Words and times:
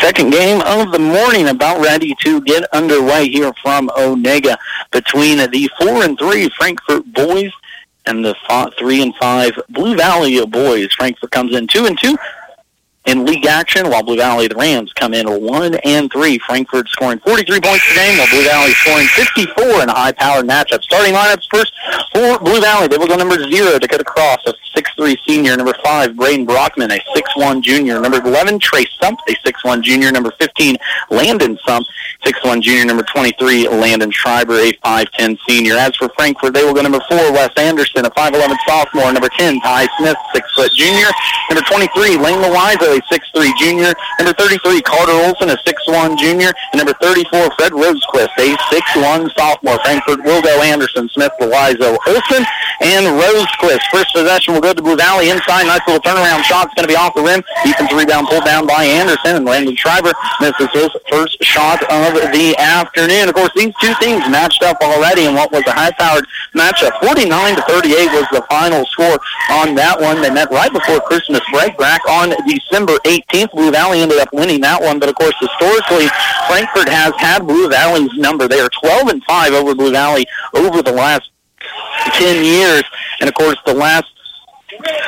Second 0.00 0.30
game 0.30 0.62
of 0.62 0.92
the 0.92 0.98
morning 0.98 1.48
about 1.48 1.82
ready 1.82 2.14
to 2.22 2.40
get 2.40 2.64
underway 2.72 3.28
here 3.28 3.52
from 3.62 3.88
Onaga 3.90 4.56
between 4.92 5.36
the 5.50 5.70
four 5.78 6.02
and 6.02 6.18
three 6.18 6.48
Frankfort 6.56 7.04
boys 7.12 7.52
and 8.06 8.24
the 8.24 8.34
three 8.78 9.02
and 9.02 9.14
five 9.16 9.52
Blue 9.68 9.94
Valley 9.94 10.44
boys. 10.46 10.90
Frankfort 10.94 11.30
comes 11.30 11.54
in 11.54 11.66
two 11.66 11.84
and 11.84 11.98
two 12.00 12.16
in 13.10 13.26
league 13.26 13.46
action, 13.46 13.90
while 13.90 14.02
Blue 14.02 14.16
Valley, 14.16 14.46
the 14.46 14.54
Rams, 14.54 14.92
come 14.92 15.14
in 15.14 15.26
1 15.28 15.74
and 15.84 16.10
3. 16.12 16.38
Frankfort 16.38 16.88
scoring 16.88 17.18
43 17.18 17.60
points 17.60 17.84
per 17.88 17.94
game, 17.96 18.18
while 18.18 18.28
Blue 18.28 18.44
Valley 18.44 18.72
scoring 18.72 19.06
54 19.08 19.82
in 19.82 19.88
a 19.88 19.92
high-powered 19.92 20.46
matchup. 20.46 20.82
Starting 20.82 21.12
lineups 21.12 21.48
first 21.50 21.72
for 22.12 22.38
Blue 22.38 22.60
Valley. 22.60 22.86
They 22.86 22.98
will 22.98 23.08
go 23.08 23.16
number 23.16 23.36
0, 23.36 23.78
Dakota 23.78 24.04
Cross, 24.04 24.46
a 24.46 24.54
6'3 24.76 25.16
senior. 25.26 25.56
Number 25.56 25.74
5, 25.84 26.16
Braden 26.16 26.46
Brockman, 26.46 26.92
a 26.92 27.00
6'1 27.16 27.62
junior. 27.62 28.00
Number 28.00 28.22
11, 28.22 28.60
Trey 28.60 28.86
Sump, 29.00 29.18
a 29.28 29.34
6'1 29.46 29.82
junior. 29.82 30.12
Number 30.12 30.30
15, 30.38 30.76
Landon 31.10 31.58
Sump, 31.66 31.86
6'1 32.24 32.62
junior. 32.62 32.84
Number 32.84 33.02
23, 33.02 33.68
Landon 33.68 34.10
Schreiber, 34.12 34.54
a 34.54 34.72
5'10 34.84 35.36
senior. 35.48 35.74
As 35.74 35.96
for 35.96 36.08
Frankfort, 36.10 36.54
they 36.54 36.64
will 36.64 36.74
go 36.74 36.82
number 36.82 37.00
4, 37.08 37.32
Wes 37.32 37.50
Anderson, 37.56 38.06
a 38.06 38.10
5'11 38.10 38.56
sophomore. 38.66 39.12
Number 39.12 39.28
10, 39.28 39.60
Ty 39.60 39.88
Smith, 39.98 40.16
6' 40.32 40.54
foot 40.54 40.72
junior. 40.72 41.08
Number 41.50 41.64
23, 41.68 42.16
Lane 42.16 42.38
Loiza, 42.38 42.99
a 43.00 43.14
6'3 43.14 43.56
junior. 43.56 43.92
Number 44.18 44.34
33, 44.34 44.82
Carter 44.82 45.12
Olson, 45.12 45.50
a 45.50 45.56
6'1 45.56 46.18
junior. 46.18 46.52
And 46.72 46.78
number 46.78 46.94
34, 47.00 47.50
Fred 47.56 47.72
Rosequist, 47.72 48.36
a 48.38 48.56
6'1 48.68 49.32
sophomore. 49.34 49.78
Frankfort 49.80 50.22
will 50.24 50.42
go 50.42 50.62
Anderson, 50.62 51.08
Smith, 51.08 51.32
Loiza, 51.40 51.96
Olson, 52.06 52.44
and 52.80 53.06
Rosequist. 53.20 53.82
First 53.90 54.14
possession 54.14 54.54
will 54.54 54.60
go 54.60 54.72
to 54.72 54.82
Blue 54.82 54.96
Valley 54.96 55.30
inside. 55.30 55.64
Nice 55.64 55.80
little 55.86 56.02
turnaround 56.02 56.42
shot. 56.42 56.66
It's 56.66 56.74
going 56.74 56.86
to 56.86 56.92
be 56.92 56.96
off 56.96 57.14
the 57.14 57.22
rim. 57.22 57.42
Defensive 57.64 57.96
rebound 57.96 58.28
pulled 58.28 58.44
down 58.44 58.66
by 58.66 58.84
Anderson, 58.84 59.36
and 59.36 59.44
Landon 59.44 59.76
Schreiber 59.76 60.12
misses 60.40 60.68
his 60.72 60.90
first 61.10 61.42
shot 61.42 61.82
of 61.84 62.14
the 62.32 62.54
afternoon. 62.58 63.28
Of 63.28 63.34
course, 63.34 63.52
these 63.54 63.74
two 63.80 63.94
teams 64.00 64.28
matched 64.28 64.62
up 64.62 64.78
already 64.80 65.24
in 65.24 65.34
what 65.34 65.52
was 65.52 65.64
a 65.66 65.72
high-powered 65.72 66.26
matchup. 66.54 66.98
49 67.00 67.56
to 67.56 67.62
38 67.62 68.06
was 68.12 68.26
the 68.32 68.42
final 68.48 68.84
score 68.86 69.18
on 69.50 69.74
that 69.74 70.00
one. 70.00 70.20
They 70.20 70.30
met 70.30 70.50
right 70.50 70.72
before 70.72 71.00
Christmas 71.00 71.40
break 71.52 71.76
back 71.78 72.00
on 72.08 72.34
December 72.46 72.79
18th. 72.86 73.52
Blue 73.52 73.70
Valley 73.70 74.00
ended 74.00 74.18
up 74.18 74.32
winning 74.32 74.60
that 74.62 74.80
one, 74.80 74.98
but 74.98 75.08
of 75.08 75.14
course, 75.14 75.34
historically, 75.40 76.08
Frankfort 76.46 76.88
has 76.88 77.14
had 77.16 77.46
Blue 77.46 77.68
Valley's 77.68 78.12
number. 78.14 78.48
They 78.48 78.60
are 78.60 78.70
12 78.82 79.08
and 79.08 79.24
5 79.24 79.52
over 79.52 79.74
Blue 79.74 79.92
Valley 79.92 80.26
over 80.54 80.82
the 80.82 80.92
last 80.92 81.30
10 82.14 82.44
years. 82.44 82.82
And 83.20 83.28
of 83.28 83.34
course, 83.34 83.56
the 83.66 83.74
last 83.74 84.06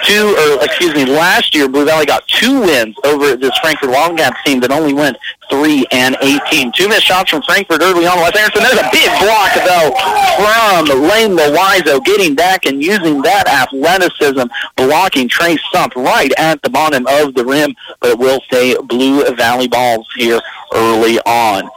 two, 0.04 0.36
or 0.38 0.64
excuse 0.64 0.94
me, 0.94 1.04
last 1.04 1.54
year 1.54 1.68
Blue 1.68 1.84
Valley 1.84 2.06
got 2.06 2.26
two 2.28 2.60
wins 2.60 2.96
over 3.04 3.36
this 3.36 3.56
Frankfort 3.58 3.90
Wildcats 3.90 4.42
team 4.44 4.60
that 4.60 4.70
only 4.70 4.92
went 4.92 5.16
three 5.50 5.86
and 5.92 6.16
18. 6.20 6.72
Two 6.72 6.88
missed 6.88 7.04
shots 7.04 7.30
from 7.30 7.42
Frankfort 7.42 7.82
early 7.82 8.06
on. 8.06 8.18
Wes 8.18 8.36
Anderson, 8.36 8.62
there's 8.62 8.80
a 8.80 8.90
big 8.90 9.10
block 9.20 9.52
though 9.54 9.92
from 10.36 11.02
Lane 11.08 11.36
Loizo, 11.36 12.02
getting 12.04 12.34
back 12.34 12.64
and 12.66 12.82
using 12.82 13.20
that 13.22 13.46
athleticism, 13.48 14.44
blocking 14.76 15.28
Trey 15.28 15.58
Sump 15.72 15.94
right 15.96 16.32
at 16.38 16.60
the 16.62 16.70
bottom 16.70 17.06
of 17.06 17.34
the 17.34 17.44
rim, 17.44 17.74
but 18.00 18.10
it 18.12 18.18
will 18.18 18.40
stay 18.42 18.76
Blue 18.84 19.24
Valley 19.34 19.68
balls 19.68 20.08
here 20.16 20.40
early 20.74 21.18
on. 21.20 21.68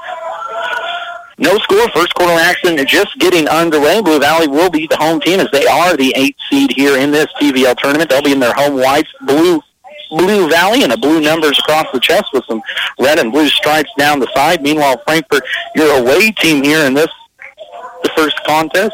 No 1.38 1.58
score, 1.58 1.90
first 1.90 2.14
quarter 2.16 2.40
action 2.40 2.78
just 2.88 3.18
getting 3.20 3.48
underway. 3.48 4.02
Blue 4.02 4.20
Valley 4.20 4.48
will 4.48 4.70
be 4.70 4.88
the 4.88 4.96
home 4.96 5.20
team 5.20 5.40
as 5.40 5.50
they 5.52 5.66
are 5.66 5.98
the 5.98 6.14
eighth 6.16 6.40
seed 6.50 6.72
here 6.72 6.98
in 6.98 7.12
this 7.12 7.28
TVL 7.42 7.76
tournament. 7.78 8.10
They'll 8.10 8.22
be 8.22 8.32
in 8.32 8.40
their 8.40 8.54
home 8.54 8.76
whites, 8.76 9.10
blue 9.26 9.62
Blue 10.12 10.48
Valley 10.50 10.84
and 10.84 10.94
a 10.94 10.98
blue 10.98 11.20
numbers 11.20 11.58
across 11.60 11.88
the 11.92 12.00
chest 12.00 12.26
with 12.32 12.46
some 12.46 12.62
red 13.00 13.20
and 13.20 13.32
blue 13.32 13.50
stripes 13.50 13.90
down 13.98 14.20
the 14.20 14.32
side. 14.34 14.62
Meanwhile, 14.62 15.02
Frankfort, 15.04 15.44
your 15.76 16.00
away 16.00 16.32
team 16.32 16.64
here 16.64 16.86
in 16.86 16.94
this 16.94 17.10
the 18.04 18.10
first 18.16 18.40
contest 18.46 18.94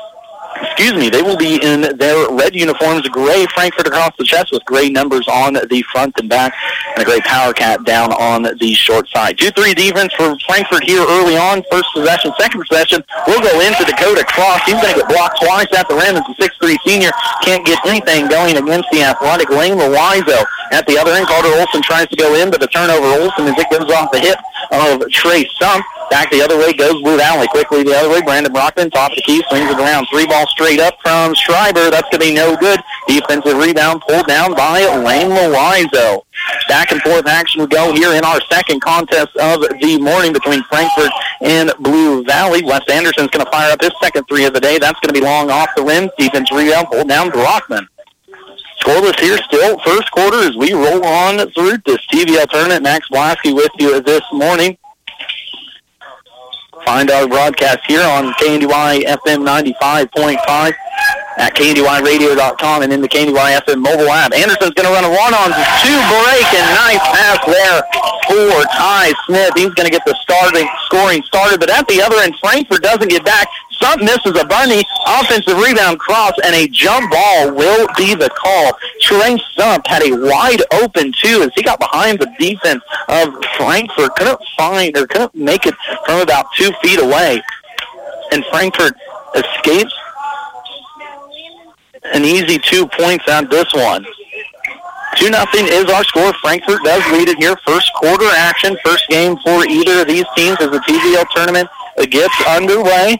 excuse 0.63 0.93
me, 0.93 1.09
they 1.09 1.21
will 1.21 1.37
be 1.37 1.59
in 1.61 1.97
their 1.97 2.29
red 2.31 2.55
uniforms, 2.55 3.07
gray 3.09 3.45
Frankfort 3.53 3.87
across 3.87 4.15
the 4.17 4.23
chest 4.23 4.51
with 4.51 4.63
gray 4.65 4.89
numbers 4.89 5.27
on 5.27 5.53
the 5.53 5.83
front 5.91 6.17
and 6.19 6.29
back, 6.29 6.53
and 6.95 7.01
a 7.01 7.05
gray 7.05 7.19
power 7.21 7.53
cap 7.53 7.83
down 7.85 8.11
on 8.13 8.43
the 8.43 8.73
short 8.73 9.07
side. 9.09 9.37
2-3 9.37 9.75
defense 9.75 10.13
for 10.13 10.37
Frankfort 10.47 10.83
here 10.83 11.03
early 11.07 11.37
on. 11.37 11.63
First 11.71 11.87
possession, 11.93 12.31
second 12.39 12.61
possession, 12.67 13.03
We'll 13.27 13.41
go 13.41 13.59
into 13.61 13.85
Dakota 13.85 14.23
Cross. 14.25 14.65
He's 14.65 14.75
going 14.75 14.93
to 14.93 14.99
get 15.01 15.09
blocked 15.09 15.39
twice 15.41 15.67
at 15.77 15.87
the 15.87 15.95
rim 15.95 16.15
as 16.15 16.25
a 16.27 16.35
6'3 16.35 16.77
senior. 16.85 17.11
Can't 17.43 17.65
get 17.65 17.79
anything 17.85 18.27
going 18.27 18.57
against 18.57 18.89
the 18.91 19.03
athletic 19.03 19.49
Lane 19.49 19.77
Loizo. 19.77 20.43
At 20.71 20.87
the 20.87 20.97
other 20.97 21.11
end, 21.11 21.27
Carter 21.27 21.49
Olson 21.59 21.81
tries 21.81 22.07
to 22.07 22.15
go 22.15 22.35
in, 22.35 22.49
but 22.49 22.59
the 22.59 22.67
turnover 22.67 23.05
Olson 23.21 23.47
as 23.47 23.57
it 23.57 23.69
goes 23.69 23.91
off 23.91 24.11
the 24.11 24.19
hip 24.19 24.37
of 24.71 25.09
Trey 25.11 25.47
Sump. 25.59 25.85
Back 26.11 26.29
the 26.29 26.41
other 26.41 26.57
way 26.57 26.73
goes 26.73 27.01
Blue 27.01 27.15
Valley. 27.15 27.47
Quickly 27.47 27.83
the 27.83 27.95
other 27.95 28.09
way, 28.09 28.21
Braden 28.21 28.51
Brockman, 28.51 28.91
top 28.91 29.15
the 29.15 29.21
key, 29.21 29.41
swings 29.47 29.71
it 29.71 29.79
around. 29.79 30.05
Three 30.11 30.27
ball 30.27 30.45
straight 30.45 30.81
up 30.81 30.95
from 31.01 31.33
Schreiber. 31.33 31.89
That's 31.89 32.03
going 32.11 32.19
to 32.19 32.27
be 32.27 32.33
no 32.33 32.57
good. 32.57 32.81
Defensive 33.07 33.57
rebound 33.57 34.03
pulled 34.05 34.27
down 34.27 34.53
by 34.53 34.81
Lane 34.81 35.29
Loizo. 35.31 36.23
Back 36.67 36.91
and 36.91 37.01
forth 37.01 37.25
action 37.27 37.61
we 37.61 37.67
go 37.67 37.93
here 37.93 38.11
in 38.11 38.25
our 38.25 38.41
second 38.51 38.81
contest 38.81 39.33
of 39.37 39.61
the 39.61 39.99
morning 40.01 40.33
between 40.33 40.61
Frankfort 40.63 41.11
and 41.39 41.71
Blue 41.79 42.25
Valley. 42.25 42.61
Wes 42.61 42.81
Anderson's 42.91 43.29
going 43.29 43.45
to 43.45 43.49
fire 43.49 43.71
up 43.71 43.81
his 43.81 43.93
second 44.01 44.25
three 44.25 44.43
of 44.43 44.53
the 44.53 44.59
day. 44.59 44.79
That's 44.79 44.99
going 44.99 45.13
to 45.13 45.17
be 45.17 45.25
long 45.25 45.49
off 45.49 45.69
the 45.77 45.83
rim. 45.83 46.09
Defense 46.17 46.51
rebound 46.51 46.87
pulled 46.91 47.07
down 47.07 47.27
to 47.27 47.31
Brockman. 47.31 47.87
Scoreless 48.81 49.17
here 49.19 49.37
still, 49.37 49.79
first 49.79 50.11
quarter 50.11 50.39
as 50.39 50.57
we 50.57 50.73
roll 50.73 51.05
on 51.05 51.37
through 51.51 51.77
this 51.85 52.05
TVL 52.07 52.49
tournament. 52.49 52.83
Max 52.83 53.07
Blasky 53.09 53.55
with 53.55 53.71
you 53.79 54.01
this 54.01 54.23
morning. 54.33 54.77
Find 56.85 57.11
our 57.11 57.27
broadcast 57.27 57.79
here 57.87 58.01
on 58.01 58.33
KNDY 58.33 59.05
FM 59.05 59.45
95.5 59.45 60.73
at 61.37 61.55
KNDYradio.com 61.55 62.83
and 62.83 62.91
in 62.91 63.01
the 63.01 63.07
KNDY 63.07 63.59
FM 63.61 63.81
mobile 63.81 64.09
app. 64.09 64.33
Anderson's 64.33 64.73
going 64.73 64.87
to 64.87 64.93
run 64.93 65.05
a 65.05 65.09
one-on 65.09 65.49
two 65.81 65.99
break 66.11 66.47
and 66.53 66.67
nice 66.75 67.03
pass 67.13 67.39
there 67.45 67.81
for 68.27 68.63
Ty 68.73 69.13
Smith. 69.25 69.53
He's 69.55 69.73
going 69.73 69.87
to 69.87 69.91
get 69.91 70.03
the 70.05 70.15
starting 70.21 70.67
scoring 70.85 71.23
started, 71.23 71.59
but 71.59 71.69
at 71.69 71.87
the 71.87 72.01
other 72.01 72.17
end, 72.17 72.35
Frankfort 72.41 72.81
doesn't 72.81 73.09
get 73.09 73.23
back. 73.23 73.47
Sump 73.81 74.01
misses 74.01 74.39
a 74.39 74.45
bunny, 74.45 74.83
offensive 75.07 75.57
rebound 75.57 75.99
cross, 75.99 76.33
and 76.43 76.55
a 76.55 76.67
jump 76.67 77.11
ball 77.11 77.53
will 77.53 77.87
be 77.97 78.13
the 78.13 78.29
call. 78.29 78.77
Trey 79.01 79.41
Sump 79.55 79.85
had 79.87 80.03
a 80.03 80.15
wide 80.15 80.61
open 80.73 81.11
two 81.11 81.41
as 81.41 81.51
he 81.55 81.63
got 81.63 81.79
behind 81.79 82.19
the 82.19 82.31
defense 82.39 82.83
of 83.07 83.33
Frankfort. 83.57 84.15
Couldn't 84.15 84.39
find 84.57 84.95
or 84.97 85.07
couldn't 85.07 85.35
make 85.35 85.65
it 85.65 85.73
from 86.05 86.21
about 86.21 86.45
two 86.55 86.71
feet 86.81 86.99
away. 86.99 87.41
And 88.31 88.45
Frankfort 88.45 88.93
escapes 89.35 89.93
an 92.13 92.23
easy 92.23 92.59
two 92.59 92.87
points 92.87 93.27
on 93.27 93.49
this 93.49 93.73
one. 93.73 94.05
2 95.17 95.29
nothing 95.29 95.65
is 95.67 95.85
our 95.85 96.03
score. 96.05 96.31
Frankfort 96.35 96.83
does 96.83 97.03
lead 97.11 97.27
it 97.27 97.37
here. 97.37 97.55
First 97.67 97.91
quarter 97.95 98.27
action, 98.37 98.77
first 98.83 99.07
game 99.09 99.35
for 99.43 99.65
either 99.65 100.01
of 100.01 100.07
these 100.07 100.25
teams 100.37 100.57
as 100.61 100.71
the 100.71 100.79
TVL 100.79 101.25
tournament 101.35 101.69
gets 102.09 102.33
underway. 102.47 103.19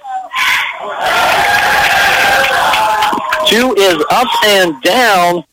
Two 3.48 3.76
is 3.76 4.04
up 4.12 4.28
and 4.46 4.82
down, 4.82 5.44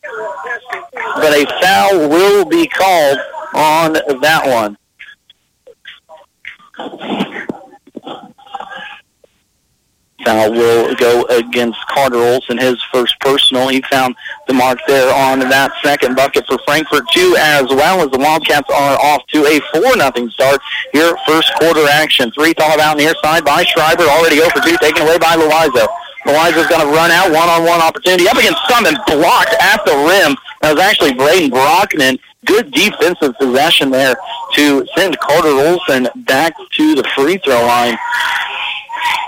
but 1.15 1.33
a 1.33 1.45
foul 1.61 2.09
will 2.09 2.45
be 2.45 2.65
called 2.67 3.19
on 3.53 3.93
that 4.21 4.43
one. 4.45 4.77
Foul 10.25 10.51
will 10.51 10.95
go 10.95 11.23
against 11.25 11.79
Carter 11.87 12.17
Olson, 12.17 12.57
his 12.57 12.81
first 12.91 13.19
personal. 13.19 13.67
He 13.69 13.81
found 13.89 14.15
the 14.47 14.53
mark 14.53 14.79
there 14.87 15.13
on 15.13 15.39
that 15.39 15.71
second 15.83 16.15
bucket 16.15 16.45
for 16.47 16.57
Frankfort, 16.65 17.05
too, 17.13 17.35
as 17.39 17.69
well 17.69 18.01
as 18.01 18.09
the 18.11 18.17
Wildcats 18.17 18.69
are 18.69 18.97
off 18.99 19.25
to 19.27 19.45
a 19.45 19.59
4 19.79 19.95
nothing 19.97 20.29
start 20.29 20.61
here, 20.91 21.15
first 21.27 21.53
quarter 21.55 21.85
action. 21.89 22.31
Three 22.31 22.53
thought 22.53 22.79
out 22.79 22.97
near 22.97 23.13
side 23.21 23.45
by 23.45 23.63
Schreiber, 23.63 24.03
already 24.03 24.41
over 24.41 24.59
2, 24.59 24.77
taken 24.77 25.03
away 25.03 25.17
by 25.17 25.35
Loizo. 25.35 25.87
Loizo's 26.25 26.67
going 26.67 26.85
to 26.85 26.93
run 26.93 27.11
out, 27.11 27.31
one-on-one 27.31 27.81
opportunity 27.81 28.27
up 28.27 28.37
against 28.37 28.59
Summon, 28.67 28.95
blocked 29.07 29.55
at 29.61 29.83
the 29.85 29.95
rim. 29.95 30.35
That 30.61 30.75
was 30.75 30.83
actually 30.83 31.13
Braden 31.13 31.49
Brockman. 31.49 32.19
Good 32.45 32.71
defensive 32.71 33.35
possession 33.37 33.89
there 33.89 34.15
to 34.55 34.85
send 34.95 35.17
Carter 35.19 35.49
Olson 35.49 36.07
back 36.23 36.53
to 36.57 36.95
the 36.95 37.03
free 37.15 37.37
throw 37.37 37.61
line. 37.65 37.97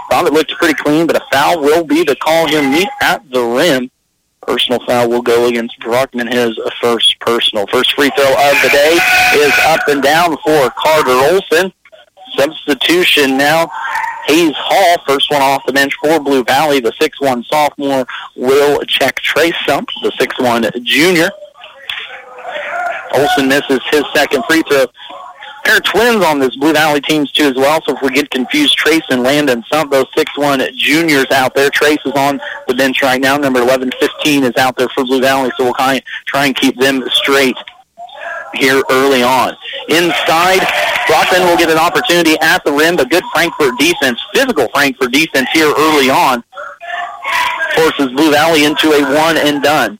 Thought 0.09 0.27
it 0.27 0.33
looked 0.33 0.51
pretty 0.51 0.73
clean, 0.73 1.07
but 1.07 1.15
a 1.15 1.25
foul 1.31 1.61
will 1.61 1.83
be 1.83 2.03
to 2.05 2.15
call 2.15 2.47
him 2.47 2.71
meet 2.71 2.89
at 3.01 3.29
the 3.31 3.43
rim. 3.43 3.89
Personal 4.41 4.83
foul 4.85 5.09
will 5.09 5.21
go 5.21 5.45
against 5.47 5.79
Brockman, 5.79 6.27
his 6.27 6.59
first 6.81 7.19
personal. 7.19 7.67
First 7.67 7.93
free 7.93 8.11
throw 8.15 8.25
of 8.25 8.61
the 8.63 8.69
day 8.71 8.97
is 9.35 9.53
up 9.65 9.87
and 9.87 10.01
down 10.01 10.35
for 10.43 10.71
Carter 10.71 11.11
Olson. 11.11 11.71
Substitution 12.35 13.37
now. 13.37 13.69
Hayes 14.27 14.53
Hall, 14.55 15.03
first 15.07 15.31
one 15.31 15.41
off 15.41 15.65
the 15.65 15.73
bench 15.73 15.93
for 16.01 16.19
Blue 16.19 16.43
Valley. 16.43 16.79
The 16.79 16.91
6'1 16.91 17.45
sophomore 17.45 18.05
will 18.35 18.81
check 18.85 19.15
Trey 19.17 19.51
Sump, 19.65 19.89
the 20.03 20.11
6'1 20.11 20.83
junior. 20.83 21.29
Olson 23.13 23.47
misses 23.47 23.81
his 23.91 24.03
second 24.13 24.43
free 24.45 24.63
throw. 24.69 24.85
Pair 25.63 25.77
of 25.77 25.83
twins 25.83 26.23
on 26.23 26.39
this 26.39 26.55
Blue 26.55 26.73
Valley 26.73 27.01
teams 27.01 27.31
too 27.31 27.45
as 27.45 27.55
well. 27.55 27.81
So 27.85 27.95
if 27.95 28.01
we 28.01 28.09
get 28.09 28.29
confused, 28.31 28.75
Trace 28.77 29.03
and 29.09 29.23
Landon, 29.23 29.63
some 29.71 29.85
of 29.85 29.91
those 29.91 30.07
six 30.15 30.37
one 30.37 30.61
juniors 30.75 31.27
out 31.31 31.53
there. 31.53 31.69
Trace 31.69 31.99
is 32.05 32.13
on 32.13 32.41
the 32.67 32.73
bench 32.73 33.01
right 33.01 33.21
now. 33.21 33.37
Number 33.37 33.59
eleven 33.59 33.91
fifteen 33.99 34.43
is 34.43 34.55
out 34.57 34.75
there 34.77 34.89
for 34.89 35.03
Blue 35.03 35.21
Valley. 35.21 35.51
So 35.57 35.65
we'll 35.65 35.73
kind 35.73 35.99
of 35.99 36.05
try 36.25 36.45
and 36.47 36.55
keep 36.55 36.77
them 36.77 37.03
straight 37.11 37.57
here 38.53 38.83
early 38.89 39.23
on. 39.23 39.55
Inside, 39.87 40.61
Brockman 41.07 41.41
will 41.47 41.57
get 41.57 41.69
an 41.69 41.77
opportunity 41.77 42.37
at 42.41 42.63
the 42.65 42.71
rim, 42.71 42.97
but 42.97 43.09
good 43.09 43.23
Frankfort 43.33 43.77
defense, 43.79 44.19
physical 44.33 44.67
Frankfort 44.69 45.11
defense 45.11 45.47
here 45.53 45.73
early 45.77 46.09
on, 46.09 46.43
forces 47.75 48.11
Blue 48.11 48.31
Valley 48.31 48.65
into 48.65 48.91
a 48.91 49.01
one 49.15 49.37
and 49.37 49.63
done. 49.63 49.97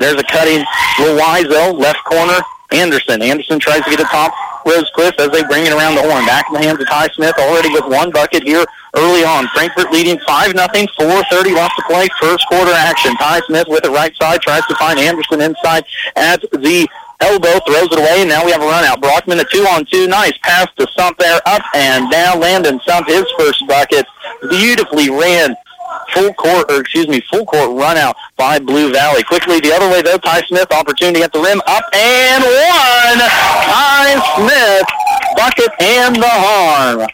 There's 0.00 0.20
a 0.20 0.24
cutting 0.24 0.64
Loizo, 0.96 1.78
left 1.78 2.02
corner, 2.04 2.40
Anderson. 2.72 3.22
Anderson 3.22 3.60
tries 3.60 3.84
to 3.84 3.90
get 3.90 4.00
a 4.00 4.04
top 4.04 4.34
Rosecliff 4.64 5.18
as 5.18 5.30
they 5.30 5.44
bring 5.44 5.66
it 5.66 5.72
around 5.72 5.94
the 5.94 6.02
horn. 6.02 6.24
Back 6.26 6.48
in 6.48 6.54
the 6.54 6.62
hands 6.62 6.80
of 6.80 6.88
Ty 6.88 7.08
Smith 7.08 7.34
already 7.38 7.70
with 7.70 7.84
one 7.84 8.10
bucket 8.10 8.42
here 8.42 8.64
early 8.94 9.24
on. 9.24 9.46
Frankfort 9.48 9.90
leading 9.92 10.18
5 10.20 10.54
nothing. 10.54 10.86
4.30 10.98 11.54
left 11.54 11.76
to 11.76 11.84
play. 11.86 12.08
First 12.20 12.46
quarter 12.48 12.72
action. 12.72 13.14
Ty 13.16 13.40
Smith 13.46 13.68
with 13.68 13.84
it 13.84 13.90
right 13.90 14.14
side. 14.16 14.40
Tries 14.40 14.66
to 14.66 14.74
find 14.76 14.98
Anderson 14.98 15.40
inside 15.40 15.84
at 16.16 16.40
the 16.52 16.88
elbow. 17.20 17.60
Throws 17.66 17.92
it 17.92 17.98
away. 17.98 18.20
And 18.20 18.28
now 18.28 18.44
we 18.44 18.52
have 18.52 18.62
a 18.62 18.66
run 18.66 18.84
out. 18.84 19.00
Brockman 19.00 19.40
a 19.40 19.44
two 19.44 19.66
on 19.66 19.84
two. 19.84 20.06
Nice 20.06 20.36
pass 20.42 20.66
to 20.76 20.86
Sump 20.96 21.18
there. 21.18 21.40
Up 21.46 21.62
and 21.74 22.10
down. 22.10 22.40
Landon 22.40 22.80
Sump 22.86 23.06
his 23.06 23.24
first 23.38 23.66
bucket. 23.66 24.06
Beautifully 24.48 25.10
ran 25.10 25.56
full 26.12 26.32
court, 26.34 26.70
or 26.70 26.80
excuse 26.80 27.08
me, 27.08 27.20
full 27.30 27.44
court 27.44 27.78
run 27.78 27.96
out 27.96 28.16
by 28.36 28.58
Blue 28.58 28.92
Valley. 28.92 29.22
Quickly 29.24 29.60
the 29.60 29.72
other 29.72 29.88
way 29.90 30.02
though, 30.02 30.18
Ty 30.18 30.42
Smith, 30.42 30.70
opportunity 30.72 31.22
at 31.22 31.32
the 31.32 31.40
rim, 31.40 31.60
up 31.66 31.84
and 31.94 32.44
one! 32.44 33.18
Ty 33.68 34.20
Smith, 34.36 34.86
bucket 35.36 35.72
and 35.80 36.16
the 36.16 36.28
harm. 36.28 37.06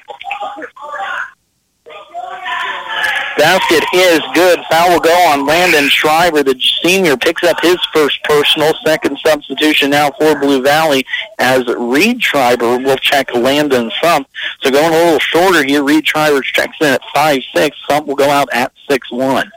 Basket 3.40 3.82
is 3.94 4.20
good. 4.34 4.60
Foul 4.70 4.90
will 4.90 5.00
go 5.00 5.16
on 5.30 5.46
Landon 5.46 5.88
Schreiber. 5.88 6.42
The 6.42 6.60
senior 6.82 7.16
picks 7.16 7.42
up 7.42 7.58
his 7.62 7.78
first 7.90 8.22
personal. 8.24 8.74
Second 8.84 9.18
substitution 9.24 9.88
now 9.88 10.10
for 10.10 10.38
Blue 10.38 10.60
Valley 10.60 11.06
as 11.38 11.66
Reed 11.66 12.22
Schreiber 12.22 12.76
will 12.76 12.98
check 12.98 13.34
Landon 13.34 13.90
Sump. 14.02 14.28
So 14.60 14.70
going 14.70 14.92
a 14.92 15.04
little 15.04 15.18
shorter 15.20 15.64
here, 15.64 15.82
Reed 15.82 16.06
Schreiber 16.06 16.42
checks 16.42 16.76
in 16.82 16.88
at 16.88 17.00
5'6". 17.16 17.70
Sump 17.88 18.06
will 18.06 18.14
go 18.14 18.28
out 18.28 18.50
at 18.52 18.72
6'1". 18.90 19.50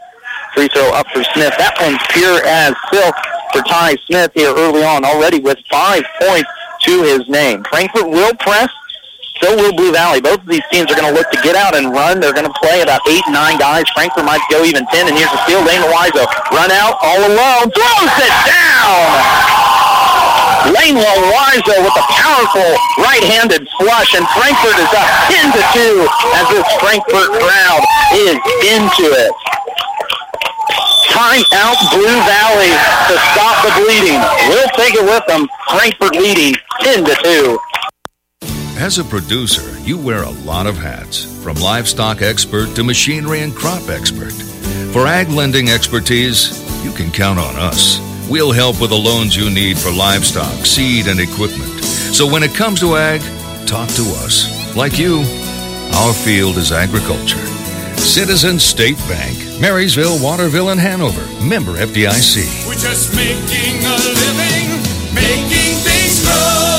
Free 0.54 0.70
throw 0.70 0.90
up 0.94 1.08
for 1.08 1.22
Smith. 1.34 1.54
That 1.58 1.76
one's 1.82 2.00
pure 2.12 2.40
as 2.46 2.74
silk 2.90 3.16
for 3.52 3.64
Ty 3.64 3.98
Smith 4.06 4.32
here 4.34 4.54
early 4.56 4.86
on, 4.86 5.04
already 5.04 5.42
with 5.42 5.58
five 5.70 6.06
points 6.22 6.50
to 6.84 7.04
his 7.04 7.28
name. 7.28 7.66
Frankfort 7.66 8.10
will 8.10 8.34
press 8.36 8.70
so 9.44 9.60
will 9.60 9.76
Blue 9.76 9.92
Valley. 9.92 10.24
Both 10.24 10.40
of 10.40 10.48
these 10.48 10.64
teams 10.72 10.88
are 10.88 10.96
going 10.96 11.12
to 11.12 11.12
look 11.12 11.28
to 11.36 11.40
get 11.44 11.60
out 11.60 11.76
and 11.76 11.92
run. 11.92 12.24
They're 12.24 12.32
going 12.32 12.48
to 12.48 12.58
play 12.64 12.80
about 12.80 13.04
eight, 13.12 13.28
nine 13.28 13.60
guys. 13.60 13.84
Frankfort 13.92 14.24
might 14.24 14.40
go 14.48 14.64
even 14.64 14.88
ten. 14.88 15.04
And 15.04 15.20
here's 15.20 15.30
the 15.36 15.42
steal. 15.44 15.60
Lane 15.68 15.84
Loizo. 15.84 16.24
Run 16.56 16.72
out 16.72 16.96
all 17.04 17.20
alone. 17.20 17.68
Throws 17.76 18.16
it 18.24 18.36
down. 18.48 19.04
Lane 20.72 20.96
Loizo 20.96 21.76
with 21.84 21.92
a 21.92 22.06
powerful 22.16 22.72
right-handed 23.04 23.68
flush. 23.84 24.16
And 24.16 24.24
Frankfort 24.32 24.80
is 24.80 24.92
up 24.96 25.08
10 25.28 25.52
to 25.52 25.62
2 25.76 26.08
as 26.40 26.46
this 26.56 26.68
Frankfort 26.80 27.36
crowd 27.36 27.84
is 28.16 28.40
into 28.64 29.12
it. 29.12 29.36
Time 31.12 31.44
out 31.60 31.78
Blue 31.92 32.18
Valley 32.26 32.72
to 33.12 33.16
stop 33.36 33.60
the 33.60 33.76
bleeding. 33.84 34.24
We'll 34.48 34.72
take 34.80 34.96
it 34.96 35.04
with 35.04 35.28
them. 35.28 35.52
Frankfort 35.70 36.16
leading 36.16 36.56
10 36.80 37.04
to 37.04 37.16
2. 37.22 37.60
As 38.78 38.98
a 38.98 39.04
producer, 39.04 39.80
you 39.82 40.00
wear 40.00 40.24
a 40.24 40.32
lot 40.32 40.66
of 40.66 40.76
hats, 40.76 41.26
from 41.44 41.56
livestock 41.58 42.24
expert 42.24 42.76
to 42.76 42.84
machinery 42.84 43.42
and 43.42 43.56
crop 43.56 43.88
expert. 43.88 44.34
For 44.92 45.06
ag 45.06 45.30
lending 45.30 45.70
expertise, 45.70 46.60
you 46.84 46.92
can 46.92 47.12
count 47.12 47.38
on 47.38 47.56
us. 47.56 48.00
We'll 48.28 48.52
help 48.52 48.82
with 48.82 48.90
the 48.90 48.98
loans 48.98 49.36
you 49.36 49.52
need 49.52 49.78
for 49.78 49.92
livestock, 49.92 50.66
seed, 50.66 51.08
and 51.08 51.20
equipment. 51.20 51.84
So 51.84 52.26
when 52.28 52.42
it 52.42 52.56
comes 52.56 52.80
to 52.80 52.98
ag, 52.98 53.22
talk 53.68 53.90
to 53.90 54.04
us. 54.26 54.76
Like 54.76 54.98
you, 54.98 55.20
our 55.94 56.14
field 56.14 56.58
is 56.58 56.72
agriculture. 56.72 57.46
Citizen 57.96 58.58
State 58.58 58.98
Bank, 59.08 59.38
Marysville, 59.62 60.22
Waterville, 60.22 60.70
and 60.70 60.80
Hanover. 60.80 61.22
Member 61.46 61.74
FDIC. 61.74 62.68
We're 62.68 62.74
just 62.74 63.16
making 63.16 63.86
a 63.86 63.96
living, 64.18 65.14
making 65.14 65.78
things 65.86 66.26
grow. 66.26 66.73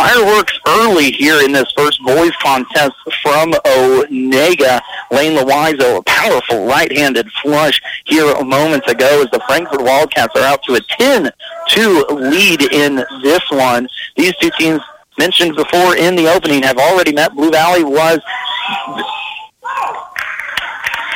Fireworks 0.00 0.58
early 0.66 1.10
here 1.10 1.44
in 1.44 1.52
this 1.52 1.70
first 1.76 2.02
boys 2.02 2.30
contest 2.42 2.94
from 3.22 3.52
Onaga. 3.52 4.80
Lane 5.10 5.36
Loizo, 5.36 5.98
a 5.98 6.02
powerful 6.04 6.64
right-handed 6.64 7.30
flush 7.42 7.82
here 8.06 8.32
moments 8.42 8.90
ago 8.90 9.20
as 9.22 9.30
the 9.30 9.40
Frankfort 9.46 9.82
Wildcats 9.82 10.34
are 10.36 10.42
out 10.42 10.62
to 10.62 10.76
a 10.76 10.80
10-2 10.80 12.30
lead 12.30 12.62
in 12.72 13.04
this 13.22 13.42
one. 13.50 13.86
These 14.16 14.34
two 14.36 14.50
teams 14.58 14.80
mentioned 15.18 15.54
before 15.54 15.94
in 15.94 16.16
the 16.16 16.32
opening 16.32 16.62
have 16.62 16.78
already 16.78 17.12
met. 17.12 17.34
Blue 17.34 17.50
Valley 17.50 17.84
was 17.84 18.20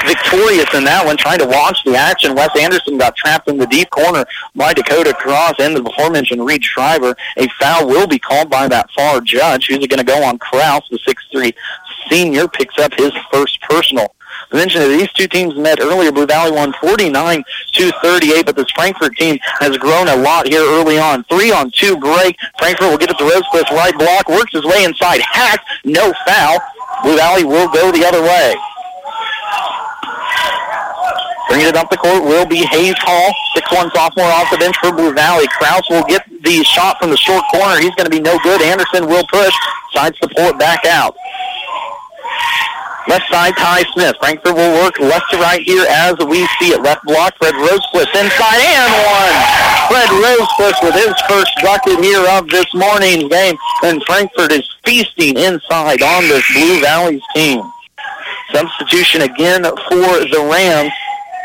victorious 0.07 0.73
in 0.75 0.85
that 0.85 1.05
one, 1.05 1.17
trying 1.17 1.39
to 1.39 1.47
launch 1.47 1.79
the 1.85 1.97
action. 1.97 2.35
Wes 2.35 2.51
Anderson 2.59 2.99
got 2.99 3.17
trapped 3.17 3.49
in 3.49 3.57
the 3.57 3.67
deep 3.67 3.91
corner 3.91 4.25
by 4.55 4.73
Dakota 4.73 5.15
Cross 5.15 5.55
and 5.59 5.75
the 5.75 5.83
before-mentioned 5.83 6.45
Reed 6.45 6.65
Schreiber. 6.65 7.17
A 7.37 7.49
foul 7.61 7.89
will 7.89 8.07
be 8.07 8.19
called 8.19 8.51
by 8.51 8.69
that 8.69 8.91
far 8.93 9.21
judge. 9.21 9.67
Who's 9.69 9.79
it 9.79 9.91
going 9.91 9.99
to 9.99 10.05
go 10.05 10.23
on 10.23 10.39
Kraus, 10.39 10.89
the 10.91 10.99
6'3 10.99 11.55
senior, 12.11 12.49
picks 12.49 12.79
up 12.79 12.93
his 12.95 13.13
first 13.33 13.61
personal. 13.63 14.15
I 14.53 14.57
mentioned 14.57 14.85
that 14.85 14.89
these 14.89 15.13
two 15.13 15.27
teams 15.27 15.57
met 15.57 15.81
earlier. 15.81 16.13
Blue 16.13 16.27
Valley 16.27 16.53
won 16.53 16.73
49 16.81 17.45
to 17.73 17.93
38, 18.03 18.47
but 18.47 18.57
this 18.57 18.71
Frankfort 18.75 19.17
team 19.17 19.39
has 19.61 19.77
grown 19.79 20.09
a 20.09 20.17
lot 20.17 20.47
here 20.47 20.63
early 20.63 20.99
on. 20.99 21.25
Three 21.25 21.51
on 21.51 21.71
two 21.71 21.97
break. 21.97 22.37
Frankfort 22.59 22.91
will 22.91 22.99
get 22.99 23.11
it 23.11 23.19
to 23.19 23.25
Rosecliff 23.25 23.71
right 23.71 23.97
block, 23.97 24.29
works 24.29 24.53
his 24.53 24.65
way 24.65 24.85
inside. 24.85 25.21
Hack, 25.23 25.61
no 25.85 26.13
foul. 26.27 26.59
Blue 27.03 27.17
Valley 27.17 27.45
will 27.45 27.69
go 27.69 27.91
the 27.91 28.05
other 28.05 28.23
way. 28.23 28.55
Bringing 31.55 31.71
it 31.71 31.77
up 31.79 31.89
the 31.89 31.97
court 31.97 32.27
will 32.27 32.45
be 32.45 32.67
Hayes 32.67 32.99
Hall, 32.99 33.31
six-one 33.55 33.87
sophomore 33.95 34.27
off 34.27 34.51
the 34.51 34.59
bench 34.59 34.75
for 34.83 34.91
Blue 34.91 35.15
Valley. 35.15 35.47
Kraus 35.55 35.87
will 35.89 36.03
get 36.03 36.27
the 36.43 36.65
shot 36.67 36.99
from 36.99 37.15
the 37.15 37.17
short 37.17 37.45
corner. 37.55 37.79
He's 37.79 37.95
going 37.95 38.11
to 38.11 38.11
be 38.11 38.19
no 38.19 38.37
good. 38.43 38.59
Anderson 38.61 39.07
will 39.07 39.23
push. 39.31 39.55
Side 39.95 40.19
support 40.19 40.59
back 40.59 40.85
out. 40.85 41.15
Left 43.07 43.23
side, 43.31 43.55
Ty 43.55 43.87
Smith. 43.95 44.17
Frankfort 44.19 44.59
will 44.59 44.83
work 44.83 44.99
left 44.99 45.31
to 45.31 45.39
right 45.39 45.63
here 45.63 45.87
as 45.87 46.19
we 46.27 46.43
see 46.59 46.75
it. 46.75 46.83
Left 46.83 47.07
block, 47.07 47.39
Fred 47.39 47.55
Rosecliff 47.55 48.11
inside 48.19 48.59
and 48.59 48.91
one. 49.07 49.37
Fred 49.95 50.11
Rosecliff 50.11 50.75
with 50.83 50.99
his 50.99 51.15
first 51.31 51.55
bucket 51.63 52.03
here 52.03 52.27
of 52.35 52.51
this 52.51 52.67
morning's 52.75 53.31
game. 53.31 53.55
And 53.85 54.03
Frankfort 54.03 54.51
is 54.51 54.67
feasting 54.83 55.39
inside 55.39 56.03
on 56.03 56.27
this 56.27 56.43
Blue 56.51 56.81
Valley's 56.81 57.23
team. 57.33 57.63
Substitution 58.51 59.23
again 59.23 59.63
for 59.63 60.19
the 60.27 60.49
Rams. 60.51 60.91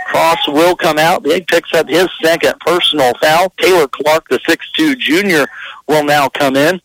Cross 0.10 0.48
will 0.48 0.75
come 0.75 0.98
out. 0.98 1.24
He 1.24 1.39
picks 1.42 1.72
up 1.74 1.88
his 1.88 2.08
second 2.24 2.60
personal 2.62 3.13
foul. 3.22 3.54
Taylor 3.60 3.88
Clark, 3.88 4.28
the 4.28 4.39
6'2 4.39 4.98
junior, 4.98 5.46
will 5.88 6.04
now 6.04 6.28
come 6.28 6.56
in. 6.56 6.82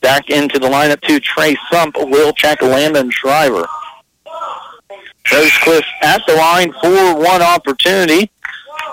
Back 0.00 0.30
into 0.30 0.58
the 0.58 0.68
lineup 0.68 1.00
to 1.02 1.20
Trey 1.20 1.54
Sump 1.70 1.96
will 1.96 2.32
check 2.32 2.62
Landon 2.62 3.10
Schreiber. 3.10 3.66
Rosecliff 5.26 5.84
at 6.02 6.22
the 6.26 6.34
line 6.34 6.72
for 6.80 7.14
one 7.14 7.42
opportunity. 7.42 8.30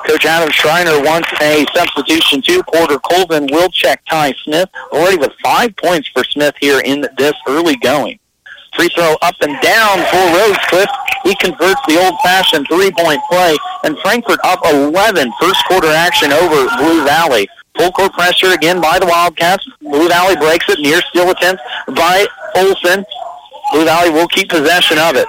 Coach 0.06 0.26
Adam 0.26 0.52
Schreiner 0.52 1.02
wants 1.02 1.30
a 1.42 1.66
substitution 1.74 2.42
too. 2.42 2.62
Porter 2.64 3.00
Colvin 3.00 3.48
will 3.50 3.70
check 3.70 4.02
Ty 4.10 4.34
Smith. 4.44 4.70
Already 4.92 5.18
with 5.18 5.32
five 5.42 5.76
points 5.78 6.10
for 6.10 6.24
Smith 6.26 6.56
here 6.60 6.82
in 6.82 7.08
this 7.18 7.34
early 7.48 7.78
going. 7.78 8.20
Free 8.76 8.90
throw 8.96 9.16
up 9.22 9.36
and 9.42 9.60
down 9.62 9.98
for 10.10 10.24
Rosecliff. 10.38 10.88
He 11.24 11.36
converts 11.36 11.82
the 11.88 12.00
old-fashioned 12.00 12.68
three-point 12.68 13.22
play, 13.30 13.58
and 13.84 13.98
Frankfort 14.00 14.40
up 14.44 14.60
11 14.66 15.32
first 15.40 15.66
quarter 15.68 15.88
action 15.88 16.32
over 16.32 16.68
Blue 16.78 17.04
Valley. 17.04 17.48
Full 17.78 17.92
court 17.92 18.14
pressure 18.14 18.54
again 18.54 18.82
by 18.82 19.00
the 19.00 19.06
Wildcats. 19.06 19.68
Blue 19.82 20.08
Valley 20.10 20.36
breaks 20.36 20.68
it. 20.70 20.80
Near 20.80 21.02
steal 21.10 21.30
attempt 21.30 21.62
by 21.96 22.28
Olson. 22.56 23.06
Blue 23.72 23.86
Valley 23.86 24.10
will 24.10 24.28
keep 24.28 24.50
possession 24.50 24.98
of 24.98 25.16
it. 25.16 25.28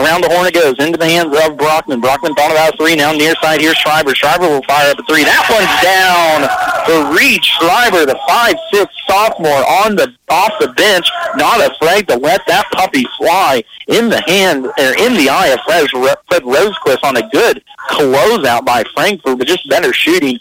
Around 0.00 0.24
the 0.24 0.30
horn 0.32 0.46
it 0.46 0.54
goes, 0.54 0.74
into 0.80 0.96
the 0.96 1.04
hands 1.04 1.28
of 1.44 1.58
Brockman. 1.58 2.00
Brockman 2.00 2.34
thought 2.34 2.50
about 2.50 2.72
a 2.72 2.76
three 2.78 2.96
now. 2.96 3.12
Near 3.12 3.34
side 3.42 3.60
here, 3.60 3.74
Schreiber. 3.74 4.14
Schreiber 4.14 4.48
will 4.48 4.62
fire 4.62 4.90
up 4.90 4.98
a 4.98 5.02
three. 5.04 5.24
That 5.24 5.44
one's 5.52 5.68
down 5.84 6.48
for 6.88 7.14
Reed 7.14 7.44
Schreiber, 7.44 8.06
the 8.06 8.18
five-six 8.26 8.88
sophomore 9.06 9.62
on 9.84 9.96
the 9.96 10.14
off 10.30 10.52
the 10.60 10.68
bench, 10.72 11.06
not 11.36 11.60
afraid 11.60 12.08
to 12.08 12.16
let 12.16 12.40
that 12.46 12.64
puppy 12.72 13.04
fly 13.18 13.62
in 13.88 14.08
the 14.08 14.22
hand 14.22 14.66
or 14.66 14.94
in 14.96 15.14
the 15.14 15.28
eye 15.28 15.48
of 15.48 15.60
Fred, 15.66 15.90
Fred 15.90 16.42
Rosecliff 16.44 17.02
on 17.02 17.16
a 17.16 17.28
good 17.30 17.62
closeout 17.90 18.64
by 18.64 18.84
Frankfort, 18.94 19.38
but 19.38 19.46
just 19.46 19.68
better 19.68 19.92
shooting 19.92 20.38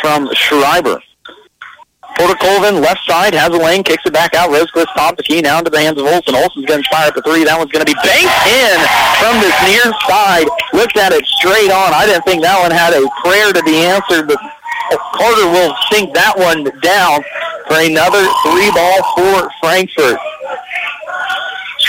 from 0.00 0.32
Schreiber. 0.34 1.02
Colvin, 2.28 2.80
left 2.80 3.00
side, 3.08 3.32
has 3.32 3.48
a 3.48 3.56
lane, 3.56 3.82
kicks 3.82 4.04
it 4.04 4.12
back 4.12 4.34
out. 4.34 4.50
Rosecliff's 4.50 4.92
top 4.92 5.16
the 5.16 5.22
key 5.22 5.40
now 5.40 5.58
into 5.58 5.70
the 5.70 5.80
hands 5.80 5.96
of 5.96 6.04
Olson. 6.04 6.34
Olson's 6.34 6.66
going 6.66 6.82
to 6.82 6.88
fire 6.90 7.08
at 7.08 7.14
the 7.14 7.22
three. 7.22 7.44
That 7.44 7.56
one's 7.56 7.72
going 7.72 7.84
to 7.84 7.88
be 7.88 7.96
banked 8.04 8.36
in 8.48 8.76
from 9.16 9.40
this 9.40 9.56
near 9.64 9.88
side. 10.04 10.44
Looked 10.76 10.96
at 11.00 11.12
it 11.12 11.24
straight 11.40 11.72
on. 11.72 11.96
I 11.96 12.04
didn't 12.04 12.28
think 12.28 12.42
that 12.42 12.60
one 12.60 12.72
had 12.72 12.92
a 12.92 13.08
prayer 13.24 13.52
to 13.56 13.62
be 13.64 13.80
answered, 13.88 14.28
but 14.28 14.36
Carter 15.16 15.48
will 15.48 15.72
sink 15.88 16.12
that 16.12 16.36
one 16.36 16.68
down 16.82 17.22
for 17.70 17.78
another 17.78 18.26
three 18.42 18.68
ball 18.74 18.98
for 19.14 19.48
Frankfort. 19.62 20.18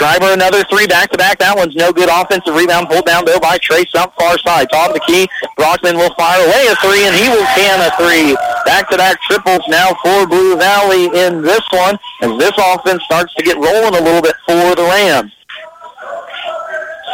Schreiber 0.02 0.34
another 0.34 0.64
three 0.64 0.88
back 0.88 1.12
to 1.12 1.18
back. 1.18 1.38
That 1.38 1.56
one's 1.56 1.76
no 1.76 1.94
good. 1.94 2.10
Offensive 2.10 2.58
rebound 2.58 2.90
pulled 2.90 3.06
down 3.06 3.22
though 3.22 3.38
by 3.38 3.62
Trey 3.62 3.86
Sump 3.86 4.10
far 4.18 4.34
side. 4.40 4.66
Top 4.74 4.90
of 4.90 4.98
the 4.98 5.06
key. 5.06 5.30
Brockman 5.62 5.94
will 5.94 6.10
fire 6.18 6.42
away 6.42 6.74
a 6.74 6.76
three 6.82 7.06
and 7.06 7.14
he 7.14 7.30
will 7.30 7.46
can 7.54 7.78
a 7.86 7.94
three. 8.02 8.34
Back 8.66 8.90
to 8.90 8.98
back 8.98 9.22
triples 9.30 9.62
now 9.70 9.94
for 10.02 10.26
Blue 10.26 10.58
Valley 10.58 11.06
in 11.06 11.46
this 11.46 11.62
one 11.70 12.02
as 12.26 12.34
this 12.42 12.58
offense 12.58 13.04
starts 13.06 13.30
to 13.36 13.44
get 13.46 13.62
rolling 13.62 13.94
a 13.94 14.02
little 14.02 14.26
bit 14.26 14.34
for 14.50 14.74
the 14.74 14.82
Rams. 14.90 15.38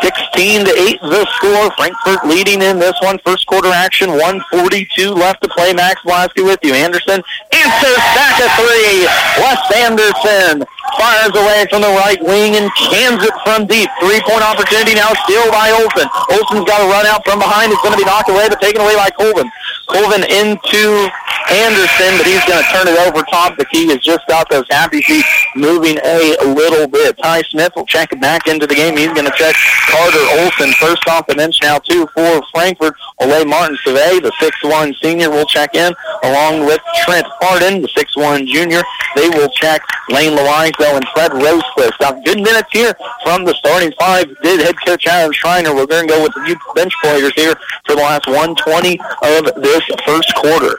16 0.01 0.63
to 0.65 0.71
8 0.71 1.01
the 1.01 1.25
score. 1.35 1.71
Frankfort 1.75 2.23
leading 2.23 2.61
in 2.61 2.79
this 2.79 2.95
one. 3.01 3.19
First 3.25 3.47
quarter 3.47 3.67
action, 3.67 4.11
142 4.11 5.11
left 5.11 5.43
to 5.43 5.49
play. 5.49 5.73
Max 5.73 5.99
Blasky 6.07 6.45
with 6.45 6.59
you. 6.63 6.73
Anderson 6.73 7.21
answers 7.51 8.03
back 8.15 8.39
a 8.39 8.47
three. 8.55 9.03
Wes 9.43 9.59
Anderson 9.75 10.63
fires 10.95 11.35
away 11.35 11.67
from 11.69 11.81
the 11.81 11.93
right 11.99 12.21
wing 12.23 12.55
and 12.55 12.71
cans 12.75 13.19
it 13.23 13.35
from 13.43 13.67
deep. 13.67 13.89
Three-point 13.99 14.43
opportunity 14.43 14.95
now 14.95 15.11
still 15.27 15.49
by 15.51 15.75
Olson. 15.75 16.07
Olson's 16.31 16.65
got 16.65 16.79
a 16.79 16.87
run 16.87 17.05
out 17.05 17.25
from 17.25 17.39
behind. 17.39 17.71
It's 17.71 17.81
going 17.81 17.93
to 17.93 18.01
be 18.01 18.07
knocked 18.07 18.29
away, 18.29 18.47
but 18.47 18.61
taken 18.61 18.81
away 18.81 18.95
by 18.95 19.09
Colvin. 19.11 19.49
Colvin 19.87 20.23
into 20.23 21.09
Anderson, 21.49 22.17
but 22.19 22.27
he's 22.27 22.43
going 22.43 22.59
to 22.61 22.69
turn 22.71 22.87
it 22.87 22.99
over 23.07 23.23
top. 23.23 23.57
The 23.57 23.65
key 23.65 23.91
is 23.91 24.03
just 24.03 24.27
got 24.27 24.49
those 24.49 24.65
happy 24.69 25.01
feet 25.01 25.23
moving 25.55 25.97
a 26.03 26.35
little 26.43 26.87
bit. 26.87 27.17
Ty 27.17 27.41
Smith 27.43 27.71
will 27.75 27.85
check 27.85 28.09
back 28.19 28.47
into 28.47 28.67
the 28.67 28.75
game. 28.75 28.97
He's 28.97 29.13
going 29.13 29.25
to 29.25 29.37
check 29.37 29.55
Carter 29.89 30.23
Olson 30.39 30.71
first 30.73 31.07
off 31.07 31.25
the 31.27 31.35
bench 31.35 31.59
now 31.61 31.79
two 31.79 32.07
for 32.13 32.41
Frankfort. 32.53 32.95
Ole 33.19 33.45
Martin 33.45 33.77
Survey, 33.83 34.19
the 34.19 34.31
6'1 34.41 34.93
senior, 35.01 35.29
will 35.29 35.45
check 35.45 35.73
in 35.73 35.93
along 36.23 36.65
with 36.65 36.81
Trent 37.03 37.25
Harden, 37.39 37.81
the 37.81 37.87
6'1 37.89 38.45
junior. 38.47 38.83
They 39.15 39.29
will 39.29 39.49
check 39.49 39.81
Lane 40.09 40.35
Loiseau 40.77 40.95
and 40.95 41.07
Fred 41.13 41.31
Rosecliff. 41.31 41.97
Got 41.99 42.23
good 42.25 42.37
minutes 42.37 42.69
here 42.71 42.95
from 43.23 43.45
the 43.45 43.53
starting 43.53 43.91
five. 43.99 44.27
Did 44.41 44.61
head 44.61 44.75
coach 44.85 45.05
Adam 45.07 45.31
Schreiner. 45.31 45.73
We're 45.73 45.85
going 45.85 46.07
to 46.07 46.13
go 46.13 46.23
with 46.23 46.33
the 46.33 46.45
youth 46.47 46.57
bench 46.75 46.93
players 47.01 47.33
here 47.35 47.55
for 47.85 47.95
the 47.95 48.01
last 48.01 48.27
120 48.27 48.99
of 48.99 49.61
this 49.61 49.81
first 50.05 50.33
quarter. 50.35 50.77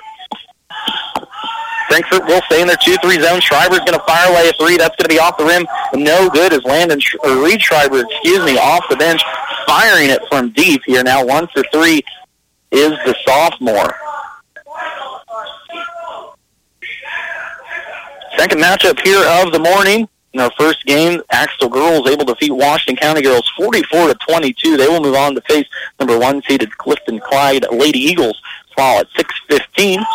Frankfort 1.89 2.27
will 2.27 2.43
stay 2.43 2.61
in 2.61 2.67
their 2.67 2.77
2-3 2.77 3.23
zone. 3.23 3.41
Schreiber's 3.41 3.79
going 3.79 3.95
to 3.95 4.05
fire 4.07 4.31
away 4.31 4.51
a 4.51 4.53
three. 4.53 4.77
That's 4.77 4.95
going 4.97 5.09
to 5.09 5.15
be 5.15 5.19
off 5.19 5.39
the 5.39 5.45
rim. 5.45 5.67
No 5.95 6.29
good 6.29 6.53
as 6.53 6.63
Landon, 6.65 7.01
or 7.25 7.43
Reed 7.43 7.63
Schreiber, 7.63 8.03
excuse 8.03 8.45
me, 8.45 8.59
off 8.59 8.85
the 8.91 8.97
bench, 8.97 9.23
firing 9.67 10.11
it 10.11 10.21
from 10.29 10.51
deep 10.51 10.83
here. 10.85 11.03
Now 11.03 11.25
one 11.25 11.49
for 11.49 11.65
three 11.73 12.03
is 12.71 12.91
the 13.07 13.17
sophomore. 13.27 13.97
Second 18.39 18.61
matchup 18.63 19.01
here 19.05 19.25
of 19.43 19.51
the 19.51 19.59
morning. 19.59 20.09
In 20.33 20.39
our 20.39 20.51
first 20.57 20.87
game, 20.87 21.21
Axtell 21.31 21.69
Girls 21.69 22.07
able 22.07 22.25
to 22.25 22.35
defeat 22.35 22.53
Washington 22.53 22.95
County 22.95 23.21
Girls 23.21 23.51
44 23.57 24.09
to 24.09 24.15
22. 24.29 24.77
They 24.77 24.87
will 24.87 25.03
move 25.03 25.17
on 25.17 25.35
to 25.35 25.41
face 25.41 25.67
number 25.99 26.17
one 26.17 26.41
seeded 26.47 26.71
Clifton 26.79 27.19
Clyde 27.19 27.67
Lady 27.73 27.99
Eagles. 27.99 28.41
Fall 28.77 29.01
at 29.01 29.09
6:15. 29.17 30.07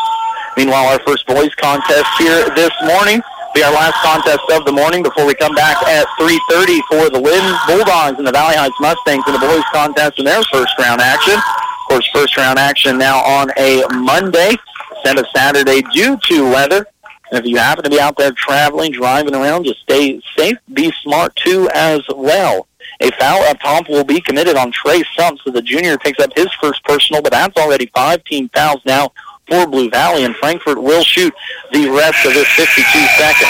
Meanwhile, 0.56 0.86
our 0.86 1.00
first 1.00 1.28
boys 1.28 1.54
contest 1.56 2.06
here 2.18 2.48
this 2.56 2.72
morning 2.84 3.22
be 3.54 3.62
our 3.62 3.74
last 3.74 4.02
contest 4.02 4.40
of 4.52 4.64
the 4.64 4.72
morning 4.72 5.04
before 5.04 5.26
we 5.26 5.36
come 5.36 5.54
back 5.54 5.76
at 5.84 6.08
3.30 6.18 6.82
for 6.90 7.10
the 7.10 7.20
Linn 7.20 7.56
Bulldogs 7.68 8.18
and 8.18 8.26
the 8.26 8.32
Valley 8.32 8.56
Heights 8.56 8.80
Mustangs 8.80 9.24
in 9.28 9.34
the 9.34 9.40
boys 9.40 9.64
contest 9.74 10.18
in 10.18 10.26
their 10.26 10.42
first 10.44 10.74
round 10.80 11.02
action. 11.02 11.36
Of 11.36 11.90
course, 11.90 12.10
first 12.14 12.38
round 12.38 12.58
action 12.58 12.98
now 12.98 13.20
on 13.20 13.52
a 13.58 13.84
Monday 13.92 14.56
instead 14.96 15.20
of 15.20 15.26
Saturday 15.36 15.82
due 15.94 16.18
to 16.30 16.50
weather. 16.50 16.88
And 17.34 17.44
if 17.44 17.50
you 17.50 17.58
happen 17.58 17.84
to 17.84 17.90
be 17.90 18.00
out 18.00 18.16
there 18.16 18.32
traveling, 18.32 18.92
driving 18.92 19.34
around, 19.34 19.64
just 19.64 19.80
stay 19.80 20.22
safe. 20.38 20.56
Be 20.72 20.94
smart, 21.02 21.36
too, 21.36 21.68
as 21.74 22.04
well. 22.16 22.68
A 23.00 23.10
foul 23.14 23.42
up 23.46 23.60
top 23.60 23.90
will 23.90 24.04
be 24.04 24.22
committed 24.22 24.56
on 24.56 24.72
Trey 24.72 25.02
Sump, 25.18 25.40
so 25.44 25.50
the 25.50 25.64
junior 25.64 25.98
picks 25.98 26.20
up 26.20 26.30
his 26.36 26.54
first 26.62 26.84
personal, 26.84 27.24
but 27.24 27.32
that's 27.32 27.58
already 27.58 27.88
five 27.88 28.24
team 28.26 28.50
fouls 28.50 28.82
now 28.86 29.12
for 29.48 29.66
Blue 29.66 29.90
Valley, 29.90 30.26
and 30.26 30.36
Frankfort 30.36 30.80
will 30.80 31.04
shoot 31.04 31.34
the 31.72 31.90
rest 31.90 32.24
of 32.24 32.36
this 32.36 32.48
52 32.50 32.84
seconds. 33.18 33.50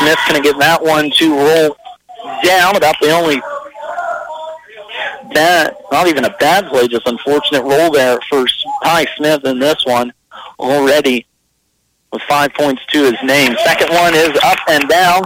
Smith's 0.00 0.28
going 0.28 0.42
to 0.42 0.48
get 0.48 0.58
that 0.58 0.82
one 0.82 1.12
to 1.18 1.36
roll 1.36 1.76
down. 2.42 2.74
About 2.74 2.96
the 3.00 3.12
only 3.12 3.40
bad, 5.32 5.76
not 5.92 6.08
even 6.08 6.24
a 6.24 6.36
bad 6.38 6.66
play, 6.66 6.88
just 6.88 7.06
unfortunate 7.06 7.62
roll 7.62 7.92
there 7.92 8.18
for 8.28 8.44
Ty 8.82 9.06
Smith 9.16 9.44
in 9.44 9.60
this 9.60 9.84
one 9.86 10.12
already 10.58 11.26
with 12.12 12.22
five 12.22 12.52
points 12.54 12.82
to 12.86 13.04
his 13.04 13.16
name. 13.22 13.56
Second 13.64 13.90
one 13.90 14.14
is 14.14 14.30
up 14.42 14.58
and 14.68 14.88
down. 14.88 15.24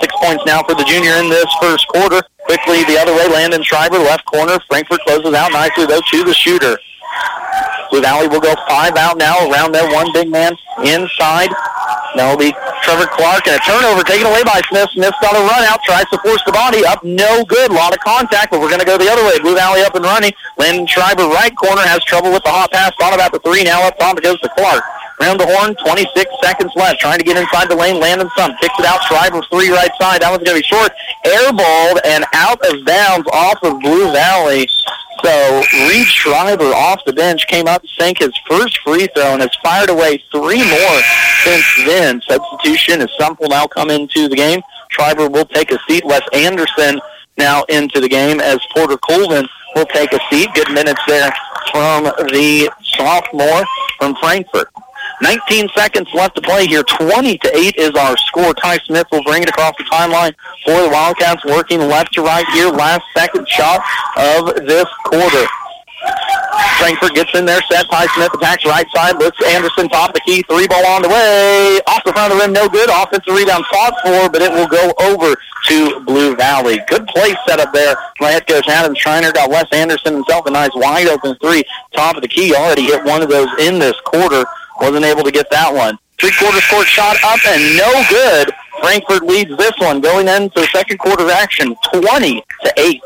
Six 0.00 0.14
points 0.16 0.44
now 0.46 0.62
for 0.62 0.74
the 0.74 0.84
junior 0.84 1.12
in 1.12 1.28
this 1.28 1.46
first 1.60 1.86
quarter. 1.88 2.20
Quickly 2.44 2.84
the 2.84 2.98
other 2.98 3.14
way, 3.14 3.28
Landon 3.28 3.62
Schreiber, 3.62 3.98
left 3.98 4.24
corner. 4.26 4.58
Frankfort 4.68 5.00
closes 5.00 5.34
out 5.34 5.52
nicely, 5.52 5.86
though, 5.86 6.00
to 6.10 6.24
the 6.24 6.34
shooter. 6.34 6.76
Blue 7.90 8.00
Valley 8.00 8.28
will 8.28 8.40
go 8.40 8.54
five 8.68 8.96
out 8.96 9.18
now 9.18 9.36
around 9.50 9.72
their 9.72 9.84
one 9.92 10.12
big 10.12 10.30
man 10.30 10.56
inside. 10.84 11.52
That'll 12.16 12.40
be 12.40 12.52
Trevor 12.82 13.08
Clark 13.08 13.48
and 13.48 13.56
a 13.56 13.62
turnover 13.64 14.02
taken 14.04 14.26
away 14.26 14.44
by 14.44 14.60
Smith. 14.68 14.88
Smith's 14.92 15.16
got 15.20 15.36
a 15.36 15.40
run 15.40 15.64
out, 15.64 15.82
tries 15.84 16.08
to 16.12 16.18
force 16.24 16.42
the 16.44 16.52
body 16.52 16.84
up. 16.84 17.04
No 17.04 17.44
good. 17.44 17.70
A 17.70 17.74
lot 17.74 17.92
of 17.92 18.00
contact, 18.00 18.50
but 18.50 18.60
we're 18.60 18.68
going 18.68 18.80
to 18.80 18.86
go 18.86 18.96
the 18.96 19.08
other 19.08 19.24
way. 19.24 19.38
Blue 19.40 19.54
Valley 19.54 19.82
up 19.82 19.94
and 19.94 20.04
running. 20.04 20.32
Landon 20.56 20.86
Schreiber, 20.86 21.24
right 21.24 21.54
corner, 21.56 21.82
has 21.82 22.04
trouble 22.04 22.32
with 22.32 22.42
the 22.44 22.50
hot 22.50 22.70
pass. 22.72 22.92
Thought 22.98 23.14
about 23.14 23.32
the 23.32 23.40
three. 23.40 23.64
Now 23.64 23.86
up 23.86 23.98
top 23.98 24.18
it 24.18 24.24
goes 24.24 24.40
to 24.40 24.48
Clark. 24.56 24.84
Round 25.20 25.38
the 25.38 25.46
horn, 25.46 25.74
26 25.76 26.30
seconds 26.42 26.72
left. 26.74 27.00
Trying 27.00 27.18
to 27.18 27.24
get 27.24 27.36
inside 27.36 27.68
the 27.68 27.76
lane. 27.76 28.00
Landon 28.00 28.28
Sump 28.36 28.58
kicks 28.60 28.74
it 28.78 28.86
out. 28.86 29.02
Schreiber 29.04 29.42
three 29.50 29.70
right 29.70 29.90
side. 30.00 30.22
That 30.22 30.30
one's 30.30 30.44
going 30.44 30.56
to 30.56 30.62
be 30.62 30.66
short. 30.66 30.92
Airballed 31.24 32.00
and 32.04 32.24
out 32.32 32.58
of 32.66 32.84
bounds 32.84 33.28
off 33.32 33.62
of 33.62 33.80
Blue 33.80 34.12
Valley. 34.12 34.66
So 35.22 35.62
Reed 35.88 36.06
Schreiber 36.06 36.74
off 36.74 37.04
the 37.04 37.12
bench 37.12 37.46
came 37.46 37.68
up 37.68 37.82
to 37.82 37.88
sink 37.98 38.18
his 38.18 38.32
first 38.48 38.78
free 38.80 39.06
throw 39.14 39.34
and 39.34 39.42
has 39.42 39.54
fired 39.62 39.90
away 39.90 40.22
three 40.32 40.58
more 40.68 41.00
since 41.44 41.64
then. 41.86 42.20
Substitution 42.22 43.00
is 43.00 43.10
Sump 43.18 43.38
will 43.40 43.48
now 43.48 43.66
come 43.66 43.90
into 43.90 44.28
the 44.28 44.36
game. 44.36 44.60
Schreiber 44.90 45.28
will 45.28 45.44
take 45.44 45.70
a 45.70 45.78
seat. 45.88 46.04
Wes 46.04 46.22
Anderson 46.32 47.00
now 47.38 47.62
into 47.68 48.00
the 48.00 48.08
game 48.08 48.40
as 48.40 48.58
Porter 48.74 48.96
Colvin 48.98 49.46
will 49.74 49.86
take 49.86 50.12
a 50.12 50.20
seat. 50.30 50.48
Good 50.54 50.72
minutes 50.72 51.00
there 51.06 51.30
from 51.70 52.04
the 52.04 52.70
sophomore 52.82 53.64
from 53.98 54.16
Frankfort. 54.16 54.68
19 55.22 55.68
seconds 55.74 56.08
left 56.12 56.34
to 56.34 56.42
play 56.42 56.66
here. 56.66 56.82
20 56.82 57.38
to 57.38 57.56
8 57.56 57.76
is 57.76 57.90
our 57.90 58.16
score. 58.16 58.52
Ty 58.54 58.78
Smith 58.78 59.06
will 59.12 59.22
bring 59.22 59.42
it 59.42 59.48
across 59.48 59.74
the 59.78 59.84
timeline 59.84 60.34
for 60.64 60.82
the 60.82 60.88
Wildcats, 60.88 61.44
working 61.44 61.80
left 61.80 62.12
to 62.14 62.22
right 62.22 62.46
here. 62.48 62.68
Last 62.68 63.04
second 63.16 63.48
shot 63.48 63.80
of 64.16 64.66
this 64.66 64.86
quarter. 65.04 65.46
Frankfort 66.78 67.14
gets 67.14 67.32
in 67.34 67.46
there, 67.46 67.62
set. 67.70 67.88
Ty 67.88 68.06
Smith 68.08 68.34
attacks 68.34 68.64
right 68.66 68.86
side. 68.92 69.16
Looks 69.18 69.38
Anderson 69.46 69.88
top 69.88 70.10
of 70.10 70.14
the 70.14 70.20
key. 70.20 70.42
Three 70.50 70.66
ball 70.66 70.84
on 70.86 71.02
the 71.02 71.08
way. 71.08 71.80
Off 71.86 72.02
the 72.04 72.12
front 72.12 72.32
of 72.32 72.38
the 72.38 72.44
rim, 72.44 72.52
no 72.52 72.68
good. 72.68 72.90
Offensive 72.90 73.32
rebound 73.32 73.64
fought 73.66 73.94
for, 74.02 74.28
but 74.28 74.42
it 74.42 74.50
will 74.50 74.66
go 74.66 74.92
over 75.02 75.36
to 75.68 76.00
Blue 76.00 76.34
Valley. 76.34 76.80
Good 76.88 77.06
play 77.06 77.34
set 77.46 77.60
up 77.60 77.72
there. 77.72 77.94
My 78.20 78.32
head 78.32 78.48
coach 78.48 78.68
Adam 78.68 78.96
Schreiner 78.96 79.30
got 79.30 79.50
Wes 79.50 79.66
Anderson 79.70 80.14
himself 80.14 80.46
a 80.46 80.50
nice 80.50 80.74
wide 80.74 81.06
open 81.06 81.36
three. 81.36 81.62
Top 81.94 82.16
of 82.16 82.22
the 82.22 82.28
key. 82.28 82.52
Already 82.54 82.82
hit 82.82 83.04
one 83.04 83.22
of 83.22 83.28
those 83.28 83.48
in 83.60 83.78
this 83.78 83.98
quarter. 84.04 84.44
Wasn't 84.82 85.04
able 85.04 85.22
to 85.22 85.30
get 85.30 85.48
that 85.50 85.72
one. 85.72 85.96
Three-quarter 86.20 86.60
court 86.68 86.88
shot 86.88 87.16
up 87.22 87.38
and 87.46 87.76
no 87.76 88.04
good. 88.10 88.52
Frankfort 88.80 89.22
leads 89.22 89.56
this 89.56 89.72
one 89.78 90.00
going 90.00 90.26
into 90.26 90.66
second 90.72 90.98
quarter 90.98 91.30
action, 91.30 91.76
20 91.92 92.42
to 92.64 92.72
8. 92.76 93.02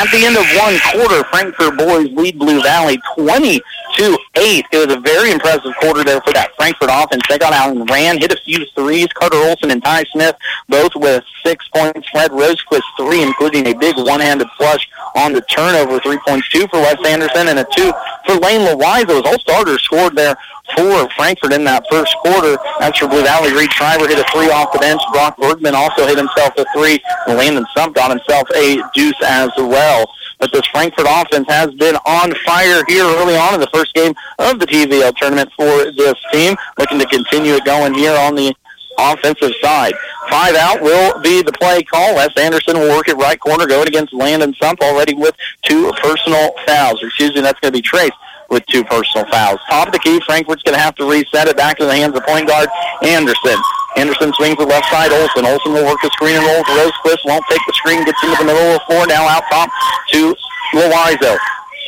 At 0.03 0.11
the 0.11 0.25
end 0.25 0.35
of 0.35 0.43
one 0.57 0.77
quarter, 0.91 1.23
Frankfort 1.29 1.77
boys 1.77 2.11
lead 2.11 2.37
Blue 2.37 2.61
Valley 2.61 2.99
20 3.15 3.61
to 3.93 4.17
8. 4.35 4.65
It 4.71 4.87
was 4.87 4.95
a 4.95 4.99
very 4.99 5.31
impressive 5.31 5.73
quarter 5.79 6.03
there 6.03 6.21
for 6.21 6.33
that 6.33 6.55
Frankfort 6.55 6.89
offense. 6.91 7.23
They 7.29 7.37
got 7.37 7.53
out 7.53 7.75
and 7.75 7.89
ran, 7.89 8.19
hit 8.19 8.31
a 8.31 8.37
few 8.37 8.65
threes. 8.75 9.07
Carter 9.13 9.37
Olson 9.37 9.71
and 9.71 9.83
Ty 9.83 10.03
Smith 10.11 10.35
both 10.69 10.95
with 10.95 11.23
six 11.45 11.67
points. 11.69 12.07
Fred 12.09 12.31
Rosequist 12.31 12.83
three, 12.97 13.21
including 13.21 13.67
a 13.67 13.73
big 13.73 13.95
one-handed 13.97 14.47
flush 14.57 14.89
on 15.15 15.33
the 15.33 15.41
turnover. 15.41 15.99
Three 15.99 16.19
points, 16.25 16.49
two 16.49 16.67
for 16.67 16.79
Wes 16.79 16.97
Anderson 17.05 17.47
and 17.49 17.59
a 17.59 17.65
two 17.71 17.91
for 18.25 18.35
Lane 18.35 18.61
Loiza. 18.61 19.07
Those 19.07 19.23
all 19.25 19.39
starters 19.39 19.81
scored 19.81 20.15
there 20.15 20.35
for 20.75 21.09
Frankfort 21.11 21.53
in 21.53 21.63
that 21.65 21.85
first 21.89 22.15
quarter. 22.17 22.57
That's 22.79 22.97
for 22.97 23.07
Blue 23.07 23.23
Valley. 23.23 23.53
Reed 23.53 23.71
Schreiber 23.73 24.07
hit 24.07 24.19
a 24.19 24.25
three 24.31 24.49
off 24.49 24.71
the 24.73 24.79
bench. 24.79 25.01
Brock 25.11 25.37
Bergman 25.37 25.75
also 25.75 26.07
hit 26.07 26.17
himself 26.17 26.53
a 26.57 26.65
three. 26.75 27.01
Landon 27.27 27.65
Sump 27.75 27.95
got 27.95 28.09
himself 28.11 28.47
a 28.55 28.81
deuce 28.93 29.21
as 29.23 29.51
well. 29.57 30.11
But 30.43 30.51
this 30.51 30.67
Frankfort 30.67 31.05
offense 31.07 31.47
has 31.47 31.73
been 31.75 31.95
on 32.05 32.35
fire 32.45 32.83
here 32.89 33.05
early 33.05 33.37
on 33.37 33.53
in 33.53 33.61
the 33.61 33.69
first 33.73 33.93
game 33.93 34.13
of 34.39 34.59
the 34.59 34.65
TVL 34.65 35.15
tournament 35.15 35.49
for 35.55 35.89
this 35.89 36.15
team. 36.33 36.57
Looking 36.77 36.99
to 36.99 37.05
continue 37.05 37.53
it 37.53 37.63
going 37.63 37.93
here 37.93 38.11
on 38.11 38.35
the 38.35 38.53
offensive 38.99 39.53
side. 39.61 39.93
Five 40.29 40.55
out 40.55 40.81
will 40.81 41.17
be 41.21 41.43
the 41.43 41.53
play 41.53 41.81
call. 41.83 42.15
Wes 42.15 42.35
Anderson 42.35 42.77
will 42.77 42.89
work 42.89 43.07
at 43.07 43.15
right 43.15 43.39
corner, 43.39 43.65
going 43.65 43.87
against 43.87 44.11
Landon 44.11 44.53
Sump 44.55 44.81
already 44.81 45.13
with 45.13 45.33
two 45.61 45.93
personal 46.01 46.51
fouls. 46.67 47.01
Excuse 47.01 47.33
me, 47.35 47.39
that's 47.39 47.61
going 47.61 47.71
to 47.71 47.77
be 47.77 47.81
Trace 47.81 48.11
with 48.49 48.65
two 48.65 48.83
personal 48.83 49.25
fouls. 49.31 49.61
Top 49.69 49.87
of 49.87 49.93
the 49.93 49.99
key, 49.99 50.19
Frankfort's 50.25 50.63
going 50.63 50.75
to 50.75 50.81
have 50.81 50.95
to 50.95 51.09
reset 51.09 51.47
it 51.47 51.55
back 51.55 51.77
to 51.77 51.85
the 51.85 51.95
hands 51.95 52.17
of 52.17 52.25
point 52.25 52.49
guard 52.49 52.67
Anderson. 53.01 53.55
Anderson 53.97 54.33
swings 54.33 54.57
the 54.57 54.65
left 54.65 54.89
side. 54.89 55.11
Olson. 55.11 55.45
Olson 55.45 55.73
will 55.73 55.85
work 55.85 56.01
the 56.01 56.09
screen 56.11 56.35
and 56.35 56.45
roll. 56.45 56.63
Rosequist 56.77 57.23
won't 57.25 57.45
take 57.49 57.61
the 57.67 57.73
screen. 57.73 58.03
Gets 58.05 58.21
into 58.23 58.37
the 58.37 58.45
middle 58.45 58.73
of 58.73 58.79
the 58.79 58.85
floor. 58.87 59.07
Now 59.07 59.27
out 59.27 59.43
top 59.51 59.69
to 60.11 60.35
Loizo. 60.73 61.37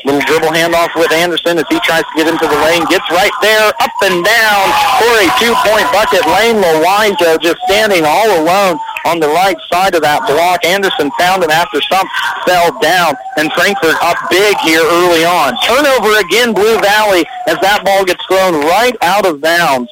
Little 0.06 0.22
dribble 0.22 0.54
handoff 0.54 0.94
with 0.94 1.12
Anderson 1.12 1.58
as 1.58 1.66
he 1.68 1.80
tries 1.82 2.06
to 2.06 2.14
get 2.16 2.28
into 2.30 2.46
the 2.46 2.60
lane. 2.62 2.86
Gets 2.94 3.10
right 3.10 3.34
there, 3.42 3.74
up 3.82 3.96
and 4.06 4.22
down 4.22 4.64
for 5.02 5.10
a 5.18 5.26
two-point 5.42 5.90
bucket. 5.90 6.22
Lane 6.30 6.62
Loizo 6.62 7.42
just 7.42 7.58
standing 7.66 8.06
all 8.06 8.30
alone 8.38 8.78
on 9.10 9.20
the 9.20 9.28
right 9.28 9.58
side 9.74 9.96
of 9.96 10.04
that 10.06 10.22
block. 10.30 10.64
Anderson 10.64 11.10
found 11.18 11.42
him 11.42 11.50
after 11.50 11.82
some 11.90 12.06
fell 12.46 12.78
down, 12.82 13.18
and 13.38 13.52
Frankfort 13.54 13.98
up 14.06 14.18
big 14.30 14.54
here 14.62 14.86
early 14.86 15.26
on. 15.26 15.58
Turnover 15.66 16.22
again, 16.22 16.54
Blue 16.54 16.78
Valley, 16.86 17.26
as 17.50 17.58
that 17.66 17.82
ball 17.84 18.06
gets 18.06 18.22
thrown 18.30 18.62
right 18.62 18.96
out 19.02 19.26
of 19.26 19.42
bounds. 19.42 19.90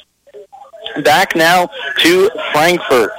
Back 1.01 1.35
now 1.35 1.69
to 1.99 2.29
Frankfort. 2.51 3.11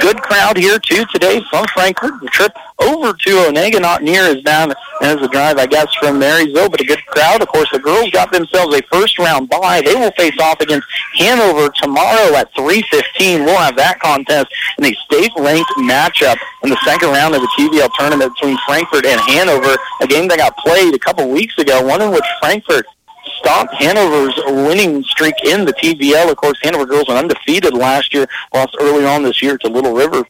Good 0.00 0.20
crowd 0.20 0.56
here 0.56 0.80
too 0.80 1.04
today 1.12 1.40
from 1.48 1.64
Frankfort. 1.72 2.20
The 2.20 2.26
trip 2.26 2.52
over 2.80 3.12
to 3.12 3.30
Onaga, 3.30 3.80
not 3.80 4.02
near 4.02 4.22
as 4.22 4.42
bad 4.42 4.74
as 5.00 5.20
the 5.20 5.28
drive, 5.28 5.58
I 5.58 5.66
guess, 5.66 5.86
from 5.94 6.18
Marysville, 6.18 6.68
but 6.68 6.80
a 6.80 6.84
good 6.84 7.04
crowd. 7.06 7.40
Of 7.40 7.48
course, 7.48 7.68
the 7.70 7.78
girls 7.78 8.10
got 8.10 8.32
themselves 8.32 8.74
a 8.74 8.82
first 8.92 9.16
round 9.18 9.48
bye. 9.48 9.80
They 9.84 9.94
will 9.94 10.10
face 10.12 10.38
off 10.40 10.60
against 10.60 10.86
Hanover 11.18 11.70
tomorrow 11.70 12.34
at 12.34 12.52
3:15. 12.54 13.44
We'll 13.44 13.56
have 13.56 13.76
that 13.76 14.00
contest 14.00 14.48
in 14.78 14.86
a 14.86 14.94
state-ranked 15.06 15.70
matchup 15.78 16.36
in 16.64 16.70
the 16.70 16.78
second 16.84 17.10
round 17.10 17.36
of 17.36 17.42
the 17.42 17.48
TVL 17.56 17.90
tournament 17.96 18.34
between 18.34 18.58
Frankfort 18.66 19.06
and 19.06 19.20
Hanover. 19.20 19.76
A 20.00 20.06
game 20.06 20.26
that 20.28 20.38
got 20.38 20.56
played 20.58 20.94
a 20.94 20.98
couple 20.98 21.28
weeks 21.28 21.56
ago, 21.58 21.80
one 21.82 22.02
in 22.02 22.10
which 22.10 22.24
Frankfort 22.40 22.86
stopped 23.46 23.74
Hanover's 23.74 24.34
winning 24.66 25.04
streak 25.04 25.36
in 25.44 25.64
the 25.64 25.72
TVL. 25.74 26.28
Of 26.28 26.36
course, 26.36 26.58
Hanover 26.64 26.84
girls 26.84 27.06
went 27.06 27.20
undefeated 27.20 27.74
last 27.74 28.12
year, 28.12 28.26
lost 28.52 28.76
early 28.80 29.06
on 29.06 29.22
this 29.22 29.40
year 29.40 29.56
to 29.58 29.68
Little 29.68 29.94
River. 29.94 30.26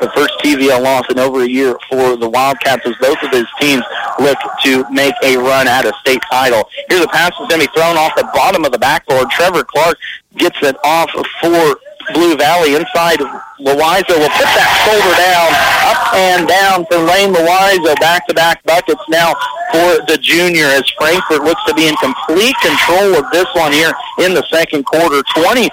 The 0.00 0.10
first 0.14 0.32
TVL 0.40 0.82
loss 0.82 1.04
in 1.10 1.18
over 1.18 1.42
a 1.42 1.46
year 1.46 1.76
for 1.90 2.16
the 2.16 2.26
Wildcats 2.26 2.86
as 2.86 2.94
both 3.02 3.22
of 3.22 3.30
those 3.30 3.44
teams 3.60 3.82
look 4.18 4.38
to 4.62 4.90
make 4.90 5.12
a 5.22 5.36
run 5.36 5.68
at 5.68 5.84
a 5.84 5.92
state 6.00 6.22
title. 6.30 6.66
Here 6.88 7.00
the 7.00 7.08
pass 7.08 7.32
is 7.32 7.46
going 7.48 7.60
to 7.60 7.68
be 7.68 7.72
thrown 7.74 7.98
off 7.98 8.16
the 8.16 8.28
bottom 8.32 8.64
of 8.64 8.72
the 8.72 8.78
backboard. 8.78 9.28
Trevor 9.28 9.62
Clark 9.62 9.98
gets 10.38 10.56
it 10.62 10.76
off 10.82 11.10
for 11.42 11.76
Blue 12.12 12.36
Valley 12.36 12.74
inside. 12.74 13.20
Loizo 13.60 14.16
will 14.16 14.34
put 14.34 14.48
that 14.56 14.70
shoulder 14.88 15.14
down, 15.20 15.48
up 15.84 16.02
and 16.16 16.42
down 16.48 16.88
for 16.88 16.98
Lane 17.04 17.32
Loizo. 17.36 17.92
Back-to-back 18.00 18.64
buckets 18.64 19.02
now 19.08 19.34
for 19.68 20.00
the 20.08 20.18
junior 20.20 20.64
as 20.66 20.88
Frankfort 20.96 21.44
looks 21.44 21.62
to 21.68 21.74
be 21.74 21.86
in 21.88 21.96
complete 22.00 22.56
control 22.64 23.20
of 23.20 23.28
this 23.30 23.46
one 23.54 23.72
here 23.72 23.92
in 24.24 24.32
the 24.34 24.44
second 24.48 24.84
quarter, 24.84 25.22
24 25.36 25.68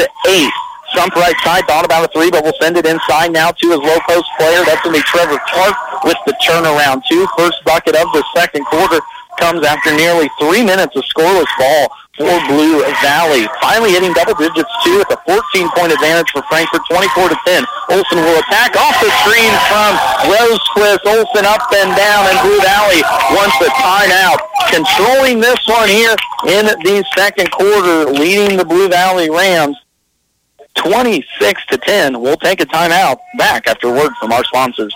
to 0.00 0.04
8. 0.28 0.50
Sump 0.94 1.14
right 1.16 1.36
side, 1.42 1.66
thought 1.66 1.84
about 1.84 2.06
a 2.06 2.10
three, 2.14 2.30
but 2.30 2.44
we'll 2.44 2.56
send 2.60 2.76
it 2.76 2.86
inside 2.86 3.32
now 3.32 3.50
to 3.50 3.66
his 3.68 3.82
low 3.82 3.98
post 4.06 4.30
player. 4.38 4.62
That's 4.64 4.80
going 4.82 4.94
to 4.94 5.02
be 5.02 5.04
Trevor 5.04 5.40
Clark 5.50 5.74
with 6.04 6.18
the 6.24 6.34
turnaround 6.46 7.02
two. 7.10 7.26
First 7.36 7.64
bucket 7.64 7.96
of 7.96 8.06
the 8.12 8.22
second 8.34 8.64
quarter 8.66 9.00
comes 9.40 9.66
after 9.66 9.90
nearly 9.96 10.30
three 10.38 10.62
minutes 10.64 10.94
of 10.94 11.02
scoreless 11.04 11.50
ball 11.58 11.90
for 12.16 12.30
Blue 12.46 12.82
Valley. 13.02 13.46
Finally 13.60 13.90
hitting 13.90 14.12
double 14.12 14.34
digits 14.34 14.70
too 14.84 14.98
with 14.98 15.10
a 15.10 15.18
14-point 15.26 15.92
advantage 15.92 16.30
for 16.30 16.42
Frankfort, 16.46 16.82
24 16.88 17.28
to 17.30 17.38
10. 17.46 17.64
Olson 17.90 18.18
will 18.18 18.38
attack 18.38 18.76
off 18.76 18.94
the 19.02 19.10
screen 19.22 19.50
from 19.66 19.90
Rosequist. 20.30 21.02
Olson 21.06 21.44
up 21.44 21.66
and 21.74 21.90
down, 21.96 22.22
and 22.30 22.38
Blue 22.46 22.60
Valley 22.62 23.02
wants 23.34 23.58
a 23.60 23.70
timeout. 23.82 24.38
Controlling 24.70 25.40
this 25.40 25.58
one 25.66 25.88
here 25.88 26.14
in 26.46 26.66
the 26.66 27.04
second 27.16 27.50
quarter, 27.50 28.10
leading 28.10 28.56
the 28.56 28.64
Blue 28.64 28.88
Valley 28.88 29.30
Rams 29.30 29.76
26 30.74 31.66
to 31.66 31.78
10. 31.78 32.20
We'll 32.20 32.36
take 32.36 32.60
a 32.60 32.66
timeout 32.66 33.18
back 33.38 33.66
after 33.66 33.92
word 33.92 34.12
from 34.20 34.32
our 34.32 34.44
sponsors. 34.44 34.94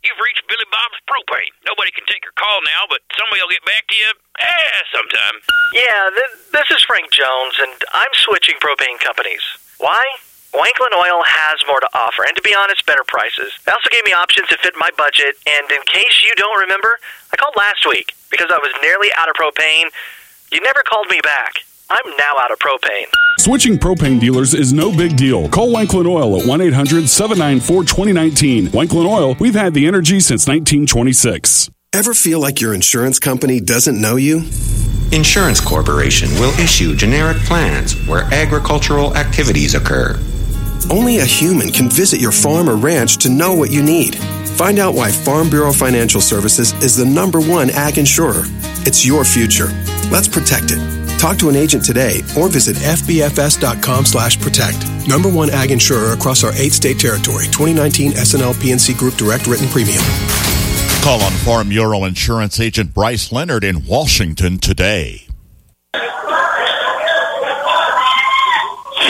You've 0.00 0.20
reached 0.20 0.48
Billy 0.48 0.64
Bob's 0.72 0.96
Propane. 1.04 1.52
Nobody 1.68 1.92
can 1.92 2.08
take 2.08 2.24
your 2.24 2.32
call 2.40 2.64
now, 2.64 2.88
but 2.88 3.04
somebody 3.20 3.44
will 3.44 3.52
get 3.52 3.64
back 3.68 3.84
to 3.84 3.96
you 3.96 4.10
eh, 4.40 4.76
sometime. 4.88 5.36
Yeah, 5.76 6.08
th- 6.08 6.36
this 6.56 6.68
is 6.72 6.80
Frank 6.88 7.12
Jones, 7.12 7.60
and 7.60 7.76
I'm 7.92 8.12
switching 8.24 8.56
propane 8.64 8.96
companies. 8.98 9.44
Why? 9.76 10.00
Wanklin 10.56 10.96
Oil 10.96 11.22
has 11.22 11.62
more 11.68 11.78
to 11.78 11.90
offer, 11.94 12.24
and 12.26 12.34
to 12.34 12.42
be 12.42 12.56
honest, 12.56 12.82
better 12.88 13.04
prices. 13.06 13.52
They 13.64 13.70
also 13.72 13.86
gave 13.92 14.02
me 14.04 14.12
options 14.16 14.48
to 14.48 14.58
fit 14.58 14.74
my 14.80 14.90
budget, 14.96 15.36
and 15.46 15.68
in 15.70 15.82
case 15.86 16.24
you 16.26 16.32
don't 16.34 16.58
remember, 16.58 16.98
I 17.32 17.36
called 17.36 17.54
last 17.56 17.86
week 17.86 18.16
because 18.32 18.50
I 18.50 18.58
was 18.58 18.72
nearly 18.82 19.08
out 19.14 19.28
of 19.28 19.36
propane. 19.36 19.92
You 20.50 20.60
never 20.64 20.82
called 20.82 21.06
me 21.08 21.20
back. 21.22 21.62
I'm 21.92 22.16
now 22.16 22.34
out 22.38 22.52
of 22.52 22.58
propane. 22.60 23.06
Switching 23.40 23.76
propane 23.76 24.20
dealers 24.20 24.54
is 24.54 24.72
no 24.72 24.96
big 24.96 25.16
deal. 25.16 25.48
Call 25.48 25.72
Wanklin 25.72 26.06
Oil 26.06 26.40
at 26.40 26.46
1 26.46 26.60
800 26.60 27.08
794 27.08 27.82
2019. 27.82 28.68
Wanklin 28.68 29.06
Oil, 29.06 29.34
we've 29.40 29.56
had 29.56 29.74
the 29.74 29.88
energy 29.88 30.20
since 30.20 30.46
1926. 30.46 31.68
Ever 31.92 32.14
feel 32.14 32.38
like 32.38 32.60
your 32.60 32.74
insurance 32.74 33.18
company 33.18 33.58
doesn't 33.60 34.00
know 34.00 34.14
you? 34.14 34.44
Insurance 35.10 35.60
Corporation 35.60 36.30
will 36.34 36.52
issue 36.60 36.94
generic 36.94 37.38
plans 37.38 37.94
where 38.06 38.22
agricultural 38.32 39.16
activities 39.16 39.74
occur. 39.74 40.16
Only 40.88 41.18
a 41.18 41.24
human 41.24 41.72
can 41.72 41.90
visit 41.90 42.20
your 42.20 42.30
farm 42.30 42.70
or 42.70 42.76
ranch 42.76 43.16
to 43.18 43.28
know 43.28 43.52
what 43.52 43.72
you 43.72 43.82
need. 43.82 44.14
Find 44.60 44.78
out 44.78 44.94
why 44.94 45.10
Farm 45.10 45.50
Bureau 45.50 45.72
Financial 45.72 46.20
Services 46.20 46.72
is 46.84 46.94
the 46.94 47.04
number 47.04 47.40
one 47.40 47.70
ag 47.70 47.98
insurer. 47.98 48.44
It's 48.86 49.04
your 49.04 49.24
future. 49.24 49.68
Let's 50.12 50.28
protect 50.28 50.66
it. 50.70 50.78
Talk 51.20 51.36
to 51.36 51.50
an 51.50 51.56
agent 51.56 51.84
today 51.84 52.22
or 52.38 52.48
visit 52.48 52.76
fbfs.com 52.76 54.06
slash 54.06 54.40
protect. 54.40 54.86
Number 55.06 55.28
one 55.28 55.50
ag 55.50 55.70
insurer 55.70 56.14
across 56.14 56.44
our 56.44 56.52
eight 56.54 56.72
state 56.72 56.98
territory. 56.98 57.44
2019 57.44 58.12
SNL 58.12 58.54
PNC 58.54 58.96
Group 58.96 59.16
Direct 59.16 59.46
Written 59.46 59.68
Premium. 59.68 60.02
Call 61.02 61.20
on 61.22 61.32
Farm 61.32 61.68
Bureau 61.68 62.04
Insurance 62.04 62.58
Agent 62.58 62.94
Bryce 62.94 63.32
Leonard 63.32 63.64
in 63.64 63.84
Washington 63.84 64.58
today. 64.58 65.29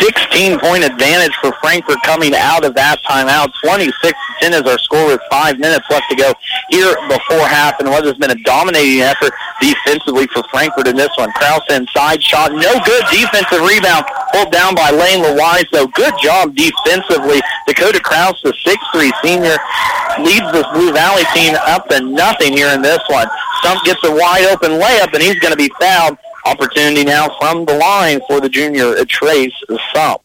16-point 0.01 0.83
advantage 0.83 1.35
for 1.41 1.53
Frankfort 1.61 2.01
coming 2.03 2.33
out 2.35 2.65
of 2.65 2.75
that 2.75 2.99
timeout. 3.05 3.53
26 3.63 4.17
10 4.41 4.55
is 4.55 4.63
our 4.63 4.79
score 4.79 5.07
with 5.07 5.21
five 5.31 5.59
minutes 5.59 5.85
left 5.91 6.09
to 6.09 6.17
go 6.17 6.33
here 6.71 6.97
before 7.09 7.45
half, 7.45 7.79
and 7.79 7.89
what 7.91 8.05
has 8.05 8.17
been 8.17 8.31
a 8.31 8.43
dominating 8.43 9.01
effort 9.05 9.33
defensively 9.61 10.27
for 10.33 10.43
Frankfort 10.49 10.89
in 10.89 10.97
this 10.97 11.13
one. 11.19 11.31
Kraus 11.33 11.61
inside 11.69 12.23
shot, 12.23 12.53
no 12.53 12.73
good 12.89 13.05
defensive 13.13 13.61
rebound 13.61 14.09
pulled 14.33 14.51
down 14.51 14.75
by 14.75 14.91
Lane 14.91 15.21
Lewise, 15.21 15.69
though. 15.71 15.87
Good 15.89 16.15
job 16.23 16.57
defensively. 16.57 17.41
Dakota 17.67 18.01
Kraus, 18.01 18.41
the 18.43 18.57
6'3 18.65 19.13
senior, 19.23 19.57
leads 20.25 20.49
this 20.53 20.67
Blue 20.73 20.93
Valley 20.93 21.25
team 21.35 21.55
up 21.69 21.89
to 21.89 22.01
nothing 22.01 22.57
here 22.57 22.73
in 22.73 22.81
this 22.81 23.01
one. 23.09 23.29
Sump 23.63 23.85
gets 23.85 24.03
a 24.05 24.11
wide 24.11 24.49
open 24.49 24.81
layup, 24.81 25.13
and 25.13 25.23
he's 25.23 25.39
going 25.39 25.53
to 25.53 25.61
be 25.61 25.71
fouled. 25.79 26.17
Opportunity 26.51 27.05
now 27.05 27.29
from 27.39 27.65
the 27.65 27.77
line 27.77 28.21
for 28.27 28.41
the 28.41 28.49
junior 28.49 28.97
uh, 28.97 29.05
Trace 29.09 29.55
Sump. 29.95 30.21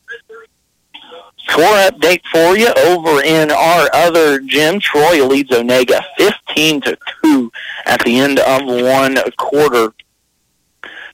Score 1.38 1.64
update 1.64 2.22
for 2.32 2.58
you 2.58 2.74
over 2.88 3.22
in 3.22 3.52
our 3.52 3.88
other 3.94 4.40
gym. 4.40 4.80
Troy 4.80 5.24
leads 5.24 5.52
Onaga 5.52 6.02
15 6.18 6.82
to 6.82 6.98
2 7.24 7.52
at 7.86 8.04
the 8.04 8.18
end 8.18 8.40
of 8.40 8.64
one 8.66 9.18
quarter. 9.38 9.94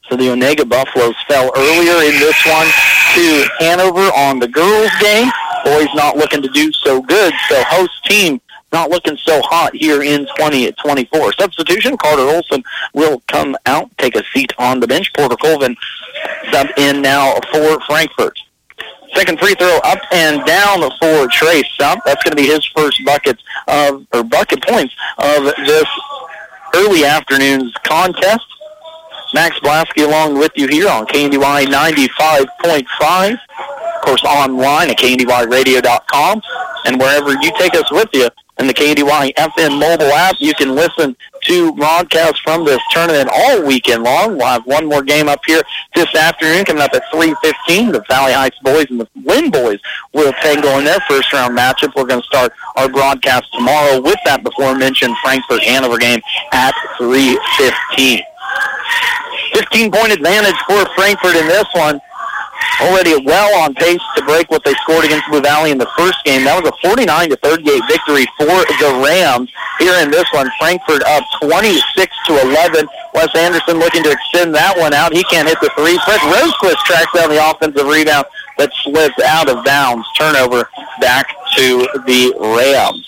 So 0.08 0.16
the 0.16 0.28
Onaga 0.28 0.68
Buffaloes 0.70 1.16
fell 1.28 1.52
earlier 1.58 2.10
in 2.10 2.18
this 2.22 2.46
one 2.46 2.68
to 3.16 3.48
Hanover 3.60 4.10
on 4.16 4.40
the 4.40 4.48
girls 4.48 4.92
game. 5.02 5.30
Boys 5.66 5.90
not 5.94 6.16
looking 6.16 6.42
to 6.42 6.50
do 6.50 6.72
so 6.72 7.02
good. 7.02 7.34
So 7.50 7.62
host 7.66 7.92
team 8.06 8.40
not 8.72 8.90
looking 8.90 9.18
so 9.18 9.42
hot 9.42 9.76
here 9.76 10.02
in 10.02 10.28
20 10.38 10.68
at 10.68 10.78
24. 10.78 11.34
Substitution, 11.34 11.98
Carter 11.98 12.24
Olson 12.24 12.64
will 12.94 13.22
come 13.28 13.56
out, 13.66 13.90
take 13.98 14.16
a 14.16 14.24
seat 14.34 14.54
on 14.58 14.80
the 14.80 14.88
bench. 14.88 15.12
Porter 15.14 15.36
Colvin 15.36 15.76
sub 16.52 16.68
in 16.78 17.02
now 17.02 17.36
for 17.52 17.80
Frankfort. 17.82 18.40
Second 19.14 19.40
free 19.40 19.56
throw 19.56 19.78
up 19.84 20.00
and 20.14 20.46
down 20.46 20.90
for 21.02 21.28
Trey 21.28 21.64
Sump. 21.78 22.02
That's 22.06 22.24
going 22.24 22.32
to 22.32 22.42
be 22.42 22.48
his 22.48 22.66
first 22.74 23.04
bucket 23.04 23.38
of 23.68 24.08
or 24.14 24.24
bucket 24.24 24.64
points 24.64 24.96
of 25.18 25.44
this 25.66 25.86
early 26.76 27.04
afternoon's 27.04 27.74
contest. 27.84 28.46
Max 29.34 29.60
Blasky 29.60 30.06
along 30.06 30.38
with 30.38 30.52
you 30.56 30.68
here 30.68 30.90
on 30.90 31.06
KNDY 31.08 31.66
95.5. 31.66 33.34
Of 33.34 34.02
course, 34.02 34.24
online 34.24 34.90
at 34.90 34.98
KNDYradio.com 34.98 36.42
and 36.86 37.00
wherever 37.00 37.32
you 37.32 37.52
take 37.58 37.76
us 37.76 37.90
with 37.92 38.10
you 38.14 38.30
in 38.62 38.68
the 38.68 38.74
KNDY 38.76 39.34
FM 39.34 39.80
mobile 39.80 40.14
app, 40.14 40.36
you 40.40 40.54
can 40.54 40.76
listen 40.76 41.16
to 41.46 41.74
broadcasts 41.74 42.40
from 42.42 42.64
this 42.64 42.80
tournament 42.92 43.28
all 43.34 43.66
weekend 43.66 44.04
long. 44.04 44.38
We'll 44.38 44.46
have 44.46 44.66
one 44.68 44.88
more 44.88 45.02
game 45.02 45.28
up 45.28 45.42
here 45.48 45.64
this 45.96 46.14
afternoon 46.14 46.66
coming 46.66 46.84
up 46.84 46.94
at 46.94 47.02
3.15. 47.12 47.92
The 47.92 48.04
Valley 48.08 48.34
Heights 48.34 48.60
boys 48.64 48.86
and 48.92 49.00
the 49.00 49.10
Linn 49.26 49.50
boys 49.50 49.80
will 50.14 50.32
tangle 50.34 50.78
in 50.78 50.86
their 50.86 51.00
first 51.10 51.34
round 51.34 51.58
matchup. 51.58 51.96
We're 51.96 52.06
going 52.06 52.22
to 52.22 52.28
start 52.28 52.54
our 52.76 52.88
broadcast 52.88 53.52
tomorrow 53.54 54.00
with 54.00 54.20
that 54.26 54.44
before 54.44 54.76
mentioned 54.76 55.18
Frankfort 55.24 55.64
Hanover 55.64 55.98
game 55.98 56.22
at 56.54 56.76
3.15. 57.00 58.22
15 59.54 59.92
point 59.92 60.12
advantage 60.12 60.56
for 60.68 60.86
Frankfort 60.96 61.36
in 61.36 61.48
this 61.48 61.66
one. 61.74 62.00
Already 62.82 63.16
well 63.24 63.62
on 63.62 63.74
pace 63.76 64.02
to 64.18 64.26
break 64.26 64.50
what 64.50 64.64
they 64.64 64.74
scored 64.82 65.06
against 65.06 65.30
Blue 65.30 65.42
Valley 65.42 65.70
in 65.70 65.78
the 65.78 65.90
first 65.98 66.18
game. 66.26 66.44
That 66.46 66.58
was 66.58 66.74
a 66.74 66.76
49 66.82 67.30
to 67.30 67.36
38 67.38 67.82
victory 67.88 68.26
for 68.38 68.58
the 68.82 68.90
Rams. 69.06 69.54
Here 69.78 69.94
in 70.02 70.10
this 70.10 70.26
one, 70.34 70.50
Frankfort 70.58 71.04
up 71.06 71.24
26 71.42 71.78
to 72.28 72.42
11. 72.42 72.88
Wes 73.14 73.30
Anderson 73.36 73.78
looking 73.78 74.04
to 74.04 74.12
extend 74.12 74.56
that 74.56 74.74
one 74.78 74.94
out. 74.94 75.14
He 75.14 75.24
can't 75.30 75.48
hit 75.48 75.62
the 75.62 75.70
three. 75.78 75.98
Fred 76.06 76.22
Rosequist 76.26 76.82
tracks 76.86 77.14
down 77.14 77.30
the 77.30 77.38
offensive 77.38 77.86
rebound 77.86 78.26
that 78.58 78.74
slips 78.82 79.20
out 79.22 79.50
of 79.50 79.64
bounds. 79.64 80.08
Turnover 80.18 80.70
back 81.00 81.30
to 81.58 81.88
the 82.06 82.34
Rams. 82.40 83.08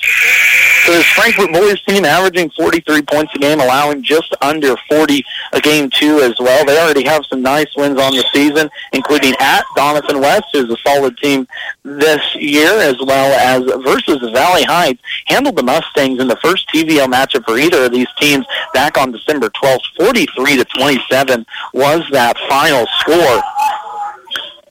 So 0.86 0.92
this 0.92 1.06
Frankfort 1.12 1.54
boys 1.54 1.82
team 1.84 2.04
averaging 2.04 2.50
43 2.50 3.04
points 3.04 3.34
a 3.36 3.40
game, 3.40 3.62
allowing 3.62 4.04
just 4.04 4.36
under 4.42 4.76
40 4.90 5.24
a 5.54 5.62
game 5.62 5.90
too 5.90 6.20
as 6.20 6.38
well. 6.40 6.66
They 6.66 6.78
already 6.78 7.06
have 7.06 7.26
some 7.26 7.42
nice 7.42 7.74
wins 7.78 7.98
on 8.00 8.14
the 8.14 8.26
season, 8.34 8.70
including 8.92 9.34
at 9.40 9.64
Doniphan 9.78 10.20
West, 10.20 10.48
who's 10.52 10.70
a 10.70 10.76
solid 10.86 11.18
team 11.18 11.48
this 11.84 12.36
year, 12.36 12.68
as 12.80 12.98
well 13.00 13.32
as 13.40 13.64
versus 13.84 14.30
Valley 14.34 14.64
Heights. 14.64 15.02
Handled 15.28 15.56
the 15.56 15.64
Mustangs 15.64 16.20
in 16.20 16.28
the 16.28 16.38
first 16.44 16.68
TVL 16.74 17.08
matchup 17.08 17.46
for 17.46 17.58
either 17.58 17.86
of 17.86 17.92
these 17.94 18.12
teams 18.20 18.46
back 18.74 18.98
on 18.98 19.14
December 19.14 19.50
12th. 19.52 19.84
43 19.98 20.58
to 20.58 20.66
27 20.66 21.46
was 21.74 22.06
that 22.12 22.38
final 22.50 22.86
score 23.00 23.42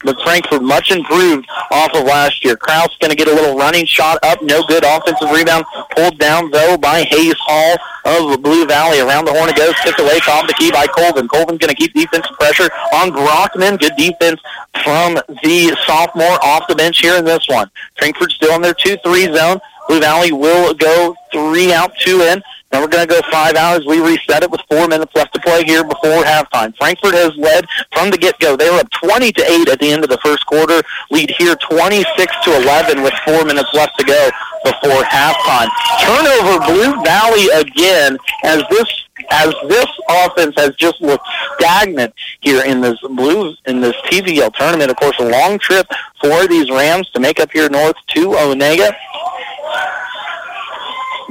but 0.05 0.21
Frankfort 0.23 0.63
much 0.63 0.91
improved 0.91 1.49
off 1.71 1.95
of 1.95 2.05
last 2.05 2.45
year. 2.45 2.57
Kraus 2.57 2.97
going 3.01 3.11
to 3.11 3.17
get 3.17 3.29
a 3.29 3.35
little 3.35 3.57
running 3.57 3.87
shot 3.87 4.19
up, 4.23 4.43
no 4.43 4.63
good 4.65 4.85
offensive 4.85 5.31
rebound, 5.31 5.65
pulled 5.97 6.19
down 6.19 6.51
though 6.51 6.77
by 6.77 7.05
Hayes 7.05 7.37
Hall 7.39 7.77
of 8.05 8.43
Blue 8.43 8.67
Valley. 8.67 9.01
Around 9.01 9.27
the 9.27 9.33
horn 9.33 9.49
it 9.49 9.57
goes, 9.57 9.75
tipped 9.83 10.01
away, 10.01 10.19
top 10.21 10.47
the 10.47 10.55
key 10.55 10.71
by 10.71 10.87
Colvin. 10.87 11.29
Colvin's 11.29 11.59
going 11.59 11.75
to 11.75 11.77
keep 11.77 11.93
defensive 11.93 12.37
pressure 12.39 12.71
on 12.95 13.11
Brockman. 13.11 13.77
Good 13.77 13.97
defense 13.97 14.41
from 14.83 15.15
the 15.15 15.77
sophomore 15.87 16.39
off 16.43 16.67
the 16.69 16.75
bench 16.75 16.99
here 16.99 17.17
in 17.17 17.25
this 17.25 17.47
one. 17.49 17.71
Frankfort 17.99 18.33
still 18.33 18.55
in 18.55 18.63
their 18.63 18.75
2-3 18.75 19.37
zone. 19.37 19.61
Blue 19.89 20.01
Valley 20.01 20.33
will 20.33 20.75
go 20.75 21.15
three 21.33 21.73
out, 21.73 21.93
two 21.99 22.21
in. 22.23 22.43
Then 22.73 22.81
we're 22.81 22.89
going 22.89 23.07
to 23.07 23.15
go 23.15 23.21
five 23.31 23.55
hours. 23.55 23.85
We 23.87 24.01
reset 24.01 24.43
it 24.43 24.51
with 24.51 24.63
four 24.71 24.89
minutes 24.89 25.15
left 25.15 25.35
to 25.35 25.41
play 25.41 25.63
here 25.65 25.85
before 25.85 26.25
halftime. 26.25 26.75
Frankfort 26.79 27.13
has 27.13 27.37
led 27.37 27.67
from 27.93 28.11
the 28.11 28.17
get-go. 28.17 28.57
They 28.57 28.71
were 28.71 28.79
up 28.79 28.91
20 28.91 29.31
to 29.33 29.43
8 29.43 29.69
at 29.69 29.79
the 29.79 29.93
end 29.93 30.05
of 30.05 30.09
the 30.09 30.19
first 30.25 30.47
quarter. 30.47 30.81
Lead 31.11 31.31
here 31.39 31.55
26 31.55 32.35
to 32.45 32.57
11 32.57 33.03
with 33.03 33.13
four 33.27 33.45
minutes 33.45 33.69
left 33.75 33.99
to 33.99 34.05
go 34.05 34.31
before 34.65 35.03
halftime. 35.03 35.69
Turnover 36.01 36.65
Blue 36.65 37.03
Valley 37.05 37.49
again 37.55 38.17
as 38.43 38.63
this 38.71 38.89
as 39.31 39.55
this 39.69 39.87
offense 40.09 40.55
has 40.57 40.75
just 40.77 41.01
looked 41.01 41.27
stagnant 41.59 42.13
here 42.41 42.65
in 42.65 42.81
this 42.81 42.99
blue 43.01 43.55
in 43.67 43.81
this 43.81 43.95
TVL 44.07 44.53
tournament. 44.55 44.91
Of 44.91 44.97
course, 44.97 45.17
a 45.21 45.29
long 45.29 45.59
trip 45.59 45.87
for 46.21 46.47
these 46.49 46.71
Rams 46.71 47.11
to 47.11 47.21
make 47.21 47.39
up 47.39 47.51
here 47.53 47.69
north 47.69 47.97
to 48.09 48.29
Onaga 48.29 48.97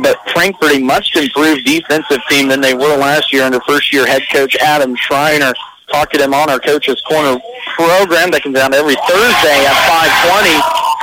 but 0.01 0.17
Frankfort 0.29 0.71
a 0.71 0.79
much 0.79 1.15
improved 1.15 1.65
defensive 1.65 2.21
team 2.29 2.47
than 2.47 2.61
they 2.61 2.73
were 2.73 2.97
last 2.97 3.31
year 3.31 3.43
under 3.43 3.59
first 3.61 3.93
year 3.93 4.05
head 4.05 4.23
coach 4.31 4.55
Adam 4.57 4.95
Schreiner. 4.95 5.53
Talk 5.91 6.09
to 6.11 6.17
them 6.17 6.33
on 6.33 6.49
our 6.49 6.59
Coach's 6.59 7.01
Corner 7.01 7.37
program 7.75 8.31
that 8.31 8.43
comes 8.43 8.57
out 8.57 8.73
every 8.73 8.95
Thursday 8.95 9.59
at 9.67 9.75
520 10.23 11.01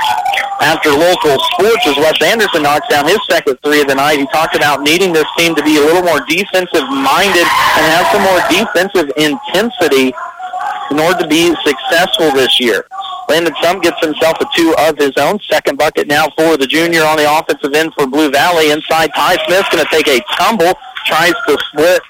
after 0.61 0.89
local 0.89 1.37
sports 1.53 1.85
as 1.87 1.95
Wes 1.97 2.19
Anderson 2.21 2.63
knocks 2.63 2.87
down 2.89 3.07
his 3.07 3.19
second 3.29 3.57
three 3.63 3.81
of 3.81 3.87
the 3.87 3.95
night. 3.95 4.19
He 4.19 4.27
talked 4.27 4.55
about 4.55 4.81
needing 4.81 5.13
this 5.13 5.27
team 5.37 5.55
to 5.55 5.63
be 5.63 5.77
a 5.77 5.81
little 5.81 6.01
more 6.01 6.19
defensive 6.25 6.89
minded 6.89 7.45
and 7.45 7.83
have 7.93 8.05
some 8.11 8.23
more 8.25 8.41
defensive 8.49 9.13
intensity 9.15 10.11
in 10.91 10.99
order 10.99 11.21
to 11.21 11.27
be 11.27 11.55
successful 11.63 12.31
this 12.33 12.59
year. 12.59 12.83
Landon 13.29 13.53
Sump 13.61 13.83
gets 13.83 14.03
himself 14.03 14.37
a 14.41 14.45
two 14.55 14.73
of 14.79 14.97
his 14.97 15.13
own. 15.17 15.39
Second 15.41 15.77
bucket 15.77 16.07
now 16.07 16.27
for 16.35 16.57
the 16.57 16.65
junior 16.65 17.03
on 17.03 17.17
the 17.17 17.31
offensive 17.31 17.73
end 17.73 17.93
for 17.93 18.07
Blue 18.07 18.31
Valley. 18.31 18.71
Inside, 18.71 19.11
Ty 19.15 19.37
Smith's 19.45 19.69
going 19.69 19.85
to 19.85 19.91
take 19.91 20.07
a 20.07 20.19
tumble, 20.35 20.73
tries 21.05 21.33
to 21.47 21.57
split 21.69 22.01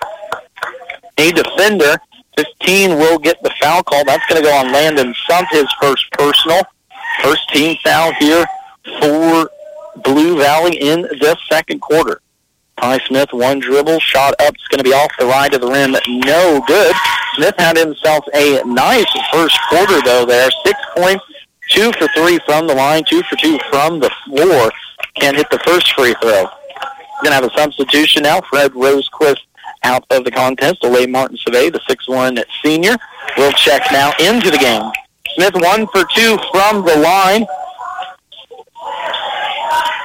a 1.17 1.32
defender. 1.34 1.97
15 2.38 2.91
will 2.91 3.19
get 3.19 3.36
the 3.43 3.51
foul 3.62 3.84
call. 3.84 4.05
That's 4.05 4.25
going 4.27 4.41
to 4.41 4.47
go 4.47 4.55
on 4.55 4.71
Landon 4.71 5.13
Sump, 5.29 5.49
his 5.51 5.67
first 5.82 6.10
personal. 6.13 6.62
First 7.21 7.49
team 7.49 7.77
foul 7.84 8.13
here 8.13 8.45
for 9.01 9.49
Blue 10.03 10.38
Valley 10.38 10.77
in 10.79 11.01
the 11.01 11.38
second 11.51 11.82
quarter. 11.82 12.21
Ty 12.79 12.99
Smith, 13.07 13.29
one 13.33 13.59
dribble, 13.59 13.99
shot 13.99 14.33
up. 14.39 14.53
It's 14.55 14.67
going 14.67 14.77
to 14.79 14.83
be 14.83 14.93
off 14.93 15.11
the 15.19 15.25
right 15.25 15.53
of 15.53 15.61
the 15.61 15.67
rim. 15.67 15.91
No 15.91 16.63
good. 16.65 16.95
Smith 17.35 17.55
had 17.57 17.77
himself 17.77 18.25
a 18.33 18.63
nice 18.65 19.11
first 19.31 19.59
quarter, 19.69 20.01
though, 20.01 20.25
there. 20.25 20.49
Six 20.65 20.79
points, 20.95 21.23
two 21.69 21.91
for 21.93 22.07
three 22.15 22.39
from 22.45 22.67
the 22.67 22.73
line, 22.73 23.03
two 23.03 23.21
for 23.23 23.35
two 23.35 23.59
from 23.69 23.99
the 23.99 24.09
floor. 24.25 24.71
Can't 25.15 25.35
hit 25.35 25.49
the 25.51 25.59
first 25.59 25.93
free 25.93 26.15
throw. 26.21 26.47
Going 27.21 27.31
to 27.31 27.33
have 27.33 27.43
a 27.43 27.57
substitution 27.57 28.23
now. 28.23 28.39
Fred 28.41 28.71
Rosequist 28.71 29.41
out 29.83 30.05
of 30.09 30.23
the 30.23 30.31
contest. 30.31 30.81
Olay 30.83 31.09
Martin 31.09 31.37
Savay, 31.37 31.71
the 31.71 31.79
6'1 31.79 32.41
senior, 32.63 32.95
will 33.37 33.51
check 33.53 33.81
now 33.91 34.13
into 34.19 34.51
the 34.51 34.57
game. 34.57 34.89
Smith 35.35 35.53
one 35.55 35.85
for 35.87 36.05
two 36.15 36.37
from 36.51 36.85
the 36.85 36.95
line. 36.95 37.45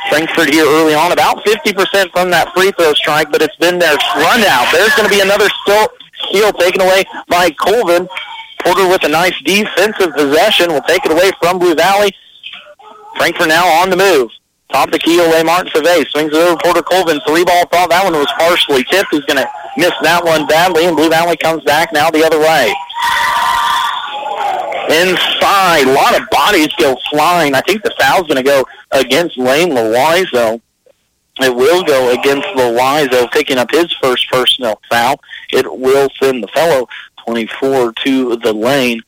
Frankfort 0.09 0.51
here 0.51 0.67
early 0.67 0.95
on, 0.95 1.13
about 1.13 1.45
50% 1.45 2.13
from 2.13 2.31
that 2.31 2.53
free 2.55 2.71
throw 2.73 2.93
strike, 2.95 3.31
but 3.31 3.43
it's 3.43 3.57
been 3.57 3.79
their 3.79 3.97
run 4.17 4.45
out. 4.45 4.69
There's 4.73 4.95
going 4.95 5.09
to 5.09 5.15
be 5.15 5.21
another 5.21 5.49
steal, 5.65 6.53
taken 6.53 6.83
away 6.83 7.05
by 7.29 7.51
Colvin. 7.51 8.09
Porter 8.61 8.89
with 8.89 9.05
a 9.05 9.09
nice 9.09 9.39
defensive 9.43 10.13
possession 10.15 10.73
will 10.73 10.83
take 10.83 11.05
it 11.05 11.13
away 11.13 11.31
from 11.41 11.59
Blue 11.59 11.75
Valley. 11.75 12.13
Frankfort 13.17 13.49
now 13.49 13.67
on 13.83 13.91
the 13.91 13.97
move. 13.97 14.31
Top 14.71 14.91
the 14.91 14.99
key 14.99 15.21
away 15.21 15.43
Martin 15.43 15.71
Survey. 15.73 16.05
Swings 16.11 16.33
it 16.33 16.37
over 16.37 16.61
Porter 16.63 16.83
Colvin. 16.83 17.21
Three 17.27 17.45
ball 17.45 17.67
thought 17.67 17.91
that 17.91 18.05
one 18.05 18.15
was 18.15 18.33
partially 18.39 18.85
tipped. 18.85 19.09
He's 19.11 19.25
going 19.25 19.39
to 19.39 19.49
miss 19.77 19.93
that 20.03 20.25
one 20.25 20.47
badly, 20.47 20.87
and 20.87 20.97
Blue 20.97 21.11
Valley 21.11 21.37
comes 21.37 21.63
back 21.65 21.93
now 21.93 22.11
the 22.11 22.25
other 22.25 22.41
way. 22.41 22.75
Inside, 24.91 25.87
a 25.87 25.93
lot 25.93 26.21
of 26.21 26.29
bodies 26.31 26.69
go 26.79 26.97
flying. 27.11 27.55
I 27.55 27.61
think 27.63 27.83
the 27.83 27.95
foul's 27.99 28.27
going 28.27 28.37
to 28.37 28.43
go 28.43 28.65
against 28.91 29.37
Lane 29.39 29.71
Loizo. 29.71 30.61
It 31.41 31.55
will 31.55 31.83
go 31.83 32.11
against 32.13 32.47
Loizo, 32.49 33.31
picking 33.33 33.59
up 33.59 33.71
his 33.71 33.93
first 34.03 34.31
personal 34.31 34.81
foul. 34.91 35.19
It 35.53 35.67
will 35.71 36.09
send 36.23 36.43
the 36.43 36.49
fellow 36.49 36.87
24 37.27 37.93
to 38.05 38.37
the 38.37 38.53
lane. 38.53 39.01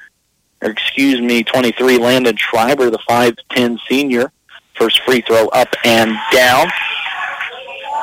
or 0.63 0.71
excuse 0.71 1.21
me, 1.21 1.45
23, 1.45 1.99
Landon 1.99 2.37
Schreiber, 2.37 2.91
the 2.91 2.99
5'10 3.09 3.79
senior. 3.89 4.33
First 4.75 5.03
free 5.03 5.21
throw 5.21 5.49
up 5.49 5.69
and 5.85 6.17
down. 6.33 6.69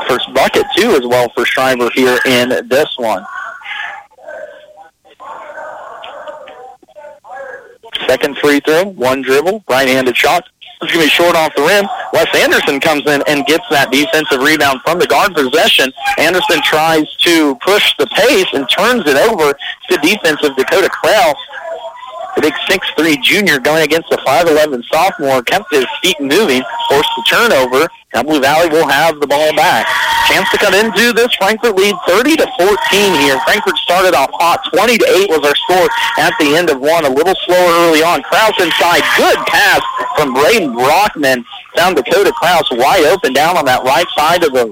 First 0.07 0.33
bucket, 0.33 0.65
too, 0.75 0.91
as 0.91 1.05
well 1.05 1.29
for 1.35 1.45
Schreiber 1.45 1.89
here 1.93 2.19
in 2.25 2.49
this 2.67 2.97
one. 2.97 3.25
Second 8.07 8.37
free 8.37 8.59
throw, 8.59 8.85
one 8.85 9.21
dribble, 9.21 9.63
right-handed 9.69 10.15
shot. 10.15 10.47
It's 10.81 10.91
going 10.91 11.07
to 11.07 11.07
be 11.07 11.09
short 11.09 11.35
off 11.35 11.55
the 11.55 11.61
rim. 11.61 11.87
Wes 12.11 12.27
Anderson 12.35 12.79
comes 12.79 13.07
in 13.07 13.23
and 13.27 13.45
gets 13.45 13.63
that 13.69 13.89
defensive 13.89 14.41
rebound 14.41 14.81
from 14.83 14.99
the 14.99 15.07
guard 15.07 15.33
possession. 15.33 15.93
Anderson 16.17 16.61
tries 16.61 17.07
to 17.23 17.55
push 17.63 17.95
the 17.97 18.07
pace 18.07 18.51
and 18.53 18.67
turns 18.69 19.03
it 19.07 19.15
over 19.15 19.55
to 19.89 19.97
defensive 19.97 20.55
Dakota 20.57 20.89
Kraus. 20.89 21.37
The 22.35 22.41
big 22.41 22.53
6'3 22.65 23.21
junior 23.21 23.59
going 23.59 23.83
against 23.83 24.09
the 24.09 24.17
5'11 24.17 24.83
sophomore 24.85 25.43
kept 25.43 25.71
his 25.71 25.85
feet 26.01 26.19
moving, 26.19 26.63
forced 26.89 27.09
the 27.15 27.23
turnover. 27.29 27.87
Now 28.13 28.23
Blue 28.23 28.41
Valley 28.41 28.69
will 28.69 28.87
have 28.87 29.19
the 29.19 29.27
ball 29.27 29.53
back. 29.55 29.85
Chance 30.29 30.49
to 30.51 30.57
cut 30.57 30.73
into 30.73 31.13
this 31.13 31.33
Frankfort 31.35 31.75
lead 31.75 31.95
30 32.07 32.37
to 32.37 32.47
14 32.57 32.77
here. 33.21 33.39
Frankfort 33.45 33.77
started 33.77 34.13
off 34.13 34.29
hot. 34.33 34.65
20 34.73 34.97
to 34.97 35.05
8 35.05 35.29
was 35.29 35.45
our 35.45 35.55
score 35.55 35.89
at 36.17 36.33
the 36.39 36.55
end 36.55 36.69
of 36.69 36.79
one. 36.79 37.05
A 37.05 37.09
little 37.09 37.35
slower 37.45 37.71
early 37.85 38.01
on. 38.01 38.23
Kraus 38.23 38.57
inside. 38.61 39.03
Good 39.17 39.37
pass 39.45 39.81
from 40.15 40.33
Braden 40.33 40.73
Brockman. 40.73 41.45
Found 41.75 41.97
Dakota 41.97 42.31
Kraus 42.31 42.69
wide 42.71 43.05
open 43.05 43.33
down 43.33 43.57
on 43.57 43.65
that 43.65 43.83
right 43.83 44.07
side 44.15 44.43
of 44.43 44.53
the 44.53 44.65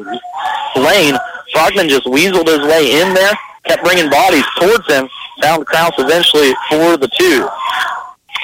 lane. 0.78 1.18
Brockman 1.54 1.90
just 1.90 2.06
weaseled 2.06 2.48
his 2.48 2.62
way 2.62 3.02
in 3.02 3.14
there, 3.14 3.34
kept 3.66 3.84
bringing 3.84 4.10
bodies 4.10 4.46
towards 4.58 4.88
him. 4.88 5.10
Found 5.42 5.66
Kraus 5.66 5.94
eventually 5.98 6.54
for 6.70 6.98
the 6.98 7.10
two. 7.18 7.50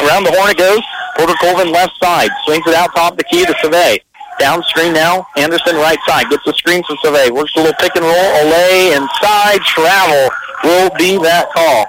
Around 0.02 0.24
the 0.26 0.32
horn 0.32 0.52
it 0.52 0.58
goes. 0.58 0.82
Porter 1.16 1.34
Colvin 1.40 1.72
left 1.72 1.94
side. 2.02 2.30
Swings 2.46 2.66
it 2.68 2.74
out 2.74 2.94
top 2.96 3.18
the 3.18 3.24
key 3.24 3.46
to 3.46 3.56
Survey. 3.62 4.00
Downstream 4.40 4.94
now. 4.94 5.28
Anderson 5.36 5.76
right 5.76 6.00
side. 6.08 6.30
Gets 6.30 6.46
the 6.46 6.54
screen 6.54 6.84
from 6.84 6.98
Survey. 7.02 7.30
Works 7.30 7.54
a 7.56 7.60
little 7.60 7.74
pick 7.80 7.96
and 7.96 8.06
roll. 8.06 8.14
Olay 8.14 8.96
inside. 8.96 9.62
Travel 9.62 10.30
will 10.64 10.90
be 10.98 11.18
that 11.24 11.50
call. 11.54 11.86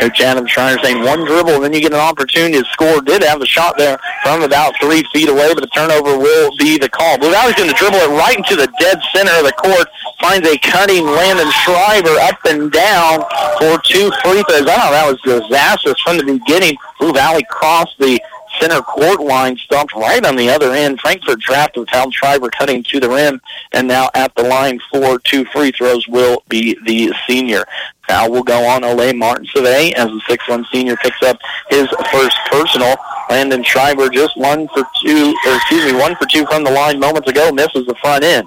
Coach 0.00 0.20
Adam 0.22 0.46
Schreiner 0.46 0.82
saying 0.82 1.04
one 1.04 1.26
dribble, 1.26 1.60
and 1.60 1.64
then 1.64 1.74
you 1.74 1.80
get 1.82 1.92
an 1.92 2.00
opportunity 2.00 2.58
to 2.58 2.64
score. 2.72 3.02
Did 3.02 3.22
have 3.22 3.42
a 3.42 3.46
shot 3.46 3.76
there 3.76 4.00
from 4.22 4.42
about 4.42 4.72
three 4.80 5.04
feet 5.12 5.28
away, 5.28 5.52
but 5.52 5.60
the 5.60 5.68
turnover 5.68 6.16
will 6.16 6.56
be 6.56 6.78
the 6.78 6.88
call. 6.88 7.18
Blue 7.18 7.30
Valley's 7.30 7.54
going 7.54 7.68
to 7.68 7.76
dribble 7.76 7.98
it 7.98 8.08
right 8.16 8.36
into 8.36 8.56
the 8.56 8.72
dead 8.80 8.98
center 9.14 9.32
of 9.36 9.44
the 9.44 9.52
court. 9.52 9.86
Finds 10.18 10.48
a 10.48 10.56
cutting 10.58 11.04
Landon 11.04 11.50
Schreiber 11.52 12.16
up 12.24 12.38
and 12.48 12.72
down 12.72 13.20
for 13.60 13.76
two 13.84 14.10
free 14.24 14.42
throws. 14.48 14.64
I 14.64 14.76
thought 14.76 14.92
that 14.96 15.04
was 15.04 15.20
disastrous 15.20 16.00
from 16.00 16.16
the 16.16 16.24
beginning. 16.24 16.76
Blue 16.98 17.12
Valley 17.12 17.44
crossed 17.50 17.98
the 17.98 18.20
center 18.60 18.80
court 18.82 19.20
line, 19.20 19.56
stumped 19.56 19.94
right 19.94 20.24
on 20.24 20.36
the 20.36 20.48
other 20.50 20.72
end. 20.72 21.00
Frankfort 21.00 21.40
trapped 21.40 21.76
with 21.76 21.88
Hal 21.88 22.10
Schreiber 22.10 22.50
cutting 22.50 22.82
to 22.84 23.00
the 23.00 23.08
rim, 23.08 23.40
and 23.72 23.88
now 23.88 24.08
at 24.14 24.34
the 24.34 24.42
line 24.42 24.80
for 24.90 25.18
two 25.20 25.44
free 25.46 25.72
throws 25.72 26.06
will 26.06 26.42
be 26.48 26.78
the 26.84 27.12
senior. 27.26 27.64
Foul 28.06 28.30
will 28.30 28.42
go 28.42 28.64
on 28.66 28.82
Olay 28.82 29.16
Martin 29.16 29.46
Savay 29.46 29.92
as 29.92 30.06
the 30.06 30.20
6'1 30.28 30.64
senior 30.72 30.96
picks 30.96 31.22
up 31.22 31.38
his 31.70 31.88
first 32.12 32.36
personal. 32.50 32.96
Landon 33.30 33.62
Schreiber 33.62 34.08
just 34.08 34.36
one 34.36 34.66
for 34.68 34.84
two, 35.04 35.34
or 35.46 35.56
excuse 35.56 35.92
me, 35.92 35.98
one 35.98 36.16
for 36.16 36.26
two 36.26 36.44
from 36.46 36.64
the 36.64 36.70
line 36.70 36.98
moments 36.98 37.28
ago, 37.28 37.52
misses 37.52 37.86
the 37.86 37.94
front 37.96 38.24
end. 38.24 38.46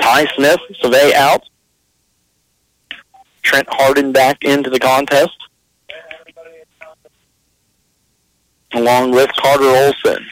Ty 0.00 0.26
Smith, 0.34 0.60
Savay 0.82 1.12
out. 1.12 1.42
Trent 3.42 3.68
Harden 3.70 4.10
back 4.10 4.42
into 4.42 4.70
the 4.70 4.80
contest. 4.80 5.36
Along 8.76 9.10
with 9.10 9.30
Carter 9.40 9.64
Olson. 9.64 10.26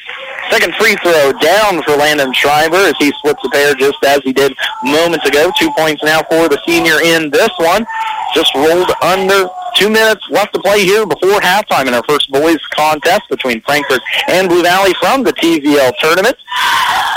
Second 0.50 0.74
free 0.74 0.94
throw 1.02 1.32
down 1.32 1.82
for 1.82 1.96
Landon 1.96 2.32
Schreiber 2.34 2.76
as 2.76 2.94
he 2.98 3.10
splits 3.18 3.40
the 3.42 3.48
pair 3.48 3.74
just 3.74 3.96
as 4.04 4.20
he 4.22 4.32
did 4.32 4.54
moments 4.84 5.26
ago. 5.26 5.50
Two 5.58 5.70
points 5.76 6.02
now 6.02 6.22
for 6.24 6.48
the 6.48 6.60
senior 6.66 7.00
in 7.00 7.30
this 7.30 7.50
one. 7.58 7.86
Just 8.34 8.54
rolled 8.54 8.90
under 9.02 9.48
two 9.76 9.88
minutes 9.88 10.22
left 10.30 10.52
to 10.54 10.60
play 10.60 10.84
here 10.84 11.06
before 11.06 11.40
halftime 11.40 11.88
in 11.88 11.94
our 11.94 12.04
first 12.06 12.30
boys 12.30 12.58
contest 12.74 13.22
between 13.30 13.62
Frankfort 13.62 14.00
and 14.28 14.48
Blue 14.48 14.62
Valley 14.62 14.92
from 15.00 15.22
the 15.24 15.32
TVL 15.32 15.92
tournament. 15.98 16.36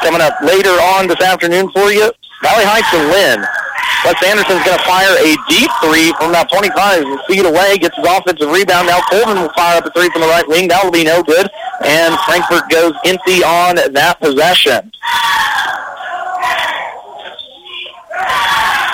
Coming 0.01 0.21
up 0.21 0.39
later 0.41 0.71
on 0.95 1.07
this 1.07 1.21
afternoon 1.21 1.69
for 1.71 1.91
you, 1.91 2.11
Valley 2.41 2.63
Heights 2.63 2.93
and 2.93 3.09
Linn. 3.11 3.66
Wes 4.05 4.23
Anderson's 4.23 4.63
going 4.63 4.77
to 4.77 4.85
fire 4.85 5.15
a 5.19 5.35
deep 5.49 5.71
three 5.81 6.13
from 6.19 6.29
about 6.29 6.49
25 6.49 7.03
feet 7.27 7.45
away, 7.45 7.77
gets 7.77 7.95
his 7.97 8.05
offensive 8.05 8.49
rebound. 8.49 8.87
Now 8.87 9.01
Colvin 9.09 9.41
will 9.41 9.51
fire 9.53 9.77
up 9.77 9.85
a 9.85 9.91
three 9.91 10.09
from 10.09 10.21
the 10.21 10.27
right 10.27 10.47
wing. 10.47 10.67
That 10.67 10.83
will 10.83 10.91
be 10.91 11.03
no 11.03 11.23
good. 11.23 11.49
And 11.83 12.15
Frankfort 12.25 12.69
goes 12.69 12.93
empty 13.05 13.43
on 13.43 13.75
that 13.75 14.19
possession. 14.21 14.91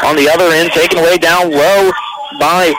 On 0.03 0.15
the 0.15 0.27
other 0.27 0.51
end, 0.51 0.71
taken 0.71 0.99
away 0.99 1.17
down 1.17 1.51
low 1.51 1.91
by, 2.39 2.73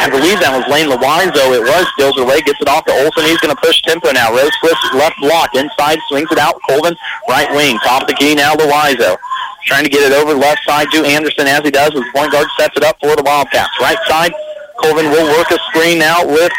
I 0.00 0.08
believe 0.08 0.40
that 0.40 0.48
was 0.48 0.64
Lane 0.72 0.88
Lewizo. 0.88 1.52
It 1.52 1.60
was 1.60 1.84
steals 1.92 2.16
away, 2.16 2.40
gets 2.40 2.60
it 2.60 2.68
off 2.68 2.84
to 2.86 2.92
Olson. 3.04 3.24
He's 3.24 3.40
going 3.40 3.54
to 3.54 3.60
push 3.60 3.82
tempo 3.82 4.12
now. 4.12 4.32
Rosecliff 4.32 4.80
left 4.96 5.20
block, 5.20 5.54
inside, 5.54 5.98
swings 6.08 6.32
it 6.32 6.38
out. 6.38 6.56
Colvin, 6.68 6.96
right 7.28 7.52
wing. 7.52 7.76
Top 7.84 8.02
of 8.02 8.08
the 8.08 8.14
key 8.14 8.34
now, 8.34 8.54
Lewizo. 8.54 9.18
Trying 9.64 9.84
to 9.84 9.90
get 9.90 10.10
it 10.10 10.16
over 10.16 10.34
left 10.34 10.60
side 10.66 10.90
to 10.92 11.04
Anderson 11.04 11.46
as 11.46 11.62
he 11.64 11.70
does. 11.70 11.92
His 11.92 12.04
point 12.14 12.32
guard 12.32 12.48
sets 12.58 12.76
it 12.76 12.82
up 12.82 12.98
for 13.00 13.14
the 13.14 13.22
Wildcats. 13.22 13.70
Right 13.80 13.98
side, 14.08 14.32
Colvin 14.82 15.10
will 15.10 15.26
work 15.36 15.50
a 15.50 15.58
screen 15.70 15.98
now 15.98 16.26
with 16.26 16.52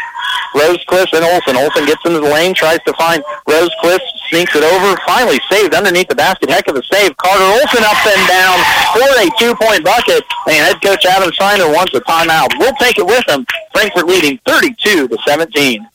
Rosecliff 0.54 1.12
and 1.12 1.24
Olson. 1.24 1.56
Olson 1.56 1.86
gets 1.86 2.04
into 2.04 2.20
the 2.20 2.28
lane, 2.28 2.54
tries 2.54 2.80
to 2.84 2.92
find 2.94 3.24
Rosecliff, 3.48 4.00
sneaks 4.28 4.54
it 4.54 4.62
over, 4.62 4.98
finally 5.06 5.40
saved 5.50 5.74
underneath 5.74 6.08
the 6.08 6.14
basket. 6.14 6.50
Heck 6.50 6.68
of 6.68 6.76
a 6.76 6.82
save. 6.82 7.16
Carter 7.16 7.44
Olson 7.44 7.84
up 7.84 8.06
and 8.06 8.28
down 8.28 8.58
for 8.92 9.08
a 9.20 9.28
two-point 9.38 9.84
bucket. 9.84 10.24
And 10.46 10.56
head 10.56 10.82
coach 10.82 11.04
Adam 11.04 11.32
Schreiner 11.32 11.68
wants 11.68 11.94
a 11.94 12.00
timeout. 12.00 12.58
We'll 12.58 12.74
take 12.74 12.98
it 12.98 13.06
with 13.06 13.26
him. 13.28 13.46
Frankfort 13.72 14.06
leading 14.06 14.38
32 14.46 15.08
to 15.08 15.18
17. 15.26 15.86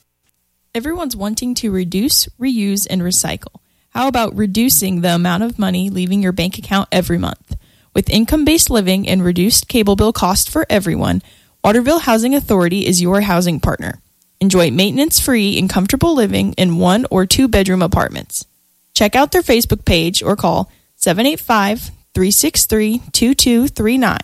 Everyone's 0.75 1.15
wanting 1.15 1.55
to 1.55 1.71
reduce, 1.71 2.27
reuse, 2.39 2.85
and 2.89 3.01
recycle. 3.01 3.59
How 3.97 4.07
about 4.07 4.35
reducing 4.35 5.01
the 5.01 5.15
amount 5.15 5.41
of 5.41 5.57
money 5.57 5.89
leaving 5.89 6.21
your 6.21 6.31
bank 6.31 6.59
account 6.59 6.87
every 6.91 7.17
month? 7.17 7.57
With 7.95 8.11
income 8.11 8.45
based 8.45 8.69
living 8.69 9.09
and 9.09 9.23
reduced 9.23 9.67
cable 9.67 9.95
bill 9.95 10.13
cost 10.13 10.51
for 10.51 10.67
everyone, 10.69 11.23
Waterville 11.63 11.97
Housing 11.97 12.35
Authority 12.35 12.85
is 12.85 13.01
your 13.01 13.21
housing 13.21 13.59
partner. 13.59 13.99
Enjoy 14.39 14.69
maintenance 14.69 15.19
free 15.19 15.57
and 15.57 15.67
comfortable 15.67 16.13
living 16.13 16.53
in 16.59 16.77
one 16.77 17.07
or 17.09 17.25
two 17.25 17.47
bedroom 17.47 17.81
apartments. 17.81 18.45
Check 18.93 19.15
out 19.15 19.31
their 19.31 19.41
Facebook 19.41 19.83
page 19.83 20.21
or 20.21 20.35
call 20.35 20.71
785 20.97 21.89
363 22.13 22.99
2239. 23.11 24.19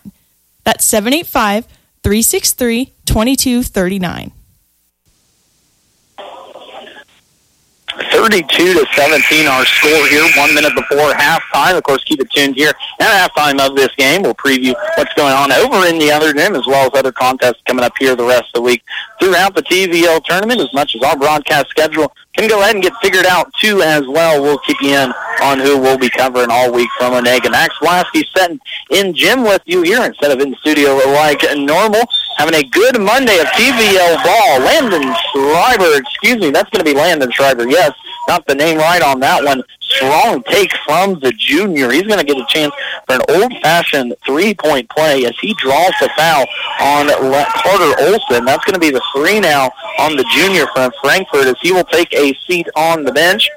That's 0.65 0.85
785 0.85 1.65
363 2.03 2.93
2239. 3.07 4.31
32 8.11 8.73
to 8.73 8.85
17 8.95 9.47
our 9.47 9.65
score 9.65 10.07
here, 10.07 10.27
one 10.37 10.53
minute 10.53 10.73
before 10.75 11.11
halftime. 11.11 11.77
Of 11.77 11.83
course, 11.83 12.03
keep 12.03 12.19
it 12.19 12.29
tuned 12.31 12.55
here 12.55 12.73
at 12.99 13.29
halftime 13.29 13.59
of 13.59 13.75
this 13.75 13.93
game. 13.95 14.23
We'll 14.23 14.35
preview 14.35 14.73
what's 14.97 15.13
going 15.13 15.33
on 15.33 15.51
over 15.51 15.85
in 15.87 15.99
the 15.99 16.11
other 16.11 16.33
gym 16.33 16.55
as 16.55 16.65
well 16.65 16.85
as 16.85 16.97
other 16.97 17.11
contests 17.11 17.61
coming 17.65 17.83
up 17.83 17.93
here 17.99 18.15
the 18.15 18.25
rest 18.25 18.45
of 18.47 18.53
the 18.55 18.61
week 18.61 18.83
throughout 19.19 19.55
the 19.55 19.63
TVL 19.63 20.23
tournament 20.23 20.59
as 20.59 20.73
much 20.73 20.95
as 20.95 21.01
our 21.03 21.17
broadcast 21.17 21.69
schedule 21.69 22.13
can 22.33 22.49
go 22.49 22.61
ahead 22.61 22.75
and 22.75 22.83
get 22.83 22.93
figured 23.01 23.25
out 23.25 23.53
too 23.61 23.81
as 23.81 24.07
well. 24.07 24.41
We'll 24.41 24.57
keep 24.59 24.77
you 24.81 24.89
in 24.89 25.13
on 25.41 25.59
who 25.59 25.77
we'll 25.77 25.97
be 25.97 26.09
covering 26.09 26.47
all 26.49 26.71
week 26.71 26.89
from 26.97 27.13
Onaga. 27.13 27.51
Max 27.51 27.75
Blasky 27.77 28.23
sitting 28.35 28.59
in 28.89 29.13
gym 29.13 29.43
with 29.43 29.61
you 29.65 29.81
here 29.83 30.03
instead 30.03 30.31
of 30.31 30.39
in 30.39 30.55
studio 30.55 30.95
like 30.95 31.41
normal. 31.55 32.01
Having 32.37 32.55
a 32.55 32.63
good 32.63 32.99
Monday 32.99 33.39
of 33.39 33.45
TVL 33.47 34.23
ball. 34.23 34.59
Landon 34.61 35.13
Schreiber, 35.31 35.97
excuse 35.97 36.37
me, 36.37 36.49
that's 36.49 36.69
going 36.71 36.83
to 36.83 36.91
be 36.91 36.97
Landon 36.97 37.31
Schreiber. 37.31 37.67
Yes, 37.67 37.93
got 38.27 38.45
the 38.47 38.55
name 38.55 38.77
right 38.77 39.01
on 39.01 39.19
that 39.21 39.43
one. 39.43 39.63
Strong 39.79 40.43
take 40.43 40.71
from 40.85 41.19
the 41.19 41.31
junior. 41.33 41.91
He's 41.91 42.03
going 42.03 42.19
to 42.19 42.25
get 42.25 42.37
a 42.37 42.45
chance 42.47 42.73
for 43.07 43.15
an 43.15 43.21
old-fashioned 43.29 44.15
three-point 44.25 44.89
play 44.89 45.25
as 45.25 45.37
he 45.39 45.53
draws 45.55 45.93
the 45.99 46.09
foul 46.17 46.45
on 46.81 47.07
Carter 47.07 47.93
Olson. 48.01 48.45
That's 48.45 48.65
going 48.65 48.73
to 48.73 48.79
be 48.79 48.89
the 48.89 49.03
three 49.15 49.39
now 49.39 49.71
on 49.99 50.15
the 50.15 50.25
junior 50.31 50.65
from 50.73 50.91
Frankfort 51.01 51.45
as 51.45 51.55
he 51.61 51.71
will 51.71 51.83
take 51.83 52.11
a 52.13 52.33
seat 52.47 52.67
on 52.75 53.03
the 53.03 53.11
bench. 53.11 53.49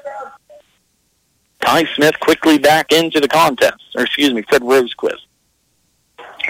Ty 1.61 1.85
Smith 1.95 2.19
quickly 2.19 2.59
back 2.59 2.91
into 2.91 3.19
the 3.19 3.27
contest, 3.27 3.81
or 3.95 4.03
excuse 4.03 4.33
me, 4.33 4.43
Fred 4.43 4.61
Rosecliff. 4.61 5.17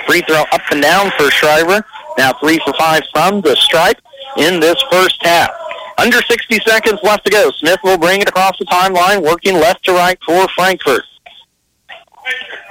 Free 0.06 0.21
throw 0.21 0.43
up 0.51 0.62
and 0.69 0.82
down 0.82 1.12
for 1.17 1.32
Schreiber. 1.32 1.84
Now 2.17 2.34
three 2.34 2.60
for 2.65 2.73
five 2.73 3.03
from 3.13 3.41
the 3.41 3.56
stripe 3.56 3.99
in 4.38 4.60
this 4.60 4.82
first 4.91 5.17
half. 5.25 5.49
Under 5.99 6.21
60 6.21 6.60
seconds 6.65 6.99
left 7.03 7.25
to 7.25 7.31
go. 7.31 7.49
Smith 7.51 7.79
will 7.83 7.97
bring 7.97 8.21
it 8.21 8.29
across 8.29 8.57
the 8.60 8.65
timeline, 8.65 9.23
working 9.23 9.55
left 9.55 9.83
to 9.86 9.93
right 9.93 10.17
for 10.23 10.47
Frankfort. 10.55 11.01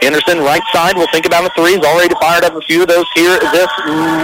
Anderson, 0.03 0.39
right 0.45 0.63
side, 0.73 0.95
will 0.95 1.09
think 1.09 1.25
about 1.25 1.43
the 1.43 1.51
threes. 1.57 1.81
Already 1.81 2.15
fired 2.21 2.45
up 2.45 2.55
a 2.55 2.61
few 2.61 2.83
of 2.83 2.89
those 2.89 3.09
here 3.17 3.41
this 3.51 3.73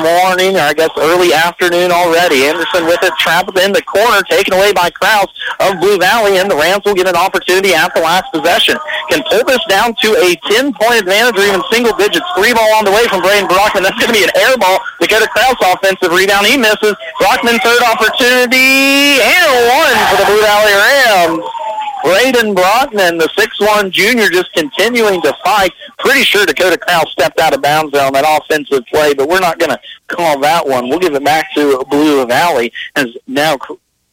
morning, 0.04 0.54
or 0.54 0.68
I 0.68 0.74
guess 0.76 0.92
early 1.00 1.32
afternoon 1.32 1.90
already. 1.90 2.44
Anderson 2.44 2.84
with 2.84 3.00
it, 3.02 3.12
trapped 3.18 3.56
in 3.58 3.72
the 3.72 3.82
corner, 3.82 4.22
taken 4.28 4.52
away 4.52 4.72
by 4.72 4.90
Kraus 4.90 5.32
of 5.60 5.80
Blue 5.80 5.98
Valley, 5.98 6.38
and 6.38 6.50
the 6.50 6.56
Rams 6.56 6.84
will 6.84 6.94
get 6.94 7.08
an 7.08 7.16
opportunity 7.16 7.74
at 7.74 7.90
the 7.94 8.00
last 8.00 8.30
possession. 8.30 8.76
Can 9.08 9.24
pull 9.26 9.42
this 9.48 9.64
down 9.66 9.96
to 10.04 10.08
a 10.20 10.36
10-point 10.52 11.02
advantage 11.02 11.40
or 11.40 11.46
even 11.48 11.62
single 11.72 11.96
digits. 11.96 12.26
Three 12.36 12.52
ball 12.52 12.68
on 12.76 12.84
the 12.84 12.92
way 12.92 13.08
from 13.08 13.24
Braden 13.24 13.48
Brockman. 13.48 13.82
That's 13.82 13.96
going 13.96 14.12
to 14.12 14.18
be 14.18 14.24
an 14.24 14.34
air 14.36 14.54
ball. 14.60 14.78
Dakota 15.00 15.26
Kraus 15.32 15.56
offensive 15.60 16.12
rebound. 16.12 16.46
He 16.46 16.60
misses. 16.60 16.94
Brockman 17.18 17.58
third 17.64 17.82
opportunity, 17.88 19.18
and 19.18 19.48
one 19.72 19.96
for 20.12 20.16
the 20.20 20.26
Blue 20.28 20.42
Valley 20.44 20.74
Rams. 20.76 21.71
Braden 22.02 22.54
Brockman, 22.54 23.18
the 23.18 23.28
6'1 23.36 23.90
junior, 23.90 24.28
just 24.28 24.52
continuing 24.52 25.22
to 25.22 25.36
fight. 25.44 25.72
Pretty 25.98 26.22
sure 26.22 26.44
Dakota 26.46 26.78
Kraus 26.78 27.10
stepped 27.12 27.38
out 27.40 27.54
of 27.54 27.62
bounds 27.62 27.96
on 27.96 28.12
that 28.14 28.24
offensive 28.26 28.84
play, 28.86 29.14
but 29.14 29.28
we're 29.28 29.40
not 29.40 29.58
going 29.58 29.70
to 29.70 29.80
call 30.08 30.38
that 30.40 30.66
one. 30.66 30.88
We'll 30.88 30.98
give 30.98 31.14
it 31.14 31.24
back 31.24 31.52
to 31.54 31.84
Blue 31.90 32.26
Valley 32.26 32.72
as 32.96 33.16
now 33.26 33.56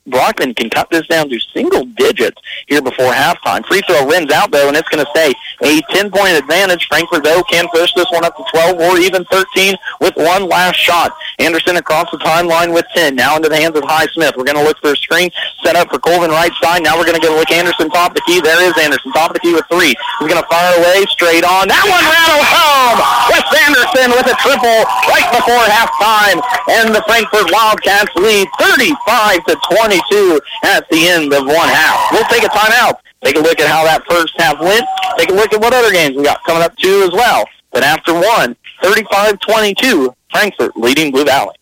Brockman 0.08 0.54
can 0.54 0.70
cut 0.70 0.90
this 0.90 1.08
down 1.08 1.30
to 1.30 1.40
single 1.54 1.86
digits 1.86 2.39
here 2.70 2.82
before 2.82 3.12
halftime. 3.12 3.66
Free 3.66 3.82
throw 3.88 4.06
rims 4.06 4.32
out 4.32 4.52
though, 4.52 4.68
and 4.68 4.78
it's 4.78 4.88
going 4.88 5.04
to 5.04 5.12
stay 5.12 5.34
a 5.62 5.82
10-point 5.92 6.38
advantage. 6.38 6.88
Frankfort 6.88 7.24
though 7.24 7.44
can 7.44 7.68
push 7.74 7.92
this 7.96 8.10
one 8.12 8.24
up 8.24 8.38
to 8.38 8.44
12 8.52 8.80
or 8.80 8.98
even 9.00 9.26
13 9.26 9.76
with 10.00 10.16
one 10.16 10.48
last 10.48 10.78
shot. 10.78 11.12
Anderson 11.40 11.78
across 11.78 12.10
the 12.12 12.18
timeline 12.18 12.74
with 12.74 12.86
10. 12.96 13.16
Now 13.16 13.36
into 13.36 13.50
the 13.50 13.58
hands 13.58 13.76
of 13.76 13.84
Ty 13.84 14.06
Smith. 14.14 14.36
We're 14.38 14.46
going 14.46 14.58
to 14.58 14.64
look 14.64 14.78
for 14.80 14.94
a 14.94 14.96
screen 14.96 15.32
set 15.64 15.76
up 15.76 15.90
for 15.90 16.00
Colvin 16.00 16.30
right 16.30 16.54
side. 16.62 16.84
Now 16.84 16.98
we're 16.98 17.06
going 17.06 17.20
to 17.20 17.26
go 17.26 17.36
look 17.36 17.52
Anderson 17.52 17.90
top 17.90 18.12
of 18.12 18.16
the 18.16 18.24
key. 18.30 18.40
There 18.40 18.62
is 18.64 18.78
Anderson 18.78 19.12
top 19.12 19.32
of 19.32 19.34
the 19.34 19.42
key 19.42 19.54
with 19.54 19.66
three. 19.68 19.98
He's 20.22 20.30
going 20.30 20.40
to 20.40 20.48
fire 20.48 20.78
away 20.78 21.04
straight 21.10 21.44
on. 21.44 21.68
That 21.68 21.84
one 21.90 22.06
rattles 22.06 22.48
home. 22.48 23.00
Wes 23.34 23.48
Anderson 23.66 24.14
with 24.14 24.28
a 24.30 24.38
triple 24.40 24.80
right 25.10 25.28
before 25.34 25.64
halftime, 25.68 26.40
and 26.80 26.94
the 26.94 27.02
Frankfort 27.10 27.50
Wildcats 27.50 28.14
lead 28.16 28.48
35 28.62 29.46
to 29.50 29.54
22 29.74 30.42
at 30.64 30.88
the 30.90 31.08
end 31.10 31.34
of 31.34 31.46
one 31.46 31.70
half. 31.70 31.98
We'll 32.12 32.28
take 32.30 32.44
a 32.44 32.54
timeout. 32.60 33.00
Take 33.24 33.36
a 33.36 33.40
look 33.40 33.60
at 33.60 33.70
how 33.70 33.84
that 33.84 34.04
first 34.10 34.34
half 34.38 34.60
went. 34.60 34.86
Take 35.18 35.30
a 35.30 35.34
look 35.34 35.54
at 35.54 35.60
what 35.60 35.74
other 35.74 35.92
games 35.92 36.16
we 36.16 36.24
got 36.24 36.42
coming 36.46 36.64
up 36.64 36.74
too 36.78 37.04
as 37.04 37.12
well. 37.12 37.44
But 37.72 37.84
after 37.84 38.14
one, 38.14 38.56
35-22, 38.82 40.16
Frankfort 40.32 40.78
leading 40.78 41.12
Blue 41.12 41.26
Valley. 41.26 41.56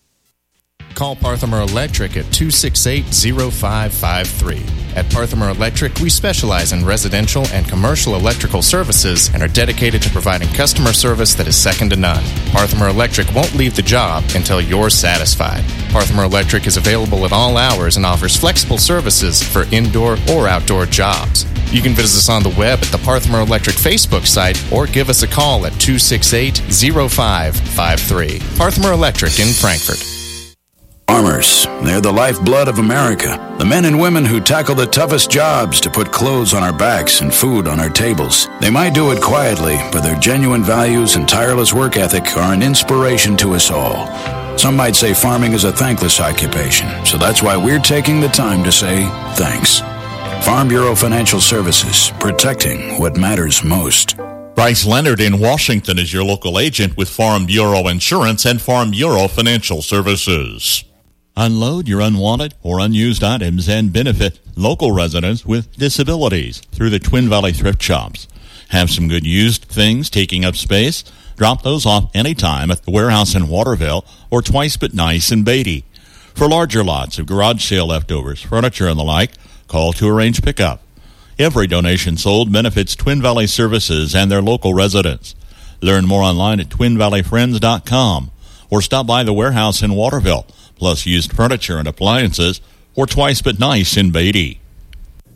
Call 0.94 1.16
Parthimer 1.16 1.62
Electric 1.62 2.16
at 2.18 2.26
268-0553. 2.26 4.77
At 4.95 5.10
Parthimer 5.12 5.50
Electric, 5.50 6.00
we 6.00 6.10
specialize 6.10 6.71
in 6.71 6.86
residential 6.86 7.45
and 7.54 7.67
commercial 7.67 8.15
electrical 8.15 8.62
services 8.62 9.30
and 9.34 9.43
are 9.43 9.47
dedicated 9.47 10.02
to 10.02 10.10
providing 10.10 10.47
customer 10.50 10.93
service 10.93 11.36
that 11.36 11.47
is 11.47 11.56
second 11.56 11.89
to 11.91 11.95
none. 11.95 12.23
Parthimer 12.52 12.88
Electric 12.88 13.34
won't 13.34 13.54
leave 13.56 13.76
the 13.76 13.82
job 13.82 14.23
until 14.36 14.60
you're 14.60 14.89
satisfied. 14.89 15.63
Parthimer 15.91 16.23
Electric 16.23 16.65
is 16.65 16.78
available 16.78 17.26
at 17.26 17.32
all 17.32 17.58
hours 17.58 17.97
and 17.97 18.06
offers 18.06 18.36
flexible 18.36 18.78
services 18.78 19.43
for 19.43 19.65
indoor 19.71 20.17
or 20.32 20.47
outdoor 20.47 20.86
jobs. 20.86 21.45
You 21.71 21.82
can 21.82 21.93
visit 21.93 22.17
us 22.17 22.30
on 22.30 22.43
the 22.43 22.56
web 22.58 22.80
at 22.82 22.91
the 22.91 22.97
Parthimer 23.00 23.41
Electric 23.41 23.76
Facebook 23.76 24.26
site 24.26 24.60
or 24.71 24.88
give 24.88 25.10
us 25.10 25.21
a 25.21 25.28
call 25.28 25.65
at 25.65 25.73
268 25.80 26.58
0553. 26.58 28.39
Parthimer 28.58 28.93
Electric 28.93 29.39
in 29.39 29.54
Frankfort. 29.54 30.17
Farmers, 31.08 31.65
they're 31.84 32.02
the 32.02 32.12
lifeblood 32.12 32.67
of 32.67 32.80
America. 32.80 33.56
The 33.60 33.65
men 33.65 33.86
and 33.86 34.00
women 34.00 34.26
who 34.26 34.41
tackle 34.41 34.76
the 34.76 34.86
toughest 34.86 35.32
jobs 35.32 35.80
to 35.82 35.89
put 35.89 36.12
clothes 36.12 36.54
on 36.54 36.63
our 36.63 36.78
backs 36.78 37.22
and 37.22 37.34
food 37.34 37.65
on 37.65 37.80
our 37.80 37.89
tables. 37.89 38.50
They 38.60 38.70
might 38.70 38.93
do 38.93 39.12
it 39.12 39.22
quietly, 39.22 39.78
but 39.91 40.02
their 40.02 40.20
genuine 40.20 40.63
values 40.63 41.15
and 41.15 41.28
tireless 41.28 41.74
work 41.74 41.96
ethic 41.96 42.36
are 42.36 42.54
an 42.54 42.62
inspiration 42.62 43.38
to 43.38 43.54
us 43.54 43.72
all. 43.72 44.06
Some 44.58 44.76
might 44.76 44.98
say 44.98 45.13
farming 45.13 45.54
is 45.54 45.63
a 45.63 45.72
thankless 45.72 46.20
occupation, 46.20 46.88
so 47.06 47.17
that's 47.17 47.41
why 47.41 47.56
we're 47.56 47.80
taking 47.80 48.20
the 48.20 48.28
time 48.28 48.62
to 48.65 48.72
say 48.72 49.04
thanks. 49.36 49.80
Farm 50.46 50.67
Bureau 50.67 50.93
Financial 50.93 51.39
Services, 51.39 52.12
protecting 52.20 53.00
what 53.00 53.15
matters 53.15 53.63
most. 53.63 54.17
Bryce 54.56 54.86
Leonard 54.86 55.22
in 55.22 55.39
Washington 55.39 56.00
is 56.00 56.12
your 56.12 56.24
local 56.26 56.60
agent 56.60 56.98
with 56.98 57.08
Farm 57.10 57.46
Bureau 57.46 57.88
Insurance 57.88 58.46
and 58.46 58.62
Farm 58.62 58.91
Bureau 58.91 59.28
Financial 59.28 59.82
Services. 59.82 60.84
Unload 61.39 61.88
your 61.88 62.02
unwanted 62.02 62.56
or 62.63 62.80
unused 62.80 63.23
items 63.23 63.69
and 63.69 63.93
benefit 63.93 64.39
local 64.56 64.91
residents 64.91 65.45
with 65.45 65.71
disabilities 65.78 66.62
through 66.71 66.89
the 66.89 66.97
Twin 66.97 67.30
Valley 67.30 67.54
Thrift 67.54 67.80
Shops. 67.80 68.28
Have 68.69 68.89
some 68.89 69.08
good 69.08 69.23
used 69.23 69.65
things 69.65 70.10
taking 70.10 70.43
up 70.43 70.56
space? 70.56 71.04
Drop 71.36 71.62
those 71.62 71.86
off 71.86 72.10
anytime 72.15 72.71
at 72.71 72.82
the 72.82 72.89
warehouse 72.89 73.36
in 73.36 73.50
Waterville 73.50 74.04
or 74.32 74.41
Twice 74.41 74.78
But 74.78 74.95
Nice 74.95 75.32
in 75.32 75.43
Beattie. 75.43 75.86
For 76.34 76.50
larger 76.50 76.84
lots 76.84 77.19
of 77.19 77.28
garage 77.28 77.63
sale 77.63 77.86
leftovers, 77.86 78.41
furniture, 78.41 78.88
and 78.88 78.97
the 78.97 79.04
like, 79.04 79.34
call 79.67 79.93
to 79.93 80.10
arrange 80.10 80.41
pickup. 80.41 80.82
Every 81.38 81.67
donation 81.67 82.17
sold 82.17 82.52
benefits 82.52 82.95
Twin 82.95 83.21
Valley 83.21 83.45
Services 83.45 84.15
and 84.15 84.32
their 84.32 84.41
local 84.41 84.73
residents. 84.73 85.36
Learn 85.82 86.08
more 86.08 86.23
online 86.23 86.60
at 86.60 86.69
twinvalleyfriends.com 86.69 88.32
or 88.71 88.82
stop 88.82 89.06
by 89.06 89.21
the 89.21 89.34
warehouse 89.34 89.84
in 89.84 89.93
Waterville 89.93 90.47
plus 90.78 91.06
used 91.06 91.34
furniture 91.34 91.78
and 91.78 91.88
appliances, 91.88 92.62
or 92.96 93.06
twice 93.06 93.42
but 93.42 93.60
nice 93.60 93.98
in 93.98 94.12
Beattie. 94.12 94.60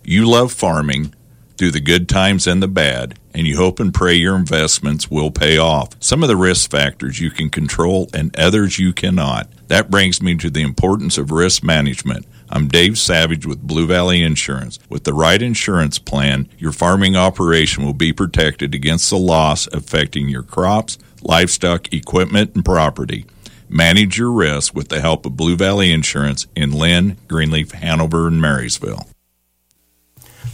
You 0.03 0.27
love 0.27 0.51
farming 0.51 1.13
through 1.57 1.71
the 1.71 1.79
good 1.79 2.09
times 2.09 2.47
and 2.47 2.61
the 2.61 2.67
bad, 2.67 3.19
and 3.35 3.45
you 3.45 3.57
hope 3.57 3.79
and 3.79 3.93
pray 3.93 4.15
your 4.15 4.35
investments 4.35 5.11
will 5.11 5.29
pay 5.29 5.57
off. 5.57 5.89
Some 5.99 6.23
of 6.23 6.29
the 6.29 6.35
risk 6.35 6.71
factors 6.71 7.19
you 7.19 7.29
can 7.29 7.49
control 7.49 8.09
and 8.13 8.35
others 8.37 8.79
you 8.79 8.93
cannot. 8.93 9.47
That 9.67 9.91
brings 9.91 10.21
me 10.21 10.35
to 10.37 10.49
the 10.49 10.63
importance 10.63 11.17
of 11.17 11.29
risk 11.29 11.63
management. 11.63 12.25
I'm 12.49 12.67
Dave 12.67 12.97
Savage 12.97 13.45
with 13.45 13.65
Blue 13.65 13.87
Valley 13.87 14.23
Insurance. 14.23 14.79
With 14.89 15.03
the 15.03 15.13
right 15.13 15.41
insurance 15.41 15.99
plan, 15.99 16.49
your 16.57 16.73
farming 16.73 17.15
operation 17.15 17.85
will 17.85 17.93
be 17.93 18.11
protected 18.11 18.75
against 18.75 19.09
the 19.09 19.17
loss 19.17 19.67
affecting 19.67 20.27
your 20.29 20.43
crops, 20.43 20.97
livestock, 21.21 21.93
equipment, 21.93 22.55
and 22.55 22.65
property. 22.65 23.25
Manage 23.73 24.17
your 24.17 24.33
risk 24.33 24.75
with 24.75 24.89
the 24.89 24.99
help 24.99 25.25
of 25.25 25.37
Blue 25.37 25.55
Valley 25.55 25.93
Insurance 25.93 26.45
in 26.57 26.73
Linn, 26.73 27.15
Greenleaf, 27.29 27.71
Hanover, 27.71 28.27
and 28.27 28.41
Marysville. 28.41 29.07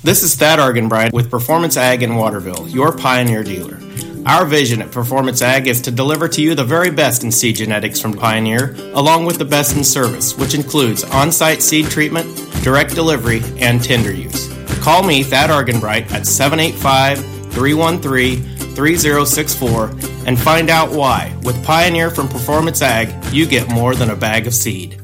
This 0.03 0.21
is 0.21 0.36
Thad 0.36 0.60
Argenbright 0.60 1.13
with 1.13 1.32
Performance 1.32 1.77
Ag 1.77 2.03
in 2.03 2.13
Waterville, 2.13 2.69
your 2.69 2.95
Pioneer 2.95 3.41
dealer. 3.41 3.80
Our 4.27 4.45
vision 4.45 4.84
at 4.84 4.91
Performance 4.91 5.41
Ag 5.41 5.65
is 5.65 5.82
to 5.82 5.91
deliver 5.91 6.27
to 6.27 6.43
you 6.43 6.53
the 6.53 6.63
very 6.63 6.91
best 6.91 7.23
in 7.23 7.32
seed 7.32 7.56
genetics 7.56 7.99
from 7.99 8.13
Pioneer, 8.13 8.75
along 8.93 9.25
with 9.25 9.39
the 9.39 9.45
best 9.45 9.75
in 9.75 9.84
service, 9.84 10.38
which 10.38 10.53
includes 10.53 11.03
on 11.03 11.32
site 11.32 11.63
seed 11.63 11.88
treatment, 11.88 12.27
direct 12.62 12.93
delivery, 12.93 13.41
and 13.58 13.84
tender 13.84 14.13
use. 14.13 14.47
Call 14.82 15.01
me, 15.01 15.23
Thad 15.23 15.49
Argenbright, 15.49 16.12
at 16.12 16.27
785 16.27 17.17
313 17.51 18.57
3064 18.78 19.90
and 20.28 20.40
find 20.40 20.70
out 20.70 20.92
why. 20.92 21.36
With 21.42 21.66
Pioneer 21.66 22.12
from 22.12 22.28
Performance 22.28 22.84
Ag, 22.84 23.12
you 23.34 23.48
get 23.48 23.68
more 23.70 23.96
than 23.96 24.12
a 24.12 24.16
bag 24.16 24.46
of 24.46 24.54
seed. 24.54 25.02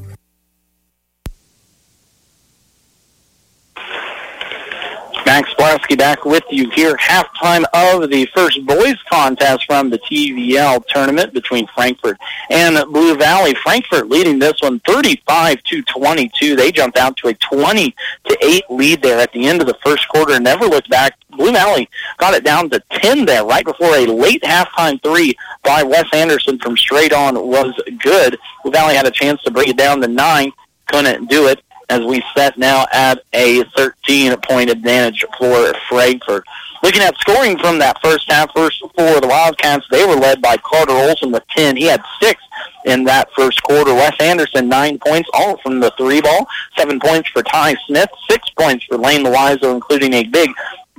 Max 5.84 5.96
back 5.96 6.24
with 6.24 6.44
you 6.50 6.70
here, 6.70 6.96
halftime 6.96 7.64
of 7.74 8.08
the 8.08 8.26
first 8.34 8.64
boys 8.64 8.96
contest 9.10 9.66
from 9.66 9.90
the 9.90 9.98
TVL 9.98 10.84
tournament 10.86 11.34
between 11.34 11.66
Frankfort 11.68 12.16
and 12.50 12.90
Blue 12.90 13.14
Valley. 13.16 13.54
Frankfort 13.54 14.08
leading 14.08 14.38
this 14.38 14.60
one 14.60 14.80
35 14.80 15.62
to 15.64 15.82
22. 15.82 16.56
They 16.56 16.72
jumped 16.72 16.96
out 16.96 17.16
to 17.18 17.28
a 17.28 17.34
20 17.34 17.94
to 18.26 18.38
8 18.40 18.64
lead 18.70 19.02
there 19.02 19.18
at 19.20 19.32
the 19.32 19.46
end 19.46 19.60
of 19.60 19.66
the 19.66 19.76
first 19.84 20.08
quarter 20.08 20.38
never 20.40 20.66
looked 20.66 20.88
back. 20.88 21.18
Blue 21.30 21.52
Valley 21.52 21.88
got 22.18 22.34
it 22.34 22.44
down 22.44 22.70
to 22.70 22.82
10 22.90 23.26
there 23.26 23.44
right 23.44 23.64
before 23.64 23.94
a 23.94 24.06
late 24.06 24.42
halftime 24.42 25.02
three 25.02 25.34
by 25.64 25.82
Wes 25.82 26.06
Anderson 26.14 26.58
from 26.58 26.76
straight 26.76 27.12
on 27.12 27.34
was 27.34 27.74
good. 27.98 28.38
Blue 28.62 28.72
Valley 28.72 28.94
had 28.94 29.06
a 29.06 29.10
chance 29.10 29.42
to 29.42 29.50
bring 29.50 29.68
it 29.68 29.76
down 29.76 30.00
to 30.00 30.08
9, 30.08 30.52
couldn't 30.86 31.28
do 31.28 31.48
it 31.48 31.60
as 31.88 32.00
we 32.00 32.22
set 32.36 32.56
now 32.58 32.86
at 32.92 33.20
a 33.32 33.64
13-point 33.76 34.70
advantage 34.70 35.24
for 35.38 35.72
Frankfort. 35.88 36.44
Looking 36.82 37.02
at 37.02 37.16
scoring 37.16 37.58
from 37.58 37.78
that 37.78 38.00
first 38.02 38.30
half, 38.30 38.52
first 38.54 38.80
for 38.80 39.20
the 39.20 39.26
Wildcats, 39.26 39.86
they 39.90 40.04
were 40.04 40.16
led 40.16 40.42
by 40.42 40.56
Carter 40.58 40.92
Olson 40.92 41.32
with 41.32 41.46
10. 41.48 41.76
He 41.76 41.84
had 41.84 42.02
six 42.20 42.42
in 42.84 43.04
that 43.04 43.30
first 43.34 43.62
quarter. 43.62 43.94
Wes 43.94 44.14
Anderson, 44.20 44.68
nine 44.68 44.98
points, 44.98 45.28
all 45.32 45.56
from 45.58 45.80
the 45.80 45.92
three 45.96 46.20
ball. 46.20 46.46
Seven 46.76 47.00
points 47.00 47.30
for 47.30 47.42
Ty 47.42 47.76
Smith, 47.86 48.10
six 48.28 48.48
points 48.50 48.84
for 48.84 48.98
Lane 48.98 49.24
Loizo, 49.24 49.74
including 49.74 50.12
a 50.12 50.24
big 50.24 50.50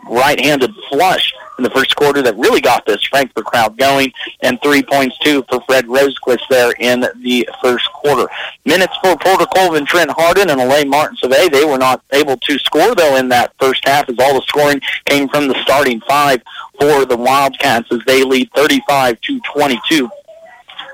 right-handed 0.08 0.74
flush 0.90 1.34
in 1.58 1.64
the 1.64 1.70
first 1.70 1.96
quarter 1.96 2.22
that 2.22 2.36
really 2.38 2.62
got 2.62 2.86
this 2.86 3.04
Frankfort 3.06 3.46
crowd 3.46 3.78
going, 3.78 4.12
and 4.42 4.62
three 4.62 4.84
points 4.84 5.18
too 5.20 5.44
for 5.50 5.62
Fred 5.62 5.86
Rosequist 5.86 6.48
there 6.50 6.74
in 6.80 7.02
the 7.22 7.48
first 7.62 7.92
quarter. 7.94 8.28
Minutes 8.66 8.96
for 9.04 9.16
Porter 9.18 9.46
Colvin, 9.56 9.86
Trent 9.86 10.12
Harden, 10.12 10.50
and 10.50 10.62
Elaine 10.62 10.90
Martin 10.90 11.18
Survey. 11.18 11.50
They 11.50 11.66
were 11.66 11.78
not 11.78 12.02
able 12.12 12.38
to 12.38 12.60
score 12.60 12.96
though 12.96 13.16
in 13.16 13.30
that 13.30 13.54
first 13.60 13.86
half 13.88 14.10
as 14.10 14.16
all 14.20 14.34
the 14.36 14.46
scoring 14.46 14.82
came 15.06 15.28
from 15.30 15.48
the 15.48 15.56
starting 15.62 16.02
five. 16.02 16.42
for 16.80 17.06
the 17.06 17.16
Wildcats 17.16 17.92
as 17.92 18.00
they 18.06 18.24
lead 18.24 18.52
35 18.54 19.22
to 19.22 19.40
22 19.54 20.10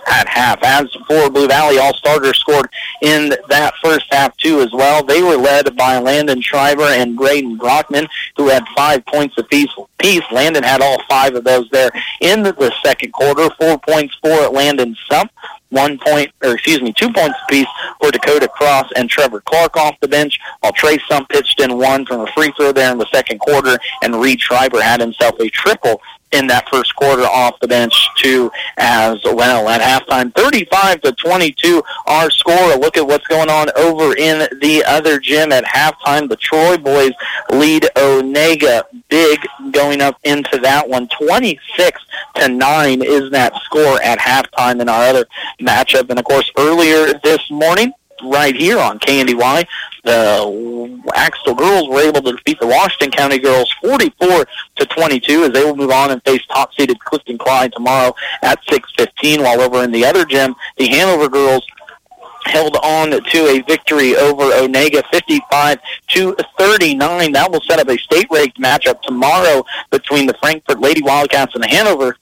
at 0.08 0.28
half. 0.28 0.60
As 0.64 0.92
for 1.08 1.30
Blue 1.30 1.48
Valley, 1.48 1.78
all 1.78 1.94
starters 1.94 2.40
scored 2.40 2.70
in 3.02 3.34
that 3.50 3.74
first 3.84 4.06
half 4.12 4.36
too 4.38 4.62
as 4.62 4.72
well. 4.72 5.04
They 5.04 5.22
were 5.22 5.38
led 5.38 5.76
by 5.76 5.98
Landon 5.98 6.42
Schreiber 6.42 6.84
and 6.84 7.18
Braden 7.18 7.58
Brockman, 7.58 8.08
who 8.38 8.50
had 8.50 8.64
five 8.76 9.06
points 9.06 9.38
apiece. 9.38 9.70
Piece. 9.98 10.24
Landon 10.32 10.64
had 10.64 10.82
all 10.82 11.00
five 11.08 11.36
of 11.36 11.44
those 11.44 11.70
there 11.70 11.92
in 12.22 12.42
the 12.42 12.74
second 12.84 13.12
quarter. 13.14 13.50
Four 13.60 13.78
points 13.78 14.18
for 14.20 14.50
Landon 14.50 14.96
Sump, 15.08 15.32
one 15.70 16.00
point, 16.00 16.32
or 16.42 16.54
excuse 16.54 16.82
me, 16.82 16.92
two 16.92 17.14
points 17.14 17.38
apiece 17.48 17.68
for 18.00 18.10
Dakota 18.10 18.48
Kraus 18.48 18.90
and 18.96 19.08
Trevor 19.08 19.42
Clark 19.42 19.78
off 19.78 20.00
the 20.00 20.08
bench, 20.08 20.40
while 20.62 20.72
Trey 20.74 20.98
Sump 21.08 21.30
pitched 21.30 21.60
in 21.60 21.78
one 21.78 22.08
from 22.08 22.22
a 22.22 22.32
free 22.32 22.52
throw 22.58 22.72
there 22.72 22.92
in 22.92 22.98
the 22.98 23.06
second 23.14 23.40
quarter, 23.40 23.78
and 24.02 24.20
Reed 24.20 24.42
Schreiber 24.42 24.82
had 24.82 25.00
himself 25.00 25.40
a 25.40 25.50
triple 25.50 26.02
in 26.32 26.48
that 26.48 26.68
first 26.70 26.96
quarter 26.96 27.24
off 27.24 27.60
the 27.60 27.68
bench 27.68 27.94
too 28.18 28.52
as 28.78 29.20
well. 29.24 29.68
At 29.68 29.82
halftime, 29.82 30.34
35 30.34 31.02
to 31.02 31.12
22, 31.14 31.84
our 32.08 32.30
score. 32.30 32.74
A 32.74 32.78
look 32.78 32.98
at 32.98 33.06
what's 33.06 33.28
going 33.28 33.50
on 33.50 33.70
over 33.78 34.16
in 34.16 34.48
the 34.62 34.84
other 34.88 35.20
gym 35.20 35.52
at 35.52 35.66
halftime. 35.66 36.30
The 36.30 36.38
Troy 36.38 36.78
boys 36.78 37.12
lead 37.50 37.84
Onaga 37.96 38.84
big 39.10 39.40
going 39.72 40.02
up 40.02 40.18
into 40.24 40.58
that 40.60 40.88
one. 40.88 41.08
26 41.20 42.02
to 42.36 42.48
9 42.48 43.02
is 43.02 43.30
that 43.32 43.54
score 43.64 44.02
at 44.02 44.20
halftime 44.20 44.82
in 44.82 44.90
our 44.90 45.04
other 45.04 45.26
matchup. 45.60 46.10
And 46.10 46.20
of 46.20 46.26
course, 46.26 46.50
earlier 46.58 47.20
this 47.24 47.50
morning, 47.50 47.92
right 48.24 48.56
here 48.56 48.80
on 48.80 49.00
KNDY. 49.00 49.66
The 50.04 51.02
Axtell 51.14 51.56
girls 51.56 51.88
were 51.88 52.02
able 52.02 52.22
to 52.24 52.32
defeat 52.34 52.60
the 52.60 52.68
Washington 52.68 53.12
County 53.12 53.38
girls 53.38 53.72
44 53.84 54.46
to 54.78 54.86
22 54.86 55.44
as 55.44 55.52
they 55.52 55.64
will 55.64 55.76
move 55.76 55.92
on 55.92 56.12
and 56.12 56.24
face 56.24 56.46
top-seeded 56.48 57.00
Clifton 57.00 57.38
Clyde 57.38 57.74
tomorrow 57.74 58.16
at 58.42 58.60
6:15. 58.70 59.44
While 59.44 59.62
over 59.62 59.84
in 59.84 59.92
the 59.92 60.06
other 60.06 60.26
gym, 60.26 60.56
the 60.78 60.88
Hanover 60.88 61.30
girls 61.30 61.66
held 62.46 62.76
on 62.78 63.12
to 63.12 63.48
a 63.48 63.62
victory 63.62 64.16
over 64.16 64.44
Onaga 64.44 65.04
55 65.12 65.80
to 66.10 66.36
39. 66.58 67.32
That 67.32 67.52
will 67.52 67.62
set 67.62 67.80
up 67.80 67.88
a 67.88 67.98
state 67.98 68.28
ranked 68.32 68.60
matchup 68.60 69.02
tomorrow 69.02 69.64
between 69.92 70.26
the 70.26 70.34
Frankfort 70.42 70.80
Lady 70.80 71.02
Wildcats 71.02 71.54
and 71.54 71.64
the 71.64 71.68
Hanover 71.68 72.18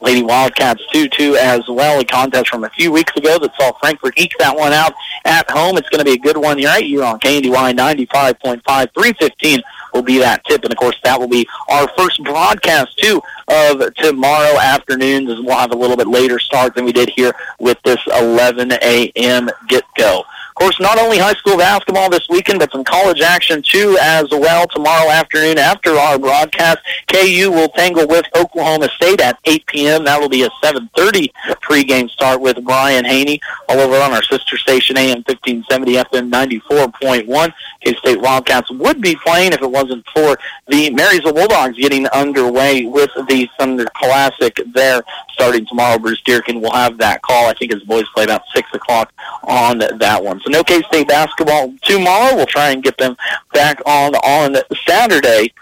Lady 0.00 0.22
Wildcats 0.22 0.82
2-2 0.92 1.36
as 1.36 1.66
well. 1.68 2.00
A 2.00 2.04
contest 2.04 2.48
from 2.48 2.64
a 2.64 2.70
few 2.70 2.90
weeks 2.90 3.14
ago 3.16 3.38
that 3.38 3.54
saw 3.56 3.72
Frankfort 3.78 4.14
eke 4.16 4.36
that 4.38 4.56
one 4.56 4.72
out 4.72 4.94
at 5.24 5.50
home. 5.50 5.76
It's 5.76 5.88
going 5.88 5.98
to 5.98 6.04
be 6.04 6.14
a 6.14 6.18
good 6.18 6.36
one 6.36 6.62
right 6.62 6.84
here 6.84 7.04
on 7.04 7.18
KNDY 7.20 7.76
95.5, 7.76 8.62
315 8.64 9.62
will 9.92 10.02
be 10.02 10.18
that 10.18 10.44
tip. 10.44 10.62
And 10.64 10.72
of 10.72 10.78
course, 10.78 10.98
that 11.04 11.18
will 11.18 11.28
be 11.28 11.46
our 11.68 11.88
first 11.96 12.22
broadcast 12.22 12.98
too 12.98 13.20
of 13.48 13.94
tomorrow 13.94 14.58
afternoon. 14.58 15.28
As 15.28 15.40
we'll 15.40 15.56
have 15.56 15.72
a 15.72 15.76
little 15.76 15.96
bit 15.96 16.08
later 16.08 16.38
start 16.38 16.74
than 16.74 16.84
we 16.84 16.92
did 16.92 17.10
here 17.14 17.32
with 17.58 17.78
this 17.84 18.00
11 18.06 18.72
a.m. 18.72 19.50
get 19.68 19.84
go 19.96 20.24
course, 20.60 20.78
not 20.78 20.98
only 20.98 21.16
high 21.16 21.32
school 21.32 21.56
basketball 21.56 22.10
this 22.10 22.26
weekend, 22.28 22.58
but 22.58 22.70
some 22.70 22.84
college 22.84 23.20
action 23.22 23.62
too 23.62 23.96
as 24.00 24.28
well 24.30 24.66
tomorrow 24.68 25.10
afternoon 25.10 25.58
after 25.58 25.96
our 25.96 26.18
broadcast. 26.18 26.78
KU 27.08 27.50
will 27.50 27.70
tangle 27.70 28.06
with 28.06 28.26
Oklahoma 28.36 28.88
State 28.90 29.22
at 29.22 29.38
8 29.46 29.66
p.m. 29.66 30.04
That 30.04 30.20
will 30.20 30.28
be 30.28 30.42
a 30.42 30.50
7.30 30.62 31.30
pregame 31.62 32.10
start 32.10 32.42
with 32.42 32.62
Brian 32.62 33.06
Hanni 33.06 33.40
all 33.68 33.80
over 33.80 33.96
on 33.96 34.12
our 34.12 34.22
sister 34.22 34.58
station 34.58 34.98
AM 34.98 35.22
1570 35.26 35.94
FM 35.94 36.30
94.1. 36.30 37.52
K-State 37.82 38.20
Wildcats 38.20 38.70
would 38.70 39.00
be 39.00 39.16
playing 39.16 39.52
if 39.52 39.62
it 39.62 39.70
wasn't 39.70 40.04
for 40.14 40.38
the 40.68 40.90
Marysville 40.90 41.32
Bulldogs 41.32 41.76
getting 41.76 42.06
underway 42.08 42.84
with 42.84 43.10
the 43.28 43.48
Thunder 43.58 43.86
Classic 43.94 44.58
there 44.74 45.02
starting 45.30 45.66
tomorrow. 45.66 45.98
Bruce 45.98 46.22
Dearkin 46.22 46.60
will 46.60 46.72
have 46.72 46.98
that 46.98 47.22
call. 47.22 47.46
I 47.46 47.54
think 47.54 47.72
his 47.72 47.82
boys 47.84 48.04
play 48.14 48.24
about 48.24 48.42
6 48.54 48.68
o'clock 48.74 49.12
on 49.44 49.78
that 49.78 50.22
one. 50.22 50.40
So 50.40 50.50
no 50.50 50.62
K-State 50.62 51.08
basketball 51.08 51.74
tomorrow. 51.82 52.36
We'll 52.36 52.46
try 52.46 52.70
and 52.70 52.82
get 52.82 52.98
them 52.98 53.16
back 53.52 53.80
on 53.86 54.14
on 54.16 54.56
Saturday 54.86 55.52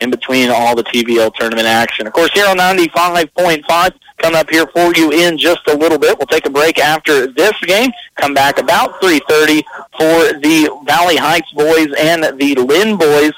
in 0.00 0.10
between 0.10 0.50
all 0.50 0.74
the 0.74 0.84
TVL 0.84 1.34
tournament 1.34 1.66
action. 1.66 2.06
Of 2.06 2.12
course, 2.12 2.30
here 2.32 2.46
on 2.46 2.58
95.5, 2.58 3.94
coming 4.18 4.38
up 4.38 4.50
here 4.50 4.66
for 4.66 4.94
you 4.94 5.12
in 5.12 5.38
just 5.38 5.66
a 5.68 5.76
little 5.76 5.98
bit. 5.98 6.18
We'll 6.18 6.26
take 6.26 6.46
a 6.46 6.50
break 6.50 6.78
after 6.78 7.26
this 7.26 7.58
game, 7.60 7.90
come 8.16 8.34
back 8.34 8.58
about 8.58 9.00
3.30 9.00 9.62
for 9.96 10.38
the 10.40 10.82
Valley 10.84 11.16
Heights 11.16 11.52
boys 11.52 11.88
and 11.98 12.24
the 12.38 12.54
Linn 12.56 12.96
boys 12.96 13.32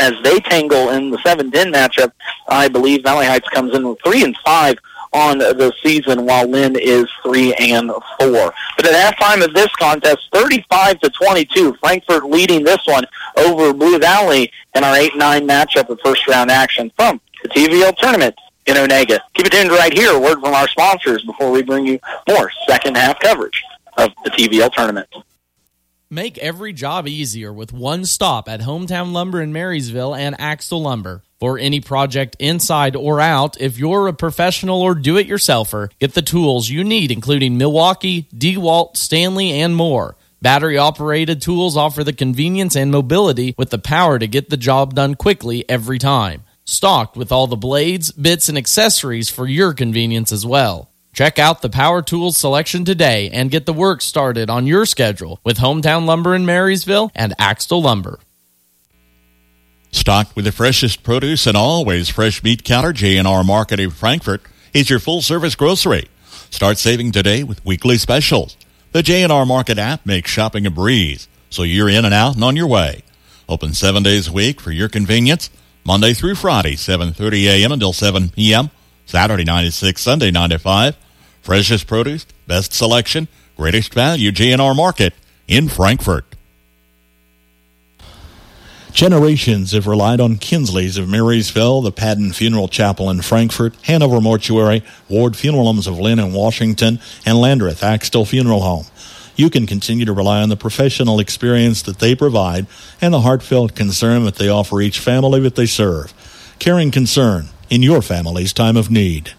as 0.00 0.12
they 0.22 0.38
tangle 0.40 0.90
in 0.90 1.10
the 1.10 1.18
7-10 1.18 1.72
matchup. 1.74 2.12
I 2.48 2.68
believe 2.68 3.02
Valley 3.02 3.26
Heights 3.26 3.48
comes 3.48 3.74
in 3.74 3.88
with 3.88 3.98
3 4.04 4.24
and 4.24 4.36
5 4.44 4.76
on 5.12 5.38
the 5.38 5.72
season, 5.82 6.26
while 6.26 6.46
Linn 6.46 6.76
is 6.76 7.06
three 7.22 7.54
and 7.54 7.90
four. 8.18 8.52
But 8.76 8.86
at 8.86 9.14
halftime 9.16 9.44
of 9.44 9.54
this 9.54 9.74
contest, 9.76 10.28
35 10.32 11.00
to 11.00 11.10
22, 11.10 11.74
Frankfort 11.74 12.24
leading 12.24 12.64
this 12.64 12.84
one 12.86 13.04
over 13.36 13.72
Blue 13.72 13.98
Valley 13.98 14.50
in 14.74 14.84
our 14.84 14.94
8-9 14.96 15.48
matchup 15.48 15.88
of 15.88 15.98
first 16.04 16.26
round 16.28 16.50
action 16.50 16.90
from 16.96 17.20
the 17.42 17.48
TVL 17.48 17.96
tournament 17.96 18.34
in 18.66 18.76
Onaga. 18.76 19.20
Keep 19.34 19.46
it 19.46 19.52
tuned 19.52 19.70
right 19.70 19.92
here. 19.92 20.18
Word 20.18 20.40
from 20.40 20.54
our 20.54 20.68
sponsors 20.68 21.24
before 21.24 21.50
we 21.50 21.62
bring 21.62 21.86
you 21.86 21.98
more 22.28 22.50
second 22.68 22.96
half 22.96 23.18
coverage 23.20 23.62
of 23.96 24.10
the 24.24 24.30
TVL 24.30 24.72
tournament. 24.72 25.08
Make 26.10 26.38
every 26.38 26.72
job 26.72 27.06
easier 27.06 27.52
with 27.52 27.70
one 27.70 28.06
stop 28.06 28.48
at 28.48 28.62
Hometown 28.62 29.12
Lumber 29.12 29.42
in 29.42 29.52
Marysville 29.52 30.14
and 30.14 30.34
Axtell 30.40 30.80
Lumber. 30.80 31.22
For 31.38 31.58
any 31.58 31.80
project 31.80 32.34
inside 32.38 32.96
or 32.96 33.20
out, 33.20 33.60
if 33.60 33.76
you're 33.76 34.08
a 34.08 34.14
professional 34.14 34.80
or 34.80 34.94
do 34.94 35.18
it 35.18 35.28
yourselfer, 35.28 35.90
get 35.98 36.14
the 36.14 36.22
tools 36.22 36.70
you 36.70 36.82
need, 36.82 37.10
including 37.10 37.58
Milwaukee, 37.58 38.22
DeWalt, 38.34 38.96
Stanley, 38.96 39.52
and 39.52 39.76
more. 39.76 40.16
Battery 40.40 40.78
operated 40.78 41.42
tools 41.42 41.76
offer 41.76 42.02
the 42.02 42.14
convenience 42.14 42.74
and 42.74 42.90
mobility 42.90 43.54
with 43.58 43.68
the 43.68 43.78
power 43.78 44.18
to 44.18 44.26
get 44.26 44.48
the 44.48 44.56
job 44.56 44.94
done 44.94 45.14
quickly 45.14 45.68
every 45.68 45.98
time. 45.98 46.42
Stocked 46.64 47.18
with 47.18 47.30
all 47.30 47.46
the 47.46 47.54
blades, 47.54 48.12
bits, 48.12 48.48
and 48.48 48.56
accessories 48.56 49.28
for 49.28 49.46
your 49.46 49.74
convenience 49.74 50.32
as 50.32 50.46
well. 50.46 50.87
Check 51.12 51.38
out 51.38 51.62
the 51.62 51.70
Power 51.70 52.02
Tools 52.02 52.36
selection 52.36 52.84
today 52.84 53.28
and 53.30 53.50
get 53.50 53.66
the 53.66 53.72
work 53.72 54.02
started 54.02 54.50
on 54.50 54.66
your 54.66 54.86
schedule 54.86 55.40
with 55.44 55.58
Hometown 55.58 56.06
Lumber 56.06 56.34
in 56.34 56.46
Marysville 56.46 57.10
and 57.14 57.34
Axtell 57.38 57.82
Lumber. 57.82 58.20
Stocked 59.90 60.36
with 60.36 60.44
the 60.44 60.52
freshest 60.52 61.02
produce 61.02 61.46
and 61.46 61.56
always 61.56 62.08
fresh 62.08 62.42
meat 62.44 62.62
counter, 62.62 62.92
J&R 62.92 63.42
Market 63.42 63.80
in 63.80 63.90
Frankfort 63.90 64.42
is 64.74 64.90
your 64.90 64.98
full-service 64.98 65.54
grocery. 65.54 66.08
Start 66.50 66.78
saving 66.78 67.12
today 67.12 67.42
with 67.42 67.64
weekly 67.64 67.96
specials. 67.96 68.56
The 68.92 69.02
J&R 69.02 69.46
Market 69.46 69.78
app 69.78 70.04
makes 70.06 70.30
shopping 70.30 70.66
a 70.66 70.70
breeze, 70.70 71.26
so 71.50 71.62
you're 71.62 71.88
in 71.88 72.04
and 72.04 72.14
out 72.14 72.34
and 72.34 72.44
on 72.44 72.54
your 72.54 72.66
way. 72.66 73.02
Open 73.48 73.72
seven 73.72 74.02
days 74.02 74.28
a 74.28 74.32
week 74.32 74.60
for 74.60 74.70
your 74.70 74.88
convenience, 74.88 75.50
Monday 75.84 76.12
through 76.12 76.34
Friday, 76.34 76.74
7.30 76.74 77.44
a.m. 77.44 77.72
until 77.72 77.92
7 77.94 78.28
p.m., 78.28 78.70
Saturday 79.08 79.44
96, 79.44 80.02
Sunday 80.02 80.30
95. 80.30 80.94
Freshest 81.40 81.86
produce, 81.86 82.26
best 82.46 82.74
selection, 82.74 83.26
greatest 83.56 83.94
value, 83.94 84.30
J&R 84.30 84.74
Market 84.74 85.14
in 85.46 85.70
Frankfort. 85.70 86.26
Generations 88.92 89.72
have 89.72 89.86
relied 89.86 90.20
on 90.20 90.36
Kinsley's 90.36 90.98
of 90.98 91.08
Marysville, 91.08 91.80
the 91.80 91.90
Padden 91.90 92.34
Funeral 92.34 92.68
Chapel 92.68 93.08
in 93.08 93.22
Frankfort, 93.22 93.74
Hanover 93.84 94.20
Mortuary, 94.20 94.84
Ward 95.08 95.36
Funeral 95.36 95.64
Homes 95.64 95.86
of 95.86 95.98
Linn 95.98 96.18
and 96.18 96.34
Washington, 96.34 97.00
and 97.24 97.40
Landreth 97.40 97.82
Axtell 97.82 98.26
Funeral 98.26 98.60
Home. 98.60 98.84
You 99.36 99.48
can 99.48 99.66
continue 99.66 100.04
to 100.04 100.12
rely 100.12 100.42
on 100.42 100.50
the 100.50 100.56
professional 100.56 101.18
experience 101.18 101.80
that 101.82 101.98
they 101.98 102.14
provide 102.14 102.66
and 103.00 103.14
the 103.14 103.22
heartfelt 103.22 103.74
concern 103.74 104.26
that 104.26 104.34
they 104.34 104.50
offer 104.50 104.82
each 104.82 104.98
family 104.98 105.40
that 105.40 105.54
they 105.54 105.64
serve. 105.64 106.12
Caring 106.58 106.90
concern 106.90 107.48
in 107.70 107.82
your 107.82 108.02
family's 108.02 108.52
time 108.52 108.76
of 108.76 108.90
need. 108.90 109.32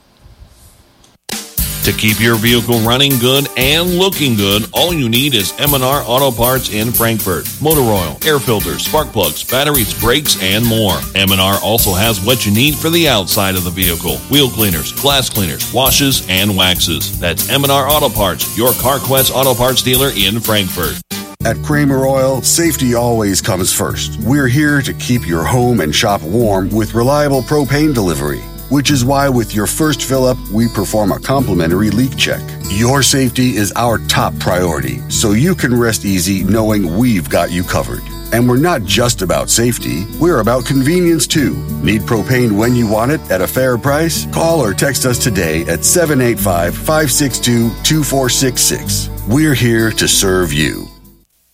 To 1.89 1.93
keep 1.93 2.19
your 2.19 2.35
vehicle 2.35 2.79
running 2.81 3.17
good 3.17 3.47
and 3.57 3.97
looking 3.97 4.35
good, 4.35 4.69
all 4.73 4.93
you 4.93 5.09
need 5.09 5.33
is 5.33 5.53
M&R 5.57 6.03
Auto 6.05 6.29
Parts 6.29 6.71
in 6.71 6.91
Frankfort. 6.91 7.49
Motor 7.63 7.81
oil, 7.81 8.17
air 8.23 8.37
filters, 8.37 8.85
spark 8.85 9.07
plugs, 9.07 9.43
batteries, 9.43 9.99
brakes, 9.99 10.37
and 10.43 10.63
more. 10.63 10.99
M&R 11.15 11.57
also 11.63 11.93
has 11.93 12.23
what 12.23 12.45
you 12.45 12.53
need 12.53 12.75
for 12.75 12.91
the 12.91 13.07
outside 13.07 13.55
of 13.55 13.63
the 13.63 13.71
vehicle. 13.71 14.17
Wheel 14.29 14.49
cleaners, 14.49 14.91
glass 15.01 15.31
cleaners, 15.31 15.73
washes, 15.73 16.27
and 16.29 16.55
waxes. 16.55 17.17
That's 17.17 17.49
M&R 17.49 17.89
Auto 17.89 18.09
Parts, 18.09 18.55
your 18.55 18.69
CarQuest 18.73 19.31
Auto 19.31 19.55
Parts 19.55 19.81
dealer 19.81 20.11
in 20.15 20.39
Frankfort. 20.41 21.01
At 21.45 21.55
Kramer 21.63 22.05
Oil, 22.05 22.41
safety 22.41 22.95
always 22.95 23.39
comes 23.39 23.71
first. 23.73 24.19
We're 24.19 24.49
here 24.49 24.81
to 24.81 24.93
keep 24.95 25.25
your 25.25 25.45
home 25.45 25.79
and 25.79 25.95
shop 25.95 26.21
warm 26.21 26.67
with 26.69 26.93
reliable 26.93 27.41
propane 27.43 27.93
delivery. 27.93 28.41
which 28.69 28.91
is 28.91 29.05
why 29.05 29.27
with 29.29 29.55
your 29.55 29.65
first 29.65 30.03
fill 30.03 30.25
up, 30.25 30.37
we 30.53 30.67
perform 30.67 31.11
a 31.11 31.19
complimentary 31.19 31.89
leak 31.89 32.15
check. 32.17 32.41
Your 32.69 33.01
safety 33.01 33.55
is 33.55 33.71
our 33.77 33.97
top 34.09 34.37
priority, 34.37 34.99
so 35.09 35.31
you 35.31 35.55
can 35.55 35.73
rest 35.73 36.05
easy 36.05 36.43
knowing 36.43 36.97
we've 36.97 37.29
got 37.29 37.51
you 37.51 37.63
covered. 37.63 38.03
And 38.31 38.47
we're 38.47 38.57
not 38.57 38.83
just 38.83 39.23
about 39.23 39.49
safety, 39.49 40.05
we're 40.19 40.41
about 40.41 40.65
convenience 40.65 41.25
too. 41.25 41.55
Need 41.81 42.01
propane 42.01 42.51
when 42.55 42.75
you 42.75 42.85
want 42.85 43.11
it 43.11 43.21
at 43.31 43.41
a 43.41 43.47
fair 43.47 43.75
price? 43.77 44.27
Call 44.27 44.61
or 44.61 44.73
text 44.73 45.05
us 45.05 45.17
today 45.17 45.61
at 45.61 45.83
785 45.85 46.75
562 46.75 47.69
2466. 47.83 49.09
We're 49.27 49.55
here 49.55 49.89
to 49.93 50.07
serve 50.07 50.53
you. 50.53 50.87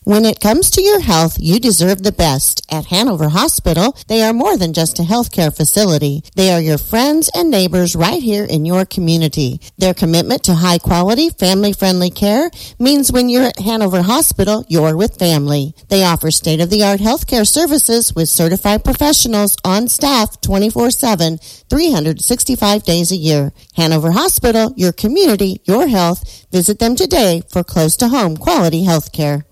When 0.05 0.23
it 0.23 0.39
comes 0.39 0.69
to 0.69 0.83
your 0.83 0.99
health, 0.99 1.37
you 1.39 1.59
deserve 1.59 2.03
the 2.03 2.11
best. 2.11 2.61
At 2.71 2.85
Hanover 2.85 3.29
Hospital, 3.29 3.97
they 4.07 4.21
are 4.21 4.33
more 4.33 4.55
than 4.55 4.71
just 4.71 4.99
a 4.99 5.01
healthcare 5.01 5.51
facility. 5.51 6.21
They 6.35 6.51
are 6.51 6.61
your 6.61 6.77
friends 6.77 7.27
and 7.33 7.49
neighbors 7.49 7.95
right 7.95 8.21
here 8.21 8.45
in 8.45 8.65
your 8.65 8.85
community. 8.85 9.59
Their 9.79 9.95
commitment 9.95 10.43
to 10.43 10.53
high 10.53 10.77
quality, 10.77 11.31
family 11.31 11.73
friendly 11.73 12.11
care 12.11 12.51
means 12.77 13.11
when 13.11 13.29
you're 13.29 13.47
at 13.47 13.57
Hanover 13.57 14.03
Hospital, 14.03 14.63
you're 14.69 14.95
with 14.95 15.17
family. 15.17 15.73
They 15.89 16.03
offer 16.03 16.29
state 16.29 16.61
of 16.61 16.69
the 16.69 16.83
art 16.83 16.99
healthcare 16.99 17.47
services 17.47 18.13
with 18.13 18.29
certified 18.29 18.83
professionals 18.83 19.57
on 19.65 19.87
staff 19.87 20.39
24 20.39 20.91
7, 20.91 21.39
365 21.67 22.83
days 22.83 23.11
a 23.11 23.15
year. 23.15 23.53
Hanover 23.75 24.11
Hospital, 24.11 24.71
your 24.77 24.91
community, 24.91 25.61
your 25.63 25.87
health. 25.87 26.45
Visit 26.51 26.77
them 26.77 26.95
today 26.95 27.41
for 27.49 27.63
close 27.63 27.97
to 27.97 28.09
home 28.09 28.37
quality 28.37 28.85
healthcare. 28.85 29.45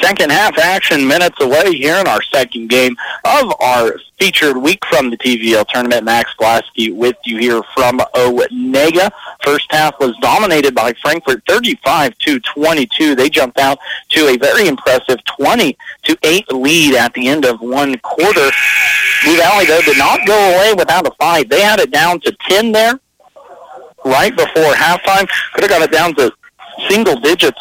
Second 0.00 0.30
half 0.30 0.58
action 0.58 1.06
minutes 1.06 1.40
away 1.40 1.72
here 1.74 1.96
in 1.96 2.06
our 2.06 2.22
second 2.22 2.68
game 2.68 2.96
of 3.24 3.52
our 3.60 3.98
featured 4.18 4.56
week 4.56 4.84
from 4.86 5.10
the 5.10 5.16
TVL 5.16 5.66
tournament. 5.68 6.04
Max 6.04 6.32
Blasky 6.38 6.94
with 6.94 7.16
you 7.24 7.38
here 7.38 7.62
from 7.74 7.98
Onaga. 8.14 9.10
First 9.42 9.66
half 9.70 9.98
was 9.98 10.14
dominated 10.20 10.74
by 10.74 10.92
Frankfort 11.00 11.42
35 11.48 12.16
to 12.18 12.40
22. 12.40 13.14
They 13.14 13.30
jumped 13.30 13.58
out 13.58 13.78
to 14.10 14.28
a 14.28 14.36
very 14.36 14.68
impressive 14.68 15.18
20 15.24 15.76
to 16.04 16.18
8 16.22 16.52
lead 16.52 16.94
at 16.94 17.14
the 17.14 17.28
end 17.28 17.44
of 17.44 17.60
one 17.60 17.98
quarter. 17.98 18.50
Blue 19.24 19.36
Valley, 19.36 19.66
though, 19.66 19.82
did 19.82 19.98
not 19.98 20.26
go 20.26 20.54
away 20.54 20.74
without 20.74 21.06
a 21.06 21.12
fight. 21.12 21.48
They 21.48 21.62
had 21.62 21.80
it 21.80 21.90
down 21.90 22.20
to 22.20 22.36
10 22.48 22.72
there 22.72 23.00
right 24.04 24.36
before 24.36 24.74
halftime. 24.74 25.28
Could 25.54 25.64
have 25.64 25.70
got 25.70 25.82
it 25.82 25.90
down 25.90 26.14
to 26.16 26.32
single 26.88 27.18
digits 27.20 27.58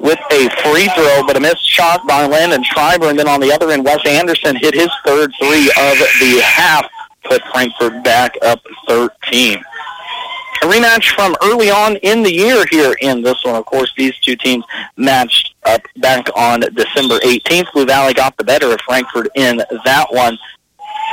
with 0.00 0.18
a 0.32 0.48
free 0.62 0.88
throw, 0.94 1.22
but 1.26 1.36
a 1.36 1.40
missed 1.40 1.68
shot 1.68 2.06
by 2.06 2.26
Landon 2.26 2.62
Schreiber. 2.64 3.06
And 3.06 3.18
then 3.18 3.28
on 3.28 3.40
the 3.40 3.52
other 3.52 3.70
end, 3.70 3.84
Wes 3.84 4.04
Anderson 4.06 4.56
hit 4.56 4.74
his 4.74 4.90
third 5.04 5.32
three 5.38 5.68
of 5.68 5.98
the 6.20 6.42
half, 6.44 6.86
put 7.24 7.42
Frankfort 7.52 8.02
back 8.04 8.34
up 8.42 8.60
13. 8.88 9.62
A 10.62 10.66
rematch 10.66 11.14
from 11.14 11.36
early 11.42 11.70
on 11.70 11.96
in 11.96 12.22
the 12.22 12.32
year 12.32 12.64
here 12.70 12.94
in 13.00 13.22
this 13.22 13.44
one. 13.44 13.54
Of 13.54 13.66
course, 13.66 13.92
these 13.96 14.18
two 14.20 14.34
teams 14.34 14.64
matched 14.96 15.54
up 15.64 15.82
back 15.98 16.26
on 16.34 16.60
December 16.60 17.18
18th. 17.18 17.72
Blue 17.72 17.84
Valley 17.84 18.14
got 18.14 18.36
the 18.38 18.44
better 18.44 18.72
of 18.72 18.80
Frankfort 18.80 19.28
in 19.34 19.58
that 19.84 20.06
one, 20.10 20.38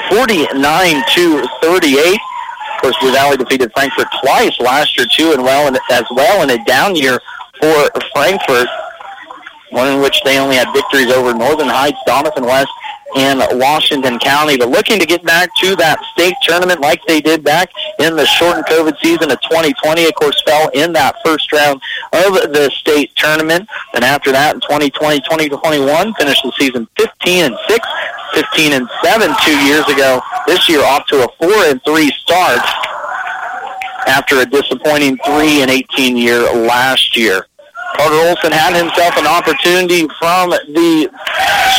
49 0.09 1.03
to 1.15 1.47
38. 1.61 1.97
Of 2.07 2.81
course, 2.81 2.97
Blue 3.01 3.11
Valley 3.11 3.37
defeated 3.37 3.71
Frankfort 3.73 4.07
twice 4.23 4.57
last 4.59 4.97
year 4.97 5.05
too, 5.11 5.33
and 5.33 5.43
well, 5.43 5.67
and 5.67 5.77
as 5.91 6.05
well 6.11 6.43
in 6.43 6.49
a 6.49 6.63
down 6.63 6.95
year 6.95 7.19
for 7.61 7.89
Frankfort, 8.13 8.67
one 9.69 9.87
in 9.87 10.01
which 10.01 10.21
they 10.23 10.39
only 10.39 10.55
had 10.55 10.71
victories 10.73 11.11
over 11.11 11.33
Northern 11.33 11.69
Heights, 11.69 11.99
Donovan 12.05 12.43
West, 12.43 12.71
and 13.15 13.41
Washington 13.59 14.19
County. 14.19 14.57
But 14.57 14.69
looking 14.69 14.99
to 14.99 15.05
get 15.05 15.23
back 15.23 15.49
to 15.61 15.75
that 15.77 16.03
state 16.13 16.35
tournament 16.43 16.79
like 16.79 17.01
they 17.07 17.21
did 17.21 17.43
back 17.43 17.69
in 17.99 18.15
the 18.15 18.25
shortened 18.25 18.65
COVID 18.65 18.97
season 18.99 19.31
of 19.31 19.41
2020, 19.41 20.05
of 20.05 20.15
course, 20.15 20.41
fell 20.45 20.69
in 20.69 20.93
that 20.93 21.15
first 21.23 21.51
round 21.51 21.81
of 22.13 22.33
the 22.53 22.71
state 22.73 23.15
tournament. 23.15 23.67
And 23.93 24.03
after 24.03 24.31
that, 24.31 24.55
in 24.55 24.61
2020, 24.61 25.19
2021, 25.21 26.13
finished 26.13 26.43
the 26.43 26.51
season 26.57 26.87
15 26.97 27.45
and 27.45 27.57
6, 27.67 27.87
15 28.33 28.73
and 28.73 28.89
7 29.03 29.35
two 29.43 29.57
years 29.65 29.87
ago. 29.87 30.21
This 30.47 30.67
year 30.69 30.83
off 30.83 31.05
to 31.07 31.23
a 31.23 31.27
4 31.39 31.49
and 31.65 31.83
3 31.83 32.11
start 32.11 32.61
after 34.07 34.39
a 34.39 34.45
disappointing 34.45 35.17
3 35.25 35.61
and 35.61 35.71
18 35.71 36.17
year 36.17 36.41
last 36.53 37.15
year. 37.17 37.47
Carter 37.97 38.21
Olson 38.27 38.51
had 38.51 38.75
himself 38.75 39.17
an 39.17 39.27
opportunity 39.27 40.07
from 40.19 40.49
the 40.49 41.09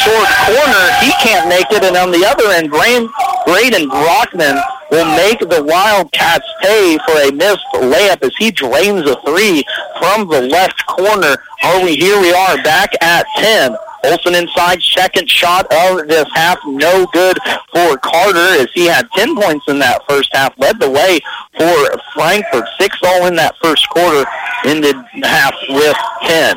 short 0.02 0.28
corner. 0.46 0.84
He 1.00 1.12
can't 1.22 1.48
make 1.48 1.70
it, 1.70 1.84
and 1.84 1.96
on 1.96 2.10
the 2.10 2.24
other 2.26 2.50
end, 2.52 2.70
Braden, 2.70 3.88
Brockman 3.88 4.56
will 4.90 5.06
make 5.16 5.40
the 5.40 5.62
Wildcats 5.62 6.46
pay 6.62 6.98
for 7.06 7.16
a 7.22 7.32
missed 7.32 7.66
layup 7.74 8.22
as 8.22 8.34
he 8.38 8.50
drains 8.50 9.08
a 9.08 9.16
three 9.22 9.64
from 9.98 10.28
the 10.28 10.42
left 10.42 10.86
corner. 10.86 11.36
Are 11.64 11.82
we 11.82 11.96
here? 11.96 12.20
We 12.20 12.32
are 12.32 12.62
back 12.62 12.94
at 13.00 13.26
10. 13.36 13.76
Olson 14.05 14.34
inside, 14.34 14.82
second 14.82 15.30
shot 15.30 15.66
of 15.72 16.09
this 16.09 16.28
half, 16.34 16.59
no 16.66 17.07
good 17.12 17.38
for 17.72 17.96
Carter 17.98 18.61
as 18.61 18.68
he 18.74 18.86
had 18.86 19.11
10 19.12 19.36
points 19.36 19.66
in 19.68 19.78
that 19.78 20.03
first 20.09 20.30
half, 20.32 20.53
led 20.59 20.80
the 20.80 20.90
way 20.90 21.20
for 21.57 21.98
Frankfort. 22.14 22.68
Six 22.80 22.98
all 23.05 23.26
in 23.26 23.36
that 23.36 23.55
first 23.62 23.88
quarter, 23.90 24.24
ended 24.64 24.96
half 25.22 25.55
with 25.68 25.96
10. 26.22 26.57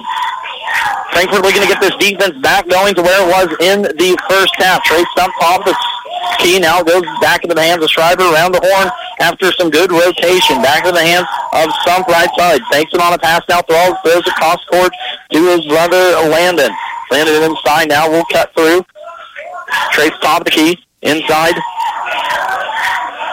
Frankfort 1.14 1.44
looking 1.44 1.62
to 1.62 1.68
get 1.68 1.80
this 1.80 1.96
defense 1.96 2.36
back 2.42 2.68
going 2.68 2.96
to 2.96 3.02
where 3.02 3.22
it 3.22 3.30
was 3.30 3.48
in 3.62 3.84
the 3.84 4.18
first 4.28 4.56
half. 4.58 4.84
Trey 4.84 5.04
Sump 5.16 5.34
off 5.42 5.64
the 5.64 5.76
key 6.40 6.60
now 6.60 6.84
goes 6.84 7.04
back 7.22 7.44
into 7.44 7.56
the 7.56 7.62
hands 7.62 7.84
of 7.84 7.90
Schreiber 7.90 8.24
around 8.24 8.52
the 8.52 8.60
horn 8.60 8.90
after 9.22 9.52
some 9.54 9.70
good 9.70 9.92
rotation. 9.92 10.62
Back 10.62 10.84
to 10.84 10.92
the 10.92 11.02
hands 11.02 11.28
of 11.54 11.70
Sump 11.86 12.08
right 12.08 12.30
side. 12.38 12.60
Takes 12.72 12.94
it 12.94 13.00
on 13.00 13.14
a 13.14 13.18
pass 13.18 13.42
now, 13.48 13.62
throws, 13.62 13.96
throws 14.04 14.28
across 14.28 14.64
court 14.66 14.92
to 15.32 15.40
his 15.56 15.66
brother 15.68 16.28
Landon. 16.28 16.72
Landon 17.12 17.52
inside 17.52 17.90
now. 17.90 18.10
We'll 18.10 18.26
cut 18.26 18.54
through. 18.56 18.86
Trace 19.92 20.14
top 20.22 20.42
of 20.42 20.46
the 20.46 20.52
key. 20.52 20.80
Inside 21.02 21.56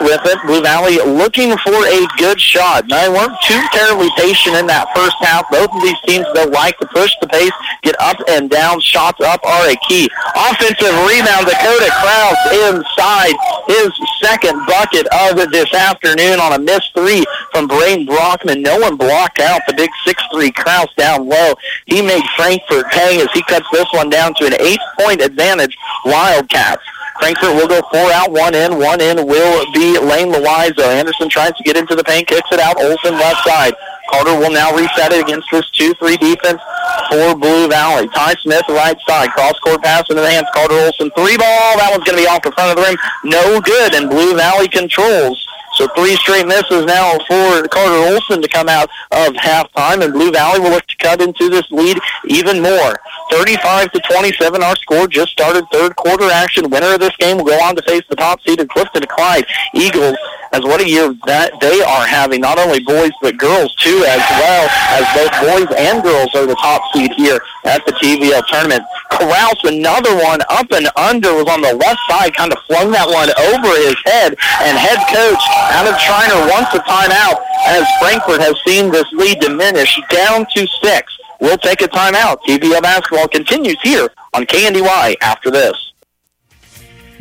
with 0.02 0.20
it. 0.24 0.38
Blue 0.46 0.62
Valley 0.62 0.98
looking 0.98 1.56
for 1.58 1.74
a 1.86 2.06
good 2.18 2.40
shot. 2.40 2.86
Now, 2.88 3.02
they 3.02 3.08
weren't 3.08 3.38
too 3.42 3.60
terribly 3.72 4.10
patient 4.16 4.56
in 4.56 4.66
that 4.66 4.90
first 4.94 5.16
half. 5.20 5.48
Both 5.50 5.70
of 5.72 5.82
these 5.82 5.98
teams, 6.06 6.26
though, 6.34 6.50
like 6.50 6.78
to 6.78 6.86
push 6.88 7.14
the 7.20 7.26
pace, 7.26 7.52
get 7.82 7.94
up 8.00 8.16
and 8.28 8.50
down. 8.50 8.80
Shots 8.80 9.20
up 9.20 9.44
are 9.44 9.68
a 9.68 9.76
key. 9.88 10.10
Offensive 10.36 10.94
rebound, 11.06 11.46
Dakota 11.46 11.90
Kraus 12.02 12.38
inside 12.68 13.36
his 13.66 13.90
second 14.20 14.64
bucket 14.66 15.06
of 15.12 15.38
this 15.50 15.72
afternoon 15.74 16.40
on 16.40 16.52
a 16.52 16.58
missed 16.58 16.92
three 16.94 17.24
from 17.52 17.66
Braden 17.66 18.06
Brockman. 18.06 18.62
No 18.62 18.78
one 18.78 18.96
blocked 18.96 19.40
out 19.40 19.60
the 19.66 19.74
big 19.74 19.90
6'3 20.06 20.54
Kraus 20.54 20.92
down 20.96 21.28
low. 21.28 21.54
He 21.86 22.02
made 22.02 22.22
Frankfort 22.36 22.86
pay 22.90 23.20
as 23.20 23.28
he 23.32 23.42
cuts 23.44 23.66
this 23.72 23.86
one 23.92 24.10
down 24.10 24.34
to 24.34 24.46
an 24.46 24.54
eight-point 24.60 25.20
advantage. 25.20 25.76
Wildcats. 26.04 26.82
Frankfort 27.20 27.54
will 27.54 27.68
go 27.68 27.80
four 27.90 28.10
out, 28.12 28.32
one 28.32 28.54
in. 28.54 28.78
One 28.78 29.00
in 29.00 29.26
will 29.26 29.72
be 29.72 29.98
Lane 29.98 30.32
Loizo. 30.32 30.86
Anderson 30.86 31.28
tries 31.28 31.52
to 31.56 31.62
get 31.62 31.76
into 31.76 31.94
the 31.94 32.04
paint, 32.04 32.28
kicks 32.28 32.50
it 32.52 32.60
out. 32.60 32.80
Olson 32.80 33.14
left 33.14 33.44
side. 33.46 33.74
Carter 34.10 34.38
will 34.38 34.50
now 34.50 34.74
reset 34.74 35.12
it 35.12 35.22
against 35.22 35.48
this 35.50 35.68
2-3 35.70 36.18
defense 36.18 36.60
for 37.08 37.34
Blue 37.34 37.68
Valley. 37.68 38.08
Ty 38.08 38.34
Smith, 38.42 38.64
right 38.68 38.96
side. 39.08 39.30
Cross-court 39.30 39.82
pass 39.82 40.04
into 40.10 40.20
the 40.20 40.30
hands. 40.30 40.48
Carter 40.52 40.74
Olson, 40.74 41.10
three 41.16 41.36
ball. 41.36 41.78
That 41.78 41.88
one's 41.90 42.04
going 42.04 42.18
to 42.18 42.24
be 42.24 42.28
off 42.28 42.42
the 42.42 42.52
front 42.52 42.70
of 42.70 42.76
the 42.76 42.82
rim. 42.82 42.96
No 43.24 43.60
good, 43.60 43.94
and 43.94 44.10
Blue 44.10 44.36
Valley 44.36 44.68
controls. 44.68 45.46
So 45.74 45.88
three 45.96 46.16
straight 46.16 46.46
misses 46.46 46.84
now 46.84 47.18
for 47.28 47.66
Carter 47.68 48.12
Olson 48.12 48.42
to 48.42 48.48
come 48.48 48.68
out 48.68 48.88
of 49.10 49.32
halftime, 49.34 50.04
and 50.04 50.12
Blue 50.12 50.30
Valley 50.30 50.60
will 50.60 50.70
look 50.70 50.86
to 50.86 50.96
cut 50.96 51.22
into 51.22 51.48
this 51.48 51.70
lead 51.70 51.98
even 52.26 52.60
more. 52.62 52.94
35 53.30 53.92
to 53.92 54.00
27, 54.00 54.62
our 54.62 54.76
score 54.76 55.08
just 55.08 55.32
started 55.32 55.64
third 55.72 55.96
quarter 55.96 56.30
action. 56.30 56.68
Winner 56.68 56.94
of 56.94 57.00
this 57.00 57.16
game 57.16 57.38
will 57.38 57.44
go 57.44 57.58
on 57.62 57.74
to 57.76 57.82
face 57.82 58.02
the 58.08 58.16
top 58.16 58.40
seeded 58.46 58.68
Clifton 58.68 59.04
Clyde 59.08 59.46
Eagles. 59.74 60.16
As 60.52 60.60
what 60.60 60.82
a 60.82 60.88
year 60.88 61.16
that 61.24 61.58
they 61.60 61.80
are 61.80 62.04
having, 62.04 62.42
not 62.42 62.58
only 62.58 62.80
boys 62.80 63.12
but 63.22 63.38
girls 63.38 63.74
too, 63.76 64.04
as 64.04 64.20
well 64.36 64.68
as 64.92 65.04
both 65.16 65.32
boys 65.48 65.68
and 65.80 66.02
girls 66.02 66.28
are 66.34 66.44
the 66.44 66.54
top 66.56 66.82
seed 66.92 67.10
here 67.12 67.40
at 67.64 67.80
the 67.86 67.92
TVL 67.92 68.44
tournament. 68.46 68.84
Kraus, 69.10 69.56
another 69.64 70.12
one 70.16 70.40
up 70.50 70.68
and 70.72 70.88
under, 70.96 71.32
was 71.32 71.48
on 71.48 71.62
the 71.62 71.72
left 71.72 72.00
side, 72.08 72.34
kind 72.36 72.52
of 72.52 72.58
flung 72.68 72.90
that 72.92 73.08
one 73.08 73.32
over 73.48 73.72
his 73.80 73.96
head, 74.04 74.36
and 74.60 74.76
head 74.76 75.00
coach 75.08 75.40
Adam 75.72 75.96
Triner 75.96 76.44
wants 76.52 76.74
a 76.76 76.84
timeout 76.84 77.40
as 77.72 77.88
Frankfort 78.00 78.44
has 78.44 78.56
seen 78.66 78.92
this 78.92 79.08
lead 79.12 79.40
diminish 79.40 80.00
down 80.10 80.44
to 80.52 80.66
six. 80.84 81.16
We'll 81.40 81.58
take 81.58 81.80
a 81.80 81.88
timeout. 81.88 82.40
TVL 82.46 82.82
basketball 82.82 83.28
continues 83.28 83.80
here 83.82 84.08
on 84.34 84.44
KNDY 84.44 85.16
after 85.22 85.50
this. 85.50 85.91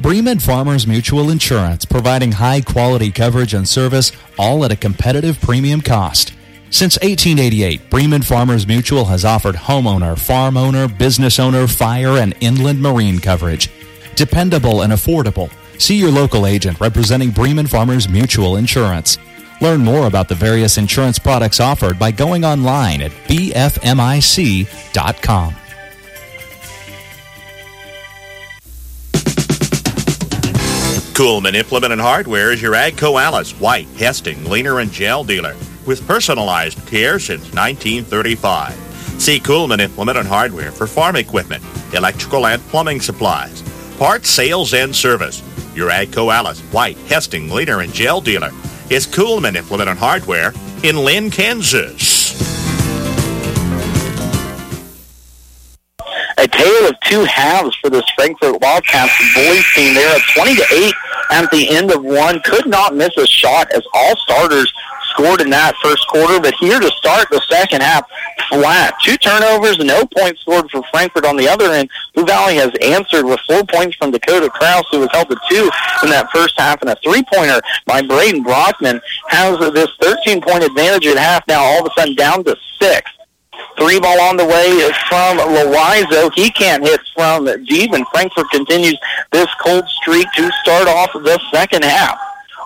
Bremen 0.01 0.39
Farmers 0.39 0.87
Mutual 0.87 1.29
Insurance, 1.29 1.85
providing 1.85 2.31
high 2.31 2.61
quality 2.61 3.11
coverage 3.11 3.53
and 3.53 3.69
service, 3.69 4.11
all 4.39 4.65
at 4.65 4.71
a 4.71 4.75
competitive 4.75 5.39
premium 5.39 5.79
cost. 5.81 6.33
Since 6.71 6.95
1888, 7.01 7.89
Bremen 7.89 8.23
Farmers 8.23 8.65
Mutual 8.65 9.05
has 9.05 9.23
offered 9.25 9.55
homeowner, 9.55 10.17
farm 10.17 10.57
owner, 10.57 10.87
business 10.87 11.39
owner, 11.39 11.67
fire, 11.67 12.17
and 12.17 12.33
inland 12.41 12.81
marine 12.81 13.19
coverage. 13.19 13.69
dependable 14.15 14.81
and 14.81 14.91
affordable. 14.93 15.49
See 15.79 15.95
your 15.95 16.11
local 16.11 16.45
agent 16.45 16.79
representing 16.79 17.31
Bremen 17.31 17.65
Farmers 17.65 18.09
Mutual 18.09 18.57
Insurance. 18.57 19.17
Learn 19.61 19.81
more 19.81 20.05
about 20.05 20.27
the 20.27 20.35
various 20.35 20.77
insurance 20.77 21.17
products 21.17 21.59
offered 21.59 21.97
by 21.97 22.11
going 22.11 22.43
online 22.43 23.01
at 23.01 23.11
bfmic.com. 23.27 23.55
Coolman 31.13 31.55
Implement 31.55 31.91
and 31.91 32.01
Hardware 32.01 32.53
is 32.53 32.61
your 32.61 32.71
Agco 32.73 33.21
Allis, 33.21 33.51
White, 33.59 33.87
Hesston, 33.95 34.45
Gleaner, 34.45 34.79
and 34.79 34.89
Gehl 34.89 35.27
dealer 35.27 35.55
with 35.85 36.07
personalized 36.07 36.77
care 36.87 37.19
since 37.19 37.41
1935. 37.53 38.73
See 39.21 39.37
Coolman 39.37 39.81
Implement 39.81 40.17
and 40.17 40.27
Hardware 40.27 40.71
for 40.71 40.87
farm 40.87 41.17
equipment, 41.17 41.63
electrical 41.93 42.47
and 42.47 42.61
plumbing 42.69 43.01
supplies, 43.01 43.61
parts, 43.97 44.29
sales, 44.29 44.73
and 44.73 44.95
service. 44.95 45.43
Your 45.75 45.89
Agco 45.89 46.33
Allis, 46.33 46.61
White, 46.71 46.97
Hesston, 47.07 47.49
Gleaner, 47.49 47.81
and 47.81 47.91
Gehl 47.91 48.23
dealer 48.23 48.51
is 48.89 49.05
Coolman 49.05 49.57
Implement 49.57 49.89
and 49.89 49.99
Hardware 49.99 50.53
in 50.81 50.95
Linn, 50.95 51.29
Kansas. 51.29 52.20
A 56.81 56.89
of 56.89 56.99
two 57.01 57.23
halves 57.25 57.75
for 57.75 57.89
this 57.91 58.03
Frankfort 58.15 58.59
Wildcats 58.59 59.13
boys 59.35 59.63
team. 59.75 59.93
They're 59.93 60.15
at 60.15 60.21
20 60.35 60.55
to 60.55 60.65
8 60.71 60.93
at 61.31 61.51
the 61.51 61.69
end 61.69 61.91
of 61.91 62.03
one. 62.03 62.41
Could 62.41 62.67
not 62.67 62.95
miss 62.95 63.15
a 63.17 63.27
shot 63.27 63.71
as 63.71 63.83
all 63.93 64.15
starters 64.17 64.71
scored 65.09 65.41
in 65.41 65.49
that 65.51 65.75
first 65.83 66.07
quarter, 66.07 66.39
but 66.39 66.55
here 66.55 66.79
to 66.79 66.87
start 66.87 67.27
the 67.29 67.41
second 67.41 67.81
half, 67.81 68.09
flat. 68.49 68.95
Two 69.03 69.15
turnovers, 69.17 69.77
no 69.77 70.05
points 70.17 70.41
scored 70.41 70.71
for 70.71 70.81
Frankfort 70.91 71.25
on 71.25 71.35
the 71.35 71.47
other 71.47 71.65
end. 71.65 71.89
Blue 72.15 72.25
Valley 72.25 72.55
has 72.55 72.71
answered 72.81 73.25
with 73.25 73.39
four 73.47 73.63
points 73.63 73.95
from 73.97 74.09
Dakota 74.09 74.49
Kraus, 74.49 74.85
who 74.91 75.01
was 75.01 75.09
held 75.11 75.29
to 75.29 75.37
two 75.49 75.69
in 76.03 76.09
that 76.09 76.29
first 76.33 76.55
half, 76.57 76.81
and 76.81 76.89
a 76.89 76.95
three-pointer 77.03 77.61
by 77.85 78.01
Braden 78.01 78.41
Brockman 78.41 79.01
has 79.27 79.59
this 79.73 79.89
13-point 80.01 80.63
advantage 80.63 81.05
at 81.05 81.17
half 81.17 81.47
now 81.47 81.61
all 81.61 81.85
of 81.85 81.91
a 81.95 81.99
sudden 81.99 82.15
down 82.15 82.43
to 82.45 82.55
six. 82.81 83.11
Three 83.77 83.99
ball 83.99 84.19
on 84.21 84.37
the 84.37 84.45
way 84.45 84.91
from 85.09 85.37
Loizo. 85.37 86.31
He 86.33 86.51
can't 86.51 86.83
hit 86.83 87.01
from 87.15 87.45
deep, 87.65 87.93
and 87.93 88.05
Frankfort 88.09 88.49
continues 88.51 88.97
this 89.31 89.47
cold 89.63 89.87
streak 89.87 90.27
to 90.35 90.51
start 90.61 90.87
off 90.87 91.11
the 91.13 91.39
second 91.51 91.83
half. 91.83 92.19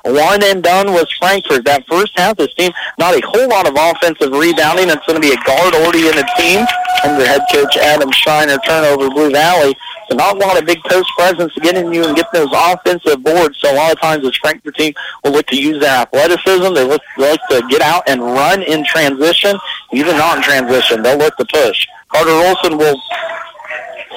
One 0.05 0.43
and 0.43 0.61
done 0.61 0.91
was 0.91 1.11
Frankfort. 1.17 1.65
That 1.65 1.87
first 1.87 2.11
half, 2.15 2.37
this 2.37 2.53
team, 2.53 2.71
not 2.99 3.15
a 3.15 3.21
whole 3.25 3.49
lot 3.49 3.67
of 3.67 3.73
offensive 3.73 4.33
rebounding. 4.33 4.89
It's 4.89 5.03
going 5.07 5.19
to 5.19 5.27
be 5.27 5.33
a 5.33 5.41
guard-oriented 5.47 6.25
team 6.37 6.61
under 7.03 7.25
head 7.25 7.41
coach 7.51 7.75
Adam 7.77 8.11
Schreiner, 8.11 8.57
turnover 8.67 9.09
Blue 9.09 9.31
Valley. 9.31 9.75
So 10.09 10.15
not 10.15 10.35
a 10.35 10.39
lot 10.39 10.57
of 10.59 10.65
big 10.65 10.81
post 10.83 11.09
presence 11.17 11.53
to 11.53 11.61
get 11.61 11.75
in 11.75 11.91
you 11.93 12.05
and 12.05 12.15
get 12.15 12.31
those 12.31 12.49
offensive 12.53 13.23
boards. 13.23 13.57
So 13.59 13.73
a 13.73 13.75
lot 13.75 13.91
of 13.91 13.99
times 13.99 14.23
this 14.23 14.35
Frankfort 14.37 14.75
team 14.75 14.93
will 15.23 15.31
look 15.31 15.47
to 15.47 15.59
use 15.59 15.79
their 15.79 16.01
athleticism. 16.01 16.73
They 16.73 16.83
look, 16.83 17.01
they 17.17 17.31
like 17.31 17.47
to 17.49 17.63
get 17.69 17.81
out 17.81 18.03
and 18.07 18.21
run 18.21 18.61
in 18.63 18.85
transition. 18.85 19.57
Even 19.91 20.17
not 20.17 20.37
in 20.37 20.43
transition, 20.43 21.01
they'll 21.01 21.17
look 21.17 21.35
to 21.37 21.45
push. 21.45 21.87
Carter 22.11 22.31
Olson 22.31 22.77
will 22.77 23.01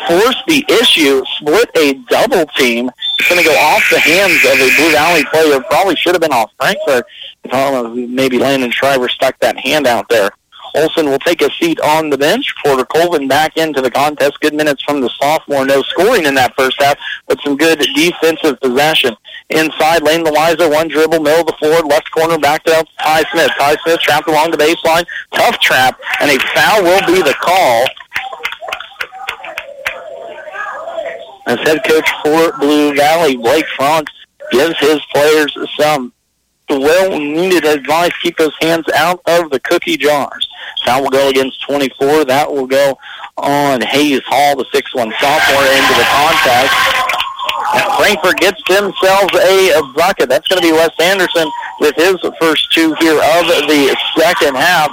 force 0.07 0.43
the 0.47 0.65
issue, 0.81 1.23
split 1.39 1.71
a 1.77 1.95
double 2.09 2.47
team. 2.57 2.91
It's 3.19 3.29
going 3.29 3.43
to 3.43 3.49
go 3.49 3.57
off 3.57 3.83
the 3.91 4.01
hands 4.01 4.45
of 4.45 4.53
a 4.53 4.77
Blue 4.77 4.93
Valley 4.93 5.25
player. 5.25 5.61
Probably 5.69 5.97
should 5.97 6.15
have 6.15 6.23
been 6.23 6.33
off 6.33 6.51
Frankfort. 6.59 7.05
I 7.45 7.71
don't 7.71 7.97
know, 7.97 8.07
maybe 8.07 8.39
Landon 8.39 8.71
Schreiber 8.71 9.09
stuck 9.09 9.39
that 9.41 9.57
hand 9.59 9.87
out 9.87 10.09
there. 10.09 10.31
Olson 10.79 11.11
will 11.11 11.19
take 11.19 11.43
a 11.43 11.51
seat 11.55 11.81
on 11.81 12.09
the 12.09 12.19
bench. 12.19 12.55
Porter 12.65 12.85
Colvin 12.85 13.27
back 13.27 13.57
into 13.57 13.81
the 13.81 13.91
contest. 13.91 14.39
Good 14.41 14.55
minutes 14.55 14.83
from 14.83 15.01
the 15.01 15.11
sophomore. 15.21 15.67
No 15.67 15.83
scoring 15.83 16.25
in 16.25 16.35
that 16.35 16.55
first 16.57 16.81
half, 16.81 16.97
but 17.27 17.41
some 17.41 17.57
good 17.57 17.79
defensive 17.95 18.61
possession. 18.61 19.17
Inside, 19.51 20.03
Lane 20.03 20.25
Loizo, 20.25 20.71
one 20.71 20.89
dribble, 20.89 21.21
middle 21.21 21.41
of 21.41 21.47
the 21.47 21.55
floor, 21.55 21.81
left 21.81 22.11
corner, 22.13 22.39
backed 22.39 22.69
out 22.69 22.87
Ty 23.01 23.25
Smith. 23.33 23.51
Ty 23.59 23.77
Smith 23.83 24.01
trapped 24.01 24.29
along 24.29 24.51
the 24.51 24.57
baseline. 24.57 25.05
Tough 25.33 25.59
trap, 25.59 25.99
and 26.21 26.31
a 26.31 26.39
foul 26.55 26.83
will 26.83 27.07
be 27.07 27.23
the 27.23 27.35
call. 27.41 27.85
As 31.47 31.59
head 31.61 31.83
coach 31.85 32.09
for 32.23 32.53
Blue 32.59 32.95
Valley, 32.95 33.37
Blake 33.37 33.67
Franz 33.77 34.07
gives 34.53 34.79
his 34.79 35.01
players 35.13 35.57
some 35.79 36.13
well-needed 36.69 37.65
advice. 37.65 38.13
Keep 38.23 38.37
those 38.39 38.57
hands 38.61 38.85
out 38.95 39.21
of 39.27 39.51
the 39.51 39.61
cookie 39.61 39.97
jars. 39.97 40.49
Foul 40.85 41.03
will 41.03 41.11
go 41.11 41.29
against 41.29 41.61
24. 41.63 42.25
That 42.27 42.51
will 42.51 42.67
go 42.67 42.99
on 43.37 43.81
Hayes 43.81 44.23
Hall, 44.27 44.57
the 44.57 44.65
6-1 44.65 45.13
sophomore, 45.21 45.65
into 45.65 45.95
the 45.95 46.07
contest. 46.13 46.75
And 47.75 47.85
Frankfort 47.97 48.37
gets 48.39 48.63
themselves 48.69 49.35
a 49.35 49.83
bucket. 49.95 50.29
That's 50.29 50.49
going 50.49 50.61
to 50.63 50.67
be 50.67 50.73
Wes 50.73 50.91
Anderson 51.01 51.51
with 51.81 51.95
his 51.97 52.17
first 52.41 52.73
two 52.73 52.95
here 53.01 53.19
of 53.19 53.47
the 53.69 53.97
second 54.17 54.57
half. 54.57 54.91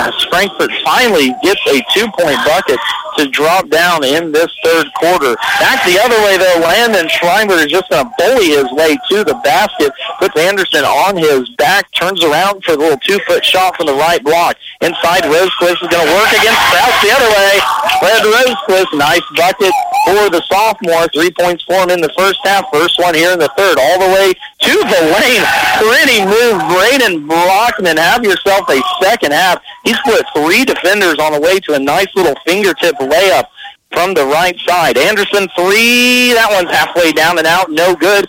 As 0.00 0.16
Frankfort 0.32 0.72
finally 0.82 1.36
gets 1.42 1.60
a 1.68 1.84
two-point 1.92 2.40
bucket 2.48 2.80
to 3.18 3.28
drop 3.28 3.68
down 3.68 4.02
in 4.02 4.32
this 4.32 4.48
third 4.64 4.86
quarter. 4.96 5.36
Back 5.60 5.84
the 5.84 6.00
other 6.00 6.16
way, 6.24 6.38
though, 6.38 6.64
Landon 6.64 7.06
Schreiber 7.08 7.60
is 7.60 7.66
just 7.66 7.90
going 7.90 8.06
to 8.06 8.12
bully 8.16 8.56
his 8.56 8.70
way 8.72 8.96
to 9.10 9.24
the 9.24 9.38
basket, 9.44 9.92
puts 10.18 10.38
Anderson 10.40 10.84
on 10.84 11.18
his 11.18 11.50
back, 11.60 11.84
turns 11.92 12.24
around 12.24 12.64
for 12.64 12.72
the 12.72 12.78
little 12.78 12.98
two-foot 13.04 13.44
shot 13.44 13.76
from 13.76 13.86
the 13.86 13.94
right 13.94 14.24
block. 14.24 14.56
Inside, 14.80 15.28
Rosequist 15.28 15.84
is 15.84 15.88
going 15.92 16.06
to 16.08 16.12
work 16.16 16.32
against 16.32 16.60
Kraus 16.72 16.96
the 17.04 17.12
other 17.12 17.30
way. 17.36 17.52
Fred 18.00 18.22
Rosequist, 18.24 18.96
nice 18.96 19.26
bucket 19.36 19.74
for 20.06 20.30
the 20.30 20.42
sophomore. 20.48 21.08
Three 21.08 21.30
points 21.30 21.62
for 21.64 21.82
him 21.82 21.90
in 21.90 22.00
the 22.00 22.12
first 22.16 22.40
half. 22.44 22.70
First 22.72 22.98
one 22.98 23.14
here 23.14 23.32
in 23.32 23.38
the 23.38 23.52
third, 23.56 23.78
all 23.78 23.98
the 23.98 24.12
way 24.12 24.32
to 24.32 24.72
the 24.72 25.00
lane. 25.18 25.44
Pretty 25.78 26.24
move, 26.24 26.60
Braden 26.68 27.26
Brockman. 27.26 27.96
Have 27.96 28.24
yourself 28.24 28.68
a 28.68 28.80
second 29.02 29.32
half. 29.32 29.62
He 29.84 29.94
split 29.94 30.24
three 30.34 30.64
defenders 30.64 31.18
on 31.18 31.32
the 31.32 31.40
way 31.40 31.60
to 31.60 31.74
a 31.74 31.78
nice 31.78 32.08
little 32.14 32.34
fingertip 32.46 32.96
layup 32.96 33.44
from 33.92 34.14
the 34.14 34.24
right 34.24 34.58
side. 34.60 34.96
Anderson 34.96 35.48
three. 35.56 36.32
That 36.34 36.48
one's 36.50 36.70
halfway 36.70 37.12
down 37.12 37.38
and 37.38 37.46
out. 37.46 37.70
No 37.70 37.94
good. 37.94 38.28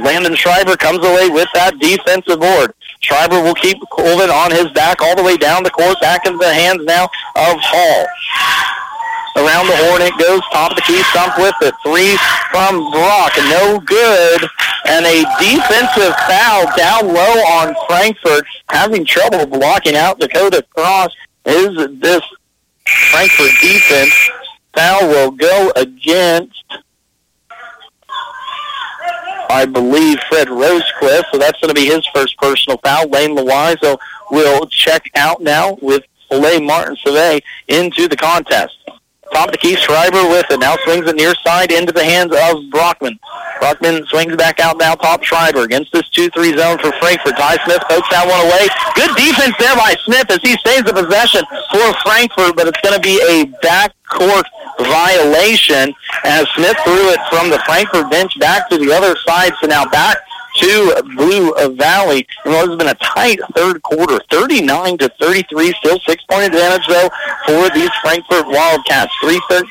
Landon 0.00 0.34
Schreiber 0.34 0.76
comes 0.76 1.04
away 1.04 1.28
with 1.28 1.48
that 1.54 1.78
defensive 1.78 2.40
board. 2.40 2.72
Schreiber 3.00 3.42
will 3.42 3.54
keep 3.54 3.78
Colvin 3.90 4.30
on 4.30 4.50
his 4.50 4.70
back 4.72 5.02
all 5.02 5.14
the 5.14 5.22
way 5.22 5.36
down 5.36 5.62
the 5.62 5.70
court, 5.70 6.00
back 6.00 6.24
into 6.24 6.38
the 6.38 6.52
hands 6.52 6.82
now 6.84 7.04
of 7.04 7.58
Hall. 7.60 8.06
Around 9.36 9.66
the 9.66 9.76
horn 9.76 10.02
it 10.02 10.12
goes, 10.18 10.42
top 10.52 10.72
of 10.72 10.76
the 10.76 10.82
key, 10.82 11.02
Sump 11.12 11.38
with 11.38 11.54
it. 11.62 11.74
Three 11.82 12.16
from 12.50 12.90
Brock, 12.90 13.32
no 13.48 13.80
good. 13.80 14.42
And 14.86 15.06
a 15.06 15.24
defensive 15.40 16.14
foul 16.28 16.66
down 16.76 17.14
low 17.14 17.34
on 17.56 17.74
Frankfort, 17.88 18.44
having 18.68 19.04
trouble 19.04 19.46
blocking 19.46 19.96
out 19.96 20.18
Dakota 20.18 20.64
Kraus. 20.74 21.14
Is 21.46 21.76
this 22.00 22.22
Frankfort 23.10 23.50
defense? 23.60 24.12
Foul 24.74 25.08
will 25.08 25.30
go 25.30 25.72
against 25.76 26.62
I 29.52 29.66
believe, 29.66 30.18
Fred 30.30 30.48
Rosequist. 30.48 31.24
So 31.30 31.38
that's 31.38 31.60
going 31.60 31.68
to 31.68 31.74
be 31.74 31.84
his 31.84 32.06
first 32.14 32.38
personal 32.38 32.78
foul. 32.78 33.08
Lane 33.10 33.36
Loizo 33.36 33.98
will 34.30 34.66
check 34.66 35.10
out 35.14 35.42
now 35.42 35.76
with 35.82 36.04
Filet 36.30 36.60
Martin 36.60 36.96
Savay 37.04 37.42
into 37.68 38.08
the 38.08 38.16
contest. 38.16 38.78
Top 39.32 39.48
of 39.48 39.52
the 39.52 39.58
key, 39.58 39.76
Schreiber 39.76 40.28
with 40.28 40.46
it. 40.50 40.60
Now 40.60 40.76
swings 40.84 41.08
it 41.08 41.16
near 41.16 41.34
side 41.42 41.72
into 41.72 41.92
the 41.92 42.04
hands 42.04 42.32
of 42.36 42.68
Brockman. 42.70 43.18
Brockman 43.60 44.04
swings 44.06 44.36
back 44.36 44.60
out 44.60 44.76
now, 44.76 44.94
top 44.94 45.22
Schreiber 45.22 45.62
against 45.62 45.92
this 45.92 46.08
2-3 46.10 46.58
zone 46.58 46.78
for 46.78 46.92
Frankfort. 47.00 47.36
Ty 47.36 47.56
Smith 47.64 47.80
pokes 47.88 48.08
that 48.10 48.28
one 48.28 48.44
away. 48.44 48.68
Good 48.92 49.14
defense 49.16 49.56
there 49.58 49.76
by 49.76 49.94
Smith 50.04 50.28
as 50.30 50.42
he 50.42 50.52
stays 50.60 50.82
the 50.84 50.92
possession 50.92 51.42
for 51.72 51.86
Frankfort, 52.04 52.56
but 52.56 52.68
it's 52.68 52.80
going 52.82 52.94
to 52.94 53.00
be 53.00 53.16
a 53.24 53.46
backcourt 53.64 54.44
violation 54.84 55.94
as 56.24 56.44
Smith 56.58 56.76
threw 56.84 57.08
it 57.14 57.20
from 57.30 57.48
the 57.48 57.62
Frankfort 57.64 58.10
bench 58.10 58.38
back 58.38 58.68
to 58.68 58.76
the 58.76 58.92
other 58.92 59.16
side. 59.24 59.52
So 59.60 59.66
now 59.66 59.86
back 59.86 60.18
to 60.56 61.02
Blue 61.16 61.54
Valley. 61.76 62.26
And 62.44 62.54
it 62.54 62.68
has 62.68 62.76
been 62.76 62.88
a 62.88 62.94
tight 62.94 63.40
third 63.54 63.82
quarter, 63.82 64.20
39 64.30 64.98
to 64.98 65.08
33, 65.20 65.72
still 65.78 65.98
six-point 66.06 66.52
advantage 66.52 66.86
though 66.88 67.10
for 67.46 67.70
these 67.70 67.90
Frankfort 68.02 68.46
Wildcats. 68.46 69.12
3:13 69.22 69.64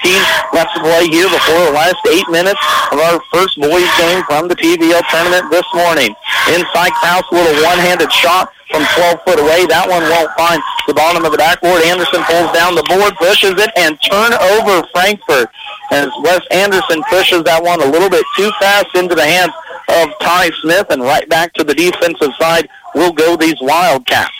left 0.53 0.73
to 0.75 0.81
play 0.81 1.07
here 1.07 1.29
before 1.29 1.65
the 1.65 1.71
last 1.71 1.99
eight 2.09 2.27
minutes 2.29 2.59
of 2.91 2.99
our 2.99 3.21
first 3.33 3.59
boys 3.59 3.89
game 3.97 4.23
from 4.25 4.47
the 4.47 4.55
TVL 4.55 5.03
tournament 5.09 5.49
this 5.51 5.65
morning. 5.73 6.15
Inside 6.49 6.91
Kraus, 6.99 7.23
little 7.31 7.63
one-handed 7.63 8.11
shot 8.11 8.51
from 8.71 8.85
12 8.95 9.23
foot 9.23 9.39
away. 9.39 9.65
That 9.67 9.87
one 9.87 10.01
won't 10.07 10.31
find 10.39 10.63
the 10.87 10.93
bottom 10.93 11.25
of 11.25 11.31
the 11.31 11.37
backboard. 11.37 11.83
Anderson 11.83 12.23
pulls 12.23 12.51
down 12.55 12.75
the 12.75 12.87
board, 12.87 13.13
pushes 13.19 13.59
it, 13.59 13.71
and 13.75 13.99
turn 14.01 14.33
over 14.33 14.87
Frankfort 14.95 15.51
as 15.91 16.09
Wes 16.23 16.41
Anderson 16.51 17.03
pushes 17.11 17.43
that 17.43 17.61
one 17.61 17.81
a 17.81 17.85
little 17.85 18.09
bit 18.09 18.23
too 18.35 18.49
fast 18.59 18.95
into 18.95 19.13
the 19.13 19.25
hands 19.25 19.51
of 19.89 20.09
Ty 20.21 20.49
Smith, 20.61 20.87
and 20.89 21.01
right 21.01 21.27
back 21.29 21.53
to 21.53 21.63
the 21.63 21.73
defensive 21.73 22.31
side 22.39 22.67
will 22.95 23.11
go 23.11 23.35
these 23.35 23.59
Wildcats. 23.61 24.31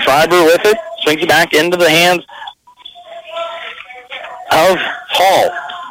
Schreiber 0.00 0.44
with 0.44 0.64
it. 0.64 0.76
Swings 1.00 1.22
it 1.22 1.28
back 1.28 1.52
into 1.54 1.76
the 1.76 1.88
hands 1.88 2.24
of 4.52 4.78
Hall. 5.08 5.50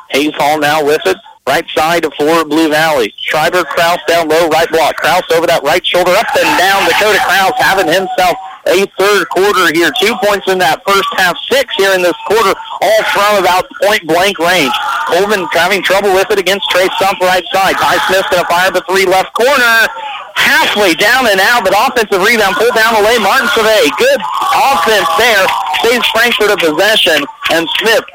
Hayes 0.09 0.33
Hall 0.35 0.59
now 0.59 0.83
with 0.83 1.01
it. 1.05 1.17
Right 1.50 1.66
side 1.74 2.06
for 2.14 2.45
Blue 2.45 2.70
Valley. 2.70 3.10
Schreiber, 3.18 3.66
Kraus 3.66 3.97
down 4.06 4.30
low, 4.30 4.45
right 4.54 4.70
block. 4.70 4.93
Kraus 5.02 5.26
over 5.34 5.50
that 5.50 5.66
right 5.66 5.82
shoulder, 5.82 6.14
up 6.14 6.30
and 6.38 6.45
down. 6.62 6.86
Dakota 6.86 7.18
Kraus 7.26 7.58
having 7.58 7.89
himself 7.89 8.38
a 8.70 8.86
third 9.02 9.26
quarter 9.34 9.74
here. 9.74 9.89
Two 9.97 10.14
points 10.22 10.45
in 10.45 10.62
that 10.62 10.86
first 10.86 11.10
half, 11.18 11.34
six 11.50 11.74
here 11.74 11.97
in 11.97 12.06
this 12.06 12.14
quarter, 12.30 12.54
all 12.54 13.02
from 13.10 13.41
about 13.41 13.66
point 13.82 14.06
blank 14.06 14.38
range. 14.38 14.78
Colvin 15.10 15.50
having 15.50 15.82
trouble 15.82 16.14
with 16.14 16.30
it 16.30 16.38
against 16.38 16.70
Trey 16.70 16.86
Sump 17.02 17.18
right 17.26 17.41
side. 17.50 17.82
Ty 17.82 17.97
Smith's 18.06 18.30
going 18.30 18.45
to 18.45 18.50
fire 18.54 18.70
the 18.70 18.86
three 18.86 19.10
left 19.10 19.34
corner. 19.34 19.89
Halfway 20.38 20.93
down 21.02 21.34
and 21.34 21.41
out, 21.41 21.66
but 21.66 21.74
offensive 21.74 22.22
rebound 22.22 22.62
pulled 22.62 22.78
down 22.78 22.93
lane. 23.02 23.26
Martin 23.26 23.50
Survey, 23.58 23.89
good 23.97 24.22
offense 24.54 25.10
there. 25.18 25.50
Saves 25.82 26.06
Frankfort 26.14 26.54
a 26.54 26.58
possession, 26.62 27.26
and 27.58 27.66
Smith 27.82 28.06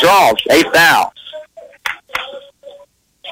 draws 0.00 0.40
a 0.48 0.64
foul. 0.72 1.12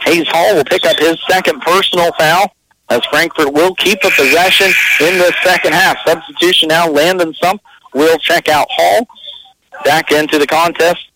Hayes 0.07 0.27
Hall 0.29 0.55
will 0.55 0.65
pick 0.65 0.87
up 0.87 0.99
his 0.99 1.19
second 1.29 1.61
personal 1.61 2.13
foul 2.13 2.51
as 2.89 3.05
Frankfort 3.07 3.53
will 3.53 3.75
keep 3.75 4.01
the 4.01 4.13
possession 4.17 4.69
in 5.01 5.19
the 5.19 5.35
second 5.43 5.73
half. 5.73 5.99
Substitution 6.07 6.69
now, 6.69 6.89
Landon 6.89 7.35
Sump 7.35 7.61
will 7.93 8.17
check 8.19 8.49
out 8.49 8.69
Hall. 8.71 9.07
Back 9.85 10.13
into 10.13 10.39
the 10.39 10.47
contest. 10.47 11.11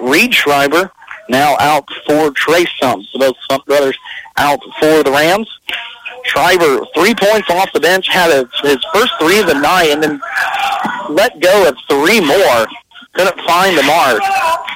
Reed 0.00 0.32
Schreiber 0.32 0.90
now 1.28 1.56
out 1.58 1.88
for 2.06 2.30
Trey 2.30 2.64
Sump. 2.80 3.04
So 3.06 3.18
both 3.18 3.36
Sump 3.50 3.66
brothers 3.66 3.98
out 4.36 4.60
for 4.80 5.02
the 5.02 5.10
Rams. 5.10 5.48
Schreiber, 6.24 6.86
three 6.94 7.14
points 7.14 7.50
off 7.50 7.72
the 7.72 7.80
bench, 7.80 8.08
had 8.08 8.30
a, 8.30 8.48
his 8.62 8.78
first 8.94 9.12
three 9.20 9.40
of 9.40 9.46
the 9.46 9.54
night, 9.54 9.90
and 9.90 10.02
then 10.02 10.20
let 11.10 11.38
go 11.40 11.68
of 11.68 11.76
three 11.88 12.20
more. 12.20 12.66
Couldn't 13.14 13.40
find 13.46 13.78
the 13.78 13.82
mark. 13.84 14.22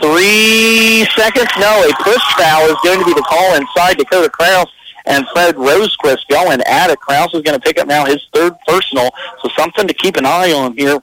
Three 0.01 1.05
seconds? 1.17 1.51
No, 1.59 1.83
a 1.83 1.93
push 2.03 2.23
foul 2.39 2.67
is 2.67 2.77
going 2.85 3.01
to 3.01 3.05
be 3.05 3.15
the 3.15 3.27
call 3.29 3.55
inside 3.57 3.99
Dakota 3.99 4.31
Kraus 4.31 4.69
and 5.07 5.27
Fred 5.33 5.57
Rosequist 5.57 6.29
going 6.29 6.61
at 6.63 6.91
it. 6.91 7.01
Kraus 7.01 7.35
is 7.35 7.43
going 7.43 7.59
to 7.59 7.61
pick 7.61 7.79
up 7.79 7.89
now 7.89 8.05
his 8.05 8.25
third 8.33 8.55
personal, 8.67 9.11
so 9.43 9.49
something 9.57 9.89
to 9.89 9.95
keep 9.95 10.17
an 10.17 10.27
eye 10.27 10.53
on 10.53 10.77
here 10.77 11.01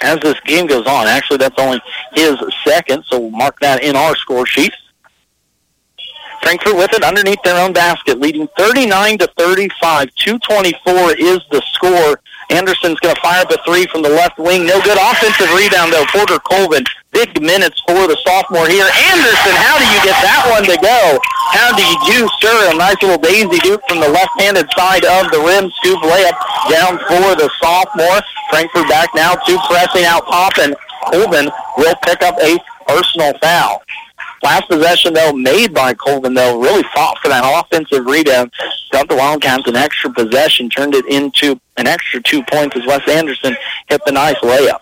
as 0.00 0.18
this 0.20 0.38
game 0.40 0.66
goes 0.66 0.86
on. 0.86 1.06
Actually, 1.06 1.36
that's 1.36 1.58
only 1.58 1.80
his 2.12 2.36
second, 2.66 3.04
so 3.04 3.20
we'll 3.20 3.30
mark 3.30 3.58
that 3.60 3.82
in 3.82 3.94
our 3.94 4.16
score 4.16 4.46
sheet. 4.46 4.72
Frankfort 6.42 6.74
with 6.74 6.92
it 6.92 7.04
underneath 7.04 7.40
their 7.44 7.62
own 7.64 7.72
basket, 7.72 8.18
leading 8.18 8.48
39 8.58 9.18
to 9.18 9.30
35. 9.38 10.12
224 10.16 11.12
is 11.12 11.40
the 11.50 11.62
score. 11.72 12.20
Anderson's 12.50 12.98
going 13.00 13.14
to 13.14 13.20
fire 13.20 13.42
up 13.42 13.50
a 13.50 13.58
three 13.64 13.86
from 13.86 14.02
the 14.02 14.08
left 14.08 14.38
wing. 14.38 14.66
No 14.66 14.80
good 14.82 14.98
offensive 14.98 15.50
rebound, 15.54 15.92
though. 15.92 16.04
Porter 16.10 16.38
Colvin, 16.40 16.84
big 17.12 17.40
minutes 17.40 17.82
for 17.86 18.06
the 18.08 18.16
sophomore 18.24 18.66
here. 18.68 18.88
Anderson, 19.12 19.54
how 19.60 19.78
do 19.78 19.86
you 19.86 20.00
get 20.02 20.16
that 20.24 20.48
one 20.50 20.64
to 20.64 20.76
go? 20.80 21.20
How 21.52 21.74
do 21.76 21.82
you 21.84 21.98
do, 22.08 22.28
sir? 22.40 22.72
A 22.72 22.76
nice 22.76 22.96
little 23.02 23.20
daisy 23.20 23.60
duke 23.60 23.82
from 23.88 24.00
the 24.00 24.08
left-handed 24.08 24.68
side 24.72 25.04
of 25.04 25.30
the 25.30 25.40
rim. 25.40 25.70
Scoop 25.82 26.00
layup 26.00 26.36
down 26.70 26.98
for 27.08 27.36
the 27.36 27.50
sophomore. 27.60 28.20
Frankfort 28.50 28.88
back 28.88 29.08
now, 29.14 29.34
two 29.46 29.58
pressing 29.68 30.04
out 30.04 30.24
and 30.58 30.76
Colvin 31.10 31.50
will 31.76 31.94
pick 32.04 32.22
up 32.22 32.38
a 32.38 32.58
personal 32.86 33.32
foul. 33.38 33.81
Last 34.42 34.68
possession, 34.68 35.14
though, 35.14 35.32
made 35.32 35.72
by 35.72 35.94
Colvin, 35.94 36.34
though, 36.34 36.60
really 36.60 36.82
fought 36.94 37.16
for 37.22 37.28
that 37.28 37.44
offensive 37.44 38.06
rebound. 38.06 38.52
Got 38.90 39.08
the 39.08 39.14
Wildcats 39.14 39.68
an 39.68 39.76
extra 39.76 40.12
possession, 40.12 40.68
turned 40.68 40.94
it 40.94 41.06
into 41.06 41.60
an 41.76 41.86
extra 41.86 42.20
two 42.22 42.42
points 42.44 42.76
as 42.76 42.84
Wes 42.84 43.08
Anderson 43.08 43.56
hit 43.88 44.00
the 44.04 44.12
nice 44.12 44.36
layup. 44.38 44.80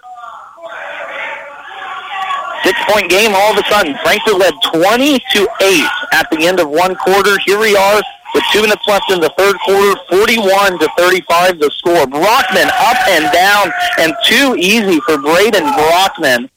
Six-point 2.64 3.10
game 3.10 3.32
all 3.34 3.52
of 3.52 3.58
a 3.58 3.68
sudden. 3.68 3.96
Frankfort 4.02 4.38
led 4.38 4.54
20 4.72 5.18
to 5.32 5.48
8 5.62 5.84
at 6.12 6.28
the 6.30 6.46
end 6.46 6.60
of 6.60 6.68
one 6.68 6.94
quarter. 6.94 7.38
Here 7.46 7.58
we 7.58 7.76
are 7.76 8.02
with 8.34 8.44
two 8.52 8.62
minutes 8.62 8.86
left 8.86 9.10
in 9.10 9.20
the 9.20 9.32
third 9.36 9.56
quarter, 9.60 9.98
41 10.10 10.78
to 10.78 10.88
35 10.96 11.58
the 11.58 11.70
score. 11.70 12.06
Brockman 12.06 12.68
up 12.68 12.96
and 13.08 13.32
down 13.32 13.72
and 13.98 14.14
too 14.24 14.56
easy 14.58 15.00
for 15.00 15.18
Braden 15.18 15.64
Brockman. 15.74 16.50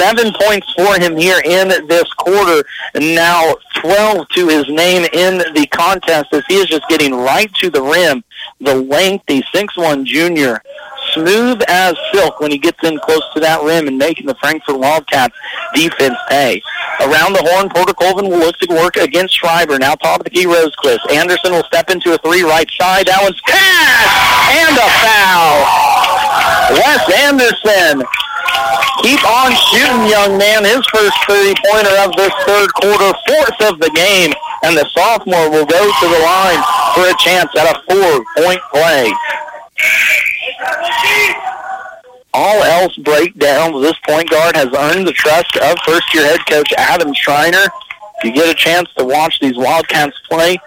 Seven 0.00 0.32
points 0.32 0.72
for 0.72 0.98
him 0.98 1.14
here 1.14 1.42
in 1.44 1.68
this 1.86 2.10
quarter. 2.14 2.66
Now 2.94 3.54
12 3.82 4.28
to 4.30 4.48
his 4.48 4.66
name 4.70 5.06
in 5.12 5.52
the 5.52 5.66
contest 5.70 6.32
as 6.32 6.42
he 6.48 6.54
is 6.54 6.68
just 6.68 6.88
getting 6.88 7.14
right 7.14 7.52
to 7.56 7.68
the 7.68 7.82
rim. 7.82 8.24
The 8.62 8.76
lengthy 8.76 9.42
6'1 9.54 10.06
junior 10.06 10.62
smooth 11.12 11.60
as 11.68 11.96
silk 12.14 12.40
when 12.40 12.50
he 12.50 12.56
gets 12.56 12.82
in 12.82 12.98
close 13.00 13.22
to 13.34 13.40
that 13.40 13.62
rim 13.62 13.88
and 13.88 13.98
making 13.98 14.24
the 14.24 14.34
Frankfort 14.36 14.78
Wildcats 14.78 15.36
defense 15.74 16.16
pay. 16.30 16.62
Around 17.00 17.34
the 17.34 17.42
horn, 17.42 17.68
Porter 17.68 17.92
Colvin 17.92 18.30
will 18.30 18.38
look 18.38 18.56
to 18.56 18.74
work 18.74 18.96
against 18.96 19.34
Schreiber. 19.34 19.78
Now 19.78 19.96
top 19.96 20.20
of 20.20 20.24
the 20.24 20.30
key, 20.30 20.46
Rosequist. 20.46 21.10
Anderson 21.12 21.52
will 21.52 21.64
step 21.64 21.90
into 21.90 22.14
a 22.14 22.18
three 22.18 22.42
right 22.42 22.70
side. 22.70 23.06
That 23.06 23.20
one's 23.20 23.40
pass 23.42 24.08
and 24.64 24.76
a 24.80 24.88
foul. 25.04 25.60
Wes 26.80 27.04
Anderson. 27.20 28.08
Keep 29.02 29.24
on 29.24 29.52
shooting, 29.72 30.06
young 30.06 30.36
man. 30.36 30.64
His 30.64 30.84
first 30.92 31.16
30-pointer 31.24 31.96
of 32.04 32.12
this 32.16 32.32
third 32.44 32.68
quarter, 32.74 33.12
fourth 33.26 33.72
of 33.72 33.80
the 33.80 33.90
game, 33.94 34.32
and 34.62 34.76
the 34.76 34.84
sophomore 34.92 35.50
will 35.50 35.66
go 35.66 35.80
to 35.80 36.06
the 36.06 36.20
line 36.20 36.62
for 36.94 37.08
a 37.08 37.16
chance 37.18 37.50
at 37.56 37.64
a 37.64 37.80
four-point 37.88 38.60
play. 38.72 39.12
All 42.34 42.62
else 42.62 42.96
breakdowns. 42.98 43.80
This 43.82 43.98
point 44.06 44.28
guard 44.30 44.54
has 44.54 44.68
earned 44.76 45.06
the 45.06 45.12
trust 45.12 45.56
of 45.56 45.78
first-year 45.86 46.24
head 46.24 46.40
coach 46.46 46.72
Adam 46.76 47.14
Schreiner. 47.14 47.66
If 48.18 48.24
you 48.24 48.32
get 48.32 48.48
a 48.50 48.54
chance 48.54 48.92
to 48.98 49.04
watch 49.04 49.40
these 49.40 49.56
Wildcats 49.56 50.16
play, 50.28 50.58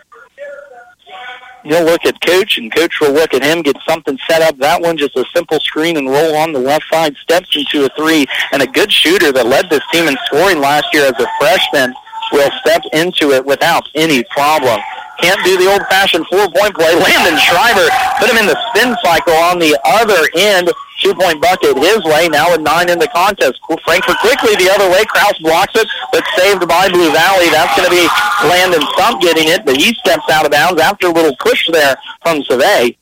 he'll 1.64 1.84
look 1.84 2.06
at 2.06 2.20
coach, 2.22 2.58
and 2.58 2.74
coach 2.74 3.00
will 3.00 3.14
look 3.14 3.34
at 3.34 3.44
him, 3.44 3.62
get 3.62 3.78
something 3.88 4.18
set 4.30 4.42
up. 4.42 4.58
That 4.58 4.82
one 4.82 4.98
just 4.98 5.16
a 5.16 5.26
simple 5.34 5.60
screen 5.60 5.98
and 5.98 6.10
roll 6.10 6.36
on 6.36 6.54
the 6.54 6.60
left 6.60 6.86
side, 6.92 7.16
steps 7.18 7.56
into 7.56 7.86
a 7.86 7.90
three, 7.96 8.26
and 8.52 8.62
a 8.62 8.68
good 8.68 8.92
shooter 8.92 9.32
that 9.32 9.46
led 9.46 9.70
this 9.70 9.84
team 9.92 10.08
in 10.08 10.16
scoring 10.26 10.60
last 10.60 10.86
year 10.94 11.06
as 11.06 11.20
a 11.20 11.28
freshman 11.40 11.94
will 12.32 12.52
step 12.62 12.82
into 12.94 13.32
it 13.32 13.46
without 13.46 13.88
any 13.96 14.24
problem. 14.26 14.80
Can't 15.22 15.40
do 15.46 15.58
the 15.58 15.72
old-fashioned 15.72 16.26
four-point 16.28 16.74
play. 16.74 16.96
Landon 16.96 17.38
Schreiber 17.40 17.88
put 18.18 18.30
him 18.30 18.38
in 18.38 18.48
the 18.48 18.58
spin 18.70 18.96
cycle 19.04 19.34
on 19.34 19.60
the 19.60 19.78
other 19.86 20.18
end. 20.36 20.72
Two-point 21.04 21.42
bucket 21.42 21.76
his 21.78 22.02
way. 22.06 22.30
Now 22.30 22.52
with 22.52 22.62
nine 22.62 22.90
in 22.90 22.98
the 22.98 23.10
contest. 23.10 23.60
Frankfort 23.84 24.18
quickly 24.20 24.56
the 24.56 24.72
other 24.72 24.90
way. 24.90 25.04
Kraus 25.04 25.38
blocks 25.40 25.76
it, 25.76 25.88
but 26.14 26.24
saved 26.38 26.66
by 26.68 26.88
Blue 26.88 27.12
Valley. 27.12 27.50
That's 27.50 27.76
going 27.76 27.90
to 27.90 27.96
be 27.96 28.08
Landon 28.48 28.82
Sump 28.96 29.22
getting 29.22 29.50
it, 29.50 29.66
but 29.66 29.76
he 29.76 29.94
steps 29.96 30.30
out 30.32 30.46
of 30.46 30.52
bounds 30.52 30.82
after 30.82 31.08
a 31.08 31.12
little 31.12 31.36
push 31.38 31.68
there 31.72 31.98
from 32.22 32.42
Survey. 32.44 32.98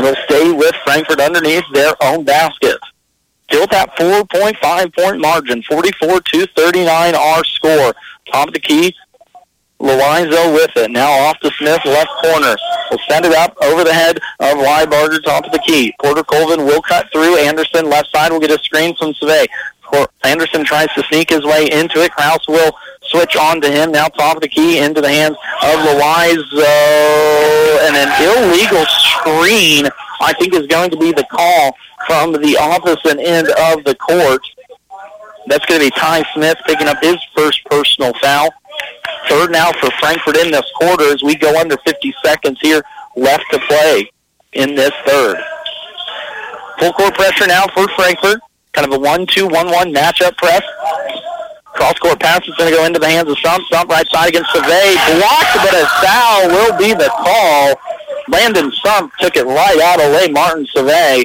It'll 0.00 0.16
stay 0.24 0.52
with 0.52 0.74
Frankfort 0.84 1.20
underneath 1.20 1.64
their 1.72 1.94
own 2.02 2.24
basket. 2.24 2.78
Still 3.44 3.66
that 3.68 3.94
4.5 3.96 4.94
point 4.96 5.20
margin, 5.20 5.62
44 5.62 6.20
to 6.20 6.46
39 6.56 7.14
our 7.14 7.44
score. 7.44 7.94
Top 8.32 8.48
of 8.48 8.54
the 8.54 8.60
key, 8.60 8.94
Loizo 9.80 10.54
with 10.54 10.70
it. 10.76 10.90
Now 10.90 11.10
off 11.10 11.38
to 11.40 11.50
Smith, 11.52 11.84
left 11.84 12.10
corner. 12.22 12.56
Will 12.90 12.98
send 13.08 13.26
it 13.26 13.32
up 13.32 13.56
over 13.62 13.84
the 13.84 13.92
head 13.92 14.18
of 14.40 14.56
Liebarger, 14.56 15.22
top 15.22 15.44
of 15.44 15.52
the 15.52 15.58
key. 15.58 15.94
Porter 16.00 16.24
Colvin 16.24 16.64
will 16.64 16.82
cut 16.82 17.10
through. 17.12 17.36
Anderson, 17.38 17.90
left 17.90 18.10
side, 18.10 18.32
will 18.32 18.40
get 18.40 18.50
a 18.50 18.62
screen 18.62 18.94
from 18.96 19.12
Survey. 19.14 19.46
Anderson 20.24 20.64
tries 20.64 20.88
to 20.94 21.02
sneak 21.04 21.30
his 21.30 21.44
way 21.44 21.70
into 21.70 22.02
it. 22.02 22.10
Kraus 22.12 22.48
will 22.48 22.72
switch 23.02 23.36
on 23.36 23.60
to 23.60 23.70
him. 23.70 23.92
Now 23.92 24.08
top 24.08 24.36
of 24.36 24.42
the 24.42 24.48
key 24.48 24.78
into 24.78 25.00
the 25.00 25.08
hands 25.08 25.36
of 25.62 25.78
Loizo. 25.80 26.64
And 27.86 27.96
an 27.96 28.10
illegal 28.22 28.84
screen, 28.86 29.88
I 30.20 30.32
think, 30.38 30.54
is 30.54 30.66
going 30.66 30.90
to 30.90 30.96
be 30.96 31.12
the 31.12 31.26
call 31.30 31.76
from 32.06 32.32
the 32.32 32.56
opposite 32.56 33.18
end 33.20 33.48
of 33.48 33.84
the 33.84 33.94
court. 33.94 34.42
That's 35.46 35.66
going 35.66 35.80
to 35.80 35.86
be 35.86 35.90
Ty 35.90 36.24
Smith 36.32 36.56
picking 36.66 36.88
up 36.88 37.02
his 37.02 37.18
first 37.36 37.64
personal 37.66 38.14
foul. 38.14 38.48
Third 39.28 39.50
now 39.50 39.72
for 39.72 39.90
Frankfort 40.00 40.36
in 40.36 40.50
this 40.50 40.70
quarter 40.76 41.04
as 41.04 41.22
we 41.22 41.34
go 41.34 41.58
under 41.58 41.76
50 41.78 42.14
seconds 42.24 42.58
here 42.60 42.82
left 43.16 43.44
to 43.50 43.58
play 43.60 44.10
in 44.52 44.74
this 44.74 44.92
third. 45.06 45.36
Full 46.78 46.92
court 46.92 47.14
pressure 47.14 47.46
now 47.46 47.66
for 47.74 47.88
Frankfort. 47.88 48.40
Kind 48.72 48.92
of 48.92 49.00
a 49.00 49.04
1-2-1-1 49.04 49.94
matchup 49.94 50.36
press. 50.36 50.62
Cross 51.74 51.98
court 51.98 52.20
pass 52.20 52.46
is 52.46 52.54
going 52.56 52.70
to 52.70 52.76
go 52.76 52.84
into 52.84 52.98
the 52.98 53.08
hands 53.08 53.28
of 53.28 53.38
Sump. 53.38 53.64
Sump 53.70 53.90
right 53.90 54.08
side 54.08 54.28
against 54.28 54.52
Survey. 54.52 54.94
Blocked, 55.16 55.54
but 55.56 55.74
a 55.74 55.86
foul 56.02 56.48
will 56.48 56.78
be 56.78 56.92
the 56.92 57.08
call. 57.08 57.74
Landon 58.28 58.72
Sump 58.84 59.12
took 59.20 59.36
it 59.36 59.44
right 59.44 59.80
out 59.80 60.00
of 60.00 60.12
Lay 60.12 60.28
Martin 60.28 60.66
Survey. 60.66 61.24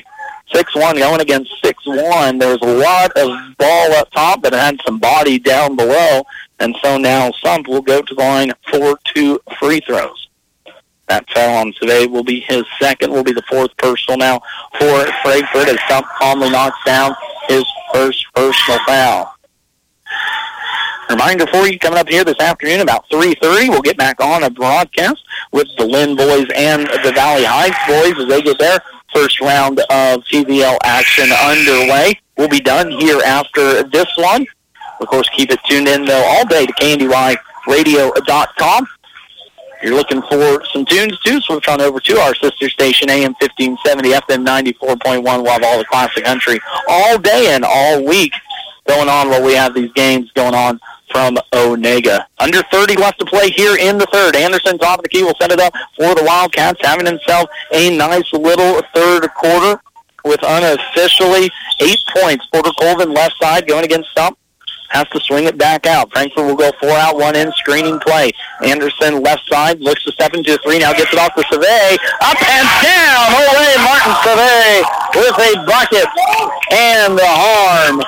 6-1 0.53 0.97
going 0.97 1.21
against 1.21 1.51
6-1. 1.63 2.39
There 2.39 2.57
was 2.57 2.61
a 2.61 2.77
lot 2.77 3.11
of 3.15 3.57
ball 3.57 3.93
up 3.93 4.11
top, 4.11 4.41
but 4.41 4.53
it 4.53 4.59
had 4.59 4.79
some 4.85 4.97
body 4.97 5.37
down 5.37 5.75
below. 5.75 6.23
And 6.59 6.75
so 6.83 6.97
now 6.97 7.31
Sump 7.43 7.67
will 7.67 7.81
go 7.81 8.01
to 8.01 8.15
the 8.15 8.21
line 8.21 8.51
for 8.69 8.99
two 9.13 9.39
free 9.59 9.79
throws. 9.81 10.27
That 11.07 11.27
foul 11.31 11.57
on 11.57 11.73
today 11.79 12.05
will 12.05 12.23
be 12.23 12.41
his 12.41 12.63
second, 12.79 13.11
will 13.11 13.23
be 13.23 13.31
the 13.31 13.43
fourth 13.49 13.75
personal 13.77 14.17
now 14.17 14.41
for 14.77 15.05
Frankfort 15.23 15.67
as 15.67 15.79
Sump 15.87 16.05
calmly 16.19 16.51
knocks 16.51 16.77
down 16.85 17.15
his 17.47 17.65
first 17.91 18.25
personal 18.35 18.79
foul. 18.85 19.33
Reminder 21.09 21.47
for 21.47 21.65
you, 21.67 21.79
coming 21.79 21.97
up 21.97 22.07
here 22.07 22.23
this 22.23 22.39
afternoon 22.39 22.81
about 22.81 23.09
3.30, 23.09 23.69
we'll 23.69 23.81
get 23.81 23.97
back 23.97 24.21
on 24.21 24.43
a 24.43 24.49
broadcast 24.51 25.23
with 25.51 25.67
the 25.77 25.85
Linn 25.85 26.15
boys 26.15 26.45
and 26.55 26.83
the 27.03 27.11
Valley 27.15 27.43
Heights 27.43 27.79
boys 27.87 28.21
as 28.21 28.29
they 28.29 28.43
get 28.43 28.59
their 28.59 28.79
first 29.11 29.41
round 29.41 29.79
of 29.79 30.23
TVL 30.25 30.77
action 30.83 31.31
underway. 31.31 32.19
We'll 32.37 32.47
be 32.47 32.59
done 32.59 32.91
here 32.91 33.19
after 33.25 33.81
this 33.81 34.07
one. 34.17 34.45
Of 34.99 35.07
course, 35.07 35.29
keep 35.29 35.51
it 35.51 35.59
tuned 35.65 35.87
in, 35.87 36.05
though, 36.05 36.23
all 36.25 36.45
day 36.45 36.65
to 36.65 36.73
KNDYradio.com. 36.73 38.87
If 39.77 39.83
you're 39.83 39.95
looking 39.95 40.21
for 40.23 40.65
some 40.73 40.83
tunes, 40.85 41.17
too, 41.19 41.39
switch 41.39 41.69
on 41.69 41.79
over 41.79 42.01
to 42.01 42.19
our 42.19 42.35
sister 42.35 42.69
station, 42.69 43.09
AM 43.09 43.33
1570, 43.39 44.11
FM 44.11 44.45
94.1. 44.45 45.23
We'll 45.23 45.53
have 45.53 45.63
all 45.63 45.77
the 45.77 45.85
classic 45.85 46.25
country 46.25 46.59
all 46.89 47.17
day 47.17 47.55
and 47.55 47.63
all 47.63 48.03
week 48.03 48.33
going 48.87 49.07
on 49.07 49.29
while 49.29 49.41
we 49.43 49.53
have 49.53 49.73
these 49.73 49.93
games 49.93 50.29
going 50.33 50.53
on 50.53 50.81
from 51.11 51.37
Onaga. 51.53 52.25
Under 52.39 52.61
30 52.63 52.97
left 52.97 53.19
to 53.19 53.25
play 53.25 53.51
here 53.51 53.77
in 53.77 53.97
the 53.97 54.07
third. 54.07 54.35
Anderson, 54.35 54.77
top 54.77 54.99
of 54.99 55.03
the 55.03 55.09
key, 55.09 55.23
will 55.23 55.35
set 55.39 55.51
it 55.51 55.59
up 55.59 55.73
for 55.95 56.15
the 56.15 56.23
Wildcats, 56.23 56.79
having 56.83 57.05
himself 57.05 57.49
a 57.71 57.95
nice 57.95 58.33
little 58.33 58.81
third 58.93 59.29
quarter 59.35 59.79
with 60.25 60.41
unofficially 60.43 61.49
eight 61.79 61.99
points. 62.17 62.45
Porter 62.47 62.71
Colvin 62.79 63.13
left 63.13 63.35
side 63.41 63.65
going 63.67 63.85
against 63.85 64.09
Sump. 64.17 64.37
Has 64.89 65.07
to 65.09 65.19
swing 65.19 65.45
it 65.45 65.57
back 65.57 65.85
out. 65.85 66.11
Frankfurt 66.11 66.45
will 66.45 66.55
go 66.55 66.71
four 66.79 66.91
out, 66.91 67.15
one 67.15 67.35
in, 67.35 67.51
screening 67.53 67.99
play. 67.99 68.31
Anderson 68.63 69.21
left 69.21 69.47
side, 69.47 69.79
looks 69.79 70.03
to 70.03 70.11
step 70.11 70.33
into 70.33 70.57
three, 70.65 70.79
now 70.79 70.93
gets 70.93 71.13
it 71.13 71.19
off 71.19 71.33
to 71.35 71.43
Survey. 71.49 71.97
Up 72.21 72.41
and 72.41 72.67
down! 72.81 73.25
Ole 73.37 73.69
Martin 73.85 74.15
Survey 74.25 74.81
with 75.15 75.37
a 75.37 75.65
bucket 75.65 76.09
and 76.71 77.17
the 77.17 77.25
horn 77.25 78.01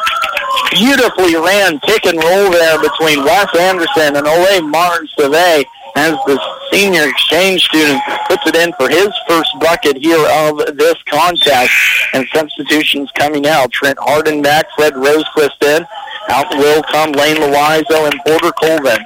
beautifully 0.72 1.36
ran 1.36 1.80
pick 1.82 2.06
and 2.06 2.18
roll 2.18 2.52
there 2.52 2.80
between 2.82 3.24
Wes 3.24 3.48
Anderson 3.58 4.16
and 4.16 4.28
Ole 4.28 4.62
Martin 4.62 5.08
Survey 5.18 5.64
as 5.96 6.14
the 6.26 6.40
senior 6.72 7.08
exchange 7.08 7.64
student 7.64 8.02
puts 8.28 8.48
it 8.48 8.56
in 8.56 8.72
for 8.74 8.90
his 8.90 9.10
first 9.28 9.52
bucket 9.60 9.98
here 9.98 10.26
of 10.32 10.58
this 10.78 10.96
contest. 11.10 11.72
And 12.14 12.28
substitutions 12.34 13.10
coming 13.18 13.48
out. 13.48 13.72
Trent 13.72 13.98
Harden 14.00 14.42
back, 14.42 14.66
Fred 14.76 14.94
Rosequist 14.94 15.62
in. 15.64 15.86
Out 16.30 16.50
will 16.56 16.84
come 16.84 17.12
Lane 17.14 17.38
Loizo 17.38 18.10
and 18.10 18.20
Porter 18.26 18.52
Colvin. 18.52 19.06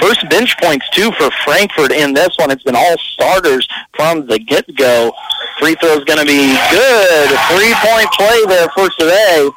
First 0.00 0.28
bench 0.28 0.56
points, 0.60 0.88
too, 0.90 1.12
for 1.12 1.30
Frankfort 1.44 1.92
in 1.92 2.12
this 2.12 2.36
one. 2.36 2.50
It's 2.50 2.62
been 2.62 2.76
all 2.76 2.98
starters 2.98 3.66
from 3.96 4.26
the 4.26 4.38
get-go. 4.38 5.12
Free 5.58 5.76
throw 5.76 5.96
is 5.96 6.04
going 6.04 6.18
to 6.18 6.26
be 6.26 6.58
good. 6.70 7.28
Three-point 7.48 8.10
play 8.12 8.44
there 8.46 8.68
for 8.70 8.90
today 8.98 9.48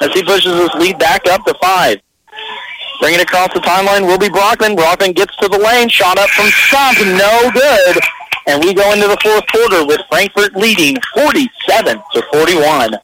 as 0.00 0.12
he 0.14 0.22
pushes 0.22 0.58
his 0.58 0.70
lead 0.74 0.98
back 0.98 1.26
up 1.26 1.44
to 1.44 1.54
five. 1.60 2.00
Bringing 3.00 3.20
it 3.20 3.24
across 3.24 3.52
the 3.52 3.60
timeline 3.60 4.06
will 4.06 4.18
be 4.18 4.28
Brockman. 4.28 4.76
Brockman 4.76 5.12
gets 5.12 5.36
to 5.36 5.48
the 5.48 5.58
lane. 5.58 5.88
Shot 5.88 6.18
up 6.18 6.30
from 6.30 6.48
Sump. 6.70 6.98
No 7.00 7.50
good. 7.52 7.98
And 8.46 8.62
we 8.62 8.72
go 8.74 8.92
into 8.92 9.08
the 9.08 9.18
fourth 9.22 9.44
quarter 9.50 9.84
with 9.84 10.00
Frankfort 10.08 10.54
leading 10.54 10.96
47 11.14 12.00
to 12.12 12.22
41. 12.32 12.94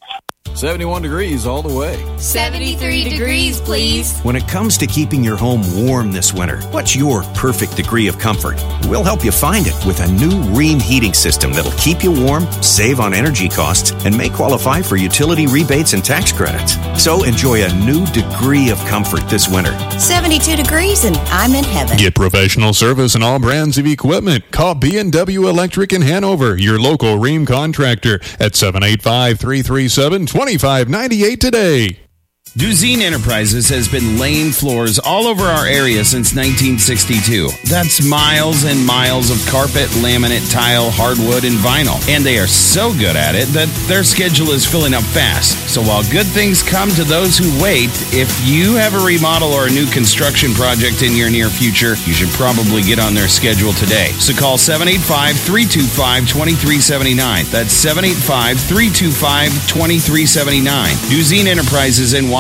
71 0.55 1.03
degrees 1.03 1.47
all 1.47 1.63
the 1.63 1.75
way. 1.75 1.97
73 2.19 3.09
degrees, 3.09 3.61
please. 3.61 4.21
When 4.21 4.37
it 4.37 4.47
comes 4.47 4.77
to 4.79 4.87
keeping 4.87 5.25
your 5.25 5.37
home 5.37 5.63
warm 5.87 6.13
this 6.13 6.35
winter, 6.35 6.61
what's 6.71 6.95
your 6.95 7.23
perfect 7.35 7.77
degree 7.77 8.09
of 8.09 8.19
comfort? 8.19 8.63
We'll 8.87 9.05
help 9.05 9.25
you 9.25 9.33
find 9.33 9.67
it 9.67 9.87
with 9.87 10.01
a 10.01 10.13
new 10.13 10.31
Rheem 10.55 10.81
heating 10.81 11.15
system 11.15 11.53
that'll 11.53 11.73
keep 11.79 12.03
you 12.03 12.13
warm, 12.13 12.51
save 12.63 13.01
on 13.01 13.15
energy 13.15 13.49
costs, 13.49 13.93
and 14.05 14.17
may 14.17 14.29
qualify 14.29 14.83
for 14.83 14.97
utility 14.97 15.47
rebates 15.47 15.95
and 15.95 16.05
tax 16.05 16.33
credits. 16.33 16.77
So 17.03 17.25
enjoy 17.25 17.65
a 17.65 17.75
new 17.85 18.05
degree 18.07 18.71
of 18.71 18.79
comfort 18.81 19.29
this 19.29 19.49
winter. 19.49 19.73
72 19.99 20.57
degrees 20.57 21.05
and 21.05 21.17
I'm 21.29 21.55
in 21.55 21.65
heaven. 21.65 21.97
Get 21.97 22.15
professional 22.15 22.75
service 22.75 23.15
and 23.15 23.25
all 23.25 23.39
brands 23.39 23.79
of 23.79 23.87
equipment. 23.87 24.51
Call 24.51 24.75
B&W 24.75 25.49
Electric 25.49 25.93
in 25.93 26.03
Hanover, 26.03 26.57
your 26.57 26.79
local 26.79 27.17
Rheem 27.19 27.47
contractor 27.47 28.21
at 28.39 28.55
785 28.55 29.39
337 29.39 30.27
2598 30.41 31.37
today. 31.41 32.10
Duzine 32.59 33.03
Enterprises 33.03 33.69
has 33.69 33.87
been 33.87 34.19
laying 34.19 34.51
floors 34.51 34.99
all 34.99 35.29
over 35.29 35.45
our 35.45 35.67
area 35.67 36.05
since 36.05 36.35
1962. 36.35 37.47
That's 37.71 38.03
miles 38.03 38.65
and 38.65 38.85
miles 38.85 39.31
of 39.31 39.39
carpet, 39.47 39.87
laminate, 40.03 40.51
tile, 40.51 40.91
hardwood, 40.91 41.47
and 41.47 41.55
vinyl. 41.63 42.03
And 42.11 42.27
they 42.27 42.41
are 42.43 42.51
so 42.51 42.91
good 42.91 43.15
at 43.15 43.37
it 43.37 43.47
that 43.55 43.71
their 43.87 44.03
schedule 44.03 44.51
is 44.51 44.67
filling 44.67 44.95
up 44.95 45.07
fast. 45.15 45.55
So 45.71 45.79
while 45.81 46.03
good 46.11 46.27
things 46.27 46.61
come 46.61 46.91
to 46.99 47.05
those 47.05 47.39
who 47.39 47.47
wait, 47.63 47.95
if 48.11 48.27
you 48.43 48.75
have 48.75 48.99
a 48.99 49.07
remodel 49.07 49.55
or 49.55 49.71
a 49.71 49.71
new 49.71 49.87
construction 49.87 50.51
project 50.51 51.07
in 51.07 51.15
your 51.15 51.31
near 51.31 51.55
future, 51.55 51.95
you 52.03 52.11
should 52.11 52.35
probably 52.35 52.83
get 52.83 52.99
on 52.99 53.15
their 53.15 53.31
schedule 53.31 53.79
today. 53.79 54.11
So 54.19 54.35
call 54.35 54.59
785 54.59 55.39
325 55.39 56.27
2379. 56.27 57.47
That's 57.55 57.71
785 57.79 58.59
325 58.59 59.71
2379. 59.71 60.67
Duzine 61.15 61.47
Enterprises 61.47 62.19
in 62.19 62.27
Washington. 62.27 62.40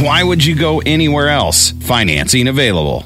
Why 0.00 0.22
would 0.22 0.42
you 0.42 0.54
go 0.56 0.80
anywhere 0.86 1.28
else? 1.28 1.72
Financing 1.72 2.48
available. 2.48 3.04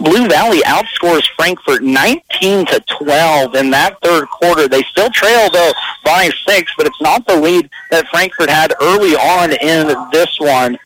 Blue 0.00 0.28
Valley 0.28 0.60
outscores 0.60 1.28
Frankfort 1.36 1.82
19 1.82 2.66
to 2.66 2.80
12 2.98 3.54
in 3.56 3.70
that 3.70 3.98
third 4.00 4.28
quarter. 4.28 4.68
They 4.68 4.82
still 4.84 5.10
trail 5.10 5.50
though 5.50 5.72
by 6.04 6.30
six, 6.46 6.72
but 6.78 6.86
it's 6.86 7.00
not 7.00 7.26
the 7.26 7.36
lead 7.36 7.68
that 7.90 8.06
Frankfort 8.08 8.48
had 8.48 8.74
early 8.80 9.16
on 9.16 9.52
in 9.52 9.88
this 10.12 10.38
one. 10.38 10.78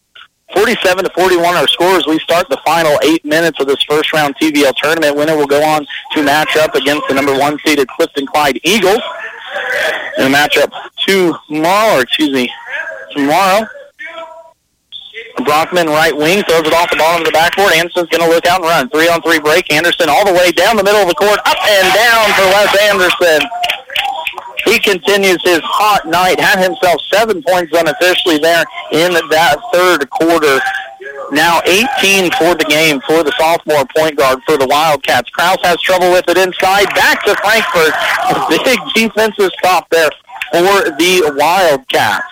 47 0.54 1.04
to 1.04 1.10
41 1.10 1.56
our 1.56 1.68
scores. 1.68 2.06
We 2.06 2.18
start 2.20 2.48
the 2.48 2.60
final 2.64 2.98
eight 3.02 3.24
minutes 3.24 3.60
of 3.60 3.66
this 3.66 3.82
first 3.82 4.12
round 4.14 4.34
TVL 4.36 4.74
tournament. 4.76 5.14
Winner 5.14 5.36
will 5.36 5.46
go 5.46 5.62
on 5.62 5.86
to 6.12 6.22
match 6.22 6.56
up 6.56 6.74
against 6.74 7.06
the 7.06 7.14
number 7.14 7.38
one 7.38 7.58
seeded 7.66 7.86
Clifton 7.88 8.26
Clyde 8.26 8.60
Eagles 8.64 9.02
in 10.18 10.26
a 10.26 10.34
matchup 10.34 10.72
tomorrow, 11.06 11.98
or 11.98 12.02
excuse 12.02 12.30
me, 12.30 12.52
tomorrow. 13.12 13.66
Brockman, 15.44 15.86
right 15.88 16.16
wing, 16.16 16.44
throws 16.44 16.66
it 16.66 16.72
off 16.72 16.90
the 16.90 16.96
bottom 16.96 17.22
of 17.22 17.26
the 17.26 17.32
backboard. 17.32 17.72
Anderson's 17.74 18.08
going 18.08 18.22
to 18.22 18.28
look 18.28 18.46
out 18.46 18.60
and 18.60 18.70
run. 18.70 18.88
Three 18.90 19.08
on 19.08 19.20
three 19.22 19.40
break. 19.40 19.72
Anderson 19.72 20.08
all 20.08 20.24
the 20.24 20.32
way 20.32 20.52
down 20.52 20.76
the 20.76 20.84
middle 20.84 21.02
of 21.02 21.08
the 21.08 21.14
court, 21.14 21.38
up 21.44 21.58
and 21.58 21.86
down 21.94 22.24
for 22.38 22.46
Wes 22.54 22.70
Anderson. 22.82 23.42
He 24.64 24.78
continues 24.78 25.42
his 25.42 25.60
hot 25.62 26.06
night, 26.06 26.40
had 26.40 26.62
himself 26.62 27.00
seven 27.12 27.42
points 27.42 27.72
unofficially 27.76 28.38
there 28.38 28.64
in 28.92 29.12
that 29.12 29.58
third 29.72 30.08
quarter. 30.08 30.60
Now 31.34 31.60
18 31.66 32.30
for 32.38 32.54
the 32.54 32.64
game 32.68 33.00
for 33.00 33.24
the 33.24 33.32
sophomore 33.36 33.84
point 33.96 34.16
guard 34.16 34.40
for 34.46 34.56
the 34.56 34.66
Wildcats. 34.66 35.28
Kraus 35.30 35.58
has 35.62 35.80
trouble 35.80 36.12
with 36.12 36.28
it 36.28 36.38
inside. 36.38 36.86
Back 36.94 37.24
to 37.24 37.34
Frankfort. 37.42 37.90
Big 38.48 38.78
defensive 38.94 39.50
stop 39.58 39.90
there 39.90 40.10
for 40.52 40.90
the 40.94 41.34
Wildcats. 41.36 42.30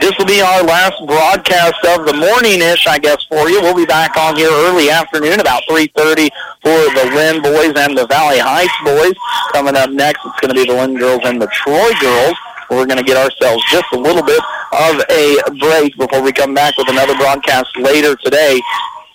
This 0.00 0.16
will 0.18 0.26
be 0.26 0.40
our 0.40 0.62
last 0.62 0.94
broadcast 1.06 1.84
of 1.86 2.06
the 2.06 2.12
morning-ish, 2.14 2.86
I 2.86 2.98
guess, 2.98 3.22
for 3.24 3.48
you. 3.50 3.60
We'll 3.60 3.74
be 3.74 3.86
back 3.86 4.16
on 4.16 4.36
here 4.36 4.50
early 4.50 4.90
afternoon, 4.90 5.38
about 5.40 5.62
3.30 5.68 6.30
for 6.62 6.78
the 6.94 7.10
Linn 7.14 7.42
boys 7.42 7.74
and 7.76 7.98
the 7.98 8.06
Valley 8.06 8.38
Heights 8.38 8.72
boys. 8.84 9.14
Coming 9.52 9.76
up 9.76 9.90
next, 9.90 10.24
it's 10.24 10.40
going 10.40 10.54
to 10.54 10.60
be 10.60 10.66
the 10.66 10.74
Linn 10.74 10.96
girls 10.98 11.22
and 11.24 11.40
the 11.40 11.46
Troy 11.48 11.90
girls. 12.00 12.36
We're 12.72 12.86
going 12.86 12.98
to 12.98 13.04
get 13.04 13.18
ourselves 13.18 13.62
just 13.70 13.84
a 13.92 13.98
little 13.98 14.22
bit 14.22 14.40
of 14.72 15.02
a 15.10 15.36
break 15.60 15.96
before 15.98 16.22
we 16.22 16.32
come 16.32 16.54
back 16.54 16.76
with 16.78 16.88
another 16.88 17.14
broadcast 17.16 17.76
later 17.76 18.16
today. 18.16 18.60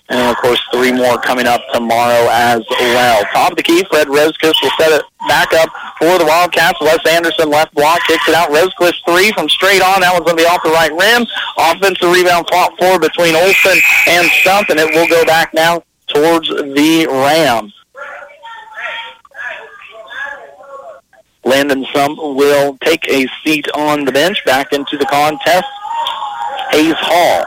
And, 0.09 0.29
of 0.29 0.37
course, 0.37 0.61
three 0.71 0.93
more 0.93 1.17
coming 1.17 1.47
up 1.47 1.61
tomorrow 1.73 2.29
as 2.31 2.63
well. 2.69 3.25
Of 3.35 3.57
the 3.57 3.63
key, 3.63 3.83
Fred 3.89 4.07
Rosequist 4.07 4.61
will 4.61 4.71
set 4.79 4.91
it 4.93 5.03
back 5.27 5.51
up 5.53 5.69
for 5.97 6.17
the 6.17 6.25
Wildcats. 6.25 6.79
Wes 6.79 6.99
Anderson 7.09 7.49
left 7.49 7.73
block, 7.73 7.99
kicks 8.07 8.29
it 8.29 8.35
out. 8.35 8.49
Rosequist 8.49 9.03
three 9.05 9.33
from 9.33 9.49
straight 9.49 9.81
on. 9.81 10.01
That 10.01 10.13
one's 10.13 10.23
going 10.23 10.37
to 10.37 10.43
be 10.43 10.47
off 10.47 10.63
the 10.63 10.69
right 10.69 10.93
rim. 10.93 11.25
Offensive 11.57 12.13
rebound 12.13 12.47
fought 12.49 12.77
for 12.77 12.99
between 12.99 13.35
Olson 13.35 13.81
and 14.07 14.29
Sump, 14.43 14.69
and 14.69 14.79
it 14.79 14.93
will 14.93 15.07
go 15.07 15.25
back 15.25 15.53
now 15.53 15.83
towards 16.07 16.47
the 16.47 17.07
Rams. 17.09 17.73
Landon 21.47 21.85
Sump 21.93 22.17
will 22.19 22.77
take 22.83 23.07
a 23.07 23.25
seat 23.41 23.65
on 23.73 24.03
the 24.03 24.11
bench 24.11 24.43
back 24.43 24.73
into 24.73 24.97
the 24.97 25.05
contest. 25.05 25.65
Hayes 26.71 26.93
Hall. 26.97 27.45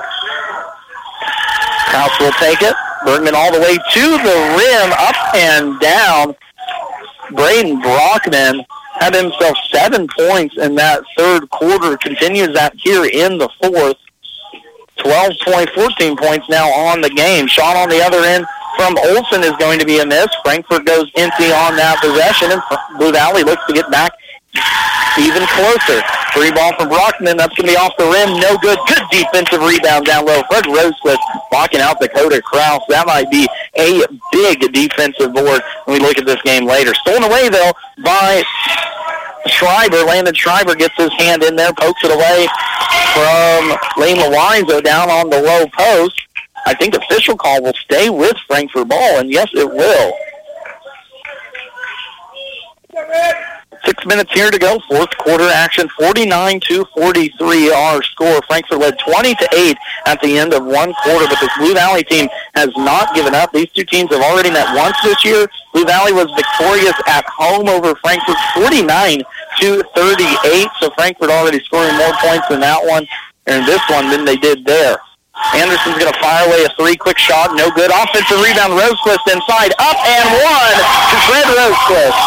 Kraus 1.90 2.18
will 2.18 2.32
take 2.40 2.62
it. 2.62 2.74
Brockman 3.04 3.34
all 3.34 3.52
the 3.52 3.60
way 3.60 3.76
to 3.76 4.00
the 4.00 4.38
rim, 4.56 4.92
up 4.92 5.34
and 5.34 5.78
down. 5.80 6.34
Braden 7.32 7.80
Brockman 7.80 8.64
had 8.94 9.14
himself 9.14 9.56
seven 9.70 10.08
points 10.18 10.56
in 10.56 10.74
that 10.76 11.02
third 11.16 11.50
quarter. 11.50 11.98
Continues 11.98 12.54
that 12.54 12.74
here 12.76 13.04
in 13.04 13.36
the 13.36 13.50
fourth. 13.62 13.96
12 14.96 15.32
points, 15.44 15.72
14 15.72 16.16
points 16.16 16.48
now 16.48 16.68
on 16.70 17.02
the 17.02 17.10
game. 17.10 17.46
Shot 17.46 17.76
on 17.76 17.90
the 17.90 18.02
other 18.02 18.24
end 18.24 18.46
from 18.76 18.96
Olson 18.98 19.42
is 19.42 19.56
going 19.58 19.78
to 19.78 19.86
be 19.86 20.00
a 20.00 20.06
miss. 20.06 20.28
Frankfort 20.44 20.84
goes 20.84 21.10
empty 21.16 21.52
on 21.52 21.76
that 21.76 22.00
possession, 22.00 22.52
and 22.52 22.62
Blue 22.98 23.12
Valley 23.12 23.42
looks 23.42 23.64
to 23.66 23.72
get 23.72 23.90
back 23.90 24.12
even 25.18 25.46
closer. 25.46 26.02
Free 26.32 26.50
ball 26.50 26.74
from 26.78 26.88
Brockman. 26.88 27.36
That's 27.36 27.54
going 27.54 27.66
to 27.66 27.72
be 27.72 27.76
off 27.76 27.96
the 27.98 28.06
rim. 28.06 28.38
No 28.40 28.56
good. 28.58 28.78
Good 28.86 29.02
defensive 29.10 29.62
rebound 29.62 30.06
down 30.06 30.26
low. 30.26 30.42
Fred 30.48 30.64
Rosequist 30.64 31.18
blocking 31.50 31.80
out 31.80 32.00
Dakota 32.00 32.40
Kraus. 32.42 32.82
That 32.88 33.06
might 33.06 33.30
be 33.30 33.48
a 33.76 34.02
big 34.32 34.72
defensive 34.72 35.34
board 35.34 35.62
when 35.84 35.98
we 35.98 36.00
look 36.00 36.18
at 36.18 36.26
this 36.26 36.40
game 36.42 36.66
later. 36.66 36.94
Stolen 36.94 37.24
away, 37.24 37.48
though, 37.48 37.72
by 38.02 38.42
Schreiber. 39.46 40.02
Landon 40.04 40.34
Schreiber 40.34 40.74
gets 40.74 40.94
his 40.96 41.12
hand 41.18 41.42
in 41.42 41.56
there, 41.56 41.72
pokes 41.72 42.02
it 42.04 42.12
away 42.12 42.46
from 43.14 43.76
Lane 44.00 44.18
Loizo 44.18 44.82
down 44.82 45.10
on 45.10 45.30
the 45.30 45.40
low 45.42 45.66
post. 45.76 46.20
I 46.66 46.74
think 46.74 46.94
official 46.94 47.36
call 47.36 47.62
will 47.62 47.74
stay 47.74 48.10
with 48.10 48.36
Frankfort 48.46 48.88
ball, 48.88 49.18
and 49.18 49.30
yes, 49.30 49.48
it 49.54 49.68
will. 49.68 50.12
Six 53.84 54.04
minutes 54.04 54.32
here 54.32 54.50
to 54.50 54.58
go. 54.58 54.78
Fourth 54.88 55.16
quarter 55.18 55.48
action, 55.48 55.88
49 55.98 56.60
to 56.68 56.84
43. 56.96 57.72
Our 57.72 58.02
score. 58.02 58.40
Frankfort 58.42 58.78
led 58.78 58.98
20 58.98 59.34
to 59.36 59.48
8 59.52 59.76
at 60.06 60.20
the 60.20 60.38
end 60.38 60.52
of 60.52 60.64
one 60.64 60.92
quarter, 61.02 61.26
but 61.26 61.40
this 61.40 61.50
Blue 61.56 61.74
Valley 61.74 62.04
team 62.04 62.28
has 62.54 62.68
not 62.76 63.14
given 63.14 63.34
up. 63.34 63.52
These 63.52 63.70
two 63.70 63.84
teams 63.84 64.10
have 64.12 64.22
already 64.22 64.50
met 64.50 64.76
once 64.76 64.96
this 65.02 65.24
year. 65.24 65.48
Blue 65.72 65.84
Valley 65.84 66.12
was 66.12 66.30
victorious 66.36 66.94
at 67.06 67.24
home 67.26 67.68
over 67.68 67.94
Frankfort, 67.96 68.36
49 68.54 69.22
to 69.60 69.82
38. 69.94 70.68
So 70.78 70.90
Frankfort 70.90 71.30
already 71.30 71.60
scoring 71.64 71.96
more 71.96 72.12
points 72.20 72.50
in 72.50 72.60
that 72.60 72.84
one 72.84 73.06
and 73.46 73.66
this 73.66 73.80
one 73.88 74.10
than 74.10 74.24
they 74.24 74.36
did 74.36 74.64
there. 74.64 74.98
Anderson's 75.54 75.98
going 75.98 76.12
to 76.12 76.18
fire 76.20 76.46
away 76.46 76.64
a 76.64 76.70
three 76.78 76.96
quick 76.96 77.18
shot. 77.18 77.54
No 77.54 77.70
good. 77.70 77.90
Offensive 77.90 78.40
rebound. 78.40 78.78
Rosequist 78.78 79.24
inside. 79.28 79.72
Up 79.78 79.98
and 80.06 80.26
one 80.40 80.76
to 81.10 81.16
Fred 81.26 81.46
Rosequist. 81.56 82.18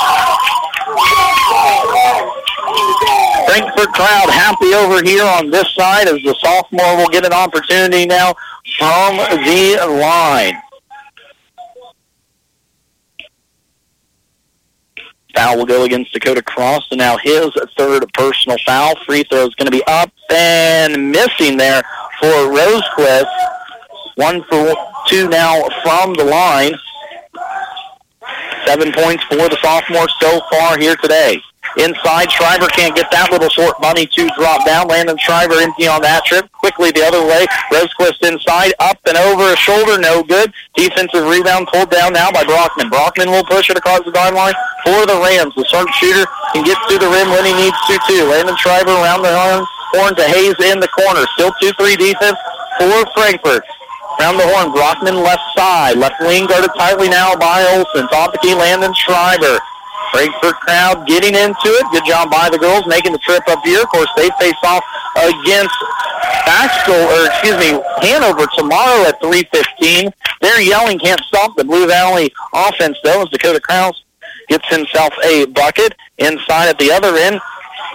Frankfort 3.47 3.93
crowd 3.93 4.29
happy 4.29 4.73
over 4.73 5.03
here 5.03 5.25
on 5.25 5.51
this 5.51 5.73
side 5.75 6.07
as 6.07 6.21
the 6.23 6.35
sophomore 6.39 6.97
will 6.97 7.09
get 7.09 7.25
an 7.25 7.33
opportunity 7.33 8.05
now 8.05 8.33
from 8.77 9.17
the 9.17 9.77
line. 10.01 10.59
Foul 15.35 15.57
will 15.57 15.65
go 15.65 15.83
against 15.83 16.13
Dakota 16.13 16.43
Kraus, 16.43 16.87
and 16.91 16.99
now 16.99 17.17
his 17.17 17.49
third 17.77 18.05
personal 18.13 18.57
foul. 18.65 18.95
Free 19.05 19.23
throw 19.23 19.47
is 19.47 19.55
going 19.55 19.65
to 19.65 19.71
be 19.71 19.83
up 19.87 20.11
and 20.29 21.11
missing 21.11 21.57
there 21.57 21.81
for 22.23 22.55
Rosequist. 22.55 23.27
One 24.15 24.43
for 24.43 24.73
two 25.07 25.27
now 25.27 25.67
from 25.83 26.13
the 26.13 26.23
line. 26.23 26.71
Seven 28.65 28.93
points 28.93 29.25
for 29.25 29.35
the 29.35 29.57
sophomore 29.61 30.07
so 30.21 30.39
far 30.49 30.77
here 30.77 30.95
today. 30.95 31.41
Inside, 31.75 32.31
Schreiber 32.31 32.67
can't 32.67 32.95
get 32.95 33.11
that 33.11 33.27
little 33.31 33.49
short 33.49 33.75
bunny 33.81 34.05
to 34.05 34.29
drop 34.37 34.63
down. 34.63 34.87
Landon 34.87 35.17
Schreiber 35.17 35.59
empty 35.59 35.83
on 35.83 35.99
that 36.03 36.23
trip. 36.23 36.47
Quickly 36.53 36.91
the 36.91 37.03
other 37.03 37.19
way. 37.27 37.43
Rosequist 37.73 38.23
inside, 38.23 38.71
up 38.79 39.01
and 39.03 39.17
over 39.17 39.51
a 39.51 39.57
shoulder, 39.57 39.99
no 39.99 40.23
good. 40.23 40.53
Defensive 40.79 41.27
rebound 41.27 41.67
pulled 41.67 41.89
down 41.89 42.13
now 42.13 42.31
by 42.31 42.45
Brockman. 42.45 42.87
Brockman 42.87 43.31
will 43.31 43.43
push 43.43 43.69
it 43.69 43.75
across 43.75 44.05
the 44.05 44.15
guideline 44.15 44.55
for 44.85 45.03
the 45.03 45.19
Rams. 45.19 45.51
The 45.59 45.65
sharpshooter 45.67 46.23
can 46.55 46.63
get 46.63 46.79
to 46.87 46.95
the 46.95 47.09
rim 47.09 47.27
when 47.35 47.43
he 47.43 47.51
needs 47.51 47.79
to, 47.91 47.99
too. 48.07 48.31
Landon 48.31 48.55
Schreiber 48.55 48.93
around 48.93 49.25
the 49.25 49.33
horn, 49.33 49.65
horn 49.93 50.15
to 50.15 50.25
Hayes 50.25 50.57
in 50.71 50.79
the 50.79 50.89
corner. 50.89 51.25
Still 51.37 51.53
2-3 51.61 51.97
defense 51.97 52.37
for 52.77 53.05
Frankfort. 53.13 53.63
Round 54.19 54.39
the 54.39 54.45
horn, 54.45 54.71
Brockman 54.71 55.15
left 55.15 55.41
side. 55.55 55.97
Left 55.97 56.19
wing 56.21 56.45
guarded 56.45 56.71
tightly 56.77 57.09
now 57.09 57.35
by 57.35 57.65
Olson. 57.73 58.07
Top 58.09 58.31
the 58.31 58.39
key, 58.39 58.53
Landon 58.53 58.93
Schreiber. 58.93 59.59
Frankfort 60.11 60.55
crowd 60.61 61.07
getting 61.07 61.33
into 61.33 61.69
it. 61.73 61.85
Good 61.91 62.05
job 62.05 62.29
by 62.29 62.49
the 62.49 62.59
girls 62.59 62.85
making 62.85 63.13
the 63.13 63.19
trip 63.19 63.41
up 63.47 63.65
here. 63.65 63.81
Of 63.81 63.89
course, 63.89 64.09
they 64.15 64.29
face 64.39 64.61
off 64.63 64.83
against 65.17 65.73
Baxter, 66.45 66.93
or 66.93 67.25
excuse 67.25 67.57
me, 67.57 67.81
Hanover 68.01 68.45
tomorrow 68.55 69.07
at 69.09 69.19
3.15. 69.21 70.11
They're 70.41 70.61
yelling, 70.61 70.99
can't 70.99 71.21
stop 71.21 71.55
the 71.55 71.63
Blue 71.63 71.87
Valley 71.87 72.31
offense, 72.53 72.97
though, 73.03 73.23
as 73.23 73.29
Dakota 73.29 73.59
Kraus 73.59 74.03
gets 74.47 74.67
himself 74.69 75.13
a 75.23 75.45
bucket. 75.45 75.95
Inside 76.19 76.69
at 76.69 76.77
the 76.77 76.91
other 76.91 77.15
end, 77.15 77.41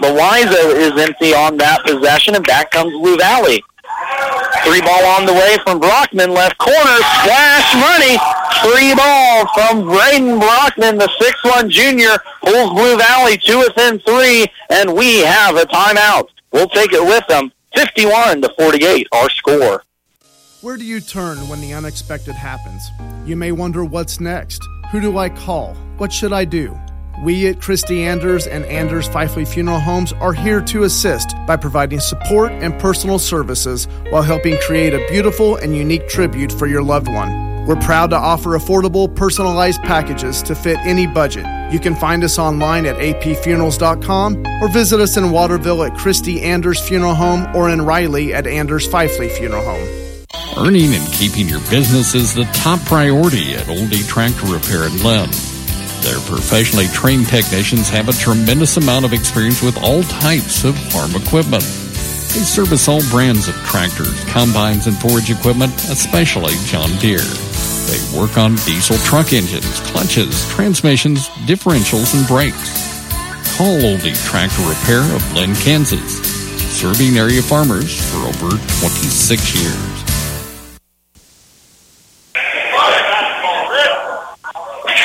Loizo 0.07 0.75
is 0.75 0.93
empty 1.01 1.35
on 1.35 1.57
that 1.59 1.85
possession, 1.85 2.35
and 2.35 2.47
back 2.47 2.71
comes 2.71 2.93
Blue 2.93 3.17
Valley. 3.17 3.63
Three 4.65 4.81
ball 4.81 5.05
on 5.07 5.27
the 5.27 5.33
way 5.33 5.57
from 5.65 5.79
Brockman, 5.79 6.33
left 6.33 6.59
corner, 6.59 6.99
splash 7.23 7.75
money. 7.75 8.19
Three 8.63 8.95
ball 8.95 9.47
from 9.55 9.87
Braden 9.87 10.39
Brockman, 10.39 10.99
the 10.99 11.09
6'1 11.21 11.71
junior, 11.71 12.17
pulls 12.43 12.71
Blue 12.71 12.97
Valley 12.97 13.39
to 13.39 13.59
within 13.59 13.99
three, 14.01 14.47
and 14.71 14.95
we 14.95 15.21
have 15.21 15.57
a 15.57 15.65
timeout. 15.65 16.29
We'll 16.53 16.69
take 16.69 16.93
it 16.93 17.03
with 17.03 17.27
them. 17.29 17.53
51 17.75 18.43
to 18.43 18.55
48, 18.59 19.07
our 19.13 19.31
score. 19.31 19.85
Where 20.61 20.77
do 20.77 20.85
you 20.85 21.01
turn 21.01 21.39
when 21.49 21.61
the 21.61 21.73
unexpected 21.73 22.35
happens? 22.35 22.91
You 23.25 23.37
may 23.37 23.53
wonder 23.53 23.85
what's 23.85 24.19
next. 24.19 24.61
Who 24.91 25.01
do 25.01 25.19
I 25.19 25.29
call? 25.29 25.75
What 25.99 26.13
should 26.13 26.33
I 26.33 26.45
do? 26.45 26.77
We 27.23 27.49
at 27.49 27.61
Christy 27.61 28.05
Anders 28.05 28.47
and 28.47 28.65
Anders 28.67 29.09
Fifely 29.09 29.45
Funeral 29.45 29.81
Homes 29.81 30.13
are 30.15 30.33
here 30.33 30.61
to 30.63 30.85
assist 30.85 31.35
by 31.49 31.57
providing 31.57 31.99
support 31.99 32.53
and 32.53 32.79
personal 32.79 33.19
services 33.19 33.87
while 34.11 34.23
helping 34.23 34.57
create 34.59 34.95
a 34.95 35.05
beautiful 35.09 35.57
and 35.57 35.77
unique 35.77 36.09
tribute 36.09 36.53
for 36.53 36.69
your 36.69 36.83
loved 36.83 37.09
one. 37.09 37.67
We're 37.67 37.77
proud 37.77 38.11
to 38.11 38.17
offer 38.17 38.51
affordable, 38.51 39.13
personalized 39.15 39.83
packages 39.83 40.43
to 40.45 40.55
fit 40.55 40.79
any 40.83 41.09
budget. 41.09 41.45
You 41.73 41.81
can 41.81 41.97
find 41.97 42.23
us 42.23 42.39
online 42.39 42.87
at 42.87 42.97
apfunerals.com 42.97 44.47
or 44.63 44.69
visit 44.69 45.01
us 45.01 45.17
in 45.17 45.33
Waterville 45.33 45.83
at 45.83 45.99
Christy 45.99 46.41
Anders 46.43 46.81
Funeral 46.81 47.17
Home 47.17 47.55
or 47.55 47.69
in 47.69 47.83
Riley 47.83 48.33
at 48.33 48.47
Anders 48.47 48.87
Fifely 48.87 49.29
Funeral 49.29 49.65
Home. 49.65 49.89
Earning 50.57 50.95
and 50.95 51.13
keeping 51.13 51.49
your 51.49 51.61
business 51.69 52.15
is 52.15 52.33
the 52.33 52.45
top 52.55 52.81
priority 52.87 53.55
at 53.55 53.69
Old 53.69 53.91
D 53.91 54.03
Tractor 54.05 54.47
Repair 54.47 54.85
in 54.85 55.03
Linn. 55.03 55.58
Their 56.03 56.21
professionally 56.21 56.87
trained 56.89 57.29
technicians 57.29 57.89
have 57.91 58.09
a 58.09 58.13
tremendous 58.13 58.77
amount 58.77 59.05
of 59.05 59.13
experience 59.13 59.63
with 59.63 59.77
all 59.83 60.03
types 60.05 60.65
of 60.65 60.79
farm 60.91 61.15
equipment. 61.15 61.63
They 61.63 62.45
service 62.45 62.89
all 62.89 63.01
brands 63.11 63.49
of 63.49 63.55
tractors, 63.67 64.25
combines, 64.27 64.87
and 64.87 64.97
forage 64.99 65.31
equipment, 65.31 65.75
especially 65.91 66.55
John 66.67 66.91
Deere. 66.99 67.19
They 67.89 68.19
work 68.19 68.37
on 68.37 68.57
diesel 68.67 68.97
truck 68.99 69.33
engines, 69.33 69.81
clutches, 69.91 70.47
transmissions, 70.49 71.29
differentials, 71.49 72.15
and 72.17 72.27
brakes. 72.27 72.87
Call 73.57 73.79
Oldie 73.81 74.15
Tractor 74.29 74.63
Repair 74.69 75.01
of 75.17 75.33
Linn, 75.33 75.55
Kansas, 75.57 76.21
serving 76.79 77.17
area 77.19 77.43
farmers 77.43 77.99
for 78.11 78.19
over 78.19 78.51
26 78.81 79.55
years. 79.55 79.99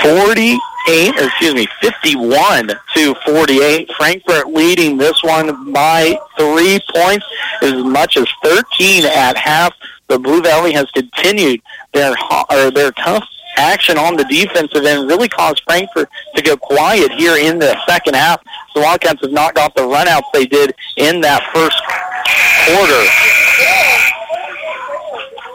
48, 0.04 0.60
or 0.88 1.25
excuse 1.25 1.53
me, 1.53 1.67
51 1.81 2.67
to 2.95 3.15
48. 3.25 3.91
Frankfurt 3.97 4.47
leading 4.47 4.97
this 4.97 5.21
one 5.23 5.71
by 5.71 6.17
three 6.38 6.79
points, 6.93 7.25
as 7.61 7.73
much 7.84 8.17
as 8.17 8.27
13 8.43 9.05
at 9.05 9.38
half. 9.38 9.73
The 10.07 10.19
Blue 10.19 10.41
Valley 10.41 10.73
has 10.73 10.89
continued 10.91 11.61
their 11.93 12.13
or 12.51 12.71
their 12.71 12.91
tough 12.91 13.23
action 13.57 13.97
on 13.97 14.17
the 14.17 14.25
defensive 14.25 14.84
end, 14.84 15.07
really 15.07 15.29
caused 15.29 15.61
Frankfurt 15.63 16.09
to 16.36 16.41
go 16.41 16.57
quiet 16.57 17.11
here 17.13 17.38
in 17.38 17.59
the 17.59 17.77
second 17.88 18.15
half. 18.15 18.41
The 18.75 18.81
Wildcats 18.81 19.21
have 19.21 19.31
not 19.31 19.55
got 19.55 19.75
the 19.75 19.84
runouts 19.84 20.31
they 20.34 20.45
did 20.45 20.73
in 20.97 21.21
that 21.21 21.43
first 21.53 21.81
quarter. 22.65 23.82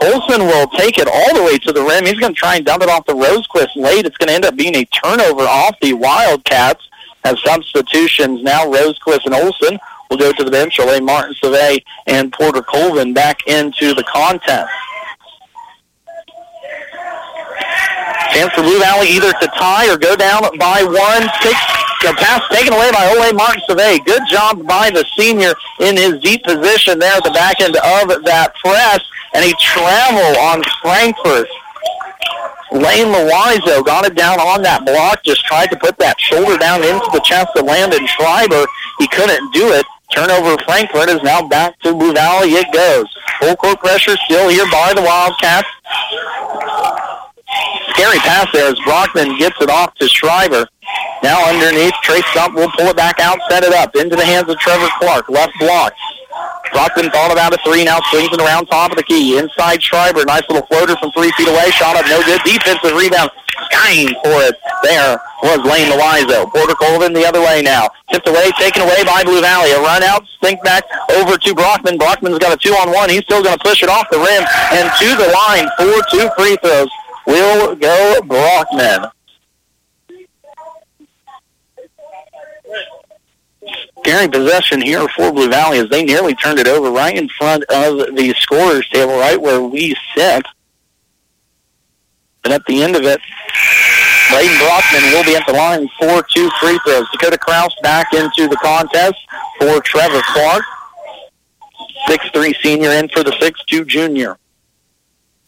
Olson 0.01 0.43
will 0.43 0.69
take 0.69 0.99
it 0.99 1.09
all 1.09 1.35
the 1.35 1.43
way 1.43 1.59
to 1.59 1.73
the 1.73 1.83
rim. 1.83 2.07
He's 2.07 2.19
going 2.19 2.35
to 2.35 2.39
try 2.39 2.57
and 2.57 2.65
dump 2.65 2.83
it 2.83 2.89
off 2.89 3.05
the 3.07 3.15
Rosequist 3.15 3.75
late. 3.77 4.07
It's 4.07 4.17
going 4.17 4.29
to 4.29 4.35
end 4.35 4.45
up 4.45 4.57
being 4.57 4.77
a 4.77 4.85
turnover 4.87 5.43
off 5.43 5.75
the 5.81 5.93
Wildcats. 5.95 6.89
as 7.25 7.41
substitutions 7.43 8.43
now. 8.43 8.65
Rosequist 8.65 9.25
and 9.27 9.35
Olson 9.35 9.79
will 10.11 10.17
go 10.17 10.33
to 10.33 10.45
the 10.45 10.51
bench. 10.51 10.79
Olay 10.79 11.05
Martin 11.05 11.35
Savay 11.43 11.83
and 12.07 12.33
Porter 12.33 12.63
Colvin 12.63 13.13
back 13.13 13.39
into 13.47 13.95
the 13.95 14.05
contest. 14.05 14.71
Chance 18.33 18.53
for 18.55 18.63
Blue 18.63 18.79
Valley 18.79 19.09
either 19.09 19.33
to 19.33 19.47
tie 19.57 19.93
or 19.93 19.99
go 19.99 20.15
down 20.15 20.43
by 20.59 20.85
one. 20.85 21.29
Take, 21.43 21.57
the 22.03 22.15
pass 22.17 22.41
taken 22.53 22.73
away 22.73 22.91
by 22.93 23.13
Ole 23.17 23.33
Martin 23.33 23.63
Savay. 23.69 24.05
Good 24.05 24.23
job 24.31 24.65
by 24.67 24.91
the 24.91 25.05
senior 25.17 25.55
in 25.81 25.97
his 25.97 26.21
deep 26.21 26.45
position 26.45 26.99
there 26.99 27.17
at 27.17 27.25
the 27.25 27.31
back 27.31 27.61
end 27.61 27.75
of 27.77 28.25
that 28.25 28.55
press. 28.63 29.01
And 29.35 29.45
he 29.45 29.55
travel 29.61 30.39
on 30.41 30.63
Frankfurt. 30.83 31.49
Lane 32.73 33.09
Loizo 33.09 33.85
got 33.85 34.05
it 34.05 34.15
down 34.15 34.39
on 34.41 34.63
that 34.63 34.85
block, 34.85 35.25
just 35.25 35.45
tried 35.47 35.71
to 35.71 35.77
put 35.77 35.97
that 35.99 36.21
shoulder 36.21 36.59
down 36.59 36.83
into 36.85 37.09
the 37.13 37.21
chest 37.25 37.49
of 37.57 37.65
Landon 37.65 38.07
Schreiber. 38.07 38.67
He 38.99 39.09
couldn't 39.09 39.53
do 39.53 39.73
it. 39.73 39.87
Turnover 40.13 40.57
Frankfurt 40.65 41.09
is 41.09 41.23
now 41.23 41.47
back 41.47 41.79
to 41.81 41.95
Blue 41.95 42.13
Valley. 42.13 42.53
It 42.53 42.73
goes. 42.73 43.07
Full 43.41 43.57
court 43.57 43.79
pressure 43.81 44.17
still 44.25 44.49
here 44.49 44.67
by 44.71 44.93
the 44.95 45.03
Wildcats. 45.03 45.69
Scary 47.91 48.19
pass 48.19 48.47
there 48.53 48.71
as 48.71 48.79
Brockman 48.81 49.39
gets 49.39 49.61
it 49.61 49.71
off 49.71 49.95
to 49.97 50.09
Schreiber. 50.09 50.67
Now 51.23 51.49
underneath, 51.49 51.95
Trey 52.03 52.21
Sump 52.33 52.55
will 52.55 52.71
pull 52.73 52.87
it 52.87 52.97
back 52.97 53.19
out, 53.21 53.39
set 53.49 53.65
it 53.65 53.73
up 53.73 53.97
into 53.97 54.17
the 54.17 54.25
hands 54.25 54.49
of 54.49 54.59
Trevor 54.59 54.89
Clark. 54.99 55.29
Left 55.29 55.53
block. 55.59 55.93
Brockman 56.73 57.11
thought 57.11 57.33
about 57.33 57.55
a 57.55 57.59
three, 57.65 57.85
now 57.85 57.99
swings 58.11 58.29
it 58.31 58.41
around 58.41 58.67
top 58.67 58.91
of 58.91 58.97
the 58.97 59.03
key. 59.03 59.39
Inside 59.39 59.83
Schreiber, 59.83 60.25
nice 60.25 60.43
little 60.49 60.67
floater 60.67 60.97
from 60.97 61.11
three 61.13 61.33
feet 61.33 61.49
away. 61.49 61.71
Shot 61.71 61.97
up, 61.97 62.07
no 62.07 62.23
good. 62.23 62.41
Defensive 62.45 62.95
rebound. 62.95 63.31
Skying 63.71 64.09
for 64.23 64.39
it. 64.47 64.55
There 64.85 65.19
was 65.43 65.59
Lane 65.67 65.91
Loizo. 65.91 66.51
Porter 66.53 66.75
Colvin 66.75 67.13
the 67.13 67.27
other 67.27 67.41
way 67.41 67.63
now. 67.63 67.89
Tipped 68.13 68.29
away, 68.29 68.51
taken 68.59 68.83
away 68.83 69.03
by 69.05 69.25
Blue 69.25 69.41
Valley. 69.41 69.73
A 69.73 69.81
run 69.81 70.03
out, 70.03 70.25
stink 70.39 70.63
back 70.63 70.85
over 71.11 71.37
to 71.37 71.55
Brockman. 71.55 71.99
Brockman's 71.99 72.39
got 72.39 72.55
a 72.55 72.57
two 72.57 72.75
on 72.75 72.93
one. 72.93 73.11
He's 73.11 73.25
still 73.25 73.43
going 73.43 73.59
to 73.59 73.65
push 73.65 73.83
it 73.83 73.89
off 73.89 74.09
the 74.11 74.19
rim 74.19 74.45
and 74.73 74.87
to 75.01 75.09
the 75.17 75.29
line 75.35 75.67
for 75.77 75.99
two 76.11 76.31
free 76.37 76.57
throws. 76.63 76.91
Will 77.27 77.75
go 77.75 78.21
Brockman. 78.23 79.11
Scary 84.01 84.29
possession 84.29 84.81
here 84.81 85.09
for 85.09 85.33
Blue 85.33 85.49
Valley 85.49 85.79
as 85.79 85.89
they 85.89 86.05
nearly 86.05 86.35
turned 86.35 86.59
it 86.59 86.67
over 86.67 86.91
right 86.91 87.17
in 87.17 87.29
front 87.29 87.65
of 87.65 88.15
the 88.17 88.35
scorer's 88.39 88.89
table, 88.89 89.19
right 89.19 89.41
where 89.41 89.61
we 89.63 89.97
sit. 90.17 90.47
And 92.45 92.55
at 92.55 92.65
the 92.67 92.83
end 92.83 92.97
of 92.97 93.03
it, 93.03 93.21
Braden 94.31 94.59
Brockman 94.59 95.03
will 95.13 95.25
be 95.25 95.37
at 95.37 95.47
the 95.47 95.53
line 95.53 95.89
for 95.99 96.23
two 96.35 96.51
free 96.61 96.79
throws. 96.85 97.07
Dakota 97.11 97.39
Kraus 97.39 97.75
back 97.83 98.13
into 98.13 98.49
the 98.49 98.57
contest 98.57 99.17
for 99.59 99.81
Trevor 99.81 100.23
Clark. 100.27 100.63
6'3 102.09 102.55
senior 102.63 102.91
in 102.91 103.09
for 103.09 103.23
the 103.23 103.33
6'2 103.33 103.87
junior. 103.87 104.39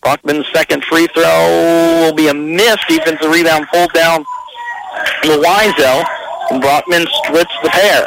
Brockman's 0.02 0.46
second 0.52 0.84
free 0.84 1.06
throw 1.08 2.02
will 2.02 2.14
be 2.14 2.28
a 2.28 2.34
miss. 2.34 2.76
Defensive 2.88 3.30
rebound 3.30 3.66
pulled 3.72 3.92
down 3.92 4.24
Loizo. 5.24 6.04
And 6.50 6.60
Brockman 6.60 7.06
splits 7.24 7.52
the 7.62 7.70
pair. 7.70 8.06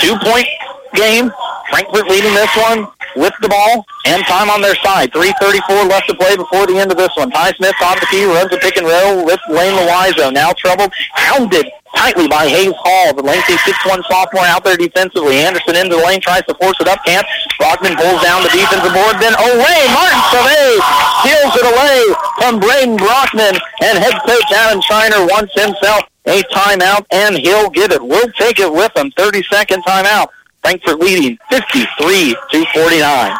Two-point 0.00 0.46
game. 0.94 1.30
Frankfurt 1.70 2.08
leading 2.08 2.34
this 2.34 2.50
one 2.56 2.88
with 3.14 3.32
the 3.40 3.48
ball 3.48 3.86
and 4.06 4.24
time 4.26 4.50
on 4.50 4.60
their 4.60 4.74
side. 4.82 5.12
3.34 5.12 5.88
left 5.88 6.08
to 6.08 6.14
play 6.14 6.36
before 6.36 6.66
the 6.66 6.76
end 6.78 6.90
of 6.90 6.98
this 6.98 7.14
one. 7.16 7.30
Ty 7.30 7.52
Smith 7.52 7.74
on 7.82 7.96
the 8.00 8.06
key, 8.10 8.24
runs 8.24 8.52
a 8.52 8.58
pick 8.58 8.76
and 8.76 8.86
roll 8.86 9.24
with 9.24 9.38
Lane 9.48 9.74
Loizo. 9.86 10.32
Now 10.32 10.52
troubled, 10.52 10.92
hounded 11.12 11.70
tightly 11.94 12.28
by 12.28 12.48
Hayes 12.48 12.74
Hall, 12.74 13.14
the 13.14 13.22
lengthy 13.22 13.54
6'1 13.66 14.02
sophomore 14.06 14.46
out 14.46 14.64
there 14.64 14.76
defensively. 14.76 15.38
Anderson 15.38 15.76
into 15.76 15.96
the 15.96 16.02
lane, 16.02 16.20
tries 16.20 16.44
to 16.46 16.54
force 16.54 16.78
it 16.80 16.88
up, 16.88 16.98
can't. 17.04 17.26
Brockman 17.58 17.94
pulls 17.94 18.22
down 18.22 18.42
the 18.42 18.50
defensive 18.50 18.94
board, 18.94 19.14
then 19.22 19.34
away! 19.34 19.80
Martin 19.94 20.22
Savet 20.34 20.80
steals 21.22 21.54
it 21.54 21.66
away 21.66 21.98
from 22.38 22.58
Braden 22.58 22.96
Brockman, 22.96 23.54
and 23.82 23.94
head 23.98 24.16
coach 24.26 24.50
Adam 24.54 24.80
Schreiner 24.82 25.22
wants 25.26 25.54
himself 25.54 26.09
a 26.26 26.42
timeout, 26.42 27.06
and 27.10 27.36
he'll 27.36 27.70
get 27.70 27.92
it. 27.92 28.02
We'll 28.02 28.30
take 28.32 28.60
it 28.60 28.72
with 28.72 28.96
him. 28.96 29.10
30-second 29.12 29.84
timeout. 29.84 30.28
Frankfurt 30.62 30.98
leading 31.00 31.38
53 31.50 32.36
to 32.50 32.66
49. 32.74 33.38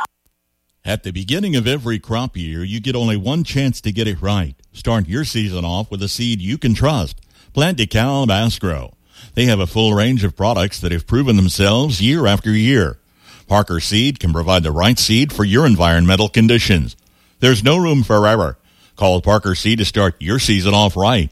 At 0.84 1.02
the 1.02 1.10
beginning 1.10 1.56
of 1.56 1.66
every 1.66 1.98
crop 1.98 2.36
year, 2.36 2.64
you 2.64 2.80
get 2.80 2.96
only 2.96 3.16
one 3.16 3.44
chance 3.44 3.80
to 3.82 3.92
get 3.92 4.08
it 4.08 4.22
right. 4.22 4.54
Start 4.72 5.08
your 5.08 5.24
season 5.24 5.64
off 5.64 5.90
with 5.90 6.02
a 6.02 6.08
seed 6.08 6.40
you 6.40 6.56
can 6.56 6.72
trust. 6.72 7.20
Plant 7.52 7.78
DeKalb 7.78 8.28
Asgrow. 8.28 8.94
They 9.34 9.44
have 9.44 9.60
a 9.60 9.66
full 9.66 9.92
range 9.92 10.24
of 10.24 10.36
products 10.36 10.80
that 10.80 10.92
have 10.92 11.06
proven 11.06 11.36
themselves 11.36 12.00
year 12.00 12.26
after 12.26 12.50
year. 12.50 12.98
Parker 13.46 13.80
Seed 13.80 14.20
can 14.20 14.32
provide 14.32 14.62
the 14.62 14.72
right 14.72 14.98
seed 14.98 15.32
for 15.32 15.44
your 15.44 15.66
environmental 15.66 16.28
conditions. 16.28 16.96
There's 17.40 17.64
no 17.64 17.76
room 17.76 18.02
for 18.02 18.26
error. 18.26 18.56
Call 18.96 19.20
Parker 19.20 19.54
Seed 19.54 19.78
to 19.78 19.84
start 19.84 20.14
your 20.20 20.38
season 20.38 20.72
off 20.72 20.96
right. 20.96 21.30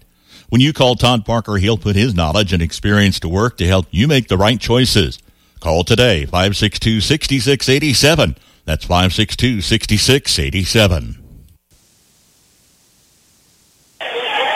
When 0.49 0.61
you 0.63 0.73
call 0.73 0.95
Todd 0.95 1.27
Parker, 1.27 1.59
he'll 1.59 1.77
put 1.77 1.95
his 1.95 2.15
knowledge 2.15 2.55
and 2.55 2.63
experience 2.63 3.21
to 3.21 3.29
work 3.29 3.59
to 3.59 3.67
help 3.67 3.87
you 3.91 4.09
make 4.09 4.29
the 4.29 4.39
right 4.39 4.59
choices. 4.59 5.19
Call 5.61 5.85
today, 5.85 6.25
562-6687. 6.27 8.35
That's 8.65 8.87
562-6687. 8.87 11.17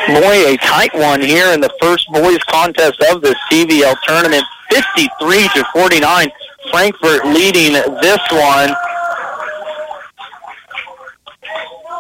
Boy, 0.09 0.47
a 0.47 0.57
tight 0.59 0.93
one 0.95 1.20
here 1.20 1.53
in 1.53 1.61
the 1.61 1.72
first 1.80 2.09
boys 2.11 2.43
contest 2.45 2.99
of 3.11 3.20
the 3.20 3.36
TVL 3.51 3.95
tournament. 4.07 4.45
53 4.70 5.49
to 5.49 5.64
49. 5.74 6.30
Frankfurt 6.70 7.26
leading 7.26 7.72
this 7.72 8.20
one. 8.30 8.72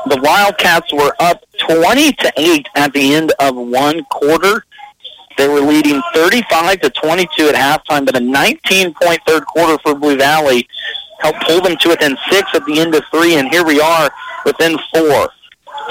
The 0.06 0.20
Wildcats 0.20 0.92
were 0.92 1.14
up 1.20 1.44
20 1.58 2.12
to 2.12 2.32
8 2.36 2.68
at 2.74 2.92
the 2.92 3.14
end 3.14 3.32
of 3.38 3.54
one 3.54 4.04
quarter. 4.06 4.64
They 5.38 5.48
were 5.48 5.60
leading 5.60 6.02
35 6.12 6.80
to 6.80 6.90
22 6.90 7.48
at 7.48 7.54
halftime, 7.54 8.04
but 8.04 8.16
a 8.16 8.20
19-point 8.20 9.20
third 9.26 9.46
quarter 9.46 9.78
for 9.82 9.94
Blue 9.94 10.16
Valley 10.16 10.68
helped 11.20 11.40
pull 11.46 11.60
them 11.60 11.76
to 11.78 11.90
within 11.90 12.16
six 12.30 12.50
at 12.54 12.66
the 12.66 12.80
end 12.80 12.94
of 12.94 13.04
three, 13.10 13.36
and 13.36 13.48
here 13.48 13.64
we 13.64 13.80
are 13.80 14.10
within 14.44 14.76
four. 14.92 15.30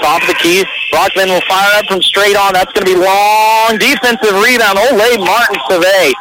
Top 0.00 0.22
of 0.22 0.28
the 0.28 0.34
key, 0.34 0.64
Brockman 0.90 1.28
will 1.28 1.40
fire 1.42 1.70
up 1.78 1.86
from 1.86 2.02
straight 2.02 2.36
on. 2.36 2.52
That's 2.52 2.72
going 2.72 2.86
to 2.86 2.92
be 2.92 2.98
long 2.98 3.78
defensive 3.78 4.36
rebound. 4.40 4.78
Ole 4.78 5.18
Martin 5.18 5.56
Savay 5.68 6.12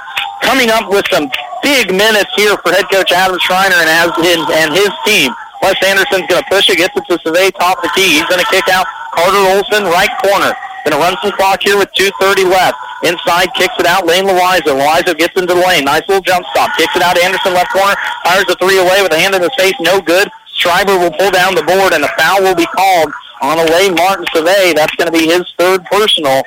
coming 0.41 0.69
up 0.69 0.89
with 0.89 1.05
some 1.11 1.29
big 1.61 1.91
minutes 1.91 2.31
here 2.35 2.57
for 2.57 2.71
head 2.71 2.85
coach 2.91 3.11
Adam 3.11 3.37
Schreiner 3.39 3.75
and, 3.75 4.13
his, 4.15 4.39
and 4.51 4.73
his 4.73 4.89
team. 5.05 5.31
Wes 5.61 5.77
Anderson's 5.85 6.25
going 6.27 6.41
to 6.41 6.49
push 6.49 6.69
it, 6.69 6.77
gets 6.77 6.97
it 6.97 7.05
to 7.05 7.17
Savet, 7.21 7.53
top 7.53 7.77
of 7.77 7.83
the 7.83 7.91
key. 7.93 8.17
He's 8.17 8.25
going 8.25 8.41
to 8.41 8.49
kick 8.49 8.67
out 8.69 8.85
Carter 9.13 9.37
Olson, 9.53 9.85
right 9.85 10.09
corner. 10.25 10.53
Going 10.83 10.97
to 10.97 11.01
run 11.01 11.15
some 11.21 11.31
clock 11.37 11.61
here 11.61 11.77
with 11.77 11.93
2.30 11.93 12.49
left. 12.49 12.77
Inside, 13.03 13.53
kicks 13.53 13.75
it 13.77 13.85
out. 13.85 14.05
Lane 14.05 14.25
Loizo. 14.25 14.73
Loizo 14.73 15.15
gets 15.15 15.37
into 15.39 15.53
the 15.53 15.61
lane. 15.61 15.85
Nice 15.85 16.01
little 16.07 16.23
jump 16.23 16.45
stop. 16.49 16.75
Kicks 16.75 16.95
it 16.95 17.03
out. 17.03 17.17
Anderson 17.21 17.53
left 17.53 17.69
corner. 17.69 17.93
Fires 18.23 18.45
a 18.49 18.55
three 18.55 18.79
away 18.79 19.01
with 19.01 19.13
a 19.13 19.19
hand 19.19 19.35
in 19.35 19.41
his 19.41 19.53
face. 19.57 19.73
No 19.79 20.01
good. 20.01 20.27
Schreiber 20.53 20.97
will 20.97 21.11
pull 21.11 21.29
down 21.29 21.53
the 21.53 21.63
board, 21.63 21.93
and 21.93 22.03
a 22.03 22.09
foul 22.17 22.41
will 22.41 22.55
be 22.55 22.65
called 22.65 23.11
on 23.41 23.57
Olay 23.57 23.95
Martin 23.95 24.25
Savet. 24.33 24.75
That's 24.75 24.95
going 24.95 25.11
to 25.11 25.17
be 25.17 25.27
his 25.27 25.45
third 25.57 25.85
personal. 25.85 26.43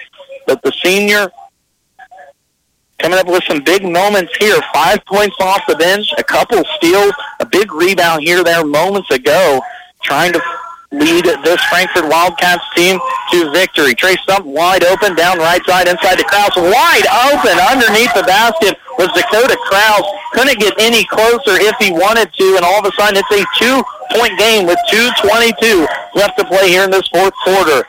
But 0.47 0.63
the 0.63 0.73
senior 0.83 1.31
coming 2.99 3.19
up 3.19 3.27
with 3.27 3.45
some 3.45 3.63
big 3.63 3.85
moments 3.85 4.37
here. 4.39 4.61
Five 4.73 5.05
points 5.07 5.37
off 5.41 5.63
the 5.67 5.77
bench, 5.77 6.07
a 6.19 6.25
couple 6.25 6.63
steals, 6.77 7.13
a 7.41 7.47
big 7.47 7.73
rebound 7.73 8.23
here 8.23 8.43
there 8.45 8.65
moments 8.65 9.11
ago, 9.11 9.61
trying 10.03 10.33
to 10.33 10.43
lead 10.95 11.25
this 11.25 11.61
Frankfurt 11.67 12.09
Wildcats 12.09 12.65
team 12.75 12.99
to 13.33 13.51
victory. 13.51 13.95
Trey 13.95 14.17
Sump 14.27 14.47
wide 14.47 14.85
open, 14.85 15.15
down 15.15 15.39
right 15.39 15.65
side, 15.67 15.89
inside 15.89 16.19
the 16.19 16.25
Kraus. 16.25 16.55
Wide 16.57 17.07
open 17.35 17.59
underneath 17.59 18.15
the 18.15 18.23
basket 18.23 18.79
was 18.99 19.09
Dakota 19.11 19.57
Kraus. 19.67 20.07
Couldn't 20.33 20.59
get 20.59 20.75
any 20.79 21.05
closer 21.05 21.59
if 21.59 21.75
he 21.79 21.91
wanted 21.91 22.33
to, 22.33 22.57
and 22.57 22.65
all 22.65 22.79
of 22.79 22.87
a 22.87 22.93
sudden 22.95 23.19
it's 23.19 23.33
a 23.33 23.43
two-point 23.59 24.39
game 24.39 24.67
with 24.67 24.79
2.22 24.91 25.87
left 26.15 26.39
to 26.39 26.45
play 26.45 26.69
here 26.69 26.85
in 26.85 26.91
this 26.91 27.09
fourth 27.09 27.35
quarter. 27.43 27.87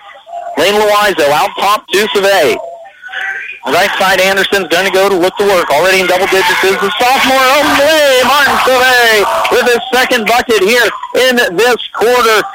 Lane 0.58 0.74
Loizo 0.74 1.30
out 1.30 1.52
top 1.60 1.88
to 1.88 1.98
Savet. 2.16 2.75
Right 3.66 3.90
side 3.98 4.22
Anderson's 4.22 4.70
going 4.70 4.86
to 4.86 4.94
go 4.94 5.10
to 5.10 5.18
look 5.18 5.36
to 5.38 5.46
work. 5.50 5.70
Already 5.74 6.02
in 6.02 6.08
double 6.08 6.30
digits 6.30 6.62
is 6.62 6.78
the 6.78 6.92
sophomore. 7.02 7.46
Away, 7.66 8.22
Martin 8.22 8.54
Savet 8.62 9.26
with 9.52 9.66
his 9.66 9.82
second 9.92 10.28
bucket 10.28 10.62
here 10.62 10.86
in 11.30 11.58
this 11.58 11.82
quarter. 11.90 12.46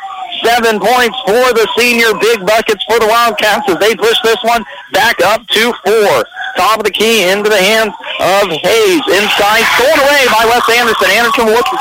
Seven 0.46 0.78
points 0.78 1.18
for 1.26 1.50
the 1.52 1.66
senior. 1.76 2.14
Big 2.14 2.46
buckets 2.46 2.84
for 2.84 2.98
the 3.00 3.06
Wildcats 3.06 3.68
as 3.68 3.78
they 3.78 3.94
push 3.96 4.16
this 4.22 4.38
one 4.44 4.64
back 4.92 5.20
up 5.22 5.44
to 5.48 5.72
four. 5.84 6.24
Top 6.56 6.78
of 6.78 6.84
the 6.84 6.90
key 6.90 7.28
into 7.28 7.48
the 7.48 7.58
hands 7.58 7.94
of 8.20 8.50
Hayes. 8.50 9.04
Inside, 9.06 9.64
stolen 9.78 10.00
away 10.02 10.22
by 10.28 10.42
Wes 10.50 10.66
Anderson. 10.70 11.08
Anderson 11.10 11.46
will 11.46 11.56
look 11.56 11.68
to 11.70 11.78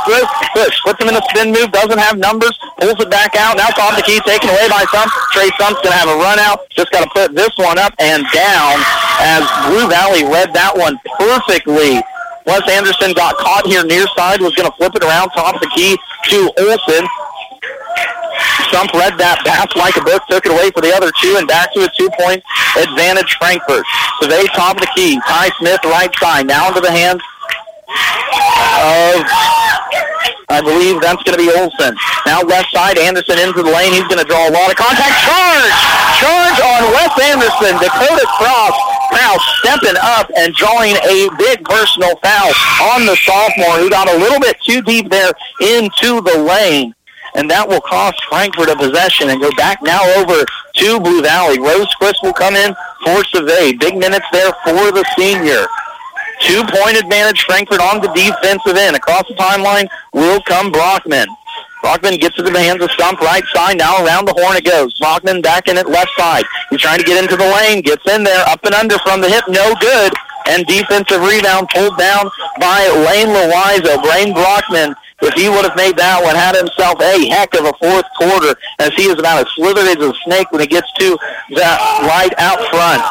push, 0.53 0.75
puts 0.85 0.99
him 1.01 1.09
in 1.09 1.15
a 1.15 1.23
spin 1.29 1.51
move, 1.51 1.71
doesn't 1.71 1.99
have 1.99 2.17
numbers, 2.17 2.53
pulls 2.79 2.99
it 2.99 3.09
back 3.09 3.35
out. 3.35 3.57
Now 3.57 3.67
top 3.73 3.91
of 3.93 3.97
the 3.97 4.05
key 4.05 4.19
taken 4.25 4.49
away 4.49 4.69
by 4.69 4.85
Sump. 4.91 5.11
Trey 5.31 5.49
Sump's 5.59 5.81
going 5.81 5.93
to 5.93 5.99
have 5.99 6.09
a 6.09 6.17
run 6.17 6.39
out. 6.39 6.69
Just 6.69 6.91
got 6.91 7.03
to 7.03 7.11
put 7.11 7.35
this 7.35 7.51
one 7.57 7.77
up 7.77 7.93
and 7.99 8.23
down 8.31 8.75
as 9.19 9.43
Blue 9.67 9.89
Valley 9.89 10.23
read 10.23 10.53
that 10.53 10.71
one 10.75 10.97
perfectly. 11.17 12.01
Wes 12.45 12.65
Anderson 12.69 13.13
got 13.13 13.35
caught 13.37 13.67
here 13.67 13.85
near 13.85 14.07
side, 14.17 14.41
was 14.41 14.55
going 14.55 14.69
to 14.69 14.75
flip 14.77 14.95
it 14.95 15.03
around 15.03 15.29
top 15.31 15.55
of 15.55 15.61
the 15.61 15.69
key 15.75 15.97
to 16.29 16.49
Olson. 16.57 17.05
Sump 18.71 18.93
read 18.93 19.17
that 19.17 19.41
pass 19.45 19.69
like 19.75 19.97
a 19.97 20.03
book, 20.03 20.21
took 20.29 20.45
it 20.45 20.51
away 20.51 20.69
for 20.71 20.81
the 20.81 20.93
other 20.93 21.11
two, 21.21 21.35
and 21.37 21.47
back 21.47 21.73
to 21.73 21.85
a 21.85 21.89
two-point 21.97 22.43
advantage 22.77 23.35
Frankfurt. 23.41 23.85
So 24.21 24.27
they 24.27 24.45
top 24.53 24.77
of 24.77 24.81
the 24.85 24.91
key. 24.95 25.19
Ty 25.25 25.49
Smith 25.57 25.81
right 25.85 26.13
side. 26.19 26.45
Now 26.45 26.69
into 26.69 26.81
the 26.81 26.91
hands 26.91 27.21
of, 28.79 29.25
I 30.53 30.61
believe 30.61 31.01
that's 31.01 31.21
going 31.25 31.37
to 31.37 31.41
be 31.41 31.49
Olson. 31.49 31.97
Now 32.25 32.41
left 32.45 32.69
side, 32.69 32.97
Anderson 32.97 33.41
into 33.41 33.63
the 33.65 33.71
lane. 33.71 33.93
He's 33.93 34.05
going 34.05 34.21
to 34.21 34.29
draw 34.29 34.45
a 34.45 34.53
lot 34.53 34.69
of 34.69 34.77
contact. 34.77 35.17
Charge! 35.25 35.77
Charge 36.21 36.59
on 36.61 36.81
Wes 36.93 37.13
Anderson. 37.33 37.73
Dakota 37.81 38.25
Cross 38.37 38.75
Kraus 39.09 39.41
stepping 39.61 39.97
up 40.01 40.29
and 40.37 40.53
drawing 40.53 40.95
a 41.07 41.29
big 41.37 41.65
personal 41.65 42.15
foul 42.21 42.53
on 42.93 43.05
the 43.05 43.15
sophomore 43.17 43.81
who 43.81 43.89
got 43.89 44.07
a 44.09 44.17
little 44.17 44.39
bit 44.39 44.57
too 44.61 44.81
deep 44.81 45.09
there 45.09 45.31
into 45.61 46.21
the 46.21 46.37
lane. 46.37 46.93
And 47.35 47.49
that 47.49 47.67
will 47.67 47.81
cost 47.81 48.17
Frankfort 48.29 48.69
a 48.69 48.75
possession 48.75 49.29
and 49.29 49.41
go 49.41 49.49
back 49.57 49.81
now 49.81 50.01
over 50.17 50.43
to 50.43 50.99
Blue 50.99 51.21
Valley. 51.21 51.57
Rosequist 51.57 52.21
will 52.23 52.33
come 52.33 52.55
in 52.55 52.73
for 53.05 53.23
Survey. 53.25 53.73
Big 53.73 53.97
minutes 53.97 54.25
there 54.31 54.51
for 54.63 54.91
the 54.91 55.05
senior. 55.17 55.67
Two-point 56.41 56.97
advantage, 56.97 57.43
Frankfort 57.43 57.81
on 57.81 58.01
the 58.01 58.07
defensive 58.15 58.77
end. 58.77 58.95
Across 58.95 59.27
the 59.27 59.35
timeline 59.35 59.87
will 60.13 60.41
come 60.41 60.71
Brockman. 60.71 61.27
Brockman 61.81 62.17
gets 62.17 62.37
it 62.39 62.43
to 62.43 62.51
the 62.51 62.59
hands 62.59 62.81
of 62.83 62.91
Sump, 62.97 63.19
right 63.21 63.43
side. 63.53 63.77
Now 63.77 64.03
around 64.03 64.25
the 64.25 64.33
horn 64.33 64.57
it 64.57 64.65
goes. 64.65 64.97
Brockman 64.99 65.41
back 65.41 65.67
in 65.67 65.77
it, 65.77 65.87
left 65.87 66.11
side. 66.17 66.43
He's 66.69 66.81
trying 66.81 66.99
to 66.99 67.05
get 67.05 67.21
into 67.21 67.35
the 67.35 67.45
lane. 67.45 67.81
Gets 67.81 68.07
in 68.09 68.23
there, 68.23 68.43
up 68.47 68.63
and 68.63 68.73
under 68.75 68.97
from 68.99 69.21
the 69.21 69.29
hip. 69.29 69.43
No 69.47 69.75
good. 69.79 70.13
And 70.47 70.65
defensive 70.65 71.21
rebound 71.21 71.69
pulled 71.69 71.97
down 71.97 72.29
by 72.59 72.87
Lane 73.07 73.29
Loizo. 73.29 74.01
Blaine 74.01 74.33
Brockman, 74.33 74.95
if 75.21 75.33
he 75.33 75.49
would 75.49 75.65
have 75.65 75.75
made 75.75 75.97
that 75.97 76.23
one, 76.23 76.35
had 76.35 76.55
himself 76.55 76.99
a 77.01 77.27
heck 77.27 77.53
of 77.55 77.65
a 77.65 77.73
fourth 77.79 78.07
quarter 78.15 78.55
as 78.79 78.93
he 78.95 79.11
is 79.11 79.19
about 79.19 79.45
as 79.45 79.51
slithered 79.55 79.87
as 79.87 79.99
a 79.99 80.13
snake 80.23 80.51
when 80.51 80.61
he 80.61 80.67
gets 80.67 80.91
to 80.93 81.17
that 81.55 81.77
right 82.07 82.31
out 82.39 82.59
front. 82.71 83.03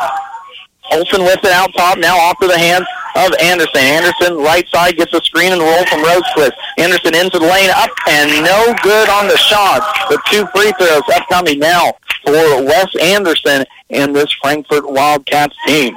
Olson 0.91 1.23
with 1.23 1.45
it 1.45 1.53
out 1.53 1.73
top, 1.77 1.99
now 1.99 2.17
off 2.17 2.39
to 2.41 2.49
the 2.49 2.57
hands 2.57 2.87
of 3.17 3.33
Anderson. 3.41 3.81
Anderson, 3.81 4.37
right 4.39 4.67
side, 4.69 4.97
gets 4.97 5.13
a 5.13 5.21
screen 5.21 5.53
and 5.53 5.61
roll 5.61 5.85
from 5.87 6.01
Rosequist. 6.01 6.57
Anderson 6.79 7.15
into 7.15 7.39
the 7.39 7.45
lane, 7.45 7.71
up 7.77 7.91
and 8.09 8.45
no 8.45 8.75
good 8.83 9.09
on 9.09 9.29
the 9.29 9.37
shot. 9.37 9.85
The 10.09 10.21
two 10.31 10.47
free 10.55 10.73
throws 10.81 11.05
upcoming 11.15 11.59
now 11.59 11.93
for 12.25 12.65
Wes 12.65 12.89
Anderson 13.01 13.65
and 13.91 14.17
this 14.17 14.33
Frankfort 14.41 14.89
Wildcats 14.89 15.57
team. 15.67 15.95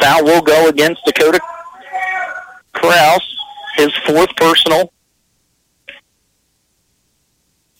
Foul 0.00 0.24
will 0.24 0.42
go 0.42 0.68
against 0.68 1.04
Dakota 1.04 1.40
Kraus, 2.72 3.36
his 3.76 3.94
fourth 4.06 4.34
personal. 4.36 4.92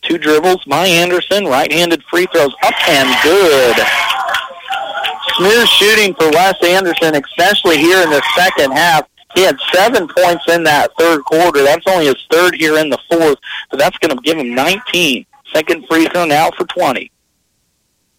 Two 0.01 0.17
dribbles 0.17 0.63
by 0.65 0.85
Anderson, 0.85 1.45
right-handed 1.45 2.03
free 2.03 2.27
throws 2.33 2.53
up 2.63 2.89
and 2.89 3.09
good. 3.23 3.77
Smooth 5.37 5.67
shooting 5.67 6.13
for 6.13 6.29
Wes 6.29 6.61
Anderson, 6.63 7.15
especially 7.15 7.77
here 7.77 8.03
in 8.03 8.09
the 8.09 8.21
second 8.35 8.71
half. 8.71 9.07
He 9.33 9.41
had 9.41 9.57
seven 9.73 10.07
points 10.07 10.43
in 10.49 10.63
that 10.63 10.91
third 10.97 11.23
quarter. 11.23 11.63
That's 11.63 11.87
only 11.87 12.05
his 12.05 12.27
third 12.29 12.55
here 12.55 12.77
in 12.77 12.89
the 12.89 12.99
fourth, 13.09 13.39
but 13.71 13.79
that's 13.79 13.97
going 13.97 14.15
to 14.15 14.21
give 14.21 14.37
him 14.37 14.53
19. 14.53 15.25
Second 15.51 15.87
free 15.87 16.07
throw 16.07 16.25
now 16.25 16.51
for 16.51 16.65
20. 16.65 17.11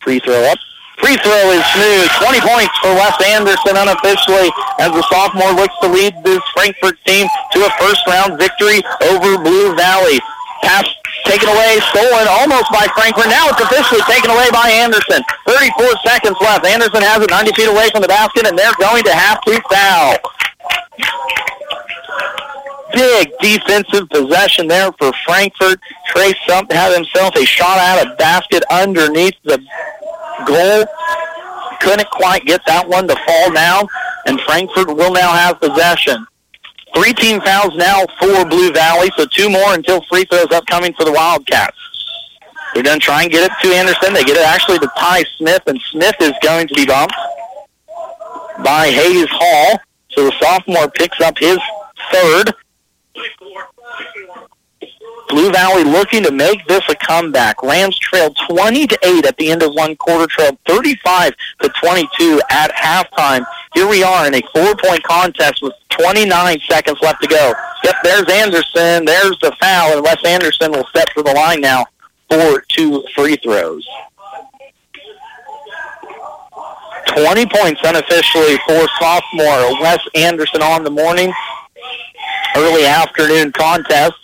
Free 0.00 0.18
throw 0.20 0.42
up. 0.44 0.58
Free 1.02 1.16
throw 1.18 1.50
is 1.50 1.64
smooth. 1.74 2.08
20 2.22 2.40
points 2.46 2.74
for 2.78 2.94
Wes 2.94 3.16
Anderson 3.26 3.74
unofficially 3.74 4.50
as 4.78 4.92
the 4.92 5.02
sophomore 5.10 5.52
looks 5.52 5.74
to 5.82 5.88
lead 5.88 6.14
this 6.22 6.42
Frankfort 6.54 6.98
team 7.04 7.26
to 7.52 7.58
a 7.66 7.70
first 7.78 8.06
round 8.06 8.38
victory 8.38 8.82
over 9.10 9.38
Blue 9.42 9.74
Valley. 9.74 10.20
Pass 10.62 10.86
taken 11.24 11.48
away, 11.48 11.80
stolen 11.90 12.26
almost 12.28 12.70
by 12.70 12.86
Frankfort. 12.94 13.26
Now 13.26 13.48
it's 13.48 13.60
officially 13.60 14.02
taken 14.08 14.30
away 14.30 14.48
by 14.52 14.70
Anderson. 14.70 15.22
34 15.46 15.86
seconds 16.04 16.36
left. 16.40 16.64
Anderson 16.64 17.02
has 17.02 17.22
it 17.22 17.30
90 17.30 17.52
feet 17.52 17.68
away 17.68 17.90
from 17.90 18.02
the 18.02 18.08
basket, 18.08 18.46
and 18.46 18.56
they're 18.56 18.76
going 18.78 19.02
to 19.04 19.12
have 19.12 19.40
to 19.42 19.60
foul. 19.68 20.16
Big 22.92 23.32
defensive 23.40 24.08
possession 24.08 24.68
there 24.68 24.92
for 24.92 25.12
Frankfort. 25.26 25.80
Trey 26.06 26.32
Sump 26.46 26.70
had 26.70 26.94
himself 26.94 27.34
a 27.36 27.44
shot 27.44 27.78
out 27.78 28.06
of 28.06 28.16
basket 28.18 28.62
underneath 28.70 29.34
the 29.42 29.58
goal. 30.46 30.84
Couldn't 31.80 32.08
quite 32.10 32.44
get 32.44 32.64
that 32.66 32.88
one 32.88 33.06
to 33.08 33.16
fall 33.26 33.52
down, 33.52 33.86
and 34.26 34.40
Frankfort 34.42 34.88
will 34.88 35.12
now 35.12 35.32
have 35.32 35.60
possession. 35.60 36.26
Three 36.94 37.12
team 37.12 37.40
fouls 37.40 37.76
now 37.76 38.06
for 38.18 38.44
Blue 38.44 38.72
Valley, 38.72 39.10
so 39.16 39.26
two 39.26 39.50
more 39.50 39.74
until 39.74 40.00
free 40.10 40.24
throws 40.24 40.50
upcoming 40.52 40.94
for 40.94 41.04
the 41.04 41.12
Wildcats. 41.12 41.76
They're 42.72 42.82
going 42.82 42.98
to 42.98 43.04
try 43.04 43.22
and 43.22 43.30
get 43.30 43.50
it 43.50 43.56
to 43.62 43.74
Anderson. 43.74 44.14
They 44.14 44.24
get 44.24 44.36
it 44.36 44.46
actually 44.46 44.78
to 44.80 44.90
Ty 44.96 45.24
Smith, 45.36 45.62
and 45.66 45.80
Smith 45.90 46.16
is 46.20 46.32
going 46.42 46.68
to 46.68 46.74
be 46.74 46.86
bumped 46.86 47.14
by 48.64 48.90
Hayes 48.90 49.28
Hall. 49.30 49.78
So 50.10 50.24
the 50.24 50.32
sophomore 50.40 50.88
picks 50.90 51.20
up 51.20 51.38
his 51.38 51.58
third. 52.12 52.54
Blue 55.28 55.50
Valley 55.50 55.84
looking 55.84 56.22
to 56.22 56.30
make 56.30 56.66
this 56.66 56.82
a 56.88 56.94
comeback. 56.94 57.62
Rams 57.62 57.98
trailed 57.98 58.36
20 58.48 58.86
to 58.86 58.98
8 59.02 59.26
at 59.26 59.36
the 59.36 59.50
end 59.50 59.62
of 59.62 59.72
one 59.72 59.96
quarter, 59.96 60.26
trailed 60.26 60.58
35 60.66 61.34
to 61.62 61.68
22 61.80 62.40
at 62.50 62.70
halftime. 62.72 63.44
Here 63.74 63.88
we 63.88 64.02
are 64.02 64.26
in 64.26 64.34
a 64.34 64.42
four-point 64.54 65.02
contest 65.02 65.62
with 65.62 65.74
29 65.90 66.60
seconds 66.68 66.98
left 67.02 67.22
to 67.22 67.28
go. 67.28 67.52
Yep, 67.84 67.94
there's 68.02 68.30
Anderson. 68.30 69.04
There's 69.04 69.38
the 69.40 69.54
foul, 69.60 69.92
and 69.94 70.02
Wes 70.02 70.22
Anderson 70.24 70.72
will 70.72 70.86
step 70.86 71.08
to 71.16 71.22
the 71.22 71.32
line 71.32 71.60
now 71.60 71.86
for 72.28 72.62
two 72.68 73.04
free 73.14 73.36
throws. 73.36 73.86
20 77.08 77.46
points 77.46 77.80
unofficially 77.84 78.56
for 78.66 78.88
sophomore 78.98 79.80
Wes 79.80 80.00
Anderson 80.14 80.62
on 80.62 80.82
the 80.82 80.90
morning. 80.90 81.32
Early 82.56 82.86
afternoon 82.86 83.52
contest. 83.52 84.14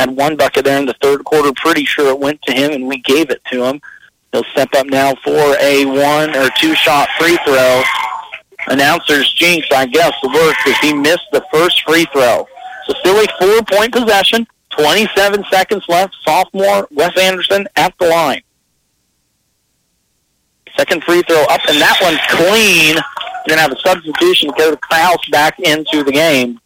Had 0.00 0.16
one 0.16 0.34
bucket 0.34 0.64
there 0.64 0.78
in 0.78 0.86
the 0.86 0.96
third 1.02 1.24
quarter. 1.26 1.52
Pretty 1.56 1.84
sure 1.84 2.08
it 2.08 2.18
went 2.18 2.40
to 2.42 2.54
him, 2.54 2.70
and 2.70 2.86
we 2.86 3.02
gave 3.02 3.28
it 3.28 3.44
to 3.52 3.62
him. 3.62 3.82
He'll 4.32 4.44
step 4.44 4.70
up 4.74 4.86
now 4.86 5.14
for 5.22 5.54
a 5.60 5.84
one 5.84 6.34
or 6.34 6.48
two 6.58 6.74
shot 6.74 7.06
free 7.18 7.38
throw. 7.44 7.82
Announcer's 8.68 9.30
jinx, 9.34 9.66
I 9.70 9.84
guess, 9.84 10.14
the 10.22 10.28
work 10.28 10.56
because 10.64 10.80
he 10.80 10.94
missed 10.94 11.26
the 11.32 11.44
first 11.52 11.82
free 11.82 12.06
throw. 12.14 12.46
So 12.86 12.94
still 13.00 13.22
a 13.22 13.26
four 13.38 13.62
point 13.70 13.92
possession. 13.92 14.46
27 14.70 15.44
seconds 15.50 15.84
left. 15.86 16.16
Sophomore 16.24 16.88
Wes 16.92 17.14
Anderson 17.18 17.68
at 17.76 17.92
the 18.00 18.06
line. 18.06 18.40
Second 20.78 21.04
free 21.04 21.20
throw 21.28 21.42
up, 21.42 21.60
and 21.68 21.78
that 21.78 21.98
one's 22.00 22.20
clean. 22.30 22.94
Going 23.46 23.58
to 23.58 23.62
have 23.62 23.72
a 23.72 23.78
substitution 23.80 24.50
go 24.56 24.74
Kraus 24.76 25.28
back 25.30 25.60
into 25.60 26.02
the 26.04 26.12
game. 26.12 26.58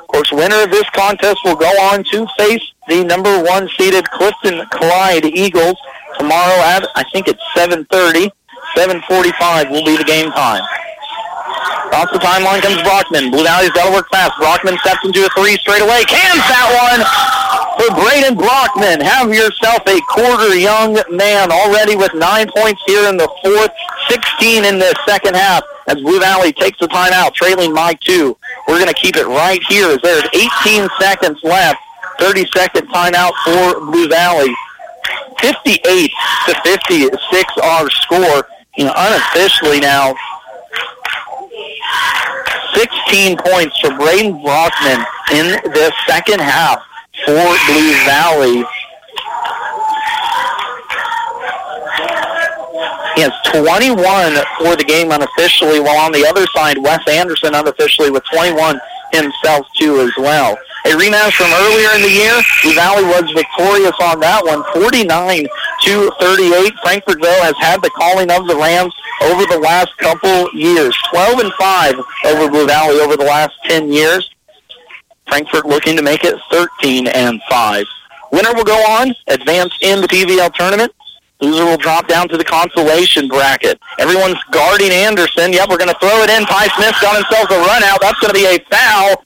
Of 0.00 0.06
course, 0.08 0.32
winner 0.32 0.62
of 0.62 0.70
this 0.70 0.88
contest 0.90 1.38
will 1.44 1.56
go 1.56 1.70
on 1.90 2.04
to 2.04 2.26
face 2.38 2.72
the 2.88 3.04
number 3.04 3.42
one 3.42 3.68
seeded 3.76 4.08
Clifton 4.10 4.66
Clyde 4.70 5.24
Eagles 5.24 5.76
tomorrow 6.18 6.58
at, 6.62 6.86
I 6.94 7.04
think 7.12 7.28
it's 7.28 7.42
7.30. 7.56 8.30
7.45 8.76 9.70
will 9.70 9.84
be 9.84 9.96
the 9.96 10.04
game 10.04 10.30
time. 10.32 10.62
Across 11.86 12.10
the 12.10 12.18
timeline 12.18 12.60
comes 12.60 12.82
Brockman. 12.82 13.30
Blue 13.30 13.44
Valley's 13.44 13.70
got 13.70 13.86
to 13.86 13.92
work 13.92 14.08
fast. 14.10 14.34
Brockman 14.38 14.76
steps 14.78 15.04
into 15.04 15.24
a 15.24 15.28
three 15.38 15.54
straight 15.62 15.82
away. 15.82 16.02
Cans 16.04 16.42
that 16.50 16.66
one 16.74 17.43
for 17.78 17.94
Braden 17.94 18.36
Brockman. 18.36 19.00
Have 19.00 19.32
yourself 19.32 19.82
a 19.86 20.00
quarter 20.08 20.54
young 20.56 20.98
man 21.10 21.50
already 21.50 21.96
with 21.96 22.14
nine 22.14 22.48
points 22.54 22.82
here 22.86 23.08
in 23.08 23.16
the 23.16 23.28
fourth, 23.42 23.70
16 24.08 24.64
in 24.64 24.78
the 24.78 24.94
second 25.06 25.34
half 25.34 25.62
as 25.86 26.00
Blue 26.00 26.20
Valley 26.20 26.52
takes 26.52 26.78
the 26.78 26.86
timeout, 26.86 27.34
trailing 27.34 27.74
by 27.74 27.94
two. 27.94 28.36
We're 28.66 28.78
going 28.78 28.92
to 28.92 29.00
keep 29.00 29.16
it 29.16 29.26
right 29.26 29.62
here 29.68 29.88
as 29.90 29.98
there's 30.02 30.24
18 30.34 30.88
seconds 30.98 31.38
left. 31.42 31.80
30 32.18 32.46
second 32.54 32.88
timeout 32.88 33.32
for 33.44 33.80
Blue 33.80 34.08
Valley. 34.08 34.54
58 35.40 36.10
to 36.46 36.54
56 36.62 37.52
our 37.62 37.90
score. 37.90 38.46
You 38.76 38.84
know, 38.86 38.94
unofficially 38.96 39.80
now, 39.80 40.14
16 42.74 43.36
points 43.38 43.78
for 43.80 43.94
Braden 43.94 44.42
Brockman 44.42 45.04
in 45.32 45.46
the 45.72 45.92
second 46.06 46.40
half 46.40 46.84
for 47.24 47.56
Blue 47.66 47.92
Valley. 48.04 48.64
He 53.14 53.22
has 53.22 53.32
21 53.46 53.94
for 54.58 54.74
the 54.74 54.84
game 54.84 55.12
unofficially, 55.12 55.78
while 55.78 55.98
on 55.98 56.10
the 56.10 56.26
other 56.26 56.46
side, 56.48 56.78
Wes 56.78 57.06
Anderson 57.08 57.54
unofficially 57.54 58.10
with 58.10 58.24
21 58.32 58.80
himself 59.12 59.66
too 59.76 60.00
as 60.00 60.10
well. 60.18 60.58
A 60.86 60.88
rematch 60.88 61.32
from 61.34 61.52
earlier 61.52 61.88
in 61.94 62.02
the 62.02 62.10
year, 62.10 62.34
Blue 62.62 62.74
Valley 62.74 63.04
was 63.04 63.30
victorious 63.30 63.94
on 64.02 64.18
that 64.20 64.44
one, 64.44 64.64
49 64.74 65.46
to 65.82 66.10
38. 66.20 66.74
Frankfortville 66.84 67.40
has 67.40 67.54
had 67.58 67.80
the 67.80 67.90
calling 67.90 68.30
of 68.30 68.48
the 68.48 68.56
Rams 68.56 68.92
over 69.22 69.46
the 69.46 69.58
last 69.58 69.96
couple 69.98 70.50
years, 70.52 70.96
12 71.10 71.38
and 71.38 71.52
5 71.54 71.94
over 72.26 72.50
Blue 72.50 72.66
Valley 72.66 72.98
over 73.00 73.16
the 73.16 73.24
last 73.24 73.54
10 73.64 73.92
years. 73.92 74.33
Frankfort 75.28 75.66
looking 75.66 75.96
to 75.96 76.02
make 76.02 76.24
it 76.24 76.38
13 76.50 77.08
and 77.08 77.40
5. 77.50 77.86
Winner 78.32 78.54
will 78.54 78.64
go 78.64 78.76
on, 78.76 79.14
advance 79.28 79.72
in 79.80 80.00
the 80.00 80.08
TVL 80.08 80.52
tournament. 80.54 80.92
Loser 81.40 81.64
will 81.64 81.76
drop 81.76 82.08
down 82.08 82.28
to 82.28 82.36
the 82.36 82.44
consolation 82.44 83.28
bracket. 83.28 83.78
Everyone's 83.98 84.42
guarding 84.50 84.90
Anderson. 84.90 85.52
Yep, 85.52 85.68
we're 85.68 85.78
going 85.78 85.90
to 85.90 85.98
throw 85.98 86.22
it 86.22 86.30
in. 86.30 86.44
Ty 86.46 86.68
Smith 86.76 86.94
got 87.02 87.16
himself 87.16 87.50
a 87.50 87.58
run 87.58 87.82
out. 87.84 88.00
That's 88.00 88.18
going 88.20 88.32
to 88.32 88.38
be 88.38 88.46
a 88.46 88.58
foul 88.70 89.22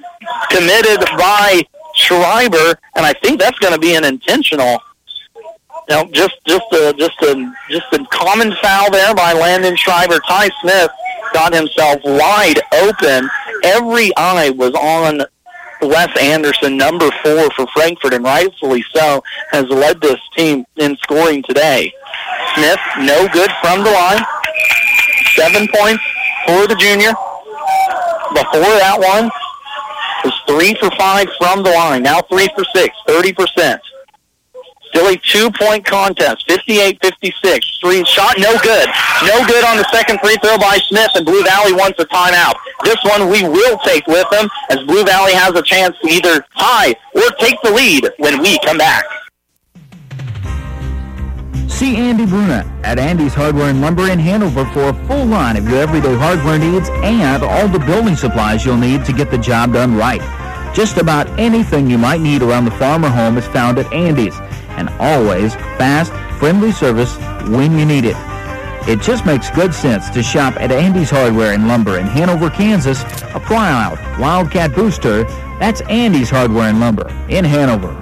committed 0.51 1.01
by 1.17 1.63
Schreiber, 1.95 2.79
and 2.97 3.05
I 3.05 3.13
think 3.23 3.41
that's 3.41 3.59
going 3.59 3.75
to 3.75 3.81
be 3.81 3.95
an 3.95 4.05
intentional 4.05 4.81
Now, 5.89 6.05
just 6.05 6.37
just 6.47 6.65
a 6.73 6.95
just 6.99 7.21
a 7.23 7.53
just 7.71 7.93
a 7.93 8.05
common 8.11 8.55
foul 8.63 8.91
there 8.91 9.15
by 9.15 9.33
Landon 9.33 9.77
Schreiber. 9.77 10.19
Ty 10.27 10.51
Smith 10.61 10.91
got 11.33 11.55
himself 11.55 12.01
wide 12.05 12.61
open. 12.75 13.29
Every 13.65 14.15
eye 14.17 14.51
was 14.51 14.73
on 14.75 15.23
Wes 15.83 16.11
Anderson, 16.21 16.77
number 16.77 17.09
four 17.23 17.51
for 17.51 17.67
Frankfort, 17.75 18.15
and 18.15 18.25
rightfully 18.25 18.85
so, 18.95 19.23
has 19.51 19.67
led 19.69 20.01
this 20.01 20.21
team 20.37 20.65
in 20.77 20.97
scoring 20.97 21.43
today. 21.43 21.93
Smith, 22.55 22.81
no 23.01 23.29
good 23.29 23.51
from 23.61 23.85
the 23.85 23.91
line. 23.91 24.21
Seven 25.35 25.69
points 25.75 26.03
for 26.47 26.67
the 26.67 26.75
junior. 26.75 27.13
Before 28.35 28.75
that 28.79 28.99
one 28.99 29.31
was 30.25 30.35
three 30.47 30.75
for 30.75 30.91
five 30.97 31.29
from 31.39 31.63
the 31.63 31.71
line. 31.71 32.03
Now 32.03 32.21
three 32.23 32.49
for 32.55 32.65
six, 32.75 32.97
30%. 33.07 33.79
Still 34.89 35.09
a 35.09 35.17
two-point 35.17 35.85
contest, 35.85 36.47
58-56. 36.49 37.81
Three 37.81 38.05
shot, 38.05 38.39
no 38.39 38.57
good. 38.63 38.89
No 39.25 39.47
good 39.47 39.65
on 39.65 39.77
the 39.77 39.89
second 39.93 40.19
free 40.21 40.37
throw 40.43 40.59
by 40.59 40.79
Smith, 40.89 41.11
and 41.15 41.25
Blue 41.25 41.43
Valley 41.45 41.73
wants 41.73 41.99
a 42.01 42.07
timeout. 42.07 42.55
This 42.85 42.99
one 43.05 43.29
we 43.29 43.43
will 43.43 43.79
take 43.79 44.07
with 44.07 44.29
them, 44.31 44.49
as 44.71 44.79
Blue 44.85 45.05
Valley 45.05 45.33
has 45.33 45.55
a 45.55 45.63
chance 45.63 45.97
to 46.03 46.09
either 46.09 46.45
tie 46.57 46.95
or 47.15 47.29
take 47.39 47.61
the 47.63 47.71
lead 47.71 48.09
when 48.19 48.43
we 48.43 48.59
come 48.65 48.79
back. 48.79 49.05
See 51.79 51.95
Andy 51.95 52.27
Bruna 52.27 52.67
at 52.83 52.99
Andy's 52.99 53.35
Hardware 53.35 53.71
and 53.71 53.81
Lumber 53.81 54.11
in 54.11 54.19
Hanover 54.19 54.65
for 54.73 54.89
a 54.89 55.07
full 55.07 55.27
line 55.27 55.57
of 55.57 55.69
your 55.69 55.79
everyday 55.79 56.17
hardware 56.17 56.59
needs 56.59 56.89
and 56.89 57.43
all 57.45 57.69
the 57.69 57.79
building 57.79 58.17
supplies 58.17 58.65
you'll 58.65 58.77
need 58.77 59.05
to 59.05 59.13
get 59.13 59.31
the 59.31 59.39
job 59.39 59.75
done 59.75 59.95
right. 59.95 60.21
Just 60.75 60.97
about 60.97 61.29
anything 61.39 61.89
you 61.89 61.97
might 61.97 62.21
need 62.21 62.43
around 62.43 62.65
the 62.65 62.73
farm 62.73 63.05
or 63.05 63.11
home 63.11 63.39
is 63.39 63.47
found 63.47 63.79
at 63.79 63.93
Andy's, 63.93 64.37
and 64.79 64.89
always 65.01 65.55
fast, 65.77 66.13
friendly 66.39 66.73
service 66.73 67.17
when 67.49 67.79
you 67.79 67.85
need 67.85 68.05
it. 68.05 68.17
It 68.89 69.03
just 69.03 69.27
makes 69.27 69.51
good 69.51 69.75
sense 69.75 70.09
to 70.11 70.23
shop 70.23 70.57
at 70.57 70.73
Andy's 70.73 71.11
Hardware 71.11 71.53
and 71.53 71.69
Lumber 71.69 71.99
in 71.99 72.07
Hanover, 72.07 72.49
Kansas, 72.49 73.03
a 73.35 73.41
proud 73.41 73.99
Wildcat 74.19 74.75
booster. 74.75 75.25
That's 75.59 75.83
Andy's 75.83 76.31
Hardware 76.31 76.71
and 76.71 76.81
Lumber 76.81 77.09
in 77.29 77.45
Hanover. 77.45 77.95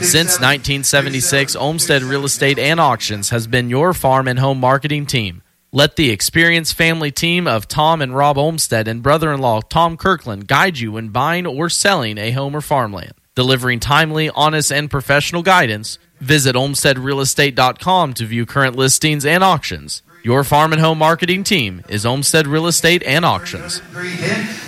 Since 0.00 0.40
1976, 0.40 1.56
Olmsted 1.56 2.02
Real 2.02 2.24
Estate 2.24 2.58
and 2.58 2.78
Auctions 2.78 3.30
has 3.30 3.46
been 3.46 3.68
your 3.68 3.92
farm 3.92 4.28
and 4.28 4.38
home 4.38 4.60
marketing 4.60 5.06
team. 5.06 5.42
Let 5.70 5.96
the 5.96 6.08
experienced 6.10 6.76
family 6.76 7.10
team 7.10 7.46
of 7.46 7.68
Tom 7.68 8.00
and 8.00 8.16
Rob 8.16 8.38
Olmsted 8.38 8.88
and 8.88 9.02
brother 9.02 9.30
in 9.34 9.40
law 9.40 9.60
Tom 9.60 9.98
Kirkland 9.98 10.48
guide 10.48 10.78
you 10.78 10.92
when 10.92 11.10
buying 11.10 11.46
or 11.46 11.68
selling 11.68 12.16
a 12.16 12.30
home 12.30 12.56
or 12.56 12.62
farmland. 12.62 13.12
Delivering 13.34 13.78
timely, 13.78 14.30
honest, 14.30 14.72
and 14.72 14.90
professional 14.90 15.42
guidance, 15.42 15.98
visit 16.20 16.56
olmstedrealestate.com 16.56 18.14
to 18.14 18.24
view 18.24 18.46
current 18.46 18.76
listings 18.76 19.26
and 19.26 19.44
auctions. 19.44 20.02
Your 20.22 20.42
farm 20.42 20.72
and 20.72 20.80
home 20.80 20.98
marketing 20.98 21.44
team 21.44 21.82
is 21.90 22.06
Olmsted 22.06 22.46
Real 22.46 22.66
Estate 22.66 23.02
and 23.02 23.26
Auctions. 23.26 23.82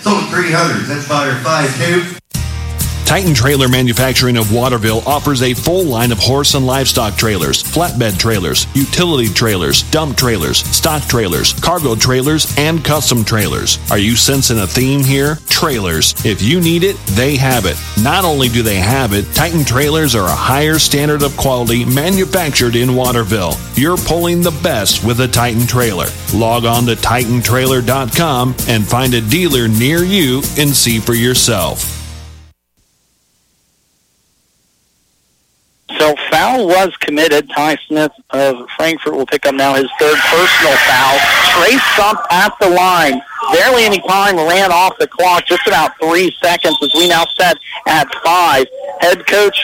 Sold 0.02 0.28
300. 0.28 0.84
That's 0.84 1.08
buyer 1.08 1.34
5 1.34 1.78
2. 1.78 2.16
Titan 3.10 3.34
Trailer 3.34 3.66
Manufacturing 3.66 4.36
of 4.36 4.52
Waterville 4.52 5.02
offers 5.04 5.42
a 5.42 5.52
full 5.52 5.82
line 5.84 6.12
of 6.12 6.20
horse 6.20 6.54
and 6.54 6.64
livestock 6.64 7.16
trailers, 7.16 7.60
flatbed 7.60 8.20
trailers, 8.20 8.68
utility 8.76 9.28
trailers, 9.28 9.82
dump 9.90 10.16
trailers, 10.16 10.58
stock 10.58 11.02
trailers, 11.02 11.52
cargo 11.54 11.96
trailers, 11.96 12.56
and 12.56 12.84
custom 12.84 13.24
trailers. 13.24 13.80
Are 13.90 13.98
you 13.98 14.14
sensing 14.14 14.60
a 14.60 14.66
theme 14.68 15.02
here? 15.02 15.38
Trailers. 15.48 16.14
If 16.24 16.40
you 16.40 16.60
need 16.60 16.84
it, 16.84 16.94
they 17.16 17.34
have 17.34 17.66
it. 17.66 17.76
Not 18.00 18.24
only 18.24 18.48
do 18.48 18.62
they 18.62 18.76
have 18.76 19.12
it, 19.12 19.24
Titan 19.34 19.64
Trailers 19.64 20.14
are 20.14 20.28
a 20.28 20.30
higher 20.30 20.78
standard 20.78 21.24
of 21.24 21.36
quality 21.36 21.84
manufactured 21.84 22.76
in 22.76 22.94
Waterville. 22.94 23.54
You're 23.74 23.96
pulling 23.96 24.40
the 24.40 24.56
best 24.62 25.04
with 25.04 25.18
a 25.18 25.26
Titan 25.26 25.66
trailer. 25.66 26.06
Log 26.32 26.64
on 26.64 26.86
to 26.86 26.94
TitanTrailer.com 26.94 28.54
and 28.68 28.86
find 28.86 29.14
a 29.14 29.20
dealer 29.20 29.66
near 29.66 30.04
you 30.04 30.42
and 30.56 30.70
see 30.70 31.00
for 31.00 31.14
yourself. 31.14 31.99
So 36.00 36.16
foul 36.30 36.66
was 36.66 36.96
committed. 36.96 37.50
Ty 37.50 37.76
Smith 37.86 38.12
of 38.30 38.66
Frankfort 38.70 39.12
will 39.12 39.26
pick 39.26 39.44
up 39.44 39.54
now 39.54 39.74
his 39.74 39.90
third 40.00 40.16
personal 40.16 40.74
foul. 40.88 41.18
Trace 41.52 41.84
Sump 41.94 42.18
at 42.30 42.54
the 42.58 42.70
line. 42.70 43.20
Barely 43.52 43.84
any 43.84 44.00
time 44.08 44.36
ran 44.36 44.72
off 44.72 44.96
the 44.98 45.06
clock. 45.06 45.44
Just 45.44 45.66
about 45.66 45.92
three 46.00 46.34
seconds 46.42 46.74
as 46.82 46.90
we 46.94 47.06
now 47.06 47.26
set 47.38 47.58
at 47.86 48.08
five. 48.24 48.64
Head 49.00 49.26
coach 49.26 49.62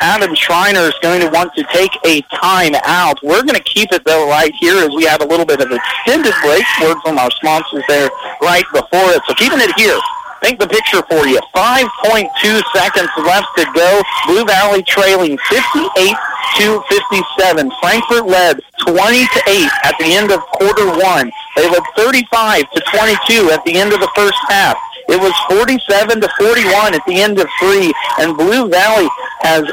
Adam 0.00 0.34
Schreiner 0.34 0.80
is 0.80 0.94
going 1.02 1.20
to 1.20 1.28
want 1.28 1.52
to 1.56 1.64
take 1.64 1.92
a 2.06 2.22
time 2.34 2.72
out. 2.84 3.22
We're 3.22 3.42
going 3.42 3.54
to 3.54 3.62
keep 3.62 3.92
it 3.92 4.02
though 4.06 4.30
right 4.30 4.54
here 4.60 4.82
as 4.82 4.94
we 4.96 5.04
have 5.04 5.20
a 5.20 5.26
little 5.26 5.44
bit 5.44 5.60
of 5.60 5.70
extended 5.70 6.32
break. 6.40 6.64
Word 6.80 6.96
from 7.04 7.18
our 7.18 7.30
sponsors 7.32 7.84
there 7.86 8.08
right 8.40 8.64
before 8.72 9.12
it. 9.12 9.20
So 9.26 9.34
keeping 9.34 9.60
it 9.60 9.78
here 9.78 10.00
Paint 10.42 10.58
the 10.58 10.68
picture 10.68 11.02
for 11.08 11.26
you. 11.26 11.38
5.2 11.54 12.62
seconds 12.74 13.10
left 13.18 13.48
to 13.56 13.64
go. 13.74 14.02
Blue 14.26 14.44
Valley 14.44 14.82
trailing 14.82 15.36
58 15.48 16.16
to 16.56 16.82
57. 16.88 17.70
Frankfort 17.80 18.26
led 18.26 18.60
20 18.86 19.26
to 19.26 19.40
8 19.46 19.70
at 19.84 19.94
the 19.98 20.14
end 20.16 20.32
of 20.32 20.40
quarter 20.40 20.86
one. 20.86 21.30
They 21.56 21.68
led 21.68 21.82
35 21.96 22.70
to 22.72 22.80
22 22.80 23.50
at 23.50 23.64
the 23.64 23.78
end 23.78 23.92
of 23.92 24.00
the 24.00 24.10
first 24.16 24.38
half. 24.48 24.76
It 25.10 25.18
was 25.20 25.34
47 25.50 26.20
to 26.20 26.28
41 26.38 26.94
at 26.94 27.04
the 27.04 27.20
end 27.20 27.38
of 27.40 27.48
three, 27.58 27.92
and 28.20 28.36
Blue 28.36 28.68
Valley 28.68 29.08
has 29.42 29.66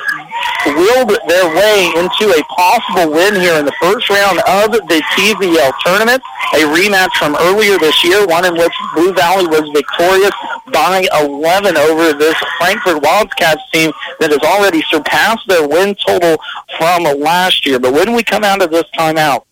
willed 0.66 1.14
their 1.28 1.48
way 1.54 1.94
into 1.96 2.34
a 2.34 2.44
possible 2.50 3.14
win 3.14 3.36
here 3.36 3.54
in 3.60 3.66
the 3.66 3.76
first 3.80 4.10
round 4.10 4.40
of 4.40 4.72
the 4.72 5.02
TVL 5.14 5.72
tournament. 5.86 6.24
A 6.56 6.66
rematch 6.66 7.14
from 7.20 7.36
earlier 7.40 7.78
this 7.78 8.04
year, 8.04 8.26
one 8.26 8.46
in 8.46 8.54
which 8.54 8.74
Blue 8.96 9.14
Valley 9.14 9.46
was 9.48 9.70
victorious 9.76 10.34
by 10.74 11.08
11 11.14 11.78
over 11.78 12.14
this 12.14 12.36
Frankfort 12.58 13.04
Wildcats 13.04 13.62
team 13.72 13.92
that 14.20 14.32
has 14.32 14.42
already 14.42 14.82
surpassed 14.90 15.48
their 15.48 15.68
win 15.68 15.96
total 15.96 16.38
from 16.78 17.04
last 17.20 17.66
year. 17.66 17.80
But 17.80 17.94
when 17.94 18.14
we 18.14 18.24
come 18.24 18.44
out 18.44 18.64
of 18.64 18.72
this 18.72 18.86
timeout, 18.98 19.44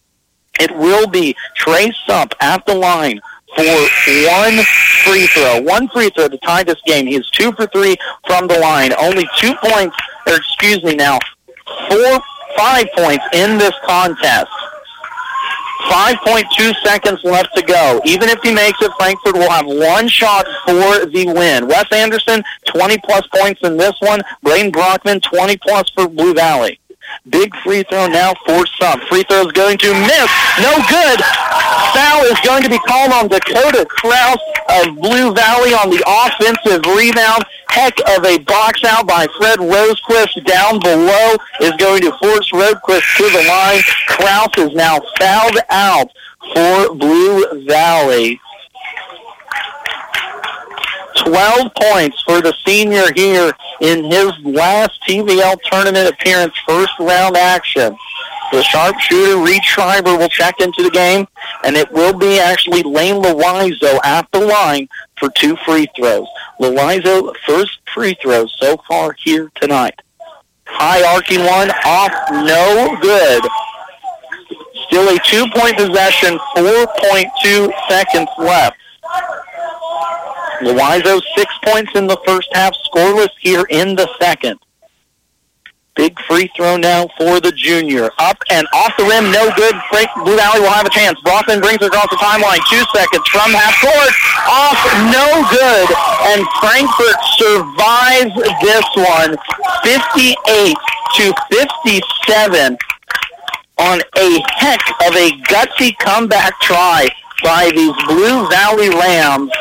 it 0.60 0.76
will 0.76 1.08
be 1.08 1.36
Trey 1.56 1.92
Sump 2.08 2.34
at 2.42 2.66
the 2.66 2.74
line 2.74 3.22
for 3.56 3.64
one 4.28 4.60
free 5.04 5.28
throw. 5.28 5.62
One 5.62 5.88
free 5.90 6.10
throw 6.10 6.28
to 6.28 6.38
tie 6.40 6.64
this 6.64 6.82
game. 6.86 7.08
He's 7.08 7.30
two 7.30 7.52
for 7.54 7.68
three 7.68 7.96
from 8.28 8.48
the 8.48 8.60
line. 8.60 8.92
Only 8.98 9.28
two 9.38 9.54
points, 9.56 9.96
or 10.28 10.36
excuse 10.36 10.84
me 10.84 10.96
now, 10.96 11.20
four, 11.90 12.20
five 12.58 12.88
points 12.96 13.26
in 13.34 13.58
this 13.58 13.74
contest. 13.86 14.52
5.2 15.86 16.74
seconds 16.84 17.24
left 17.24 17.56
to 17.56 17.62
go. 17.62 18.02
Even 18.06 18.30
if 18.30 18.40
he 18.42 18.52
makes 18.52 18.82
it, 18.82 18.92
Frankfort 18.98 19.36
will 19.36 19.50
have 19.50 19.66
one 19.68 20.08
shot 20.08 20.46
for 20.66 21.06
the 21.06 21.26
win. 21.28 21.68
Wes 21.68 21.86
Anderson, 21.92 22.44
20 22.66 22.98
plus 23.00 23.28
points 23.28 23.62
in 23.64 23.78
this 23.78 23.94
one. 24.00 24.22
Blaine 24.42 24.72
Brockman, 24.72 25.20
20 25.22 25.58
plus 25.58 25.90
for 25.92 26.08
Blue 26.08 26.34
Valley. 26.34 26.80
Big 27.30 27.56
free 27.58 27.84
throw 27.84 28.08
now 28.08 28.34
for 28.46 28.66
Sump. 28.80 29.04
Free 29.04 29.24
throw 29.24 29.46
is 29.46 29.52
going 29.52 29.78
to 29.80 29.94
miss. 29.94 30.30
No 30.62 30.74
good. 30.90 31.20
Foul 31.94 32.24
is 32.26 32.40
going 32.42 32.64
to 32.64 32.70
be 32.70 32.80
called 32.80 33.12
on 33.14 33.28
Dakota 33.28 33.86
Kraus 33.90 34.38
of 34.70 34.96
Blue 34.96 35.34
Valley 35.34 35.74
on 35.74 35.90
the 35.90 36.04
offensive 36.06 36.86
rebound. 36.96 37.46
Heck 37.70 37.98
of 38.18 38.26
a 38.26 38.38
box 38.40 38.84
out 38.84 39.08
by 39.08 39.28
Fred 39.38 39.60
Rosequist 39.60 40.44
down 40.46 40.80
below 40.80 41.36
is 41.62 41.72
going 41.78 42.02
to 42.04 42.12
force 42.18 42.52
Rosequist 42.52 43.18
to 43.18 43.30
the 43.30 43.46
line. 43.48 43.82
Kraus 44.08 44.50
is 44.58 44.74
now 44.74 45.00
fouled 45.20 45.58
out 45.70 46.10
for 46.54 46.96
Blue 46.96 47.66
Valley. 47.66 48.40
12 51.16 51.72
points 51.76 52.22
for 52.24 52.42
the 52.42 52.54
senior 52.66 53.12
here 53.16 53.54
in 53.82 54.04
his 54.04 54.32
last 54.44 55.02
TVL 55.08 55.58
tournament 55.64 56.10
appearance, 56.10 56.54
first 56.68 56.92
round 57.00 57.38
action. 57.38 57.96
The 58.52 58.62
sharpshooter, 58.64 59.62
Schreiber, 59.64 60.18
will 60.18 60.30
check 60.30 60.62
into 60.62 60.84
the 60.84 60.92
game, 60.92 61.28
and 61.64 61.76
it 61.76 61.92
will 61.92 62.14
be 62.14 62.40
actually 62.40 62.84
Lane 62.84 63.22
Loizo 63.22 64.00
at 64.06 64.28
the 64.32 64.40
line 64.40 64.88
for 65.18 65.30
two 65.30 65.56
free 65.66 65.88
throws. 65.96 66.28
Loizo, 66.60 67.36
first 67.46 67.80
free 67.94 68.16
throw 68.22 68.46
so 68.48 68.78
far 68.88 69.16
here 69.24 69.52
tonight. 69.56 70.00
High 70.68 71.04
arcing 71.14 71.40
one, 71.40 71.72
off, 71.86 72.12
no 72.32 72.98
good. 73.02 73.44
Still 74.88 75.16
a 75.16 75.20
two-point 75.20 75.78
possession, 75.78 76.38
4.2 76.56 77.72
seconds 77.90 78.30
left. 78.38 78.78
Loizo, 80.62 81.22
six 81.36 81.54
points 81.64 81.92
in 81.96 82.08
the 82.08 82.18
first 82.26 82.50
half, 82.54 82.74
scoreless 82.92 83.30
here 83.40 83.66
in 83.70 83.96
the 83.96 84.10
second. 84.20 84.60
Big 85.96 86.20
free 86.28 86.52
throw 86.58 86.76
now 86.76 87.08
for 87.18 87.40
the 87.40 87.54
junior. 87.54 88.12
Up 88.20 88.38
and 88.52 88.68
off 88.74 88.92
the 88.98 89.06
rim, 89.06 89.32
no 89.32 89.50
good. 89.56 89.74
Blue 90.26 90.36
Valley 90.36 90.60
will 90.60 90.70
have 90.70 90.86
a 90.86 90.90
chance. 90.90 91.20
Brockman 91.22 91.62
brings 91.62 91.82
it 91.82 91.88
across 91.88 92.10
the 92.10 92.18
timeline. 92.18 92.60
Two 92.68 92.84
seconds 92.92 93.24
from 93.32 93.56
half 93.56 93.80
court. 93.80 94.12
Off, 94.52 94.80
no 95.08 95.28
good. 95.56 95.88
And 96.36 96.44
Frankfort 96.60 97.16
survives 97.40 98.36
this 98.60 98.86
one, 99.00 99.38
58 99.88 100.76
to 101.16 101.34
57 101.50 102.78
on 103.78 104.02
a 104.18 104.40
heck 104.56 104.82
of 105.08 105.16
a 105.16 105.32
gutsy 105.48 105.98
comeback 105.98 106.60
try 106.60 107.08
by 107.42 107.72
these 107.72 107.96
Blue 108.08 108.48
Valley 108.50 108.90
Lambs 108.90 109.52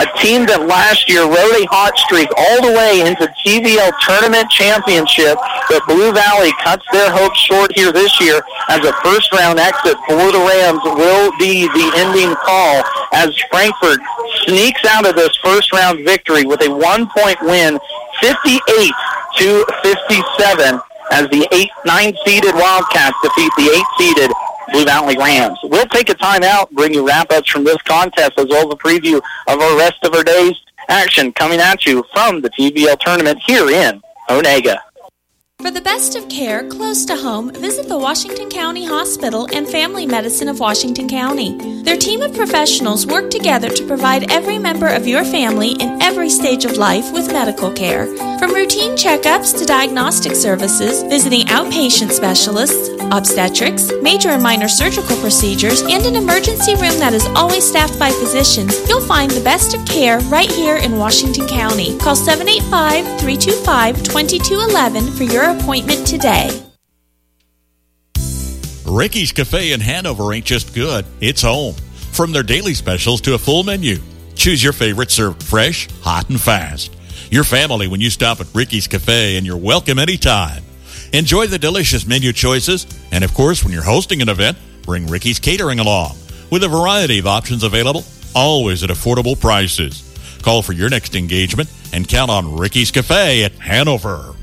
a 0.00 0.06
team 0.18 0.46
that 0.46 0.66
last 0.66 1.08
year 1.08 1.22
rode 1.26 1.56
a 1.58 1.66
hot 1.70 1.96
streak 1.98 2.28
all 2.36 2.58
the 2.62 2.74
way 2.74 3.02
into 3.02 3.26
TVL 3.42 3.90
Tournament 4.02 4.50
Championship, 4.50 5.38
but 5.70 5.82
Blue 5.86 6.12
Valley 6.12 6.52
cuts 6.62 6.84
their 6.92 7.10
hopes 7.10 7.38
short 7.38 7.70
here 7.74 7.92
this 7.92 8.12
year 8.20 8.42
as 8.68 8.82
a 8.84 8.92
first-round 9.02 9.58
exit 9.58 9.96
for 10.06 10.30
the 10.30 10.42
Rams 10.42 10.82
will 10.84 11.30
be 11.38 11.66
the 11.66 11.88
ending 11.98 12.34
call 12.42 12.82
as 13.12 13.34
Frankfort 13.50 14.00
sneaks 14.46 14.84
out 14.86 15.06
of 15.06 15.14
this 15.14 15.34
first-round 15.42 16.04
victory 16.04 16.44
with 16.46 16.62
a 16.62 16.70
one-point 16.70 17.40
win, 17.42 17.78
58 18.20 18.60
to 19.38 19.64
57 19.82 20.80
as 21.10 21.28
the 21.30 21.48
eight, 21.52 21.70
nine-seeded 21.86 22.54
Wildcats 22.54 23.16
defeat 23.22 23.52
the 23.56 23.68
eight-seeded 23.72 24.30
Blue 24.72 24.84
Valley 24.84 25.16
Rams. 25.16 25.58
We'll 25.64 25.86
take 25.86 26.10
a 26.10 26.14
timeout, 26.14 26.70
bring 26.70 26.94
you 26.94 27.06
wrap-ups 27.06 27.50
from 27.50 27.64
this 27.64 27.80
contest 27.82 28.32
as 28.38 28.46
well 28.46 28.66
as 28.66 28.74
a 28.74 28.76
preview 28.76 29.20
of 29.46 29.60
our 29.60 29.76
rest 29.76 30.04
of 30.04 30.14
our 30.14 30.24
day's 30.24 30.56
action 30.88 31.32
coming 31.32 31.60
at 31.60 31.84
you 31.86 32.04
from 32.12 32.40
the 32.40 32.50
TVL 32.50 32.98
tournament 33.00 33.38
here 33.46 33.68
in 33.68 34.00
Onaga. 34.28 34.78
For 35.60 35.72
the 35.72 35.80
best 35.80 36.14
of 36.14 36.28
care 36.28 36.68
close 36.68 37.04
to 37.06 37.16
home, 37.16 37.50
visit 37.50 37.88
the 37.88 37.98
Washington 37.98 38.48
County 38.48 38.84
Hospital 38.86 39.48
and 39.52 39.68
Family 39.68 40.06
Medicine 40.06 40.46
of 40.46 40.60
Washington 40.60 41.08
County. 41.08 41.82
Their 41.82 41.96
team 41.96 42.22
of 42.22 42.32
professionals 42.32 43.08
work 43.08 43.28
together 43.28 43.68
to 43.68 43.86
provide 43.88 44.30
every 44.30 44.56
member 44.56 44.86
of 44.86 45.08
your 45.08 45.24
family 45.24 45.72
in 45.72 46.00
every 46.00 46.30
stage 46.30 46.64
of 46.64 46.76
life 46.76 47.12
with 47.12 47.32
medical 47.32 47.72
care. 47.72 48.06
From 48.38 48.54
routine 48.54 48.92
checkups 48.92 49.58
to 49.58 49.64
diagnostic 49.64 50.36
services, 50.36 51.02
visiting 51.02 51.44
outpatient 51.46 52.12
specialists, 52.12 52.90
obstetrics, 53.10 53.90
major 54.00 54.28
and 54.28 54.42
minor 54.42 54.68
surgical 54.68 55.16
procedures, 55.16 55.82
and 55.82 56.06
an 56.06 56.14
emergency 56.14 56.74
room 56.74 56.98
that 57.00 57.14
is 57.14 57.26
always 57.34 57.66
staffed 57.66 57.98
by 57.98 58.10
physicians, 58.10 58.88
you'll 58.88 59.00
find 59.00 59.32
the 59.32 59.42
best 59.42 59.74
of 59.74 59.84
care 59.86 60.20
right 60.30 60.50
here 60.52 60.76
in 60.76 60.98
Washington 60.98 61.48
County. 61.48 61.98
Call 61.98 62.14
785 62.14 63.04
325 63.20 64.02
2211 64.04 65.12
for 65.16 65.24
your 65.24 65.47
appointment 65.50 66.06
today. 66.06 66.50
Ricky's 68.86 69.32
Cafe 69.32 69.72
in 69.72 69.80
Hanover 69.80 70.32
ain't 70.32 70.46
just 70.46 70.74
good, 70.74 71.04
it's 71.20 71.42
home. 71.42 71.74
From 72.12 72.32
their 72.32 72.42
daily 72.42 72.74
specials 72.74 73.20
to 73.22 73.34
a 73.34 73.38
full 73.38 73.62
menu, 73.62 73.98
choose 74.34 74.62
your 74.62 74.72
favorite 74.72 75.10
served 75.10 75.42
fresh, 75.42 75.88
hot, 76.00 76.30
and 76.30 76.40
fast. 76.40 76.94
Your 77.30 77.44
family 77.44 77.86
when 77.86 78.00
you 78.00 78.08
stop 78.10 78.40
at 78.40 78.46
Ricky's 78.54 78.88
Cafe, 78.88 79.36
and 79.36 79.44
you're 79.46 79.58
welcome 79.58 79.98
anytime. 79.98 80.62
Enjoy 81.12 81.46
the 81.46 81.58
delicious 81.58 82.06
menu 82.06 82.32
choices, 82.32 82.86
and 83.12 83.22
of 83.22 83.34
course, 83.34 83.62
when 83.62 83.72
you're 83.72 83.82
hosting 83.82 84.22
an 84.22 84.28
event, 84.28 84.56
bring 84.82 85.06
Ricky's 85.06 85.38
Catering 85.38 85.78
along. 85.78 86.16
With 86.50 86.64
a 86.64 86.68
variety 86.68 87.18
of 87.18 87.26
options 87.26 87.62
available, 87.62 88.04
always 88.34 88.82
at 88.82 88.90
affordable 88.90 89.38
prices. 89.38 90.04
Call 90.42 90.62
for 90.62 90.72
your 90.72 90.88
next 90.88 91.14
engagement 91.14 91.70
and 91.92 92.08
count 92.08 92.30
on 92.30 92.56
Ricky's 92.56 92.90
Cafe 92.90 93.44
at 93.44 93.52
Hanover. 93.52 94.34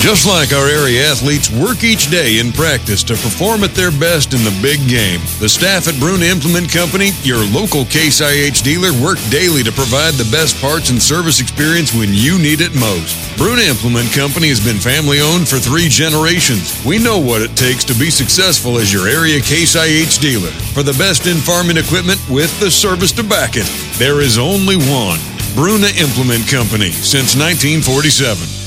Just 0.00 0.24
like 0.24 0.56
our 0.56 0.64
area 0.64 1.04
athletes 1.04 1.52
work 1.52 1.84
each 1.84 2.08
day 2.08 2.40
in 2.40 2.56
practice 2.56 3.04
to 3.04 3.12
perform 3.20 3.64
at 3.64 3.76
their 3.76 3.92
best 3.92 4.32
in 4.32 4.40
the 4.48 4.58
big 4.64 4.80
game, 4.88 5.20
the 5.44 5.48
staff 5.48 5.92
at 5.92 6.00
Bruna 6.00 6.24
Implement 6.24 6.72
Company, 6.72 7.12
your 7.20 7.44
local 7.52 7.84
Case 7.84 8.24
IH 8.24 8.64
dealer, 8.64 8.96
work 8.96 9.20
daily 9.28 9.60
to 9.62 9.70
provide 9.70 10.16
the 10.16 10.24
best 10.32 10.56
parts 10.56 10.88
and 10.88 10.96
service 10.96 11.38
experience 11.38 11.92
when 11.92 12.08
you 12.16 12.40
need 12.40 12.64
it 12.64 12.72
most. 12.80 13.12
Bruna 13.36 13.60
Implement 13.60 14.08
Company 14.16 14.48
has 14.48 14.64
been 14.64 14.80
family 14.80 15.20
owned 15.20 15.44
for 15.44 15.60
three 15.60 15.92
generations. 15.92 16.72
We 16.80 16.96
know 16.96 17.20
what 17.20 17.44
it 17.44 17.52
takes 17.52 17.84
to 17.92 17.94
be 18.00 18.08
successful 18.08 18.80
as 18.80 18.88
your 18.88 19.04
area 19.04 19.36
Case 19.44 19.76
IH 19.76 20.16
dealer. 20.16 20.50
For 20.72 20.80
the 20.82 20.96
best 20.96 21.28
in 21.28 21.44
farming 21.44 21.76
equipment 21.76 22.24
with 22.24 22.48
the 22.56 22.72
service 22.72 23.12
to 23.20 23.22
back 23.22 23.60
it, 23.60 23.68
there 24.00 24.24
is 24.24 24.40
only 24.40 24.80
one. 24.80 25.20
Bruna 25.52 25.92
Implement 26.00 26.48
Company 26.48 26.88
since 26.88 27.36
1947 27.36 28.59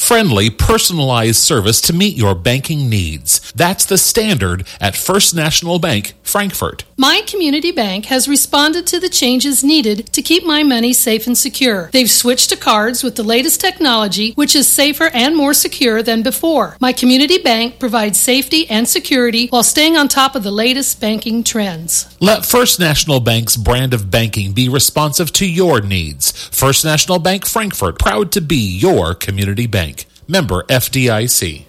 friendly, 0.00 0.48
personalized 0.50 1.36
service 1.36 1.80
to 1.82 1.92
meet 1.92 2.16
your 2.16 2.34
banking 2.34 2.88
needs. 2.88 3.52
That's 3.52 3.84
the 3.84 3.98
standard 3.98 4.66
at 4.80 4.96
First 4.96 5.34
National 5.34 5.78
Bank, 5.78 6.14
Frankfort. 6.22 6.84
My 7.00 7.22
community 7.26 7.72
bank 7.72 8.04
has 8.12 8.28
responded 8.28 8.86
to 8.88 9.00
the 9.00 9.08
changes 9.08 9.64
needed 9.64 10.12
to 10.12 10.20
keep 10.20 10.44
my 10.44 10.62
money 10.62 10.92
safe 10.92 11.26
and 11.26 11.38
secure. 11.38 11.88
They've 11.94 12.10
switched 12.10 12.50
to 12.50 12.58
cards 12.58 13.02
with 13.02 13.16
the 13.16 13.22
latest 13.22 13.58
technology, 13.58 14.32
which 14.32 14.54
is 14.54 14.68
safer 14.68 15.08
and 15.14 15.34
more 15.34 15.54
secure 15.54 16.02
than 16.02 16.22
before. 16.22 16.76
My 16.78 16.92
community 16.92 17.38
bank 17.38 17.78
provides 17.78 18.20
safety 18.20 18.68
and 18.68 18.86
security 18.86 19.46
while 19.46 19.62
staying 19.62 19.96
on 19.96 20.08
top 20.08 20.34
of 20.36 20.42
the 20.42 20.50
latest 20.50 21.00
banking 21.00 21.42
trends. 21.42 22.14
Let 22.20 22.44
First 22.44 22.78
National 22.78 23.18
Bank's 23.18 23.56
brand 23.56 23.94
of 23.94 24.10
banking 24.10 24.52
be 24.52 24.68
responsive 24.68 25.32
to 25.40 25.50
your 25.50 25.80
needs. 25.80 26.32
First 26.48 26.84
National 26.84 27.18
Bank 27.18 27.46
Frankfort, 27.46 27.98
proud 27.98 28.30
to 28.32 28.42
be 28.42 28.56
your 28.56 29.14
community 29.14 29.66
bank. 29.66 30.04
Member 30.28 30.64
FDIC. 30.64 31.64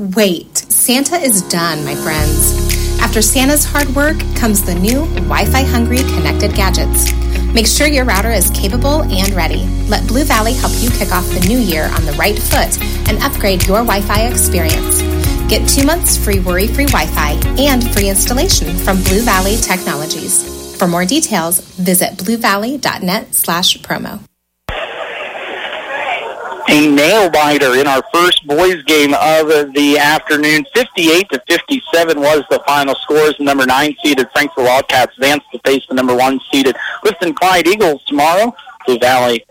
Wait, 0.00 0.56
Santa 0.56 1.16
is 1.16 1.42
done, 1.42 1.84
my 1.84 1.94
friends. 1.94 3.00
After 3.02 3.20
Santa's 3.20 3.66
hard 3.66 3.86
work 3.94 4.16
comes 4.34 4.62
the 4.62 4.74
new 4.74 5.04
Wi 5.28 5.44
Fi 5.44 5.62
hungry 5.62 5.98
connected 5.98 6.54
gadgets. 6.54 7.12
Make 7.52 7.66
sure 7.66 7.86
your 7.86 8.06
router 8.06 8.30
is 8.30 8.48
capable 8.50 9.02
and 9.02 9.34
ready. 9.34 9.66
Let 9.88 10.08
Blue 10.08 10.24
Valley 10.24 10.54
help 10.54 10.72
you 10.76 10.88
kick 10.92 11.12
off 11.12 11.28
the 11.28 11.46
new 11.46 11.58
year 11.58 11.84
on 11.92 12.06
the 12.06 12.12
right 12.12 12.38
foot 12.38 12.80
and 13.10 13.18
upgrade 13.22 13.66
your 13.66 13.84
Wi 13.84 14.00
Fi 14.00 14.22
experience. 14.22 15.02
Get 15.50 15.68
two 15.68 15.84
months 15.84 16.16
free 16.16 16.40
worry 16.40 16.66
free 16.66 16.86
Wi 16.86 17.04
Fi 17.04 17.32
and 17.60 17.86
free 17.92 18.08
installation 18.08 18.74
from 18.78 19.02
Blue 19.02 19.20
Valley 19.20 19.56
Technologies. 19.56 20.78
For 20.78 20.88
more 20.88 21.04
details, 21.04 21.60
visit 21.76 22.16
bluevalley.net 22.16 23.34
slash 23.34 23.76
promo. 23.82 24.29
A 26.70 26.86
nail 26.86 27.28
biter 27.28 27.74
in 27.74 27.88
our 27.88 28.00
first 28.14 28.46
boys 28.46 28.80
game 28.84 29.12
of 29.14 29.48
the 29.74 29.98
afternoon. 29.98 30.64
58 30.72 31.28
to 31.30 31.42
57 31.48 32.20
was 32.20 32.44
the 32.48 32.62
final 32.64 32.94
scores. 32.94 33.36
The 33.38 33.42
number 33.42 33.66
nine 33.66 33.96
seeded 34.00 34.28
Frankfort 34.30 34.62
Wildcats 34.62 35.12
advance 35.16 35.42
to 35.50 35.58
face 35.66 35.84
the 35.88 35.96
number 35.96 36.14
one 36.14 36.38
seeded 36.52 36.76
Clifton 37.02 37.34
Clyde 37.34 37.66
Eagles 37.66 38.04
tomorrow. 38.04 38.54
Blue 38.86 39.00
Valley 39.00 39.44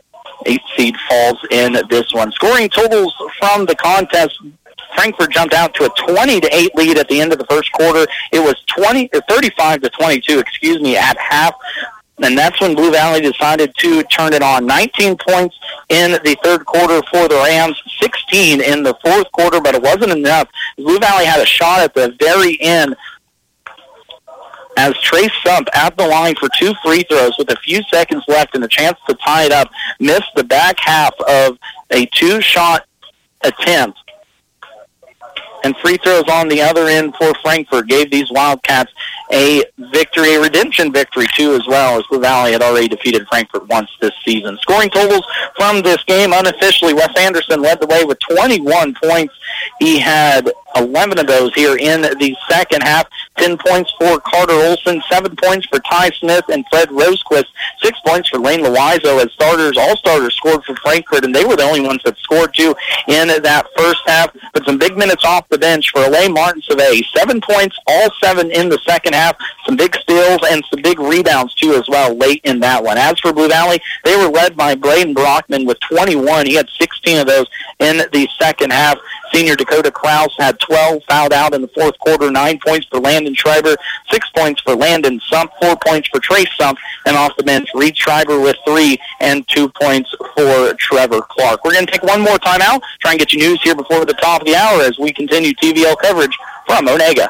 eight 0.45 0.61
seed 0.77 0.95
falls 1.09 1.45
in 1.51 1.73
this 1.89 2.13
one. 2.13 2.31
Scoring 2.31 2.69
totals 2.69 3.13
from 3.37 3.65
the 3.65 3.75
contest 3.75 4.39
Frankfort 4.95 5.31
jumped 5.31 5.53
out 5.53 5.73
to 5.73 5.85
a 5.85 6.13
20 6.13 6.39
to 6.39 6.55
8 6.55 6.75
lead 6.75 6.97
at 6.97 7.09
the 7.09 7.19
end 7.19 7.33
of 7.33 7.37
the 7.37 7.45
first 7.47 7.69
quarter. 7.73 8.07
It 8.31 8.39
was 8.39 8.55
20 8.67 9.09
35 9.27 9.81
to 9.81 9.89
22, 9.89 10.39
excuse 10.39 10.79
me, 10.79 10.95
at 10.95 11.17
half. 11.17 11.53
And 12.21 12.37
that's 12.37 12.59
when 12.59 12.75
Blue 12.75 12.91
Valley 12.91 13.21
decided 13.21 13.73
to 13.77 14.03
turn 14.03 14.33
it 14.33 14.41
on. 14.41 14.65
19 14.65 15.17
points 15.17 15.57
in 15.89 16.11
the 16.11 16.37
third 16.43 16.65
quarter 16.65 17.01
for 17.09 17.27
the 17.27 17.35
Rams, 17.35 17.81
16 18.01 18.61
in 18.61 18.83
the 18.83 18.95
fourth 19.03 19.31
quarter, 19.31 19.61
but 19.61 19.75
it 19.75 19.81
wasn't 19.81 20.11
enough. 20.11 20.49
Blue 20.77 20.99
Valley 20.99 21.25
had 21.25 21.39
a 21.41 21.45
shot 21.45 21.79
at 21.79 21.93
the 21.93 22.15
very 22.19 22.59
end 22.61 22.95
as 24.77 24.97
Trace 25.01 25.31
Sump 25.45 25.67
at 25.73 25.97
the 25.97 26.07
line 26.07 26.35
for 26.35 26.49
two 26.57 26.73
free 26.83 27.03
throws 27.03 27.37
with 27.37 27.51
a 27.51 27.55
few 27.57 27.81
seconds 27.83 28.23
left 28.27 28.55
and 28.55 28.63
a 28.63 28.67
chance 28.67 28.97
to 29.07 29.13
tie 29.15 29.43
it 29.43 29.51
up, 29.51 29.69
missed 29.99 30.31
the 30.35 30.43
back 30.43 30.77
half 30.79 31.13
of 31.27 31.57
a 31.91 32.05
two-shot 32.07 32.85
attempt 33.41 33.97
and 35.63 35.75
free 35.77 35.97
throws 35.97 36.23
on 36.29 36.47
the 36.47 36.61
other 36.61 36.87
end 36.87 37.15
for 37.15 37.33
Frankfort 37.41 37.87
gave 37.87 38.11
these 38.11 38.31
Wildcats 38.31 38.91
a 39.31 39.63
victory, 39.91 40.35
a 40.35 40.41
redemption 40.41 40.91
victory 40.91 41.27
too 41.35 41.53
as 41.53 41.65
well 41.67 41.99
as 41.99 42.03
the 42.11 42.19
Valley 42.19 42.51
had 42.51 42.61
already 42.61 42.87
defeated 42.87 43.27
Frankfort 43.27 43.67
once 43.67 43.89
this 44.01 44.13
season. 44.25 44.57
Scoring 44.61 44.89
totals 44.89 45.25
from 45.55 45.81
this 45.81 46.03
game 46.05 46.33
unofficially, 46.33 46.93
Wes 46.93 47.13
Anderson 47.17 47.61
led 47.61 47.79
the 47.79 47.87
way 47.87 48.03
with 48.03 48.17
21 48.31 48.95
points. 49.03 49.33
He 49.79 49.99
had 49.99 50.51
11 50.75 51.19
of 51.19 51.27
those 51.27 51.53
here 51.53 51.77
in 51.77 52.01
the 52.01 52.35
second 52.49 52.81
half. 52.81 53.07
10 53.37 53.57
points 53.57 53.93
for 53.97 54.19
Carter 54.19 54.53
Olson, 54.53 55.01
7 55.09 55.35
points 55.41 55.65
for 55.67 55.79
Ty 55.79 56.09
Smith 56.19 56.43
and 56.49 56.65
Fred 56.69 56.89
Rosequist, 56.89 57.45
6 57.81 57.99
points 58.05 58.29
for 58.29 58.37
Lane 58.37 58.61
Loizo 58.61 59.23
as 59.23 59.31
starters. 59.31 59.77
All 59.77 59.95
starters 59.95 60.35
scored 60.35 60.63
for 60.65 60.75
Frankfort, 60.77 61.23
and 61.23 61.33
they 61.33 61.45
were 61.45 61.55
the 61.55 61.63
only 61.63 61.81
ones 61.81 62.01
that 62.03 62.17
scored 62.17 62.53
two 62.53 62.75
in 63.07 63.27
that 63.27 63.67
first 63.77 64.01
half. 64.07 64.35
But 64.53 64.65
some 64.65 64.77
big 64.77 64.97
minutes 64.97 65.23
off 65.23 65.47
the 65.49 65.57
bench 65.57 65.91
for 65.91 66.03
Elaine 66.03 66.33
Martin 66.33 66.61
Survey. 66.63 67.01
7 67.15 67.39
points, 67.41 67.77
all 67.87 68.09
7 68.21 68.51
in 68.51 68.67
the 68.69 68.79
second 68.87 69.13
half. 69.13 69.18
Some 69.65 69.75
big 69.75 69.95
steals 69.95 70.39
and 70.49 70.63
some 70.69 70.81
big 70.81 70.99
rebounds, 70.99 71.53
too, 71.55 71.73
as 71.73 71.87
well, 71.87 72.15
late 72.15 72.41
in 72.43 72.59
that 72.61 72.83
one. 72.83 72.97
As 72.97 73.19
for 73.19 73.33
Blue 73.33 73.47
Valley, 73.47 73.79
they 74.03 74.15
were 74.15 74.29
led 74.29 74.55
by 74.55 74.75
Braden 74.75 75.13
Brockman 75.13 75.65
with 75.65 75.79
21. 75.81 76.45
He 76.45 76.55
had 76.55 76.67
16 76.79 77.19
of 77.19 77.27
those 77.27 77.45
in 77.79 77.97
the 77.97 78.27
second 78.39 78.71
half. 78.71 78.97
Senior 79.33 79.55
Dakota 79.55 79.91
Kraus 79.91 80.33
had 80.37 80.59
12, 80.59 81.03
fouled 81.07 81.33
out 81.33 81.53
in 81.53 81.61
the 81.61 81.67
fourth 81.69 81.97
quarter, 81.99 82.31
nine 82.31 82.59
points 82.65 82.87
for 82.87 82.99
Landon 82.99 83.35
Schreiber, 83.35 83.75
six 84.09 84.27
points 84.35 84.61
for 84.61 84.75
Landon 84.75 85.19
Sump, 85.27 85.51
four 85.61 85.77
points 85.85 86.07
for 86.09 86.19
Trace 86.19 86.49
Sump, 86.57 86.79
and 87.05 87.15
off 87.15 87.35
the 87.37 87.43
bench, 87.43 87.69
Reed 87.75 87.95
Schreiber 87.95 88.39
with 88.39 88.55
three 88.65 88.97
and 89.19 89.47
two 89.47 89.69
points 89.69 90.13
for 90.35 90.73
Trevor 90.75 91.21
Clark. 91.21 91.63
We're 91.63 91.73
going 91.73 91.85
to 91.85 91.91
take 91.91 92.03
one 92.03 92.21
more 92.21 92.39
time 92.39 92.61
out, 92.61 92.81
try 92.99 93.11
and 93.11 93.19
get 93.19 93.33
you 93.33 93.39
news 93.39 93.61
here 93.61 93.75
before 93.75 94.05
the 94.05 94.13
top 94.13 94.41
of 94.41 94.47
the 94.47 94.55
hour 94.55 94.81
as 94.81 94.97
we 94.97 95.13
continue 95.13 95.53
TVL 95.53 95.97
coverage 95.99 96.35
from 96.65 96.87
Onaga. 96.87 97.29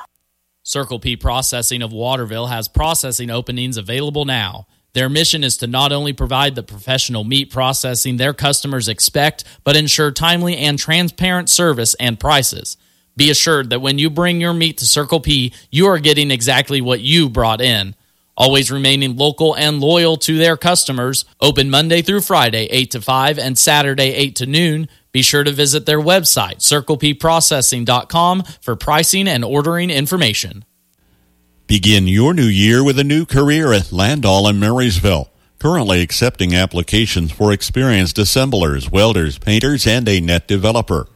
Circle 0.63 0.99
P 0.99 1.15
Processing 1.15 1.81
of 1.81 1.93
Waterville 1.93 2.47
has 2.47 2.67
processing 2.67 3.29
openings 3.29 3.77
available 3.77 4.25
now. 4.25 4.67
Their 4.93 5.09
mission 5.09 5.43
is 5.43 5.57
to 5.57 5.67
not 5.67 5.91
only 5.91 6.13
provide 6.13 6.55
the 6.55 6.63
professional 6.63 7.23
meat 7.23 7.51
processing 7.51 8.17
their 8.17 8.33
customers 8.33 8.87
expect, 8.87 9.43
but 9.63 9.75
ensure 9.75 10.11
timely 10.11 10.57
and 10.57 10.77
transparent 10.77 11.49
service 11.49 11.93
and 11.95 12.19
prices. 12.19 12.75
Be 13.15 13.29
assured 13.29 13.69
that 13.69 13.81
when 13.81 13.99
you 13.99 14.09
bring 14.09 14.41
your 14.41 14.53
meat 14.53 14.77
to 14.79 14.87
Circle 14.87 15.21
P, 15.21 15.53
you 15.71 15.87
are 15.87 15.99
getting 15.99 16.31
exactly 16.31 16.81
what 16.81 17.01
you 17.01 17.29
brought 17.29 17.61
in. 17.61 17.95
Always 18.35 18.71
remaining 18.71 19.17
local 19.17 19.55
and 19.55 19.81
loyal 19.81 20.15
to 20.17 20.37
their 20.37 20.55
customers. 20.55 21.25
Open 21.41 21.69
Monday 21.69 22.01
through 22.01 22.21
Friday, 22.21 22.65
8 22.71 22.91
to 22.91 23.01
5, 23.01 23.37
and 23.37 23.57
Saturday, 23.57 24.13
8 24.13 24.35
to 24.37 24.45
noon. 24.45 24.87
Be 25.11 25.21
sure 25.21 25.43
to 25.43 25.51
visit 25.51 25.85
their 25.85 25.99
website, 25.99 26.57
circlepprocessing.com, 26.57 28.43
for 28.61 28.75
pricing 28.75 29.27
and 29.27 29.43
ordering 29.43 29.89
information. 29.89 30.65
Begin 31.67 32.07
your 32.07 32.33
new 32.33 32.45
year 32.45 32.83
with 32.83 32.97
a 32.97 33.03
new 33.03 33.25
career 33.25 33.73
at 33.73 33.91
Landoll 33.91 34.49
in 34.49 34.59
Marysville. 34.59 35.29
Currently 35.59 36.01
accepting 36.01 36.55
applications 36.55 37.31
for 37.31 37.51
experienced 37.51 38.17
assemblers, 38.17 38.89
welders, 38.89 39.37
painters, 39.37 39.85
and 39.85 40.07
a 40.07 40.21
net 40.21 40.47
developer. 40.47 41.07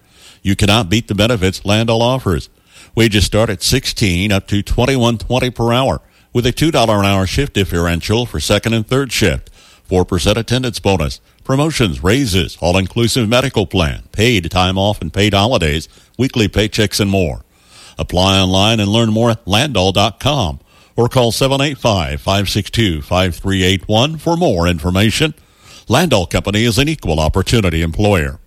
You 0.42 0.56
cannot 0.56 0.90
beat 0.90 1.08
the 1.08 1.16
benefits 1.16 1.62
Landoll 1.62 2.02
offers. 2.02 2.50
Wages 2.94 3.26
start 3.26 3.50
at 3.50 3.64
16 3.64 4.32
up 4.32 4.46
to 4.48 4.62
21.20 4.62 5.56
per 5.56 5.72
hour 5.72 6.02
with 6.34 6.46
a 6.46 6.52
$2 6.52 7.00
an 7.00 7.06
hour 7.06 7.26
shift 7.26 7.54
differential 7.54 8.26
for 8.26 8.40
second 8.40 8.74
and 8.74 8.86
third 8.86 9.12
shift. 9.12 9.50
4% 9.90 10.36
attendance 10.36 10.80
bonus, 10.80 11.22
promotions, 11.44 12.04
raises, 12.04 12.58
all-inclusive 12.62 13.28
medical 13.28 13.66
plan, 13.66 14.04
paid 14.12 14.52
time 14.52 14.78
off 14.78 15.02
and 15.02 15.12
paid 15.14 15.34
holidays, 15.34 15.90
weekly 16.18 16.48
paychecks, 16.48 17.00
and 17.00 17.12
more. 17.12 17.44
Apply 17.98 18.40
online 18.40 18.80
and 18.80 18.90
learn 18.90 19.12
more 19.12 19.32
at 19.32 19.46
landoll.com 19.46 20.60
or 20.96 21.10
call 21.10 21.32
785-562-5381 21.32 24.20
for 24.20 24.38
more 24.38 24.68
information. 24.68 25.34
Landoll 25.88 26.30
Company 26.30 26.64
is 26.64 26.78
an 26.78 26.88
equal 26.88 27.20
opportunity 27.20 27.82
employer. 27.82 28.40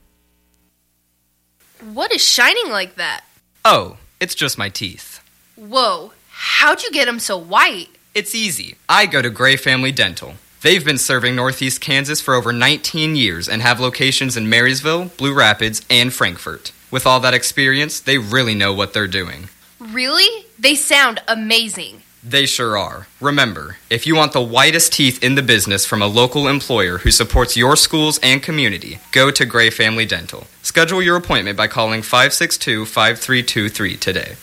What 1.92 2.12
is 2.12 2.22
shining 2.22 2.70
like 2.70 2.96
that? 2.96 3.24
Oh, 3.64 3.96
it's 4.20 4.34
just 4.34 4.58
my 4.58 4.68
teeth. 4.68 5.20
Whoa, 5.56 6.12
how'd 6.30 6.82
you 6.82 6.90
get 6.90 7.06
them 7.06 7.18
so 7.18 7.36
white? 7.36 7.88
It's 8.14 8.34
easy. 8.34 8.76
I 8.88 9.06
go 9.06 9.20
to 9.20 9.30
Gray 9.30 9.56
Family 9.56 9.92
Dental. 9.92 10.34
They've 10.66 10.84
been 10.84 10.98
serving 10.98 11.36
Northeast 11.36 11.80
Kansas 11.80 12.20
for 12.20 12.34
over 12.34 12.52
19 12.52 13.14
years 13.14 13.48
and 13.48 13.62
have 13.62 13.78
locations 13.78 14.36
in 14.36 14.50
Marysville, 14.50 15.12
Blue 15.16 15.32
Rapids, 15.32 15.80
and 15.88 16.12
Frankfort. 16.12 16.72
With 16.90 17.06
all 17.06 17.20
that 17.20 17.34
experience, 17.34 18.00
they 18.00 18.18
really 18.18 18.56
know 18.56 18.72
what 18.72 18.92
they're 18.92 19.06
doing. 19.06 19.48
Really? 19.78 20.46
They 20.58 20.74
sound 20.74 21.22
amazing. 21.28 22.02
They 22.20 22.46
sure 22.46 22.76
are. 22.76 23.06
Remember, 23.20 23.76
if 23.90 24.08
you 24.08 24.16
want 24.16 24.32
the 24.32 24.42
whitest 24.42 24.92
teeth 24.92 25.22
in 25.22 25.36
the 25.36 25.40
business 25.40 25.86
from 25.86 26.02
a 26.02 26.08
local 26.08 26.48
employer 26.48 26.98
who 26.98 27.12
supports 27.12 27.56
your 27.56 27.76
schools 27.76 28.18
and 28.20 28.42
community, 28.42 28.98
go 29.12 29.30
to 29.30 29.46
Gray 29.46 29.70
Family 29.70 30.04
Dental. 30.04 30.48
Schedule 30.62 31.00
your 31.00 31.14
appointment 31.14 31.56
by 31.56 31.68
calling 31.68 32.02
562-5323 32.02 34.00
today. 34.00 34.34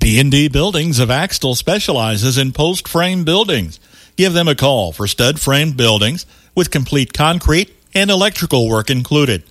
B&D 0.00 0.48
Buildings 0.48 0.98
of 0.98 1.12
Axtell 1.12 1.54
specializes 1.54 2.38
in 2.38 2.50
post 2.50 2.88
frame 2.88 3.22
buildings. 3.22 3.78
Give 4.16 4.32
them 4.32 4.48
a 4.48 4.54
call 4.54 4.92
for 4.92 5.06
stud 5.06 5.38
frame 5.40 5.72
buildings 5.72 6.24
with 6.54 6.70
complete 6.70 7.12
concrete 7.12 7.74
and 7.94 8.10
electrical 8.10 8.68
work 8.68 8.90
included. 8.90 9.42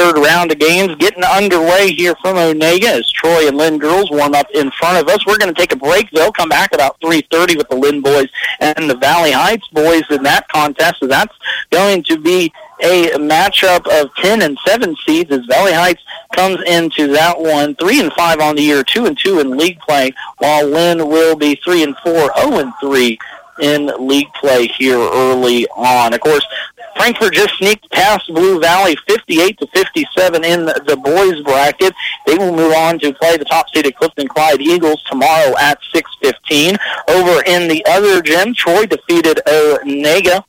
Third 0.00 0.16
round 0.16 0.50
of 0.50 0.58
games 0.58 0.94
getting 0.94 1.22
underway 1.22 1.92
here 1.92 2.14
from 2.22 2.36
Onaga 2.36 3.00
as 3.00 3.12
Troy 3.12 3.48
and 3.48 3.58
Linn 3.58 3.76
girls 3.76 4.10
warm 4.10 4.32
up 4.32 4.46
in 4.54 4.70
front 4.70 4.96
of 4.96 5.14
us. 5.14 5.26
We're 5.26 5.36
going 5.36 5.52
to 5.52 5.60
take 5.60 5.72
a 5.72 5.76
break. 5.76 6.10
They'll 6.10 6.32
come 6.32 6.48
back 6.48 6.72
about 6.72 6.98
3.30 7.02 7.58
with 7.58 7.68
the 7.68 7.76
Linn 7.76 8.00
boys 8.00 8.28
and 8.60 8.88
the 8.88 8.96
Valley 8.96 9.32
Heights 9.32 9.68
boys 9.68 10.04
in 10.08 10.22
that 10.22 10.48
contest. 10.48 11.00
So 11.00 11.06
that's 11.06 11.36
going 11.68 12.02
to 12.04 12.18
be 12.18 12.50
a 12.82 13.10
matchup 13.18 13.86
of 14.00 14.08
10 14.14 14.40
and 14.40 14.58
7 14.66 14.96
seeds 15.06 15.30
as 15.32 15.44
Valley 15.44 15.74
Heights 15.74 16.02
comes 16.34 16.62
into 16.62 17.08
that 17.08 17.38
one 17.38 17.74
3 17.74 18.00
and 18.00 18.12
5 18.14 18.40
on 18.40 18.56
the 18.56 18.62
year, 18.62 18.82
2 18.82 19.04
and 19.04 19.18
2 19.18 19.40
in 19.40 19.58
league 19.58 19.80
play, 19.80 20.14
while 20.38 20.66
Linn 20.66 21.10
will 21.10 21.36
be 21.36 21.60
3 21.62 21.82
and 21.82 21.96
4, 21.98 22.12
0 22.40 22.58
and 22.58 22.72
3 22.80 23.18
in 23.60 23.92
league 23.98 24.32
play 24.40 24.66
here 24.66 24.98
early 24.98 25.66
on. 25.68 26.14
Of 26.14 26.20
course, 26.20 26.46
Frankfort 26.96 27.32
just 27.32 27.56
sneaked 27.56 27.90
past 27.90 28.26
Blue 28.28 28.60
Valley 28.60 28.96
58 29.08 29.58
to 29.58 29.66
57 29.68 30.44
in 30.44 30.66
the 30.66 31.00
boys 31.02 31.40
bracket. 31.42 31.94
They 32.26 32.36
will 32.36 32.54
move 32.54 32.72
on 32.74 32.98
to 33.00 33.12
play 33.14 33.36
the 33.36 33.44
top 33.44 33.68
seeded 33.70 33.96
Clifton 33.96 34.28
Clyde 34.28 34.60
Eagles 34.60 35.02
tomorrow 35.04 35.54
at 35.58 35.78
6:15. 35.94 36.76
Over 37.08 37.42
in 37.44 37.68
the 37.68 37.84
other 37.86 38.20
gym, 38.20 38.54
Troy 38.54 38.86
defeated 38.86 39.40
Onaga 39.46 40.44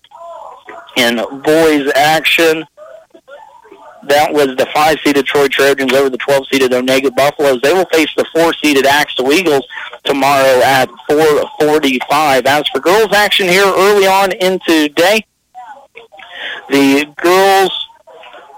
in 0.98 1.18
boys 1.42 1.92
action. 1.96 2.66
That 4.04 4.34
was 4.34 4.48
the 4.58 4.68
five-seeded 4.74 5.28
Troy 5.28 5.48
Trojans 5.48 5.94
over 5.94 6.10
the 6.10 6.18
12-seeded 6.18 6.72
Onaga 6.72 7.16
Buffaloes. 7.16 7.62
They 7.62 7.72
will 7.72 7.86
face 7.86 8.10
the 8.18 8.26
four-seeded 8.34 8.88
Axtell 8.88 9.32
Eagles 9.32 9.66
tomorrow 10.04 10.60
at 10.64 10.90
4:45. 11.08 12.48
As 12.48 12.68
for 12.70 12.80
girls 12.80 13.14
action 13.14 13.48
here 13.48 13.64
early 13.64 14.08
on 14.08 14.32
into 14.32 14.90
day, 14.90 15.24
the 16.70 17.06
girls, 17.18 17.88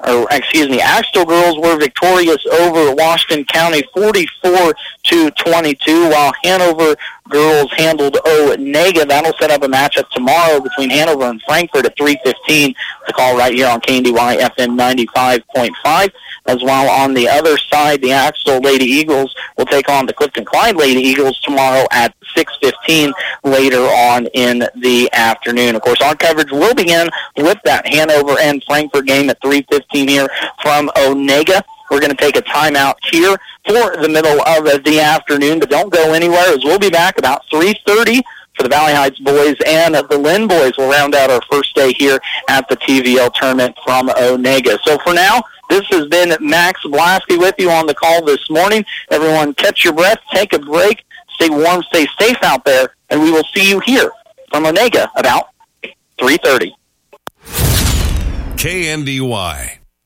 or 0.05 0.27
excuse 0.31 0.67
me, 0.69 0.81
Axtell 0.81 1.25
girls 1.25 1.57
were 1.57 1.77
victorious 1.77 2.45
over 2.45 2.93
Washington 2.95 3.45
County 3.45 3.83
44 3.93 4.73
to 5.03 5.31
22, 5.31 6.09
while 6.09 6.33
Hanover 6.43 6.95
girls 7.29 7.71
handled 7.73 8.15
Onaga. 8.25 9.07
That'll 9.07 9.33
set 9.39 9.51
up 9.51 9.63
a 9.63 9.67
matchup 9.67 10.09
tomorrow 10.09 10.59
between 10.59 10.89
Hanover 10.89 11.25
and 11.25 11.41
Frankfort 11.43 11.85
at 11.85 11.95
3:15. 11.97 12.75
The 13.07 13.13
call 13.13 13.37
right 13.37 13.53
here 13.53 13.67
on 13.67 13.79
KNDY 13.81 14.37
FM 14.37 14.75
95.5. 14.77 16.11
As 16.45 16.61
well 16.61 16.89
on 16.89 17.13
the 17.13 17.29
other 17.29 17.57
side, 17.57 18.01
the 18.01 18.11
Axtell 18.11 18.59
Lady 18.59 18.85
Eagles 18.85 19.33
will 19.57 19.65
take 19.65 19.89
on 19.89 20.05
the 20.05 20.13
Clifton 20.13 20.43
Clyde 20.43 20.75
Lady 20.75 20.99
Eagles 20.99 21.39
tomorrow 21.39 21.85
at 21.91 22.13
6:15 22.35 23.13
later 23.43 23.81
on 23.81 24.27
in 24.33 24.67
the 24.75 25.09
afternoon. 25.13 25.75
Of 25.75 25.81
course, 25.81 26.01
our 26.01 26.15
coverage 26.15 26.51
will 26.51 26.73
begin 26.73 27.09
with 27.37 27.59
that 27.63 27.87
Hanover 27.87 28.37
and 28.39 28.63
Frankfort 28.65 29.05
game 29.05 29.29
at 29.29 29.39
3:15 29.41 30.09
here 30.09 30.27
from 30.61 30.89
Onaga. 30.97 31.61
We're 31.89 31.99
going 31.99 32.15
to 32.15 32.17
take 32.17 32.35
a 32.35 32.41
timeout 32.41 32.95
here 33.11 33.37
for 33.65 33.95
the 34.01 34.09
middle 34.09 34.41
of 34.41 34.83
the 34.83 34.99
afternoon, 34.99 35.59
but 35.59 35.69
don't 35.69 35.91
go 35.91 36.13
anywhere 36.13 36.49
as 36.49 36.63
we'll 36.65 36.79
be 36.79 36.89
back 36.89 37.17
about 37.17 37.43
3.30 37.51 38.21
for 38.55 38.63
the 38.63 38.69
Valley 38.69 38.93
Heights 38.93 39.19
boys 39.19 39.55
and 39.65 39.95
the 39.95 40.17
Linn 40.17 40.47
boys 40.47 40.77
will 40.77 40.89
round 40.89 41.15
out 41.15 41.29
our 41.29 41.41
first 41.51 41.75
day 41.75 41.93
here 41.93 42.19
at 42.49 42.67
the 42.67 42.77
TVL 42.77 43.33
tournament 43.33 43.77
from 43.83 44.09
Onaga. 44.09 44.79
So 44.83 44.97
for 44.99 45.13
now, 45.13 45.43
this 45.69 45.85
has 45.87 46.07
been 46.07 46.35
Max 46.39 46.81
Blasky 46.83 47.37
with 47.37 47.55
you 47.57 47.69
on 47.69 47.87
the 47.87 47.93
call 47.93 48.23
this 48.23 48.49
morning. 48.49 48.85
Everyone 49.09 49.53
catch 49.53 49.83
your 49.83 49.93
breath, 49.93 50.19
take 50.31 50.53
a 50.53 50.59
break, 50.59 51.03
stay 51.35 51.49
warm, 51.49 51.83
stay 51.83 52.07
safe 52.19 52.37
out 52.43 52.63
there, 52.65 52.95
and 53.09 53.21
we 53.21 53.31
will 53.31 53.45
see 53.55 53.69
you 53.69 53.79
here 53.79 54.11
from 54.49 54.65
Onaga 54.65 55.07
about 55.15 55.49
3.30. 56.19 56.71
KNDY 58.55 59.82